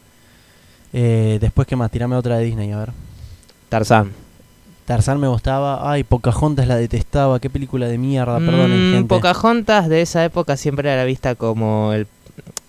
Eh, 0.94 1.38
después 1.42 1.68
que 1.68 1.76
más, 1.76 1.92
tirame 1.92 2.16
otra 2.16 2.38
de 2.38 2.46
Disney, 2.46 2.72
a 2.72 2.78
ver. 2.80 2.90
Tarzán. 3.68 4.12
Tarzán 4.86 5.20
me 5.20 5.28
gustaba. 5.28 5.92
Ay, 5.92 6.04
Pocahontas 6.04 6.66
la 6.68 6.76
detestaba. 6.78 7.40
Qué 7.40 7.50
película 7.50 7.88
de 7.88 7.98
mierda, 7.98 8.40
Mm, 8.40 8.94
gente. 8.94 9.04
Pocahontas 9.08 9.88
de 9.90 10.02
esa 10.02 10.24
época 10.26 10.58
siempre 10.58 10.92
era 10.92 11.04
vista 11.04 11.36
como 11.36 11.94
el, 11.94 12.08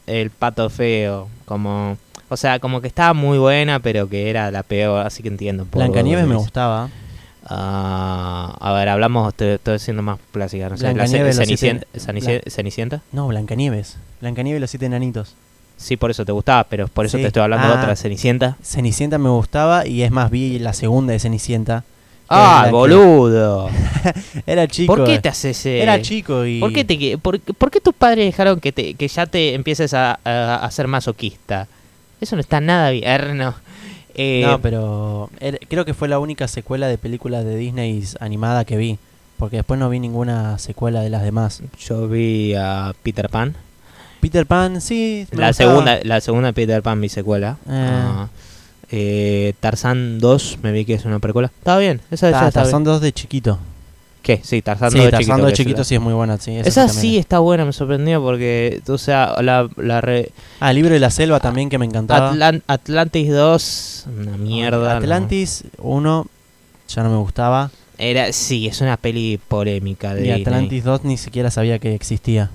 el 0.07 0.31
pato 0.31 0.69
feo. 0.69 1.29
Como. 1.47 1.97
O 2.31 2.37
sea, 2.37 2.59
como 2.61 2.81
que 2.81 2.87
estaba 2.89 3.13
muy 3.13 3.37
buena, 3.39 3.81
pero 3.81 4.09
que 4.09 4.31
era 4.31 4.51
la 4.51 4.63
peor, 4.63 5.05
así 5.05 5.23
que 5.23 5.29
entiendo. 5.29 5.67
Blancanieves 5.71 6.27
me 6.27 6.37
gustaba. 6.37 6.89
Ah, 7.45 8.57
a 8.61 8.73
ver, 8.73 8.89
hablamos, 8.89 9.29
estoy, 9.29 9.49
estoy 9.49 9.79
siendo 9.81 10.03
más 10.03 10.19
clásica. 10.33 10.69
No 10.69 10.77
sé, 10.77 10.85
la 10.85 10.93
Blancanieves, 10.93 11.37
los 11.37 12.05
Cenicienta. 12.55 13.03
No, 13.13 13.27
Blancanieves. 13.29 13.97
Blancanieves 14.21 14.59
y 14.59 14.61
los 14.61 14.71
siete 14.71 14.87
enanitos. 14.87 15.35
Sí, 15.77 15.97
por 15.97 16.11
eso 16.11 16.25
te 16.25 16.33
gustaba, 16.33 16.65
pero 16.65 16.87
por 16.89 17.07
eso 17.07 17.17
Sí. 17.17 17.23
te 17.23 17.29
estoy 17.29 17.43
hablando 17.43 17.67
de 17.69 17.75
Ah. 17.75 17.79
otra. 17.81 17.97
¿Cenicienta? 17.97 18.57
Cenicienta 18.63 19.19
me 19.19 19.31
gustaba 19.31 19.87
y 19.87 20.03
es 20.03 20.11
más, 20.11 20.31
vi 20.31 20.59
la 20.59 20.73
segunda 20.73 21.13
de 21.13 21.19
Cenicienta. 21.19 21.85
¡Ah, 22.29 22.63
la 22.67 22.71
boludo! 22.71 23.69
Era 24.47 24.69
chico. 24.69 24.95
¿Por 24.95 25.05
qué 25.05 25.19
te 25.19 25.29
haces 25.29 25.67
eh, 25.67 25.83
Era 25.83 26.01
chico 26.01 26.47
y. 26.47 26.61
¿Por 26.61 26.73
qué, 26.73 26.85
te, 26.85 26.97
que- 26.97 27.19
por, 27.19 27.41
por 27.41 27.71
qué 27.73 27.81
tus 27.81 27.95
padres 27.95 28.27
dejaron 28.27 28.61
que, 28.61 28.71
te, 28.71 28.95
que 28.95 29.09
ya 29.09 29.27
te 29.27 29.55
empieces 29.55 29.93
a, 29.95 30.21
a, 30.25 30.57
a 30.57 30.71
ser 30.71 30.87
masoquista? 30.87 31.67
Eso 32.21 32.37
no 32.37 32.41
está 32.41 32.61
nada 32.61 32.91
bien, 32.91 33.37
no. 33.39 33.55
Eh, 34.15 34.43
No, 34.45 34.61
pero 34.61 35.31
creo 35.69 35.85
que 35.85 35.95
fue 35.95 36.09
la 36.09 36.19
única 36.19 36.49
secuela 36.49 36.89
de 36.89 36.99
películas 36.99 37.45
de 37.45 37.57
Disney 37.57 38.05
animada 38.21 38.65
que 38.65 38.77
vi. 38.77 38.99
Porque 39.39 39.57
después 39.57 39.81
no 39.81 39.89
vi 39.89 39.99
ninguna 40.01 40.59
secuela 40.59 41.01
de 41.01 41.09
las 41.09 41.23
demás. 41.23 41.63
Yo 41.79 42.09
vi 42.09 42.55
a 42.55 42.93
Peter 43.03 43.29
Pan. 43.31 43.55
Peter 44.21 44.45
Pan, 44.45 44.83
sí. 44.83 45.27
La 45.31 45.49
gustaba. 45.49 45.71
segunda, 45.71 45.99
la 46.03 46.21
segunda 46.21 46.53
Peter 46.53 46.83
Pan, 46.83 47.01
mi 47.01 47.09
secuela. 47.09 47.57
Eh. 47.67 47.71
Ah, 47.71 48.29
eh, 48.91 49.55
Tarzán 49.61 50.19
2, 50.19 50.59
me 50.63 50.73
vi 50.73 50.85
que 50.85 50.93
es 50.95 51.07
una 51.07 51.21
precuela. 51.21 51.51
Estaba 51.59 51.79
bien, 51.79 52.03
esa, 52.11 52.29
esa 52.29 52.45
Ah, 52.45 52.49
está 52.49 52.61
Tarzán 52.63 52.83
bien. 52.83 52.93
2 52.93 53.01
de 53.01 53.13
chiquito. 53.13 53.59
¿Qué? 54.23 54.41
Sí, 54.45 54.61
Tarzán 54.61 54.91
sí, 54.91 54.99
2 54.99 55.05
de 55.07 55.11
Tarzán 55.13 55.21
chiquito. 55.25 55.39
2 55.39 55.47
de 55.47 55.53
es 55.53 55.57
chiquito 55.57 55.85
sí 55.85 55.95
es 55.95 56.01
muy 56.01 56.13
buena. 56.13 56.37
Sí, 56.39 56.57
esa 56.57 56.89
sí 56.89 57.17
es. 57.17 57.21
está 57.21 57.39
buena, 57.39 57.65
me 57.65 57.73
sorprendió 57.73 58.23
porque, 58.23 58.83
o 58.87 58.99
sea, 58.99 59.35
la, 59.43 59.69
la 59.77 60.01
re- 60.03 60.31
Ah, 60.61 60.73
Libro 60.73 60.93
de 60.93 61.01
la 61.01 61.11
Selva 61.11 61.41
también 61.41 61.71
que 61.71 61.79
me 61.79 61.87
encantaba. 61.87 62.33
Atlan- 62.33 62.63
Atlantis 62.67 63.31
2, 63.33 64.07
una 64.21 64.37
mierda. 64.37 64.79
no. 64.95 64.99
Atlantis 64.99 65.65
1 65.79 66.27
ya 66.89 67.03
no 67.03 67.11
me 67.11 67.17
gustaba. 67.17 67.71
Era, 67.97 68.33
sí, 68.33 68.67
es 68.67 68.81
una 68.81 68.97
peli 68.97 69.39
polémica 69.49 70.15
de 70.15 70.21
Y 70.21 70.25
Disney. 70.25 70.43
Atlantis 70.43 70.85
2 70.85 71.05
ni 71.05 71.17
siquiera 71.17 71.51
sabía 71.51 71.79
que 71.79 71.95
existía. 71.95 72.51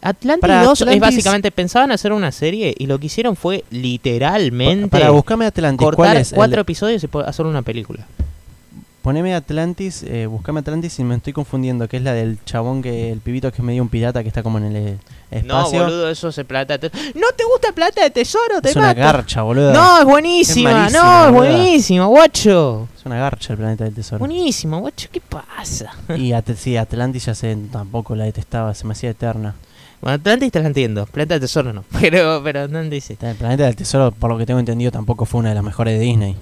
Atlantis 0.00 0.40
Para 0.42 0.62
2 0.64 0.80
es 0.82 1.00
básicamente, 1.00 1.50
pensaban 1.50 1.90
hacer 1.92 2.12
una 2.12 2.30
serie 2.30 2.72
y 2.78 2.86
lo 2.86 2.98
que 3.00 3.06
hicieron 3.06 3.34
fue 3.36 3.64
literalmente 3.70 4.86
Pa- 4.88 4.98
Para 4.98 5.10
buscarme 5.10 5.44
Atlantis, 5.46 5.84
¿cuál 5.84 5.96
cortar 5.96 6.16
es? 6.18 6.32
El- 6.32 6.36
cuatro 6.36 6.60
episodios 6.60 7.02
y 7.02 7.08
hacer 7.26 7.46
una 7.46 7.62
película. 7.62 8.06
Poneme 9.02 9.34
Atlantis, 9.34 10.02
eh, 10.02 10.26
buscame 10.26 10.60
Atlantis 10.60 10.98
y 10.98 11.04
me 11.04 11.14
estoy 11.14 11.32
confundiendo, 11.32 11.88
que 11.88 11.96
es 11.98 12.02
la 12.02 12.12
del 12.12 12.38
chabón 12.44 12.82
que 12.82 13.10
el 13.12 13.20
pibito 13.20 13.50
que 13.52 13.58
es 13.58 13.64
medio 13.64 13.80
un 13.82 13.88
pirata 13.88 14.22
que 14.22 14.28
está 14.28 14.42
como 14.42 14.58
en 14.58 14.64
el 14.64 14.76
eh, 14.76 14.98
espacio. 15.30 15.78
No, 15.78 15.84
boludo, 15.84 16.10
eso 16.10 16.28
es 16.28 16.38
el 16.38 16.44
planeta 16.46 16.76
de 16.76 16.90
tesoro. 16.90 17.10
¿No 17.14 17.26
te 17.36 17.44
gusta 17.44 17.68
el 17.68 17.74
planeta 17.74 18.02
de 18.02 18.10
tesoro? 18.10 18.60
Te 18.60 18.70
es 18.70 18.76
una 18.76 18.92
garcha, 18.94 19.42
boludo. 19.42 19.72
No, 19.72 20.00
es 20.00 20.04
buenísima. 20.04 20.88
Es 20.88 20.92
no, 20.92 21.26
es 21.26 21.32
buenísima, 21.32 22.06
guacho. 22.06 22.88
Es 22.98 23.06
una 23.06 23.18
garcha 23.18 23.52
el 23.52 23.58
planeta 23.58 23.84
del 23.84 23.94
tesoro. 23.94 24.18
Buenísima, 24.18 24.78
guacho. 24.78 25.08
¿Qué 25.12 25.20
pasa? 25.20 25.92
y 26.16 26.32
At- 26.32 26.50
sí, 26.56 26.76
Atlantis 26.76 27.26
ya 27.26 27.34
sé, 27.34 27.56
tampoco 27.70 28.14
la 28.16 28.24
detestaba, 28.24 28.74
se 28.74 28.84
me 28.86 28.92
hacía 28.92 29.10
eterna. 29.10 29.54
Bueno, 30.00 30.16
Atlantis 30.16 30.52
te 30.52 30.60
la 30.60 30.66
entiendo. 30.66 31.06
Planeta 31.06 31.34
de 31.34 31.40
tesoro 31.40 31.72
no. 31.72 31.84
Pero, 32.00 32.40
pero 32.44 32.60
Atlantis. 32.62 33.10
El 33.10 33.36
planeta 33.36 33.64
del 33.64 33.76
tesoro, 33.76 34.10
por 34.12 34.30
lo 34.30 34.38
que 34.38 34.44
tengo 34.44 34.60
entendido, 34.60 34.90
tampoco 34.90 35.24
fue 35.24 35.40
una 35.40 35.48
de 35.50 35.54
las 35.54 35.64
mejores 35.64 35.98
de 35.98 36.04
Disney. 36.04 36.36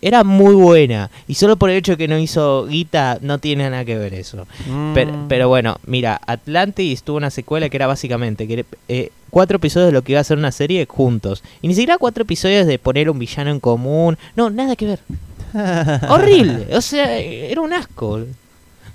Era 0.00 0.24
muy 0.24 0.54
buena. 0.54 1.10
Y 1.28 1.34
solo 1.34 1.56
por 1.56 1.70
el 1.70 1.76
hecho 1.76 1.92
de 1.92 1.98
que 1.98 2.08
no 2.08 2.18
hizo 2.18 2.66
guita, 2.66 3.18
no 3.20 3.38
tiene 3.38 3.68
nada 3.70 3.84
que 3.84 3.96
ver 3.96 4.14
eso. 4.14 4.46
Pero, 4.94 5.12
Mm, 5.12 5.28
pero 5.28 5.48
bueno, 5.48 5.76
mira, 5.86 6.20
Atlantis 6.26 7.02
tuvo 7.02 7.16
una 7.16 7.30
secuela 7.30 7.68
que 7.68 7.76
era 7.76 7.86
básicamente 7.86 8.46
que, 8.46 8.64
eh, 8.88 9.10
cuatro 9.30 9.56
episodios 9.56 9.88
de 9.88 9.92
lo 9.92 10.02
que 10.02 10.12
iba 10.12 10.20
a 10.20 10.24
ser 10.24 10.38
una 10.38 10.52
serie 10.52 10.86
juntos. 10.86 11.42
Y 11.62 11.68
ni 11.68 11.74
siquiera 11.74 11.98
cuatro 11.98 12.22
episodios 12.22 12.66
de 12.66 12.78
poner 12.78 13.10
un 13.10 13.18
villano 13.18 13.50
en 13.50 13.60
común. 13.60 14.16
No, 14.36 14.50
nada 14.50 14.76
que 14.76 14.86
ver. 14.86 15.00
Horrible. 16.08 16.68
O 16.76 16.80
sea, 16.80 17.16
era 17.18 17.60
un 17.60 17.72
asco. 17.72 18.20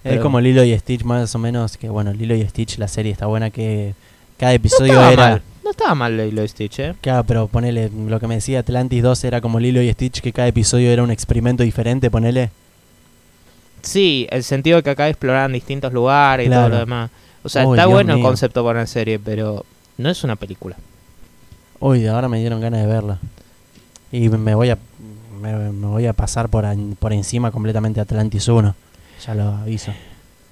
es 0.04 0.20
como 0.22 0.40
Lilo 0.42 0.64
y 0.64 0.78
Stitch, 0.78 1.04
más 1.04 1.34
o 1.36 1.40
menos, 1.40 1.78
que 1.78 1.90
bueno, 1.90 2.14
Lilo 2.14 2.36
y 2.36 2.48
Stitch, 2.48 2.78
la 2.78 2.88
serie 2.88 3.12
está 3.12 3.26
buena, 3.26 3.50
que 3.50 3.94
cada 4.38 4.54
episodio 4.54 4.94
era... 5.10 5.30
mal. 5.30 5.42
No 5.64 5.72
estaba 5.72 5.94
mal 5.96 6.16
Lilo 6.18 6.44
y 6.44 6.48
Stitch, 6.48 6.80
¿eh? 6.80 6.96
Claro, 7.02 7.24
pero 7.26 7.48
ponele, 7.48 7.90
lo 8.08 8.20
que 8.20 8.28
me 8.28 8.36
decía 8.36 8.60
Atlantis 8.60 9.04
2 9.04 9.24
era 9.26 9.42
como 9.42 9.60
Lilo 9.60 9.82
y 9.82 9.92
Stitch, 9.92 10.22
que 10.22 10.32
cada 10.34 10.48
episodio 10.48 10.90
era 10.92 11.04
un 11.04 11.12
experimento 11.12 11.64
diferente, 11.64 12.10
ponele. 12.10 12.50
Sí, 13.82 14.28
el 14.30 14.44
sentido 14.44 14.78
de 14.78 14.84
que 14.84 14.90
acá 14.90 15.08
exploraban 15.10 15.54
distintos 15.54 15.94
lugares 15.94 16.48
y 16.48 16.50
todo 16.50 16.70
lo 16.70 16.78
demás. 16.80 17.10
O 17.44 17.50
sea, 17.50 17.66
Uy, 17.66 17.78
está 17.78 17.84
Dios 17.86 17.94
bueno 17.94 18.14
el 18.16 18.22
concepto 18.22 18.64
para 18.64 18.80
una 18.80 18.88
serie, 18.88 19.20
pero 19.20 19.66
no 19.98 20.10
es 20.10 20.24
una 20.24 20.36
película. 20.36 20.76
Uy, 21.80 22.06
ahora 22.08 22.28
me 22.28 22.40
dieron 22.40 22.60
ganas 22.60 22.82
de 22.82 22.88
verla. 22.88 23.20
Y 24.12 24.28
me 24.30 24.56
voy 24.56 24.70
a 24.72 24.78
me, 25.42 25.54
me 25.54 25.88
voy 25.88 26.06
a 26.08 26.12
pasar 26.14 26.50
por, 26.50 26.66
an- 26.66 26.98
por 27.00 27.14
encima 27.14 27.52
completamente 27.52 28.02
Atlantis 28.02 28.48
1. 28.50 28.76
Ya 29.26 29.36
lo 29.36 29.44
aviso. 29.44 29.94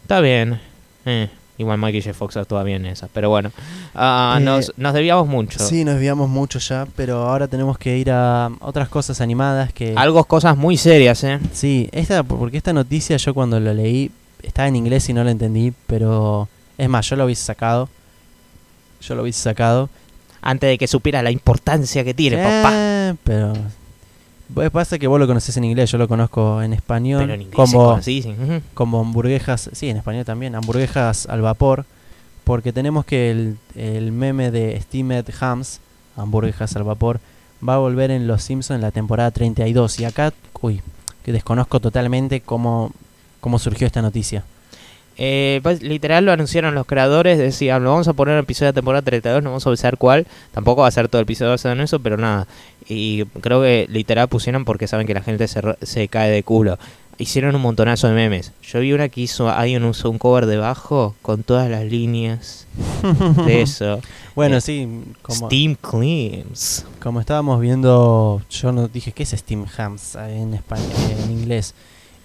Está 0.03 0.21
bien. 0.21 0.59
Eh, 1.05 1.27
igual 1.57 1.77
Michael 1.77 2.03
J. 2.03 2.13
Fox 2.13 2.37
actúa 2.37 2.63
bien 2.63 2.85
en 2.85 2.91
esa. 2.93 3.07
Pero 3.13 3.29
bueno, 3.29 3.51
Eh, 3.95 4.39
nos, 4.41 4.73
nos 4.77 4.93
debíamos 4.93 5.27
mucho. 5.27 5.59
Sí, 5.59 5.83
nos 5.83 5.95
desviamos 5.95 6.29
mucho 6.29 6.59
ya, 6.59 6.87
pero 6.95 7.23
ahora 7.27 7.47
tenemos 7.47 7.77
que 7.77 7.97
ir 7.97 8.11
a 8.11 8.49
otras 8.59 8.89
cosas 8.89 9.21
animadas 9.21 9.73
que... 9.73 9.93
Algo, 9.95 10.23
cosas 10.23 10.55
muy 10.57 10.77
serias, 10.77 11.23
¿eh? 11.23 11.39
Sí, 11.53 11.89
esta, 11.91 12.23
porque 12.23 12.57
esta 12.57 12.73
noticia 12.73 13.17
yo 13.17 13.33
cuando 13.33 13.59
lo 13.59 13.73
leí 13.73 14.11
estaba 14.43 14.67
en 14.67 14.75
inglés 14.75 15.09
y 15.09 15.13
no 15.13 15.23
la 15.23 15.31
entendí, 15.31 15.73
pero 15.87 16.47
es 16.77 16.87
más, 16.89 17.09
yo 17.09 17.15
lo 17.15 17.25
hubiese 17.25 17.43
sacado. 17.43 17.89
Yo 19.01 19.15
lo 19.15 19.23
hubiese 19.23 19.41
sacado. 19.41 19.89
Antes 20.41 20.69
de 20.69 20.77
que 20.77 20.87
supiera 20.87 21.21
la 21.23 21.31
importancia 21.31 22.03
que 22.03 22.13
tiene, 22.13 22.37
papá. 22.37 22.71
Eh, 22.73 23.15
Pero... 23.23 23.53
pues 24.53 24.69
Pasa 24.71 24.97
que 24.97 25.07
vos 25.07 25.19
lo 25.19 25.27
conocés 25.27 25.57
en 25.57 25.63
inglés, 25.63 25.91
yo 25.91 25.97
lo 25.97 26.07
conozco 26.07 26.61
en 26.61 26.73
español. 26.73 27.21
Pero 27.21 27.33
en 27.33 27.41
inglés 27.41 27.59
es 27.59 27.71
como. 27.71 27.93
Ujú. 27.93 28.61
como 28.73 29.01
hamburguesas, 29.01 29.69
sí, 29.73 29.89
en 29.89 29.97
español 29.97 30.25
también, 30.25 30.55
hamburguesas 30.55 31.25
al 31.27 31.41
vapor, 31.41 31.85
porque 32.43 32.71
tenemos 32.73 33.05
que 33.05 33.31
el, 33.31 33.57
el 33.75 34.11
meme 34.11 34.51
de 34.51 34.79
Steamed 34.81 35.25
Hams, 35.39 35.79
hamburguesas 36.15 36.75
al 36.75 36.83
vapor, 36.83 37.19
va 37.67 37.75
a 37.75 37.77
volver 37.77 38.11
en 38.11 38.27
Los 38.27 38.43
Simpsons 38.43 38.77
en 38.77 38.81
la 38.81 38.91
temporada 38.91 39.31
32. 39.31 39.99
Y 39.99 40.05
acá, 40.05 40.33
uy, 40.61 40.81
que 41.23 41.31
desconozco 41.31 41.79
totalmente 41.79 42.41
cómo, 42.41 42.91
cómo 43.41 43.59
surgió 43.59 43.87
esta 43.87 44.01
noticia. 44.01 44.43
Eh, 45.17 45.59
pues, 45.63 45.81
literal 45.81 46.25
lo 46.25 46.31
anunciaron 46.31 46.75
los 46.75 46.85
creadores, 46.85 47.39
decían, 47.39 47.83
lo 47.83 47.91
vamos 47.91 48.07
a 48.07 48.13
poner 48.13 48.33
en 48.33 48.37
el 48.39 48.43
episodio 48.43 48.71
de 48.71 48.75
temporada 48.75 49.01
32, 49.01 49.43
no 49.43 49.49
vamos 49.49 49.65
a 49.65 49.69
avisar 49.69 49.97
cuál, 49.97 50.27
tampoco 50.51 50.81
va 50.83 50.87
a 50.87 50.91
ser 50.91 51.07
todo 51.09 51.19
el 51.19 51.23
episodio 51.23 51.51
basado 51.51 51.73
en 51.73 51.81
eso, 51.81 51.99
pero 51.99 52.17
nada. 52.17 52.47
Y 52.87 53.25
creo 53.41 53.61
que 53.61 53.87
literal 53.89 54.27
pusieron 54.27 54.63
porque 54.63 54.87
saben 54.87 55.07
que 55.07 55.13
la 55.13 55.21
gente 55.21 55.47
se, 55.47 55.61
se 55.81 56.07
cae 56.07 56.29
de 56.29 56.43
culo. 56.43 56.77
Hicieron 57.19 57.55
un 57.55 57.61
montonazo 57.61 58.07
de 58.07 58.13
memes. 58.13 58.53
Yo 58.61 58.79
vi 58.79 58.93
una 58.93 59.09
que 59.09 59.21
hizo, 59.21 59.49
alguien 59.49 59.83
usó 59.85 60.11
un 60.11 60.19
cover 60.19 60.45
debajo 60.45 61.15
con 61.23 61.41
todas 61.41 61.67
las 61.67 61.83
líneas 61.83 62.67
de 63.45 63.61
eso. 63.63 63.99
Bueno, 64.35 64.57
Eh, 64.57 64.61
sí, 64.61 64.87
como, 65.23 65.47
Steam 65.47 65.75
Claims. 65.75 66.85
como 67.01 67.19
estábamos 67.19 67.59
viendo, 67.59 68.43
yo 68.51 68.71
no 68.71 68.87
dije, 68.87 69.13
¿qué 69.13 69.23
es 69.23 69.31
Steam 69.31 69.65
Hams 69.77 70.13
en, 70.13 70.53
español, 70.53 70.91
en 71.23 71.31
inglés? 71.31 71.73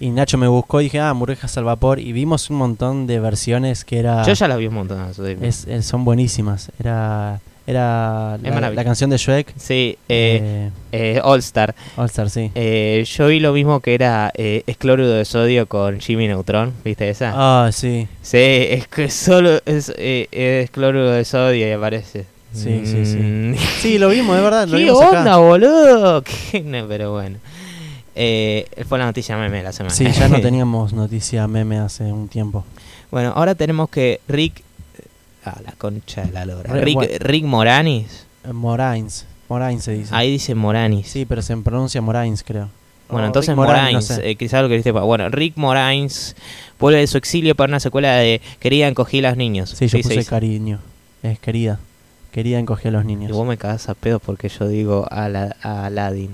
Y 0.03 0.11
Nacho 0.11 0.37
me 0.37 0.49
buscó 0.49 0.81
y 0.81 0.85
dije, 0.85 0.99
ah, 0.99 1.11
hamburguesas 1.11 1.57
al 1.59 1.65
vapor. 1.65 2.01
Y 2.01 2.13
vimos 2.13 2.51
un 2.51 2.57
montón 2.57 3.07
de 3.07 3.21
versiones 3.21 3.85
que 3.85 4.01
era... 4.01 4.25
Yo 4.25 4.33
ya 4.33 4.49
las 4.49 4.59
vi 4.59 4.67
un 4.67 4.89
de- 4.89 5.39
Es, 5.49 5.65
es- 5.69 5.87
son 5.87 6.05
buenísimas. 6.05 6.73
Era, 6.81 7.41
era 7.69 8.37
la, 8.43 8.71
la 8.71 8.85
canción 8.85 9.11
de 9.11 9.17
Shrek. 9.17 9.53
Sí, 9.57 9.97
eh, 10.09 10.71
eh, 10.91 11.15
eh, 11.17 11.21
All 11.23 11.39
Star. 11.39 11.75
All 11.97 12.07
Star, 12.07 12.31
sí. 12.31 12.51
Eh, 12.57 13.05
yo 13.07 13.29
vi 13.29 13.39
lo 13.39 13.53
mismo 13.53 13.79
que 13.79 13.95
era 13.95 14.33
eh, 14.35 14.65
es 14.67 14.77
cloruro 14.77 15.09
de 15.09 15.25
sodio 15.25 15.67
con 15.69 16.01
Jimmy 16.01 16.27
Neutron, 16.27 16.73
¿viste 16.85 17.09
esa? 17.09 17.33
Ah, 17.37 17.71
sí. 17.71 18.09
Sí, 18.23 18.39
es 18.39 18.89
que 18.89 19.09
solo 19.09 19.61
es, 19.67 19.93
eh, 19.97 20.27
es 20.33 20.71
cloruro 20.73 21.11
de 21.13 21.25
sodio 21.25 21.69
y 21.69 21.71
aparece. 21.71 22.27
Sí, 22.53 22.83
sí, 22.85 23.07
sí. 23.07 23.17
Mm, 23.19 23.55
Sí, 23.81 23.99
lo 23.99 24.09
vimos, 24.11 24.37
de 24.37 24.43
verdad. 24.43 24.67
Lo 24.69 24.77
¿Qué 24.77 24.85
vimos 24.85 25.01
acá. 25.01 25.19
onda, 25.21 25.37
boludo? 25.39 26.23
¿Qué 26.51 26.61
no, 26.61 26.87
pero 26.87 27.13
bueno. 27.13 27.39
Eh, 28.15 28.67
fue 28.89 28.99
la 28.99 29.07
noticia 29.07 29.37
meme 29.37 29.63
la 29.63 29.73
semana. 29.73 29.95
Sí, 29.95 30.07
ya 30.11 30.29
no 30.29 30.41
teníamos 30.43 30.93
noticia 30.93 31.47
meme 31.49 31.79
hace 31.79 32.05
un 32.13 32.29
tiempo. 32.29 32.65
bueno, 33.11 33.33
ahora 33.35 33.55
tenemos 33.55 33.89
que 33.89 34.21
Rick... 34.29 34.63
Ah, 35.45 35.59
la 35.65 35.73
concha 35.73 36.23
de 36.23 36.31
la 36.33 36.45
lora. 36.45 36.73
Rick, 36.75 36.95
bueno. 36.95 37.13
Rick 37.19 37.45
Moranis. 37.45 38.27
Eh, 38.45 38.53
Moraines. 38.53 39.27
Moraines 39.49 39.83
se 39.85 39.93
dice. 39.93 40.15
Ahí 40.15 40.31
dice 40.31 40.55
Moranis. 40.55 41.09
Sí, 41.09 41.25
pero 41.27 41.43
se 41.43 41.57
pronuncia 41.57 42.01
Moraines, 42.01 42.45
creo. 42.45 42.69
Bueno, 43.09 43.27
entonces 43.27 43.49
Rick 43.55 43.57
Moraines, 43.57 43.95
no 44.09 44.17
sé. 44.17 44.31
eh, 44.31 44.37
quizás 44.37 44.63
lo 44.63 44.69
que 44.69 44.77
viste. 44.77 44.91
Bueno, 44.93 45.29
Rick 45.31 45.57
Moraines 45.57 46.37
vuelve 46.79 47.01
de 47.01 47.07
su 47.07 47.19
exilio 47.19 47.55
para 47.55 47.69
una 47.71 47.81
secuela 47.81 48.15
de 48.17 48.41
Querida 48.61 48.89
encogí 48.89 49.19
a 49.19 49.29
los 49.31 49.37
niños. 49.37 49.71
Sí, 49.71 49.89
yo 49.89 50.01
puse 50.01 50.25
cariño. 50.25 50.79
Es 51.23 51.39
querida. 51.41 51.79
Querida 52.31 52.59
encogí 52.59 52.89
a 52.89 52.93
los 52.93 53.05
Y 53.05 53.09
niños. 53.09 53.33
vos 53.33 53.47
me 53.47 53.59
cagás 53.59 53.89
a 53.89 53.95
pedo 53.95 54.19
porque 54.21 54.49
yo 54.49 54.67
digo 54.69 55.07
a, 55.11 55.29
la, 55.29 55.57
a 55.63 55.87
Aladdin. 55.87 56.31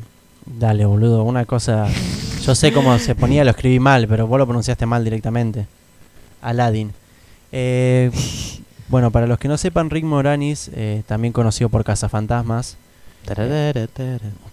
Dale, 0.56 0.86
boludo. 0.86 1.22
Una 1.24 1.44
cosa. 1.44 1.86
Yo 2.42 2.54
sé 2.54 2.72
cómo 2.72 2.98
se 2.98 3.14
ponía, 3.14 3.44
lo 3.44 3.50
escribí 3.50 3.78
mal, 3.78 4.08
pero 4.08 4.26
vos 4.26 4.38
lo 4.38 4.46
pronunciaste 4.46 4.86
mal 4.86 5.04
directamente. 5.04 5.66
Aladdin. 6.40 6.92
Eh, 7.52 8.10
bueno, 8.88 9.10
para 9.10 9.26
los 9.26 9.38
que 9.38 9.48
no 9.48 9.58
sepan, 9.58 9.90
Rick 9.90 10.04
Moranis, 10.04 10.70
eh, 10.74 11.02
también 11.06 11.32
conocido 11.32 11.68
por 11.68 11.84
Cazafantasmas, 11.84 12.76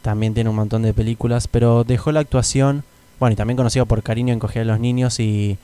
también 0.01 0.33
tiene 0.33 0.49
un 0.49 0.55
montón 0.55 0.81
de 0.81 0.93
películas, 0.93 1.47
pero 1.47 1.83
dejó 1.83 2.11
la 2.11 2.19
actuación. 2.19 2.83
Bueno, 3.19 3.33
y 3.33 3.35
también 3.37 3.55
conocido 3.55 3.85
por 3.85 4.03
Cariño 4.03 4.33
encogí 4.33 4.59
a 4.59 4.65
los 4.65 4.79
niños 4.79 5.19
y. 5.19 5.57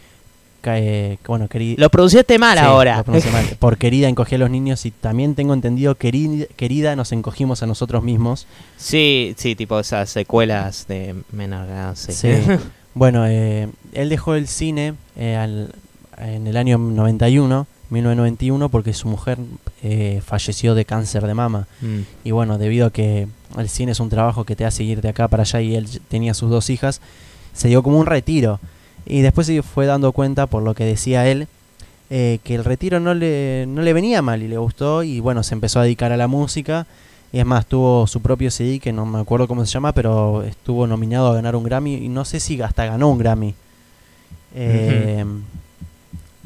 eh, 0.65 1.17
bueno, 1.27 1.47
queri- 1.49 1.75
Lo 1.77 1.89
pronunciaste 1.89 2.37
mal 2.39 2.57
Sí, 2.57 2.63
ahora. 2.63 2.97
lo 2.97 3.03
pronuncié 3.03 3.31
mal. 3.31 3.45
Por 3.59 3.77
querida 3.77 4.07
encogí 4.07 4.35
a 4.35 4.37
los 4.37 4.49
niños 4.49 4.85
y 4.85 4.91
también 4.91 5.35
tengo 5.35 5.53
entendido 5.53 5.95
querida, 5.95 6.45
querida 6.55 6.95
nos 6.95 7.11
encogimos 7.11 7.63
a 7.63 7.67
nosotros 7.67 8.03
mismos. 8.03 8.47
sí, 8.77 9.33
sí, 9.37 9.55
tipo 9.55 9.79
esas 9.79 10.09
secuelas 10.09 10.87
de 10.87 11.15
Menarga. 11.31 11.95
Sí. 11.95 12.11
Sí. 12.13 12.29
Bueno, 12.93 13.25
eh, 13.25 13.69
él 13.93 14.09
dejó 14.09 14.35
el 14.35 14.49
cine 14.49 14.95
eh, 15.15 15.37
al- 15.37 15.73
en 16.17 16.45
el 16.45 16.57
año 16.57 16.77
91, 16.77 17.65
1991, 17.89 18.67
porque 18.67 18.93
su 18.93 19.07
mujer 19.07 19.37
eh, 19.81 20.21
falleció 20.25 20.75
de 20.75 20.83
cáncer 20.83 21.25
de 21.25 21.33
mama. 21.33 21.67
Mm. 21.79 21.99
Y 22.25 22.31
bueno, 22.31 22.57
debido 22.57 22.87
a 22.87 22.91
que 22.91 23.27
el 23.57 23.69
cine 23.69 23.93
es 23.93 24.01
un 24.01 24.09
trabajo 24.09 24.43
que 24.43 24.57
te 24.57 24.65
hace 24.65 24.83
ir 24.83 24.99
de 25.01 25.07
acá 25.07 25.29
para 25.29 25.43
allá 25.43 25.61
y 25.61 25.75
él 25.75 25.87
tenía 26.09 26.33
sus 26.33 26.49
dos 26.49 26.69
hijas, 26.69 26.99
se 27.53 27.69
dio 27.69 27.81
como 27.81 27.97
un 27.97 28.07
retiro. 28.07 28.59
Y 29.05 29.21
después 29.21 29.47
se 29.47 29.61
fue 29.63 29.85
dando 29.85 30.11
cuenta, 30.11 30.47
por 30.47 30.63
lo 30.63 30.73
que 30.73 30.83
decía 30.85 31.27
él, 31.27 31.47
eh, 32.09 32.39
que 32.43 32.55
el 32.55 32.63
retiro 32.65 32.99
no 32.99 33.13
le, 33.13 33.65
no 33.67 33.81
le 33.81 33.93
venía 33.93 34.21
mal 34.21 34.43
y 34.43 34.47
le 34.47 34.57
gustó. 34.57 35.03
Y 35.03 35.19
bueno, 35.19 35.43
se 35.43 35.53
empezó 35.55 35.79
a 35.79 35.83
dedicar 35.83 36.11
a 36.11 36.17
la 36.17 36.27
música. 36.27 36.85
Y 37.33 37.39
es 37.39 37.45
más, 37.45 37.65
tuvo 37.65 38.07
su 38.07 38.21
propio 38.21 38.51
CD, 38.51 38.79
que 38.79 38.91
no 38.91 39.05
me 39.05 39.19
acuerdo 39.19 39.47
cómo 39.47 39.65
se 39.65 39.71
llama, 39.71 39.93
pero 39.93 40.43
estuvo 40.43 40.85
nominado 40.87 41.27
a 41.29 41.33
ganar 41.35 41.55
un 41.55 41.63
Grammy. 41.63 41.95
Y 41.95 42.09
no 42.09 42.25
sé 42.25 42.39
si 42.39 42.61
hasta 42.61 42.85
ganó 42.85 43.09
un 43.09 43.17
Grammy. 43.17 43.55
Eh, 44.53 45.25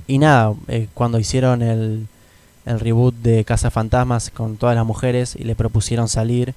Y 0.08 0.20
nada, 0.20 0.54
eh, 0.68 0.88
cuando 0.94 1.18
hicieron 1.20 1.64
el, 1.64 2.06
el 2.68 2.80
reboot 2.80 3.16
de 3.16 3.44
Casa 3.44 3.72
Fantasmas 3.72 4.30
con 4.30 4.58
todas 4.58 4.76
las 4.76 4.86
mujeres 4.86 5.36
y 5.36 5.44
le 5.46 5.56
propusieron 5.56 6.08
salir 6.08 6.54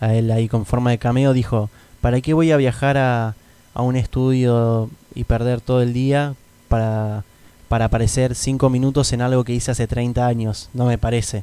a 0.00 0.14
él 0.14 0.30
ahí 0.30 0.48
con 0.48 0.64
forma 0.64 0.90
de 0.90 0.98
cameo, 0.98 1.34
dijo, 1.34 1.68
¿para 2.00 2.20
qué 2.22 2.32
voy 2.32 2.52
a 2.52 2.56
viajar 2.56 2.96
a, 2.96 3.34
a 3.74 3.82
un 3.82 3.96
estudio 3.96 4.88
y 5.16 5.24
perder 5.24 5.60
todo 5.60 5.82
el 5.82 5.92
día 5.92 6.34
para, 6.68 7.24
para 7.68 7.86
aparecer 7.86 8.36
cinco 8.36 8.70
minutos 8.70 9.12
en 9.12 9.22
algo 9.22 9.42
que 9.42 9.54
hice 9.54 9.72
hace 9.72 9.88
30 9.88 10.24
años? 10.24 10.68
No 10.72 10.86
me 10.86 10.98
parece. 10.98 11.42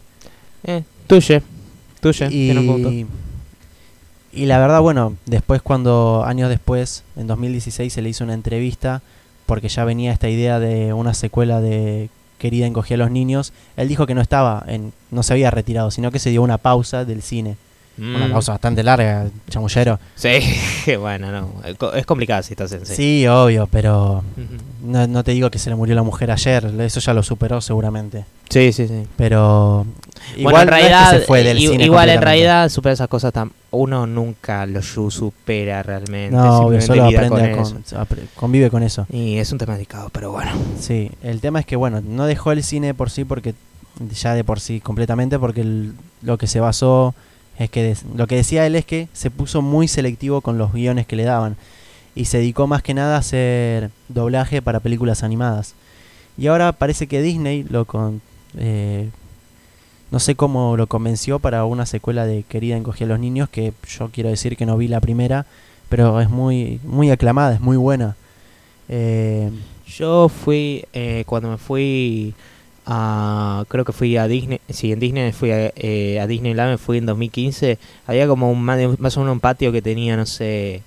Eh, 0.63 0.83
tuye. 1.07 1.41
Tuye. 1.99 2.29
tiene 2.29 2.59
un 2.61 2.67
punto. 2.67 2.91
Y, 2.91 3.05
y 4.31 4.45
la 4.45 4.59
verdad, 4.59 4.79
bueno, 4.81 5.15
después 5.25 5.61
cuando, 5.61 6.23
años 6.25 6.49
después, 6.49 7.03
en 7.17 7.27
2016 7.27 7.91
se 7.91 8.01
le 8.01 8.09
hizo 8.09 8.23
una 8.23 8.33
entrevista, 8.33 9.01
porque 9.45 9.67
ya 9.67 9.83
venía 9.83 10.13
esta 10.13 10.29
idea 10.29 10.59
de 10.59 10.93
una 10.93 11.13
secuela 11.13 11.59
de 11.59 12.09
Querida 12.37 12.65
encogía 12.65 12.95
a 12.95 12.97
los 12.97 13.11
niños, 13.11 13.53
él 13.77 13.87
dijo 13.87 14.05
que 14.05 14.15
no 14.15 14.21
estaba, 14.21 14.65
en, 14.67 14.91
no 15.11 15.23
se 15.23 15.33
había 15.33 15.49
retirado, 15.49 15.91
sino 15.91 16.11
que 16.11 16.19
se 16.19 16.29
dio 16.29 16.41
una 16.41 16.57
pausa 16.57 17.05
del 17.05 17.21
cine. 17.21 17.55
Una 17.98 18.28
Mm. 18.28 18.32
pausa 18.32 18.53
bastante 18.53 18.82
larga, 18.84 19.28
chamullero. 19.49 19.99
Sí, 20.15 20.30
bueno, 20.99 21.32
no. 21.32 21.53
Es 21.64 21.76
co- 21.78 21.94
Es 21.94 22.06
complicada 22.07 22.41
si 22.41 22.53
estás 22.53 22.72
en 22.72 22.86
Sí, 22.86 22.95
sí. 22.95 23.28
obvio, 23.28 23.68
pero 23.68 24.24
no, 24.82 25.06
no 25.07 25.24
te 25.24 25.32
digo 25.34 25.52
que 25.52 25.60
se 25.60 25.70
le 25.70 25.76
murió 25.76 25.94
la 25.94 26.02
mujer 26.03 26.32
ayer, 26.32 26.65
eso 26.82 26.99
ya 26.99 27.14
lo 27.14 27.22
superó 27.22 27.61
seguramente. 27.61 28.26
Sí, 28.49 28.72
sí, 28.74 28.88
sí. 28.88 29.03
Pero 29.15 29.86
igual 30.38 30.56
en 30.56 30.70
no 30.70 30.76
es 30.76 30.82
que 30.84 30.90
realidad, 30.90 31.11
se 31.11 31.20
fue 31.26 31.44
del 31.44 31.60
i- 31.60 31.68
cine 31.68 31.84
igual 31.86 32.10
en 32.10 32.22
realidad 32.22 32.70
supera 32.70 32.94
esas 32.94 33.07
cosas 33.07 33.32
tan 33.32 33.52
uno 33.72 34.06
nunca 34.07 34.65
lo 34.65 34.82
su- 34.82 35.10
supera 35.11 35.84
realmente. 35.84 36.36
No, 36.36 36.61
obvio, 36.61 36.82
solo 36.82 37.03
aprende 37.06 37.30
con 37.30 37.41
a 37.41 37.52
con- 37.52 37.84
eso. 37.86 38.07
convive 38.36 38.70
con 38.72 38.82
eso. 38.84 39.06
Y 39.11 39.38
es 39.38 39.52
un 39.52 39.57
tema 39.60 39.74
delicado, 39.74 40.10
pero 40.11 40.32
bueno. 40.32 40.52
Sí, 40.80 41.11
el 41.22 41.41
tema 41.41 41.60
es 41.60 41.65
que, 41.68 41.76
bueno, 41.76 42.02
no 42.02 42.26
dejó 42.26 42.52
el 42.52 42.64
cine 42.64 42.94
por 42.95 43.10
sí 43.11 43.24
porque 43.24 43.53
ya 44.20 44.34
de 44.34 44.44
por 44.44 44.60
sí 44.60 44.80
completamente 44.80 45.38
porque 45.38 45.61
el- 45.61 45.94
lo 46.24 46.38
que 46.40 46.48
se 46.48 46.60
basó 46.60 47.14
es 47.57 47.69
que 47.69 47.95
lo 48.15 48.27
que 48.27 48.35
decía 48.35 48.65
él 48.65 48.75
es 48.75 48.85
que 48.85 49.07
se 49.13 49.31
puso 49.31 49.61
muy 49.61 49.88
selectivo 49.88 50.41
con 50.41 50.57
los 50.57 50.73
guiones 50.73 51.05
que 51.07 51.15
le 51.15 51.23
daban 51.23 51.55
y 52.15 52.25
se 52.25 52.38
dedicó 52.38 52.67
más 52.67 52.84
que 52.84 52.93
nada 52.93 53.15
a 53.15 53.19
hacer 53.19 53.91
doblaje 54.07 54.61
para 54.61 54.80
películas 54.80 55.23
animadas. 55.23 55.75
Y 56.38 56.47
ahora 56.47 56.71
parece 56.71 57.07
que 57.07 57.21
Disney 57.21 57.63
lo 57.63 57.85
con 57.85 58.21
eh, 58.57 59.09
no 60.13 60.19
sé 60.19 60.35
cómo 60.35 60.77
lo 60.77 60.85
convenció 60.85 61.39
para 61.39 61.65
una 61.65 61.88
secuela 61.88 62.27
de 62.27 62.43
Querida 62.43 62.77
encogía 62.77 63.07
a 63.07 63.09
los 63.09 63.19
niños, 63.19 63.49
que 63.49 63.73
yo 63.88 64.09
quiero 64.11 64.30
decir 64.30 64.55
que 64.55 64.67
no 64.67 64.77
vi 64.77 64.88
la 64.88 65.01
primera, 65.01 65.47
pero 65.89 66.21
es 66.21 66.30
muy, 66.30 66.80
muy 66.84 67.09
aclamada, 67.09 67.55
es 67.55 67.61
muy 67.61 67.77
buena. 67.77 68.15
Eh, 68.89 69.49
Yo 69.88 70.30
fui, 70.30 70.85
eh, 70.93 71.23
cuando 71.25 71.49
me 71.49 71.57
fui 71.57 72.35
a, 72.85 73.64
creo 73.68 73.85
que 73.85 73.91
fui 73.93 74.18
a 74.18 74.27
Disney, 74.27 74.60
sí, 74.69 74.91
en 74.91 74.99
Disney 74.99 75.31
fui 75.31 75.51
a, 75.51 75.72
eh, 75.76 76.19
a 76.19 76.27
Disneyland, 76.27 76.72
me 76.72 76.77
fui 76.77 76.97
en 76.97 77.05
2015, 77.05 77.77
había 78.07 78.27
como 78.27 78.51
un, 78.51 78.61
más 78.64 78.77
o 79.18 79.19
menos 79.22 79.34
un 79.34 79.39
patio 79.39 79.72
que 79.72 79.81
tenía, 79.81 80.18
no 80.18 80.26
sé, 80.26 80.81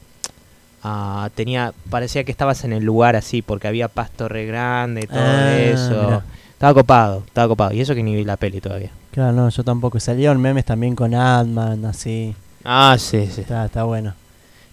ah, 0.83 1.29
tenía, 1.35 1.73
parecía 1.91 2.25
que 2.25 2.33
estabas 2.33 2.65
en 2.65 2.73
el 2.73 2.85
lugar 2.85 3.17
así, 3.17 3.43
porque 3.43 3.69
había 3.69 3.89
pasto 3.89 4.29
re 4.29 4.47
grande, 4.47 5.07
todo 5.07 5.19
Ah, 5.21 5.57
eso. 5.57 6.05
mirá. 6.05 6.25
Estaba 6.53 6.75
copado, 6.75 7.23
estaba 7.27 7.49
copado, 7.49 7.73
y 7.75 7.81
eso 7.81 7.95
que 7.95 8.03
ni 8.03 8.15
vi 8.17 8.25
la 8.25 8.37
peli 8.39 8.61
todavía. 8.61 8.91
claro, 9.13 9.33
no, 9.33 9.49
yo 9.51 9.63
tampoco. 9.63 10.01
Salieron 10.01 10.41
memes 10.41 10.65
también 10.65 10.95
con 10.97 11.15
Ant-Man, 11.15 11.85
así. 11.85 12.35
Ah, 12.65 12.97
sí, 12.99 13.27
sí. 13.31 13.43
Está, 13.43 13.67
está 13.67 13.85
bueno. 13.85 14.15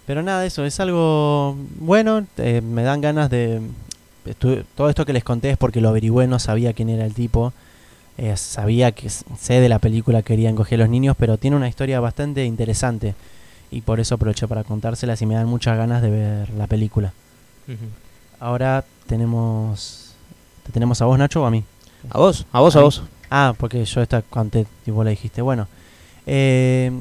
Pero 0.05 0.21
nada, 0.23 0.45
eso 0.45 0.63
es 0.65 0.79
algo 0.79 1.55
bueno. 1.79 2.25
eh, 2.37 2.61
me 2.61 2.83
dan 2.83 3.01
ganas 3.01 3.29
de. 3.29 3.61
Todo 4.75 4.89
esto 4.89 5.05
que 5.05 5.13
les 5.13 5.23
conté 5.23 5.51
es 5.51 5.57
porque 5.57 5.81
lo 5.81 5.89
averigüé, 5.89 6.27
no 6.27 6.39
sabía 6.39 6.73
quién 6.73 6.89
era 6.89 7.05
el 7.05 7.13
tipo. 7.13 7.53
eh, 8.17 8.37
sabía 8.37 8.91
que 8.91 9.09
sé 9.09 9.59
de 9.59 9.69
la 9.69 9.79
película 9.79 10.21
Quería 10.21 10.49
encoger 10.49 10.79
a 10.79 10.83
los 10.83 10.89
niños, 10.89 11.15
pero 11.17 11.37
tiene 11.37 11.57
una 11.57 11.67
historia 11.67 11.99
bastante 11.99 12.45
interesante. 12.45 13.15
Y 13.71 13.81
por 13.81 13.99
eso 13.99 14.15
aproveché 14.15 14.47
para 14.47 14.63
contárselas 14.63 15.21
y 15.21 15.25
me 15.25 15.33
dan 15.33 15.47
muchas 15.47 15.75
ganas 15.77 16.01
de 16.01 16.09
ver 16.11 16.49
la 16.51 16.67
película. 16.67 17.11
Ahora 18.39 18.83
tenemos. 19.07 20.13
¿Te 20.63 20.71
tenemos 20.71 21.01
a 21.01 21.05
vos, 21.05 21.17
Nacho, 21.17 21.41
o 21.41 21.45
a 21.45 21.51
mí? 21.51 21.63
A 22.09 22.17
vos, 22.19 22.45
a 22.51 22.59
vos, 22.59 22.75
a 22.75 22.81
vos. 22.81 23.03
Ah, 23.29 23.53
porque 23.57 23.83
yo 23.83 24.01
esta 24.01 24.21
conté 24.21 24.67
y 24.85 24.91
vos 24.91 25.03
la 25.03 25.11
dijiste. 25.11 25.41
Bueno, 25.41 25.67
eh, 26.27 26.91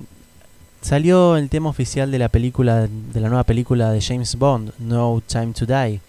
salió 0.80 1.36
el 1.36 1.48
tema 1.50 1.68
oficial 1.68 2.10
de 2.10 2.18
la 2.18 2.28
película, 2.28 2.86
de 2.88 3.20
la 3.20 3.28
nueva 3.28 3.44
película 3.44 3.90
de 3.90 4.00
James 4.00 4.36
Bond, 4.36 4.72
No 4.78 5.22
Time 5.26 5.52
to 5.52 5.66
Die, 5.66 6.00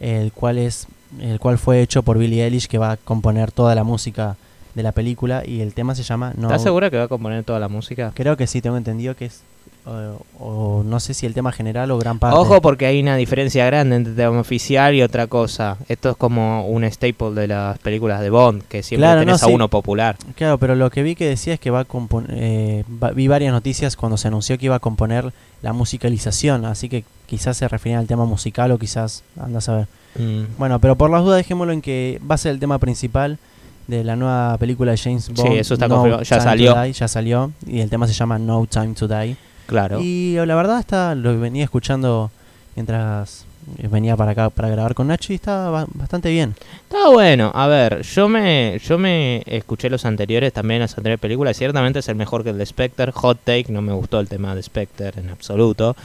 el 0.00 0.32
cual 0.32 0.58
es, 0.58 0.86
el 1.20 1.38
cual 1.38 1.58
fue 1.58 1.80
hecho 1.80 2.02
por 2.02 2.18
Billie 2.18 2.44
Eilish, 2.44 2.68
que 2.68 2.78
va 2.78 2.92
a 2.92 2.96
componer 2.96 3.52
toda 3.52 3.74
la 3.74 3.84
música 3.84 4.36
de 4.74 4.82
la 4.82 4.92
película 4.92 5.42
y 5.44 5.62
el 5.62 5.72
tema 5.72 5.94
se 5.94 6.02
llama 6.02 6.32
No. 6.36 6.48
¿Estás 6.48 6.62
segura 6.62 6.90
que 6.90 6.98
va 6.98 7.04
a 7.04 7.08
componer 7.08 7.44
toda 7.44 7.58
la 7.58 7.68
música? 7.68 8.12
Creo 8.14 8.36
que 8.36 8.46
sí, 8.46 8.60
tengo 8.60 8.76
entendido 8.76 9.16
que 9.16 9.26
es, 9.26 9.42
o- 9.86 10.20
o 10.38 10.82
no 10.84 10.98
sé 11.00 11.14
si 11.14 11.26
el 11.26 11.32
tema 11.34 11.52
general 11.52 11.90
o 11.92 11.98
gran 11.98 12.18
parte. 12.18 12.36
Ojo 12.36 12.60
porque 12.60 12.86
hay 12.86 13.00
una 13.00 13.16
diferencia 13.16 13.64
grande 13.66 13.96
entre 13.96 14.12
tema 14.14 14.38
oficial 14.40 14.94
y 14.94 15.02
otra 15.02 15.26
cosa. 15.28 15.76
Esto 15.88 16.10
es 16.10 16.16
como 16.16 16.66
un 16.68 16.84
staple 16.84 17.30
de 17.32 17.46
las 17.48 17.78
películas 17.78 18.20
de 18.20 18.30
Bond, 18.30 18.62
que 18.64 18.82
siempre 18.82 19.06
Claro, 19.06 19.20
tenés 19.20 19.40
no, 19.40 19.46
a 19.46 19.48
sí. 19.48 19.54
uno 19.54 19.68
popular. 19.68 20.16
Claro, 20.34 20.58
pero 20.58 20.74
lo 20.74 20.90
que 20.90 21.02
vi 21.02 21.14
que 21.14 21.28
decía 21.28 21.54
es 21.54 21.60
que 21.60 21.70
va 21.70 21.80
a 21.80 21.84
componer. 21.84 22.84
vi 23.14 23.28
varias 23.28 23.52
noticias 23.52 23.96
cuando 23.96 24.16
se 24.16 24.28
anunció 24.28 24.58
que 24.58 24.66
iba 24.66 24.74
a 24.76 24.80
componer 24.80 25.32
la 25.62 25.72
musicalización, 25.72 26.64
así 26.64 26.88
que 26.88 27.04
quizás 27.26 27.56
se 27.56 27.66
refería 27.68 27.98
al 27.98 28.06
tema 28.06 28.24
musical 28.24 28.70
o 28.72 28.78
quizás, 28.78 29.22
anda 29.40 29.58
a 29.58 29.60
saber. 29.62 29.86
Mm. 30.18 30.42
Bueno, 30.58 30.78
pero 30.80 30.96
por 30.96 31.10
las 31.10 31.22
dudas 31.24 31.38
dejémoslo 31.38 31.72
en 31.72 31.80
que 31.82 32.20
va 32.28 32.34
a 32.34 32.38
ser 32.38 32.52
el 32.52 32.58
tema 32.60 32.78
principal 32.78 33.38
de 33.86 34.02
la 34.02 34.16
nueva 34.16 34.56
película 34.58 34.90
de 34.92 34.98
James 34.98 35.28
Bond. 35.32 35.52
eso 35.52 35.74
está 35.74 35.86
No 35.88 35.94
confirmado, 35.96 36.22
ya 36.24 36.40
salió. 36.40 36.74
Die, 36.82 36.92
ya 36.92 37.06
salió 37.08 37.52
y 37.66 37.80
el 37.80 37.88
tema 37.90 38.06
se 38.08 38.14
llama 38.14 38.38
No 38.38 38.66
Time 38.66 38.94
to 38.94 39.06
Die. 39.06 39.36
Claro. 39.66 40.00
Y 40.00 40.36
la 40.44 40.54
verdad 40.54 40.78
está 40.80 41.14
lo 41.14 41.38
venía 41.38 41.64
escuchando 41.64 42.30
mientras 42.74 43.44
venía 43.90 44.16
para 44.16 44.30
acá 44.30 44.48
para 44.48 44.68
grabar 44.68 44.94
con 44.94 45.08
Nacho 45.08 45.32
y 45.32 45.36
está 45.36 45.70
ba- 45.70 45.86
bastante 45.92 46.30
bien. 46.30 46.54
Está 46.84 47.08
bueno. 47.08 47.50
A 47.54 47.66
ver, 47.66 48.02
yo 48.02 48.28
me 48.28 48.80
yo 48.86 48.96
me 48.96 49.42
escuché 49.46 49.90
los 49.90 50.04
anteriores, 50.04 50.52
también 50.52 50.80
las 50.80 50.96
anteriores 50.96 51.20
películas. 51.20 51.56
Ciertamente 51.56 51.98
es 51.98 52.08
el 52.08 52.14
mejor 52.14 52.44
que 52.44 52.50
el 52.50 52.58
de 52.58 52.66
Spectre. 52.66 53.10
Hot 53.12 53.40
Take, 53.42 53.66
no 53.72 53.82
me 53.82 53.92
gustó 53.92 54.20
el 54.20 54.28
tema 54.28 54.54
de 54.54 54.62
Spectre 54.62 55.12
en 55.16 55.30
absoluto. 55.30 55.96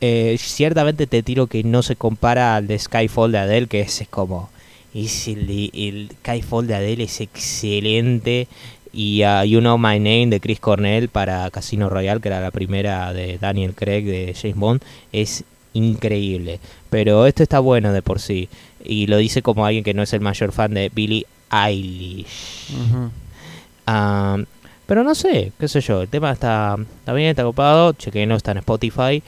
Eh, 0.00 0.36
ciertamente 0.38 1.06
te 1.06 1.22
tiro 1.22 1.46
que 1.46 1.64
no 1.64 1.82
se 1.82 1.96
compara 1.96 2.56
al 2.56 2.66
de 2.66 2.78
Skyfall 2.78 3.32
de 3.32 3.38
Adele, 3.38 3.66
que 3.66 3.80
ese 3.80 4.04
es 4.04 4.08
como... 4.08 4.50
Es 4.94 5.28
el, 5.28 5.70
el 5.74 6.10
Skyfall 6.20 6.66
de 6.66 6.74
Adele 6.74 7.04
es 7.04 7.20
excelente. 7.20 8.48
Y 8.98 9.22
a 9.22 9.44
You 9.44 9.60
Know 9.60 9.78
My 9.78 10.00
Name 10.00 10.26
de 10.26 10.40
Chris 10.40 10.58
Cornell 10.58 11.08
para 11.08 11.48
Casino 11.52 11.88
Royale, 11.88 12.20
que 12.20 12.26
era 12.26 12.40
la 12.40 12.50
primera 12.50 13.12
de 13.12 13.38
Daniel 13.38 13.72
Craig 13.76 14.02
de 14.02 14.34
James 14.34 14.56
Bond, 14.56 14.82
es 15.12 15.44
increíble. 15.72 16.58
Pero 16.90 17.24
esto 17.26 17.44
está 17.44 17.60
bueno 17.60 17.92
de 17.92 18.02
por 18.02 18.18
sí. 18.18 18.48
Y 18.82 19.06
lo 19.06 19.18
dice 19.18 19.40
como 19.40 19.64
alguien 19.64 19.84
que 19.84 19.94
no 19.94 20.02
es 20.02 20.12
el 20.14 20.20
mayor 20.20 20.50
fan 20.50 20.74
de 20.74 20.90
Billie 20.92 21.26
Eilish. 21.48 22.74
Pero 23.86 25.04
no 25.04 25.14
sé, 25.14 25.52
qué 25.60 25.68
sé 25.68 25.80
yo. 25.80 26.02
El 26.02 26.08
tema 26.08 26.32
está, 26.32 26.76
está 26.98 27.12
bien, 27.12 27.28
está 27.28 27.46
ocupado. 27.46 27.92
Chequenlo, 27.92 28.34
está 28.34 28.50
en 28.50 28.58
Spotify. 28.58 29.22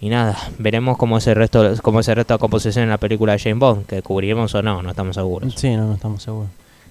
Y 0.00 0.08
nada, 0.08 0.34
veremos 0.56 0.96
cómo 0.96 1.18
es 1.18 1.26
el 1.26 1.34
resto, 1.34 1.74
cómo 1.82 2.00
es 2.00 2.08
el 2.08 2.16
resto 2.16 2.32
de 2.32 2.38
composición 2.38 2.84
en 2.84 2.88
la 2.88 2.96
película 2.96 3.32
de 3.32 3.38
James 3.38 3.58
Bond, 3.58 3.84
que 3.84 4.00
cubriremos 4.00 4.54
o 4.54 4.62
no, 4.62 4.80
no 4.80 4.88
estamos 4.88 5.14
seguros. 5.14 5.52
Sí, 5.56 5.76
no, 5.76 5.88
no 5.88 5.94
estamos 5.94 6.22
seguros. 6.22 6.48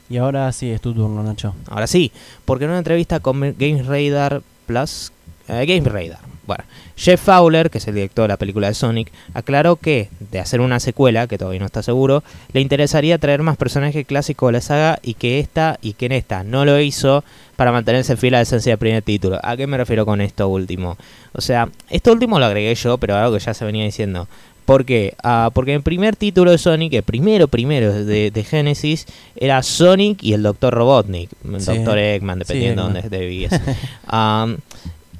Y 0.09 0.17
ahora 0.17 0.51
sí, 0.51 0.71
es 0.71 0.81
tu 0.81 0.93
turno, 0.93 1.23
Nacho. 1.23 1.53
Ahora 1.67 1.87
sí, 1.87 2.11
porque 2.45 2.65
en 2.65 2.71
una 2.71 2.79
entrevista 2.79 3.19
con 3.19 3.39
Games 3.57 3.85
Radar 3.85 4.41
Plus, 4.65 5.11
eh, 5.47 5.81
Radar, 5.83 6.19
bueno, 6.47 6.63
Jeff 6.95 7.21
Fowler, 7.21 7.69
que 7.69 7.77
es 7.77 7.87
el 7.89 7.95
director 7.95 8.23
de 8.23 8.29
la 8.29 8.37
película 8.37 8.67
de 8.67 8.73
Sonic, 8.73 9.11
aclaró 9.33 9.75
que, 9.75 10.09
de 10.31 10.39
hacer 10.39 10.61
una 10.61 10.79
secuela, 10.79 11.27
que 11.27 11.37
todavía 11.37 11.59
no 11.59 11.65
está 11.65 11.83
seguro, 11.83 12.23
le 12.53 12.61
interesaría 12.61 13.17
traer 13.17 13.43
más 13.43 13.57
personajes 13.57 14.07
clásicos 14.07 14.47
de 14.47 14.53
la 14.53 14.61
saga 14.61 14.99
y 15.03 15.15
que 15.15 15.39
esta, 15.39 15.77
y 15.81 15.93
que 15.93 16.05
en 16.05 16.13
esta 16.13 16.45
no 16.45 16.63
lo 16.63 16.79
hizo 16.79 17.25
para 17.57 17.73
mantenerse 17.73 18.15
fiel 18.15 18.35
a 18.35 18.37
la 18.37 18.43
esencia 18.43 18.71
del 18.71 18.79
primer 18.79 19.03
título. 19.03 19.39
¿A 19.43 19.57
qué 19.57 19.67
me 19.67 19.77
refiero 19.77 20.05
con 20.05 20.21
esto 20.21 20.47
último? 20.47 20.97
O 21.33 21.41
sea, 21.41 21.69
esto 21.89 22.13
último 22.13 22.39
lo 22.39 22.45
agregué 22.45 22.73
yo, 22.73 22.97
pero 22.97 23.17
algo 23.17 23.37
que 23.37 23.43
ya 23.43 23.53
se 23.53 23.65
venía 23.65 23.83
diciendo. 23.83 24.27
¿Por 24.67 24.83
qué? 24.83 25.15
Ah, 25.23 25.49
porque 25.53 25.73
el 25.73 25.81
primer 25.81 26.17
título 26.17 26.51
de 26.51 26.57
Sonic, 26.57 26.91
el 26.91 27.03
primero, 27.03 27.47
primero 27.47 28.03
de, 28.03 28.31
de 28.31 28.43
Genesis, 28.43 29.05
era 29.37 29.63
Sonic 29.63 30.21
y 30.21 30.33
el 30.33 30.43
Dr. 30.43 30.73
Robotnik, 30.73 31.29
el 31.45 31.61
Sí. 31.61 31.77
Dr. 31.77 31.97
Eggman, 31.97 32.39
dependiendo 32.39 32.81
Eggman. 32.81 32.93
de 32.95 33.01
dónde 33.01 33.19
vivías. 33.19 33.61
Am, 34.07 34.57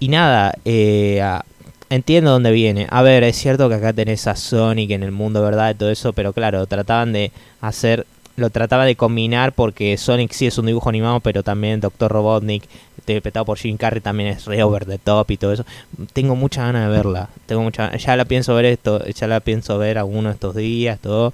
y 0.01 0.09
nada, 0.09 0.53
eh, 0.65 1.21
ah, 1.23 1.45
entiendo 1.89 2.31
dónde 2.31 2.51
viene. 2.51 2.87
A 2.89 3.01
ver, 3.03 3.23
es 3.23 3.37
cierto 3.37 3.69
que 3.69 3.75
acá 3.75 3.93
tenés 3.93 4.27
a 4.27 4.35
Sonic 4.35 4.91
en 4.91 5.03
el 5.03 5.13
mundo, 5.13 5.41
¿verdad? 5.41 5.71
Y 5.71 5.75
todo 5.75 5.91
eso, 5.91 6.11
pero 6.11 6.33
claro, 6.33 6.65
trataban 6.67 7.13
de 7.13 7.31
hacer, 7.61 8.05
lo 8.37 8.51
trataba 8.51 8.85
de 8.85 8.95
combinar 8.95 9.51
porque 9.51 9.97
Sonic 9.97 10.31
sí 10.31 10.45
es 10.47 10.57
un 10.57 10.67
dibujo 10.67 10.87
animado, 10.89 11.19
pero 11.19 11.43
también 11.43 11.81
Dr. 11.81 12.11
Robotnik, 12.11 12.63
interpretado 12.99 13.45
por 13.45 13.57
Jim 13.57 13.77
Carrey, 13.77 13.99
también 13.99 14.29
es 14.29 14.45
re 14.45 14.61
over 14.63 14.85
the 14.85 14.99
top 14.99 15.31
y 15.31 15.37
todo 15.37 15.51
eso. 15.53 15.65
Tengo 16.13 16.35
mucha 16.35 16.61
ganas 16.61 16.87
de 16.87 16.95
verla. 16.95 17.29
Tengo 17.47 17.63
mucha, 17.63 17.95
ya 17.97 18.15
la 18.15 18.25
pienso 18.25 18.53
ver 18.53 18.65
esto, 18.65 19.03
ya 19.07 19.27
la 19.27 19.39
pienso 19.39 19.77
ver 19.79 19.97
alguno 19.97 20.29
de 20.29 20.35
estos 20.35 20.55
días, 20.55 20.99
todo. 20.99 21.33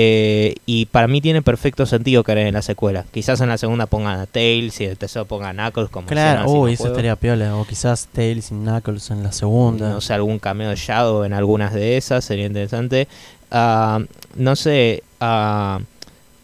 Eh, 0.00 0.54
y 0.64 0.86
para 0.86 1.08
mí 1.08 1.20
tiene 1.20 1.42
perfecto 1.42 1.84
sentido 1.84 2.22
que 2.22 2.30
en 2.30 2.54
la 2.54 2.62
secuela. 2.62 3.04
Quizás 3.10 3.40
en 3.40 3.48
la 3.48 3.58
segunda 3.58 3.86
pongan 3.86 4.20
a 4.20 4.26
Tails 4.26 4.80
y 4.80 4.84
en 4.84 4.90
el 4.90 4.96
tercero 4.96 5.24
pongan 5.24 5.58
a 5.58 5.64
Knuckles 5.64 5.90
como 5.90 6.06
Claro, 6.06 6.48
uy, 6.48 6.70
los 6.70 6.74
eso 6.74 6.82
juegos. 6.84 6.96
estaría 6.98 7.16
piola. 7.16 7.56
O 7.56 7.66
quizás 7.66 8.06
Tails 8.12 8.52
y 8.52 8.54
Knuckles 8.54 9.10
en 9.10 9.24
la 9.24 9.32
segunda. 9.32 9.90
No 9.90 10.00
sé, 10.00 10.14
algún 10.14 10.38
cameo 10.38 10.70
de 10.70 10.76
Shadow 10.76 11.24
en 11.24 11.32
algunas 11.32 11.74
de 11.74 11.96
esas, 11.96 12.24
sería 12.24 12.46
interesante. 12.46 13.08
Ah, 13.50 13.98
no 14.36 14.54
sé, 14.54 15.02
ah, 15.20 15.80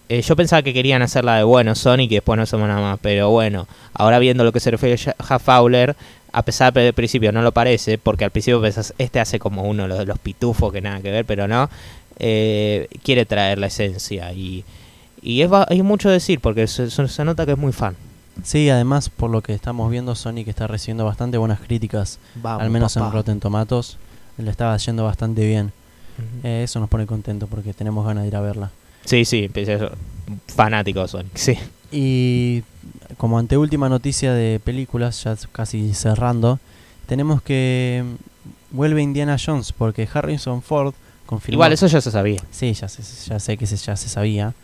eh, 0.08 0.20
yo 0.22 0.36
pensaba 0.36 0.62
que 0.62 0.72
querían 0.74 1.02
hacerla 1.02 1.36
de 1.36 1.44
bueno 1.44 1.74
Sonic 1.74 2.10
y 2.12 2.14
después 2.16 2.36
no 2.36 2.42
hacemos 2.42 2.68
nada 2.68 2.80
más, 2.80 2.98
pero 3.00 3.30
bueno, 3.30 3.66
ahora 3.94 4.18
viendo 4.18 4.44
lo 4.44 4.52
que 4.52 4.60
se 4.60 4.70
refiere 4.70 5.00
a 5.18 5.38
Fowler, 5.38 5.96
a 6.32 6.42
pesar 6.42 6.72
de 6.72 6.82
del 6.82 6.92
principio 6.94 7.32
no 7.32 7.42
lo 7.42 7.52
parece, 7.52 7.96
porque 7.98 8.24
al 8.24 8.30
principio 8.30 8.60
pensás, 8.60 8.92
este 8.98 9.20
hace 9.20 9.38
como 9.38 9.62
uno 9.62 9.86
de 9.88 10.04
los 10.06 10.18
pitufos 10.18 10.72
que 10.72 10.80
nada 10.80 11.00
que 11.00 11.10
ver, 11.10 11.24
pero 11.24 11.46
no, 11.48 11.70
eh, 12.18 12.88
quiere 13.02 13.24
traer 13.26 13.58
la 13.58 13.66
esencia 13.68 14.32
y, 14.32 14.64
y 15.22 15.42
es, 15.42 15.52
va- 15.52 15.66
hay 15.68 15.82
mucho 15.82 16.10
decir, 16.10 16.40
porque 16.40 16.66
se, 16.66 16.90
se- 16.90 17.24
nota 17.24 17.46
que 17.46 17.52
es 17.52 17.58
muy 17.58 17.72
fan. 17.72 17.96
Sí, 18.42 18.68
además, 18.68 19.10
por 19.10 19.30
lo 19.30 19.42
que 19.42 19.54
estamos 19.54 19.90
viendo, 19.90 20.14
Sonic 20.16 20.48
está 20.48 20.66
recibiendo 20.66 21.04
bastante 21.04 21.38
buenas 21.38 21.60
críticas. 21.60 22.18
al 22.60 22.70
menos 22.70 22.96
en 22.96 23.02
Rotten 23.12 23.38
Tomatoes. 23.40 23.96
Le 24.38 24.50
estaba 24.50 24.76
yendo 24.76 25.04
bastante 25.04 25.46
bien. 25.46 25.72
Eh, 26.42 26.62
eso 26.64 26.80
nos 26.80 26.88
pone 26.88 27.06
contento 27.06 27.46
porque 27.46 27.72
tenemos 27.72 28.04
ganas 28.04 28.22
de 28.24 28.28
ir 28.28 28.34
a 28.36 28.40
verla. 28.40 28.70
Sí, 29.04 29.24
sí, 29.24 29.44
empecé 29.44 29.74
a- 29.74 29.92
fanático 30.48 31.00
de 31.02 31.08
Sonic, 31.08 31.36
sí. 31.36 31.58
Y 31.92 32.62
como 33.18 33.38
anteúltima 33.38 33.88
noticia 33.88 34.32
de 34.32 34.60
películas, 34.60 35.22
ya 35.24 35.36
casi 35.52 35.94
cerrando, 35.94 36.58
tenemos 37.06 37.42
que 37.42 38.02
mm, 38.04 38.76
vuelve 38.76 39.02
Indiana 39.02 39.36
Jones 39.44 39.72
porque 39.72 40.08
Harrison 40.12 40.62
Ford 40.62 40.94
confirmó. 41.26 41.56
Igual, 41.56 41.72
eso 41.72 41.86
ya 41.86 42.00
se 42.00 42.10
sabía. 42.10 42.40
Sí, 42.50 42.72
ya, 42.72 42.88
sé- 42.88 43.02
ya 43.28 43.38
sé 43.38 43.56
que 43.56 43.66
se, 43.66 43.76
ya 43.76 43.96
se 43.96 44.08
sabía 44.08 44.54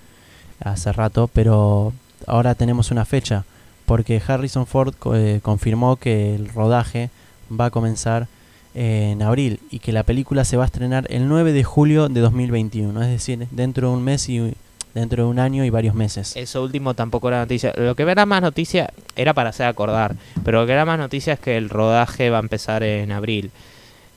hace 0.62 0.92
rato, 0.92 1.28
pero 1.32 1.92
ahora 2.26 2.54
tenemos 2.54 2.90
una 2.90 3.04
fecha 3.04 3.44
porque 3.86 4.20
Harrison 4.26 4.66
Ford 4.66 4.94
eh, 5.14 5.40
confirmó 5.42 5.96
que 5.96 6.34
el 6.34 6.48
rodaje 6.48 7.10
va 7.58 7.66
a 7.66 7.70
comenzar 7.70 8.28
en 8.74 9.22
abril 9.22 9.60
y 9.70 9.80
que 9.80 9.92
la 9.92 10.02
película 10.02 10.44
se 10.44 10.56
va 10.56 10.64
a 10.64 10.66
estrenar 10.66 11.06
el 11.10 11.28
9 11.28 11.52
de 11.52 11.64
julio 11.64 12.08
de 12.08 12.20
2021, 12.20 13.02
es 13.02 13.08
decir, 13.08 13.46
dentro 13.50 13.88
de 13.88 13.94
un 13.94 14.02
mes 14.02 14.28
y 14.28 14.54
dentro 14.94 15.24
de 15.24 15.30
un 15.30 15.38
año 15.38 15.64
y 15.64 15.70
varios 15.70 15.94
meses. 15.94 16.36
Eso 16.36 16.62
último 16.62 16.94
tampoco 16.94 17.28
era 17.28 17.40
noticia. 17.40 17.72
Lo 17.76 17.94
que 17.94 18.02
era 18.02 18.26
más 18.26 18.42
noticia 18.42 18.92
era 19.16 19.34
para 19.34 19.50
hacer 19.50 19.66
acordar, 19.66 20.16
pero 20.44 20.60
lo 20.60 20.66
que 20.66 20.72
era 20.72 20.84
más 20.84 20.98
noticia 20.98 21.34
es 21.34 21.40
que 21.40 21.56
el 21.56 21.68
rodaje 21.68 22.30
va 22.30 22.38
a 22.38 22.40
empezar 22.40 22.82
en 22.82 23.12
abril. 23.12 23.50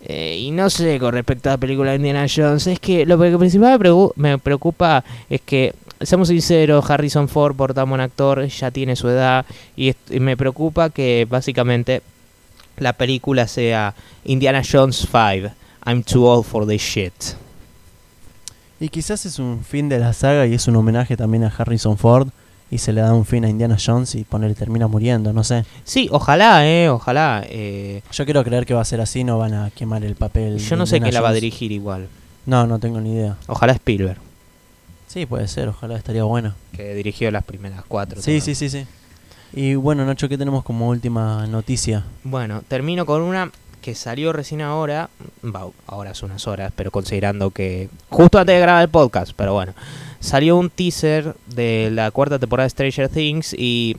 Eh, 0.06 0.38
y 0.38 0.52
no 0.52 0.70
sé 0.70 1.00
con 1.00 1.14
respecto 1.14 1.50
a 1.50 1.54
la 1.54 1.58
película 1.58 1.92
de 1.92 1.98
Indiana 1.98 2.26
Jones, 2.34 2.68
es 2.68 2.80
que 2.80 3.06
lo 3.06 3.18
que 3.18 3.38
principal 3.38 3.80
me 4.16 4.38
preocupa 4.38 5.04
es 5.30 5.40
que, 5.42 5.74
seamos 6.02 6.28
sinceros, 6.28 6.90
Harrison 6.90 7.30
Ford, 7.30 7.56
por 7.56 7.74
tan 7.74 7.88
buen 7.88 8.02
actor, 8.02 8.46
ya 8.48 8.70
tiene 8.70 8.98
su 8.98 9.08
edad 9.08 9.46
y 9.78 9.96
me 10.10 10.36
preocupa 10.36 10.90
que 10.90 11.26
básicamente 11.30 12.02
la 12.78 12.94
película 12.94 13.48
sea 13.48 13.94
Indiana 14.26 14.62
Jones 14.70 15.08
5, 15.12 15.52
I'm 15.86 16.04
too 16.04 16.26
old 16.26 16.46
for 16.46 16.66
this 16.68 16.82
shit. 16.82 17.14
Y 18.80 18.90
quizás 18.90 19.26
es 19.26 19.40
un 19.40 19.64
fin 19.64 19.88
de 19.90 20.00
la 20.00 20.14
saga 20.14 20.46
y 20.46 20.54
es 20.54 20.68
un 20.68 20.76
homenaje 20.76 21.16
también 21.16 21.44
a 21.44 21.54
Harrison 21.56 21.98
Ford 21.98 22.28
y 22.70 22.80
se 22.80 22.92
le 22.92 23.02
da 23.02 23.14
un 23.14 23.26
fin 23.26 23.46
a 23.46 23.50
Indiana 23.50 23.78
Jones 23.84 24.16
y 24.16 24.24
ponerle 24.24 24.56
termina 24.56 24.88
muriendo, 24.88 25.32
no 25.32 25.44
sé. 25.44 25.64
Sí, 25.84 26.10
ojalá, 26.12 26.68
eh, 26.68 26.90
ojalá. 26.90 27.44
eh, 27.46 28.02
Yo 28.12 28.26
quiero 28.26 28.44
creer 28.44 28.66
que 28.66 28.74
va 28.74 28.82
a 28.82 28.86
ser 28.86 29.00
así, 29.00 29.24
no 29.24 29.38
van 29.38 29.54
a 29.54 29.70
quemar 29.72 30.04
el 30.04 30.16
papel. 30.16 30.58
yo 30.58 30.76
no 30.76 30.86
sé 30.86 31.00
quién 31.00 31.14
la 31.14 31.22
va 31.22 31.30
a 31.30 31.34
dirigir 31.34 31.72
igual. 31.72 32.08
No, 32.46 32.68
no 32.68 32.80
tengo 32.80 33.00
ni 33.00 33.14
idea. 33.14 33.38
Ojalá 33.48 33.74
Spielberg, 33.74 34.18
Sí, 35.08 35.28
puede 35.28 35.48
ser, 35.48 35.68
ojalá 35.70 35.96
estaría 35.96 36.24
bueno. 36.24 36.56
que 36.76 36.96
dirigió 36.96 37.30
las 37.30 37.44
primeras 37.44 37.84
cuatro. 37.88 38.20
Sí, 38.22 38.42
sí, 38.42 38.56
sí, 38.56 38.70
sí. 38.70 38.86
Y 39.54 39.76
bueno, 39.76 40.06
Nacho, 40.06 40.28
¿qué 40.30 40.38
tenemos 40.38 40.64
como 40.64 40.90
última 40.90 41.46
noticia? 41.48 42.04
Bueno, 42.24 42.64
termino 42.68 43.06
con 43.06 43.22
una 43.22 43.52
que 43.82 43.94
salió 43.96 44.32
recién 44.34 44.62
ahora, 44.62 45.10
va, 45.44 45.68
ahora 45.88 46.12
hace 46.12 46.26
unas 46.26 46.48
horas, 46.48 46.72
pero 46.76 46.90
considerando 46.90 47.52
que 47.52 47.90
justo 48.10 48.40
antes 48.40 48.56
de 48.56 48.62
grabar 48.62 48.82
el 48.84 48.90
podcast, 48.90 49.34
pero 49.36 49.54
bueno, 49.54 49.74
salió 50.22 50.56
un 50.58 50.70
teaser 50.70 51.36
de 51.48 51.90
la 51.92 52.10
cuarta 52.12 52.40
temporada 52.40 52.66
de 52.66 52.70
Stranger 52.72 53.10
Things 53.10 53.54
y 53.54 53.98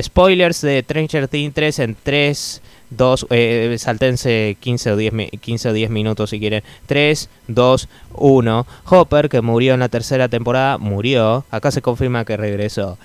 spoilers 0.00 0.60
de 0.60 0.80
Stranger 0.82 1.26
Things 1.26 1.52
3 1.52 1.78
en 1.80 1.96
3, 2.00 2.62
2, 2.90 3.26
eh, 3.30 3.76
saltense 3.78 4.56
15 4.60 4.92
o, 4.92 4.96
10, 4.96 5.12
mi- 5.12 5.28
15 5.28 5.70
o 5.70 5.72
10 5.72 5.90
minutos 5.90 6.30
si 6.30 6.38
quieren. 6.38 6.62
3, 6.86 7.28
2, 7.48 7.88
1. 8.14 8.66
Hopper, 8.86 9.28
que 9.28 9.40
murió 9.42 9.74
en 9.74 9.80
la 9.80 9.88
tercera 9.88 10.28
temporada, 10.28 10.78
murió. 10.78 11.44
Acá 11.50 11.72
se 11.72 11.82
confirma 11.82 12.24
que 12.24 12.36
regresó. 12.36 12.96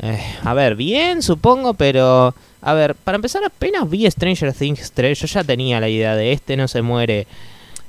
Eh, 0.00 0.20
a 0.44 0.54
ver, 0.54 0.76
bien, 0.76 1.22
supongo, 1.22 1.74
pero... 1.74 2.34
A 2.60 2.72
ver, 2.74 2.94
para 2.96 3.16
empezar, 3.16 3.42
apenas 3.44 3.88
vi 3.88 4.10
Stranger 4.10 4.52
Things 4.52 4.90
3, 4.92 5.18
yo 5.20 5.26
ya 5.28 5.44
tenía 5.44 5.78
la 5.80 5.88
idea 5.88 6.16
de 6.16 6.32
este 6.32 6.56
no 6.56 6.66
se 6.66 6.82
muere. 6.82 7.26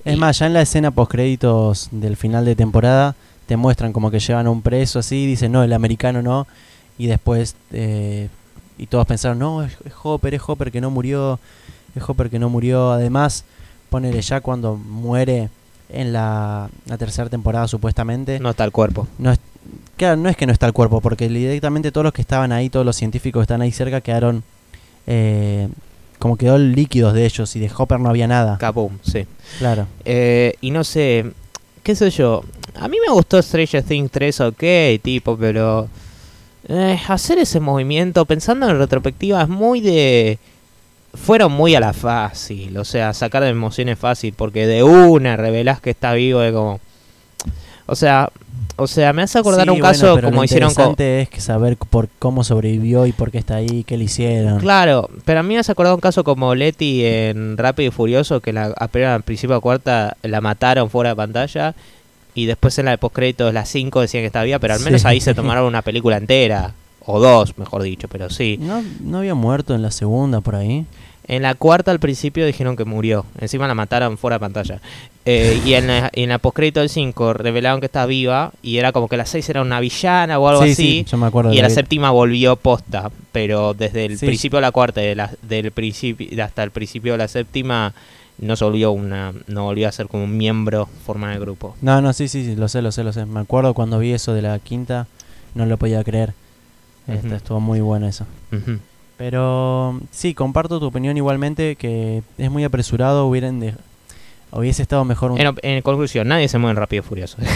Es 0.05 0.15
Y- 0.15 0.17
más, 0.19 0.37
ya 0.39 0.45
en 0.45 0.53
la 0.53 0.61
escena 0.61 0.91
post 0.91 1.11
créditos 1.11 1.87
del 1.91 2.15
final 2.17 2.45
de 2.45 2.55
temporada 2.55 3.15
te 3.47 3.57
muestran 3.57 3.93
como 3.93 4.11
que 4.11 4.19
llevan 4.19 4.45
a 4.45 4.51
un 4.51 4.61
preso 4.61 4.99
así, 4.99 5.25
dicen 5.25 5.51
no, 5.51 5.63
el 5.63 5.73
americano 5.73 6.21
no, 6.21 6.45
y 6.99 7.07
después 7.07 7.55
eh, 7.73 8.29
y 8.77 8.85
todos 8.85 9.07
pensaron 9.07 9.39
no, 9.39 9.63
es, 9.63 9.73
es 9.85 9.93
Hopper, 10.03 10.35
es 10.35 10.41
Hopper 10.45 10.71
que 10.71 10.81
no 10.81 10.91
murió, 10.91 11.39
es 11.95 12.03
Hopper 12.07 12.29
que 12.29 12.37
no 12.37 12.47
murió. 12.49 12.91
Además, 12.91 13.45
ponele 13.89 14.21
ya 14.21 14.39
cuando 14.41 14.75
muere 14.75 15.49
en 15.91 16.13
la, 16.13 16.69
la 16.85 16.97
tercera 16.99 17.27
temporada 17.27 17.67
supuestamente, 17.67 18.39
No 18.39 18.51
está 18.51 18.63
el 18.65 18.71
cuerpo. 18.71 19.07
no 19.17 19.31
claro, 19.97 20.17
no 20.17 20.29
es 20.29 20.37
que 20.37 20.45
no 20.45 20.53
está 20.53 20.65
el 20.65 20.73
cuerpo, 20.73 21.01
porque 21.01 21.27
directamente 21.29 21.91
todos 21.91 22.05
los 22.05 22.13
que 22.13 22.21
estaban 22.21 22.51
ahí, 22.51 22.69
todos 22.69 22.85
los 22.85 22.95
científicos 22.95 23.41
que 23.41 23.43
están 23.43 23.61
ahí 23.61 23.71
cerca 23.71 24.01
quedaron 24.01 24.43
eh, 25.07 25.67
como 26.19 26.35
quedó 26.37 26.57
líquidos 26.57 27.13
de 27.13 27.25
ellos 27.25 27.55
y 27.55 27.59
de 27.59 27.71
Hopper 27.75 27.99
no 27.99 28.09
había 28.09 28.27
nada. 28.27 28.57
Kaboom, 28.57 28.99
sí. 29.01 29.25
Claro. 29.57 29.87
Eh, 30.05 30.53
y 30.61 30.71
no 30.71 30.83
sé, 30.83 31.31
qué 31.81 31.95
sé 31.95 32.09
yo. 32.09 32.43
A 32.75 32.87
mí 32.87 32.97
me 33.05 33.11
gustó 33.11 33.41
Stranger 33.41 33.83
Things 33.83 34.11
3, 34.11 34.41
ok, 34.41 34.63
tipo, 35.01 35.37
pero... 35.37 35.87
eh, 36.67 36.99
hacer 37.07 37.39
ese 37.39 37.59
movimiento, 37.59 38.25
pensando 38.25 38.69
en 38.69 38.77
retrospectiva, 38.77 39.41
es 39.41 39.49
muy 39.49 39.81
de... 39.81 40.37
Fueron 41.13 41.53
muy 41.53 41.73
a 41.73 41.79
la 41.79 41.93
fácil, 41.93 42.77
o 42.77 42.85
sea, 42.85 43.13
sacar 43.13 43.41
de 43.41 43.49
emociones 43.49 43.97
fácil, 43.97 44.33
porque 44.37 44.67
de 44.67 44.83
una 44.83 45.37
revelás 45.37 45.81
que 45.81 45.89
está 45.89 46.13
vivo, 46.13 46.43
es 46.43 46.53
como... 46.53 46.79
O 47.87 47.95
sea, 47.95 48.29
o 48.75 48.87
sea, 48.87 49.11
me 49.13 49.21
hace 49.23 49.37
acordar 49.39 49.65
Sí, 49.65 49.69
un 49.71 49.79
bueno, 49.79 49.91
caso 49.91 50.15
pero 50.15 50.27
como 50.29 50.41
lo 50.41 50.45
hicieron 50.45 50.73
con... 50.73 50.89
interesante 50.91 51.21
es 51.21 51.29
que 51.29 51.41
saber 51.41 51.75
por 51.77 52.07
cómo 52.19 52.43
sobrevivió 52.43 53.05
y 53.05 53.11
por 53.11 53.31
qué 53.31 53.37
está 53.37 53.55
ahí, 53.55 53.83
qué 53.83 53.97
le 53.97 54.05
hicieron. 54.05 54.59
Claro, 54.59 55.09
pero 55.25 55.39
a 55.41 55.43
mí 55.43 55.53
me 55.53 55.59
has 55.59 55.69
acordado 55.69 55.95
un 55.95 56.01
caso 56.01 56.23
como 56.23 56.55
Letty 56.55 57.03
en 57.05 57.57
Rápido 57.57 57.89
y 57.89 57.91
Furioso, 57.91 58.39
que 58.39 58.53
la, 58.53 58.73
apenas 58.77 59.15
al 59.15 59.23
principio 59.23 59.55
de 59.55 59.61
cuarta 59.61 60.15
la 60.23 60.39
mataron 60.41 60.89
fuera 60.89 61.09
de 61.11 61.15
pantalla 61.15 61.75
y 62.35 62.45
después 62.45 62.77
en 62.79 62.85
la 62.85 62.91
de 62.91 62.97
postcréditos 62.97 63.53
las 63.53 63.67
5 63.69 64.01
decían 64.01 64.21
que 64.23 64.27
estaba 64.27 64.45
viva, 64.45 64.59
pero 64.59 64.73
al 64.75 64.79
menos 64.81 65.01
Sí. 65.01 65.07
ahí 65.07 65.19
se 65.19 65.33
tomaron 65.33 65.65
una 65.65 65.81
película 65.81 66.17
entera, 66.17 66.73
o 67.05 67.19
dos, 67.19 67.57
mejor 67.57 67.81
dicho, 67.81 68.07
pero 68.07 68.29
sí. 68.29 68.57
¿No, 68.61 68.83
¿No 69.01 69.17
había 69.19 69.33
muerto 69.33 69.73
en 69.75 69.81
la 69.81 69.91
segunda 69.91 70.41
por 70.41 70.55
ahí? 70.55 70.85
En 71.29 71.43
la 71.43 71.53
cuarta 71.55 71.91
al 71.91 71.99
principio 71.99 72.45
dijeron 72.45 72.75
que 72.75 72.83
murió, 72.85 73.23
encima 73.39 73.67
la 73.67 73.75
mataron 73.75 74.17
fuera 74.17 74.35
de 74.35 74.39
pantalla. 74.41 74.81
Eh, 75.25 75.61
y 75.63 75.75
en 75.75 75.85
la, 75.87 76.09
en 76.11 76.29
la 76.29 76.39
postcrédito 76.39 76.79
del 76.79 76.89
5 76.89 77.33
revelaron 77.33 77.79
que 77.79 77.85
estaba 77.85 78.07
viva 78.07 78.51
y 78.63 78.77
era 78.77 78.91
como 78.91 79.07
que 79.07 79.15
la 79.15 79.27
6 79.27 79.47
era 79.49 79.61
una 79.61 79.79
villana 79.79 80.39
o 80.39 80.47
algo 80.49 80.63
sí, 80.63 80.71
así. 80.71 80.83
sí, 80.83 81.05
yo 81.07 81.17
me 81.19 81.27
acuerdo. 81.27 81.53
Y 81.53 81.57
la 81.57 81.63
la- 81.63 81.69
séptima 81.69 82.09
volvió 82.09 82.55
posta, 82.55 83.11
pero 83.31 83.75
desde 83.75 84.05
el 84.05 84.17
Sí. 84.17 84.25
principio 84.25 84.57
de 84.57 84.61
la 84.61 84.71
cuarta, 84.71 85.01
de 85.01 85.13
la- 85.15 85.31
del 85.43 85.71
principio 85.71 86.43
hasta 86.43 86.63
el 86.63 86.71
principio 86.71 87.11
de 87.11 87.19
la 87.19 87.27
séptima, 87.27 87.93
no 88.39 88.55
se 88.55 88.65
volvió 88.65 88.91
una, 88.91 89.31
no 89.47 89.65
volvió 89.65 89.87
a 89.87 89.91
ser 89.91 90.07
como 90.07 90.23
un 90.23 90.35
miembro 90.35 90.89
formar 91.05 91.33
el 91.33 91.39
grupo. 91.41 91.75
No, 91.81 92.01
no, 92.01 92.11
sí, 92.13 92.27
sí, 92.27 92.43
sí, 92.43 92.55
lo 92.55 92.67
sé, 92.69 92.81
lo 92.81 92.91
sé, 92.91 93.03
lo 93.03 93.13
sé. 93.13 93.25
Me 93.27 93.41
acuerdo 93.41 93.75
cuando 93.75 93.99
vi 93.99 94.13
eso 94.13 94.33
de 94.33 94.41
la 94.41 94.57
quinta, 94.57 95.05
no 95.53 95.67
lo 95.67 95.77
podía 95.77 96.03
creer. 96.03 96.33
Ujú. 97.07 97.35
Estuvo 97.35 97.59
muy 97.59 97.81
bueno 97.81 98.07
eso. 98.07 98.25
Ujú. 98.51 98.79
Pero 99.19 99.99
sí, 100.11 100.33
comparto 100.33 100.79
tu 100.79 100.85
opinión 100.85 101.17
igualmente, 101.17 101.75
que 101.75 102.23
es 102.37 102.49
muy 102.49 102.63
apresurado, 102.63 103.27
hubieran 103.27 103.59
de- 103.59 103.75
hubiese 104.53 104.81
estado 104.81 105.03
mejor 105.03 105.31
un... 105.31 105.39
En, 105.61 105.81
conclusión, 105.81 106.29
nadie 106.29 106.47
se 106.47 106.57
mueve 106.57 106.71
en 106.71 106.77
rápido 106.77 107.03
furioso. 107.03 107.37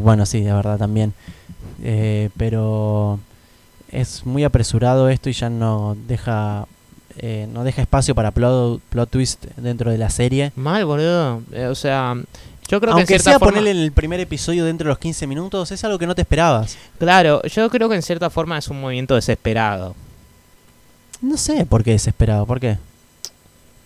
Bueno, 0.00 0.24
sí, 0.26 0.40
de 0.42 0.52
verdad 0.52 0.78
también. 0.78 1.12
Eh, 1.82 2.30
pero 2.36 3.18
es 3.90 4.24
muy 4.26 4.44
apresurado 4.44 5.08
esto 5.10 5.28
y 5.28 5.32
ya 5.32 5.48
no 5.50 5.96
deja 6.06 6.66
eh, 7.18 7.46
no 7.52 7.62
deja 7.64 7.82
espacio 7.82 8.14
para 8.14 8.30
plot, 8.30 8.80
plot 8.88 9.10
twist 9.10 9.44
dentro 9.56 9.90
de 9.90 9.98
la 9.98 10.08
serie. 10.10 10.52
Mal, 10.56 10.84
boludo. 10.86 11.42
Eh, 11.52 11.66
o 11.66 11.74
sea, 11.74 12.14
yo 12.68 12.80
creo 12.80 12.80
que 12.80 12.86
en 12.86 12.92
Aunque 12.92 13.06
cierta 13.06 13.30
sea 13.30 13.38
forma, 13.38 13.58
ponerle 13.58 13.82
el 13.82 13.92
primer 13.92 14.20
episodio 14.20 14.64
dentro 14.64 14.86
de 14.86 14.90
los 14.90 14.98
15 14.98 15.26
minutos, 15.26 15.70
es 15.72 15.84
algo 15.84 15.98
que 15.98 16.06
no 16.06 16.14
te 16.14 16.22
esperabas. 16.22 16.76
claro, 16.98 17.42
yo 17.44 17.68
creo 17.70 17.88
que 17.88 17.94
en 17.96 18.02
cierta 18.02 18.30
forma 18.30 18.58
es 18.58 18.68
un 18.68 18.80
movimiento 18.80 19.14
desesperado. 19.14 19.94
No 21.24 21.36
sé 21.36 21.64
por 21.66 21.82
qué 21.82 21.92
desesperado, 21.92 22.46
¿por 22.46 22.60
qué? 22.60 22.78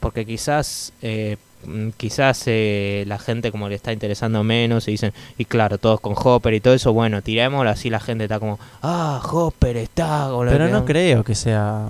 porque 0.00 0.24
quizás 0.24 0.92
eh, 1.02 1.36
mm, 1.66 1.88
quizás 1.96 2.44
eh, 2.46 3.02
la 3.08 3.18
gente 3.18 3.50
como 3.50 3.68
le 3.68 3.74
está 3.74 3.92
interesando 3.92 4.44
menos 4.44 4.86
y 4.86 4.92
dicen 4.92 5.12
y 5.36 5.44
claro 5.44 5.76
todos 5.78 5.98
con 6.00 6.14
Hopper 6.16 6.54
y 6.54 6.60
todo 6.60 6.72
eso 6.74 6.92
bueno 6.92 7.20
tirémoslo 7.20 7.68
así 7.68 7.90
la 7.90 7.98
gente 7.98 8.22
está 8.24 8.38
como 8.38 8.60
ah 8.80 9.20
Hopper 9.28 9.76
está 9.76 10.28
con 10.30 10.46
Pero 10.48 10.68
no 10.68 10.84
creo 10.84 11.24
que 11.24 11.34
sea 11.34 11.88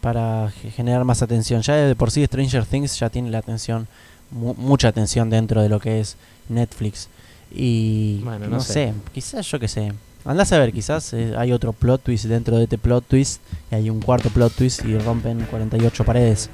para 0.00 0.50
ge- 0.62 0.70
generar 0.70 1.02
más 1.04 1.22
atención. 1.22 1.60
Ya 1.62 1.74
de 1.74 1.96
por 1.96 2.12
sí 2.12 2.24
Stranger 2.24 2.64
Things 2.64 2.98
ya 3.00 3.10
tiene 3.10 3.30
la 3.30 3.38
atención, 3.38 3.88
mu- 4.30 4.54
mucha 4.54 4.86
atención 4.88 5.28
dentro 5.28 5.60
de 5.60 5.68
lo 5.68 5.80
que 5.80 5.98
es 6.00 6.16
Netflix. 6.48 7.08
Y 7.52 8.20
Bueno, 8.22 8.46
no, 8.46 8.56
no 8.56 8.60
sé. 8.60 8.72
sé. 8.72 8.94
quizás 9.12 9.44
yo 9.50 9.58
que 9.58 9.66
sé. 9.68 9.92
Andás 10.24 10.52
a 10.52 10.58
ver, 10.58 10.72
quizás 10.72 11.12
eh, 11.14 11.34
hay 11.36 11.52
otro 11.52 11.72
plot 11.72 12.02
twist 12.02 12.26
dentro 12.26 12.56
de 12.58 12.64
este 12.64 12.76
plot 12.78 13.04
twist 13.06 13.40
y 13.70 13.74
hay 13.74 13.90
un 13.90 14.00
cuarto 14.00 14.28
plot 14.28 14.52
twist 14.52 14.84
y 14.84 14.98
rompen 14.98 15.40
48 15.50 16.04
paredes. 16.04 16.50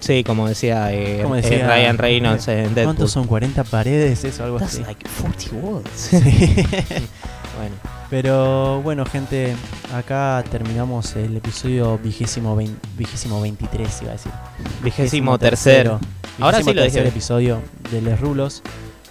sí 0.00 0.24
como 0.24 0.48
decía, 0.48 0.92
eh, 0.92 1.20
Como 1.22 1.36
eh, 1.36 1.42
decía- 1.42 1.66
Ryan 1.66 1.98
Reynolds 1.98 2.48
en 2.48 2.74
Deadpool 2.74 2.84
¿Cuántos 2.84 3.10
son 3.12 3.26
40 3.26 3.62
paredes? 3.64 4.24
Eso, 4.24 4.44
algo 4.44 4.58
That's 4.58 4.74
así. 4.74 4.82
like 4.84 5.06
40 5.20 5.56
words 5.66 5.90
Sí. 5.94 6.16
bueno 7.58 7.74
Pero 8.10 8.80
bueno, 8.82 9.04
gente, 9.04 9.54
acá 9.94 10.42
terminamos 10.50 11.14
el 11.16 11.36
episodio 11.36 11.98
vigésimo, 11.98 12.56
vein- 12.56 12.78
vigésimo 12.96 13.40
23, 13.40 14.02
iba 14.02 14.10
a 14.10 14.14
decir. 14.14 14.32
vigésimo 14.82 15.38
tercero 15.38 16.00
Ahora 16.40 16.58
sí 16.58 16.64
Vigésimo 16.64 16.74
lo 16.74 16.82
tercer 16.82 17.02
dije. 17.04 17.08
episodio 17.10 17.60
de 17.92 18.00
Les 18.02 18.18
Rulos. 18.20 18.62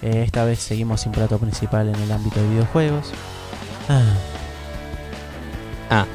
Eh, 0.02 0.24
esta 0.26 0.44
vez 0.44 0.60
seguimos 0.60 1.00
sin 1.02 1.12
plato 1.14 1.38
principal 1.38 1.88
en 1.88 1.96
el 1.96 2.12
ámbito 2.12 2.42
de 2.42 2.50
videojuegos. 2.50 3.12
Ah. 3.90 4.04
Ah. 5.90 6.06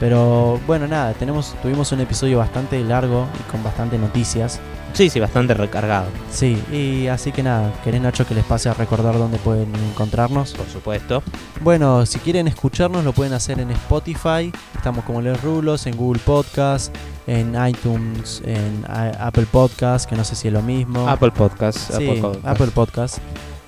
Pero 0.00 0.60
bueno, 0.66 0.86
nada, 0.88 1.12
tenemos, 1.14 1.54
tuvimos 1.62 1.90
un 1.92 2.00
episodio 2.00 2.38
bastante 2.38 2.82
largo 2.82 3.26
y 3.38 3.50
con 3.50 3.62
bastante 3.62 3.96
noticias. 3.96 4.60
sí 4.92 5.08
sí 5.08 5.18
bastante 5.20 5.54
recargado 5.54 6.06
Sí, 6.30 6.60
y 6.72 7.06
así 7.08 7.32
que 7.32 7.42
nada, 7.42 7.72
¿querés 7.84 8.00
Nacho 8.02 8.26
que 8.26 8.34
les 8.34 8.44
pase 8.44 8.68
a 8.68 8.74
recordar 8.74 9.14
dónde 9.18 9.38
pueden 9.38 9.72
encontrarnos? 9.90 10.52
por 10.52 10.66
supuesto 10.68 11.22
Bueno, 11.62 12.06
si 12.06 12.18
quieren 12.18 12.48
escucharnos 12.48 13.04
lo 13.04 13.12
pueden 13.12 13.32
hacer 13.32 13.60
en 13.60 13.70
Spotify, 13.70 14.52
estamos 14.76 15.04
como 15.04 15.20
Les 15.22 15.40
Rulos, 15.42 15.86
en 15.86 15.96
Google 15.96 16.20
Podcast, 16.24 16.94
en 17.26 17.54
iTunes, 17.66 18.42
en 18.44 18.84
a- 18.88 19.26
Apple 19.28 19.46
Podcast, 19.50 20.08
que 20.10 20.16
no 20.16 20.24
sé 20.24 20.34
si 20.36 20.48
es 20.48 20.54
lo 20.54 20.60
mismo. 20.62 21.08
Apple 21.08 21.30
Podcast 21.30 21.78
Sí, 21.78 21.94
Apple 21.94 22.20
Podcast. 22.20 22.46
Apple 22.46 22.70
Podcast. 22.74 23.18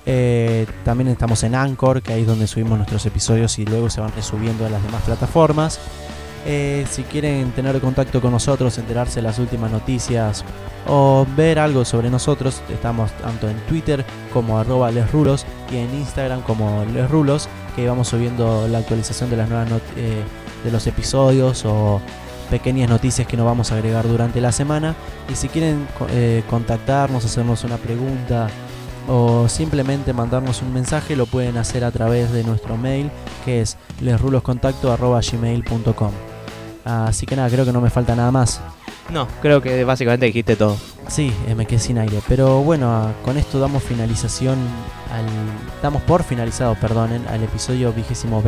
Eh, 0.09 0.65
también 0.85 1.09
estamos 1.09 1.43
en 1.43 1.53
Anchor, 1.53 2.01
que 2.01 2.13
ahí 2.13 2.21
es 2.21 2.27
donde 2.27 2.47
subimos 2.47 2.77
nuestros 2.77 3.05
episodios 3.05 3.59
y 3.59 3.65
luego 3.65 3.89
se 3.89 3.99
van 3.99 4.13
resubiendo 4.15 4.65
a 4.65 4.69
las 4.69 4.81
demás 4.81 5.03
plataformas. 5.03 5.79
Eh, 6.45 6.85
si 6.89 7.03
quieren 7.03 7.51
tener 7.51 7.77
contacto 7.81 8.21
con 8.21 8.31
nosotros, 8.31 8.77
enterarse 8.77 9.15
de 9.15 9.23
las 9.23 9.37
últimas 9.37 9.69
noticias 9.69 10.45
o 10.87 11.27
ver 11.35 11.59
algo 11.59 11.83
sobre 11.83 12.09
nosotros, 12.09 12.61
estamos 12.69 13.11
tanto 13.17 13.49
en 13.49 13.57
Twitter 13.67 14.05
como 14.31 14.57
arroba 14.57 14.89
lesrulos 14.91 15.45
y 15.69 15.75
en 15.75 15.93
Instagram 15.93 16.41
como 16.43 16.85
lesrulos, 16.85 17.49
que 17.75 17.85
vamos 17.85 18.07
subiendo 18.07 18.65
la 18.69 18.77
actualización 18.77 19.29
de 19.29 19.35
las 19.35 19.49
nuevas 19.49 19.67
eh, 19.97 20.23
de 20.63 20.71
los 20.71 20.87
episodios 20.87 21.65
o 21.65 21.99
pequeñas 22.49 22.89
noticias 22.89 23.27
que 23.27 23.35
nos 23.35 23.45
vamos 23.45 23.73
a 23.73 23.75
agregar 23.75 24.07
durante 24.07 24.39
la 24.39 24.53
semana. 24.53 24.95
Y 25.29 25.35
si 25.35 25.49
quieren 25.49 25.85
eh, 26.11 26.43
contactarnos, 26.49 27.25
hacernos 27.25 27.65
una 27.65 27.75
pregunta 27.75 28.47
o 29.07 29.47
simplemente 29.47 30.13
mandarnos 30.13 30.61
un 30.61 30.73
mensaje, 30.73 31.15
lo 31.15 31.25
pueden 31.25 31.57
hacer 31.57 31.83
a 31.83 31.89
través 31.91 32.31
de 32.31 32.43
nuestro 32.43 32.77
mail 32.77 33.09
que 33.45 33.61
es 33.61 33.77
lesruloscontacto.gmail.com. 34.01 36.11
Así 36.85 37.25
que 37.25 37.35
nada, 37.35 37.49
creo 37.49 37.65
que 37.65 37.73
no 37.73 37.81
me 37.81 37.89
falta 37.89 38.15
nada 38.15 38.31
más. 38.31 38.61
No, 39.09 39.27
creo 39.41 39.61
que 39.61 39.83
básicamente 39.83 40.25
dijiste 40.25 40.55
todo. 40.55 40.77
Sí, 41.07 41.33
eh, 41.47 41.55
me 41.55 41.65
quedé 41.65 41.79
sin 41.79 41.97
aire. 41.97 42.19
Pero 42.27 42.61
bueno, 42.61 42.91
ah, 42.91 43.13
con 43.23 43.37
esto 43.37 43.59
damos 43.59 43.83
finalización 43.83 44.57
al. 45.13 45.25
Damos 45.81 46.01
por 46.01 46.23
finalizado, 46.23 46.75
perdonen, 46.75 47.25
al 47.27 47.43
episodio 47.43 47.93
vigésimo 47.93 48.43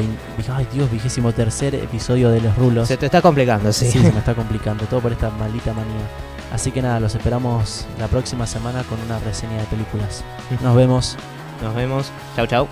Ay 0.53 0.67
Dios, 0.73 0.91
vigésimo 0.91 1.31
tercer 1.31 1.75
episodio 1.75 2.29
de 2.29 2.41
Los 2.41 2.57
Rulos. 2.57 2.87
Se 2.87 2.97
te 2.97 3.05
está 3.05 3.21
complicando, 3.21 3.71
sí. 3.71 3.89
Sí, 3.89 3.99
se 3.99 4.11
me 4.11 4.19
está 4.19 4.35
complicando. 4.35 4.85
Todo 4.85 4.99
por 4.99 5.13
esta 5.13 5.29
maldita 5.29 5.73
manía. 5.73 6.28
Así 6.51 6.71
que 6.71 6.81
nada, 6.81 6.99
los 6.99 7.15
esperamos 7.15 7.85
la 7.99 8.07
próxima 8.07 8.47
semana 8.47 8.83
con 8.83 8.99
una 9.01 9.19
reseña 9.19 9.57
de 9.57 9.65
películas. 9.65 10.23
Nos 10.61 10.75
vemos. 10.75 11.17
Nos 11.61 11.75
vemos. 11.75 12.11
Chau, 12.35 12.47
chau. 12.47 12.67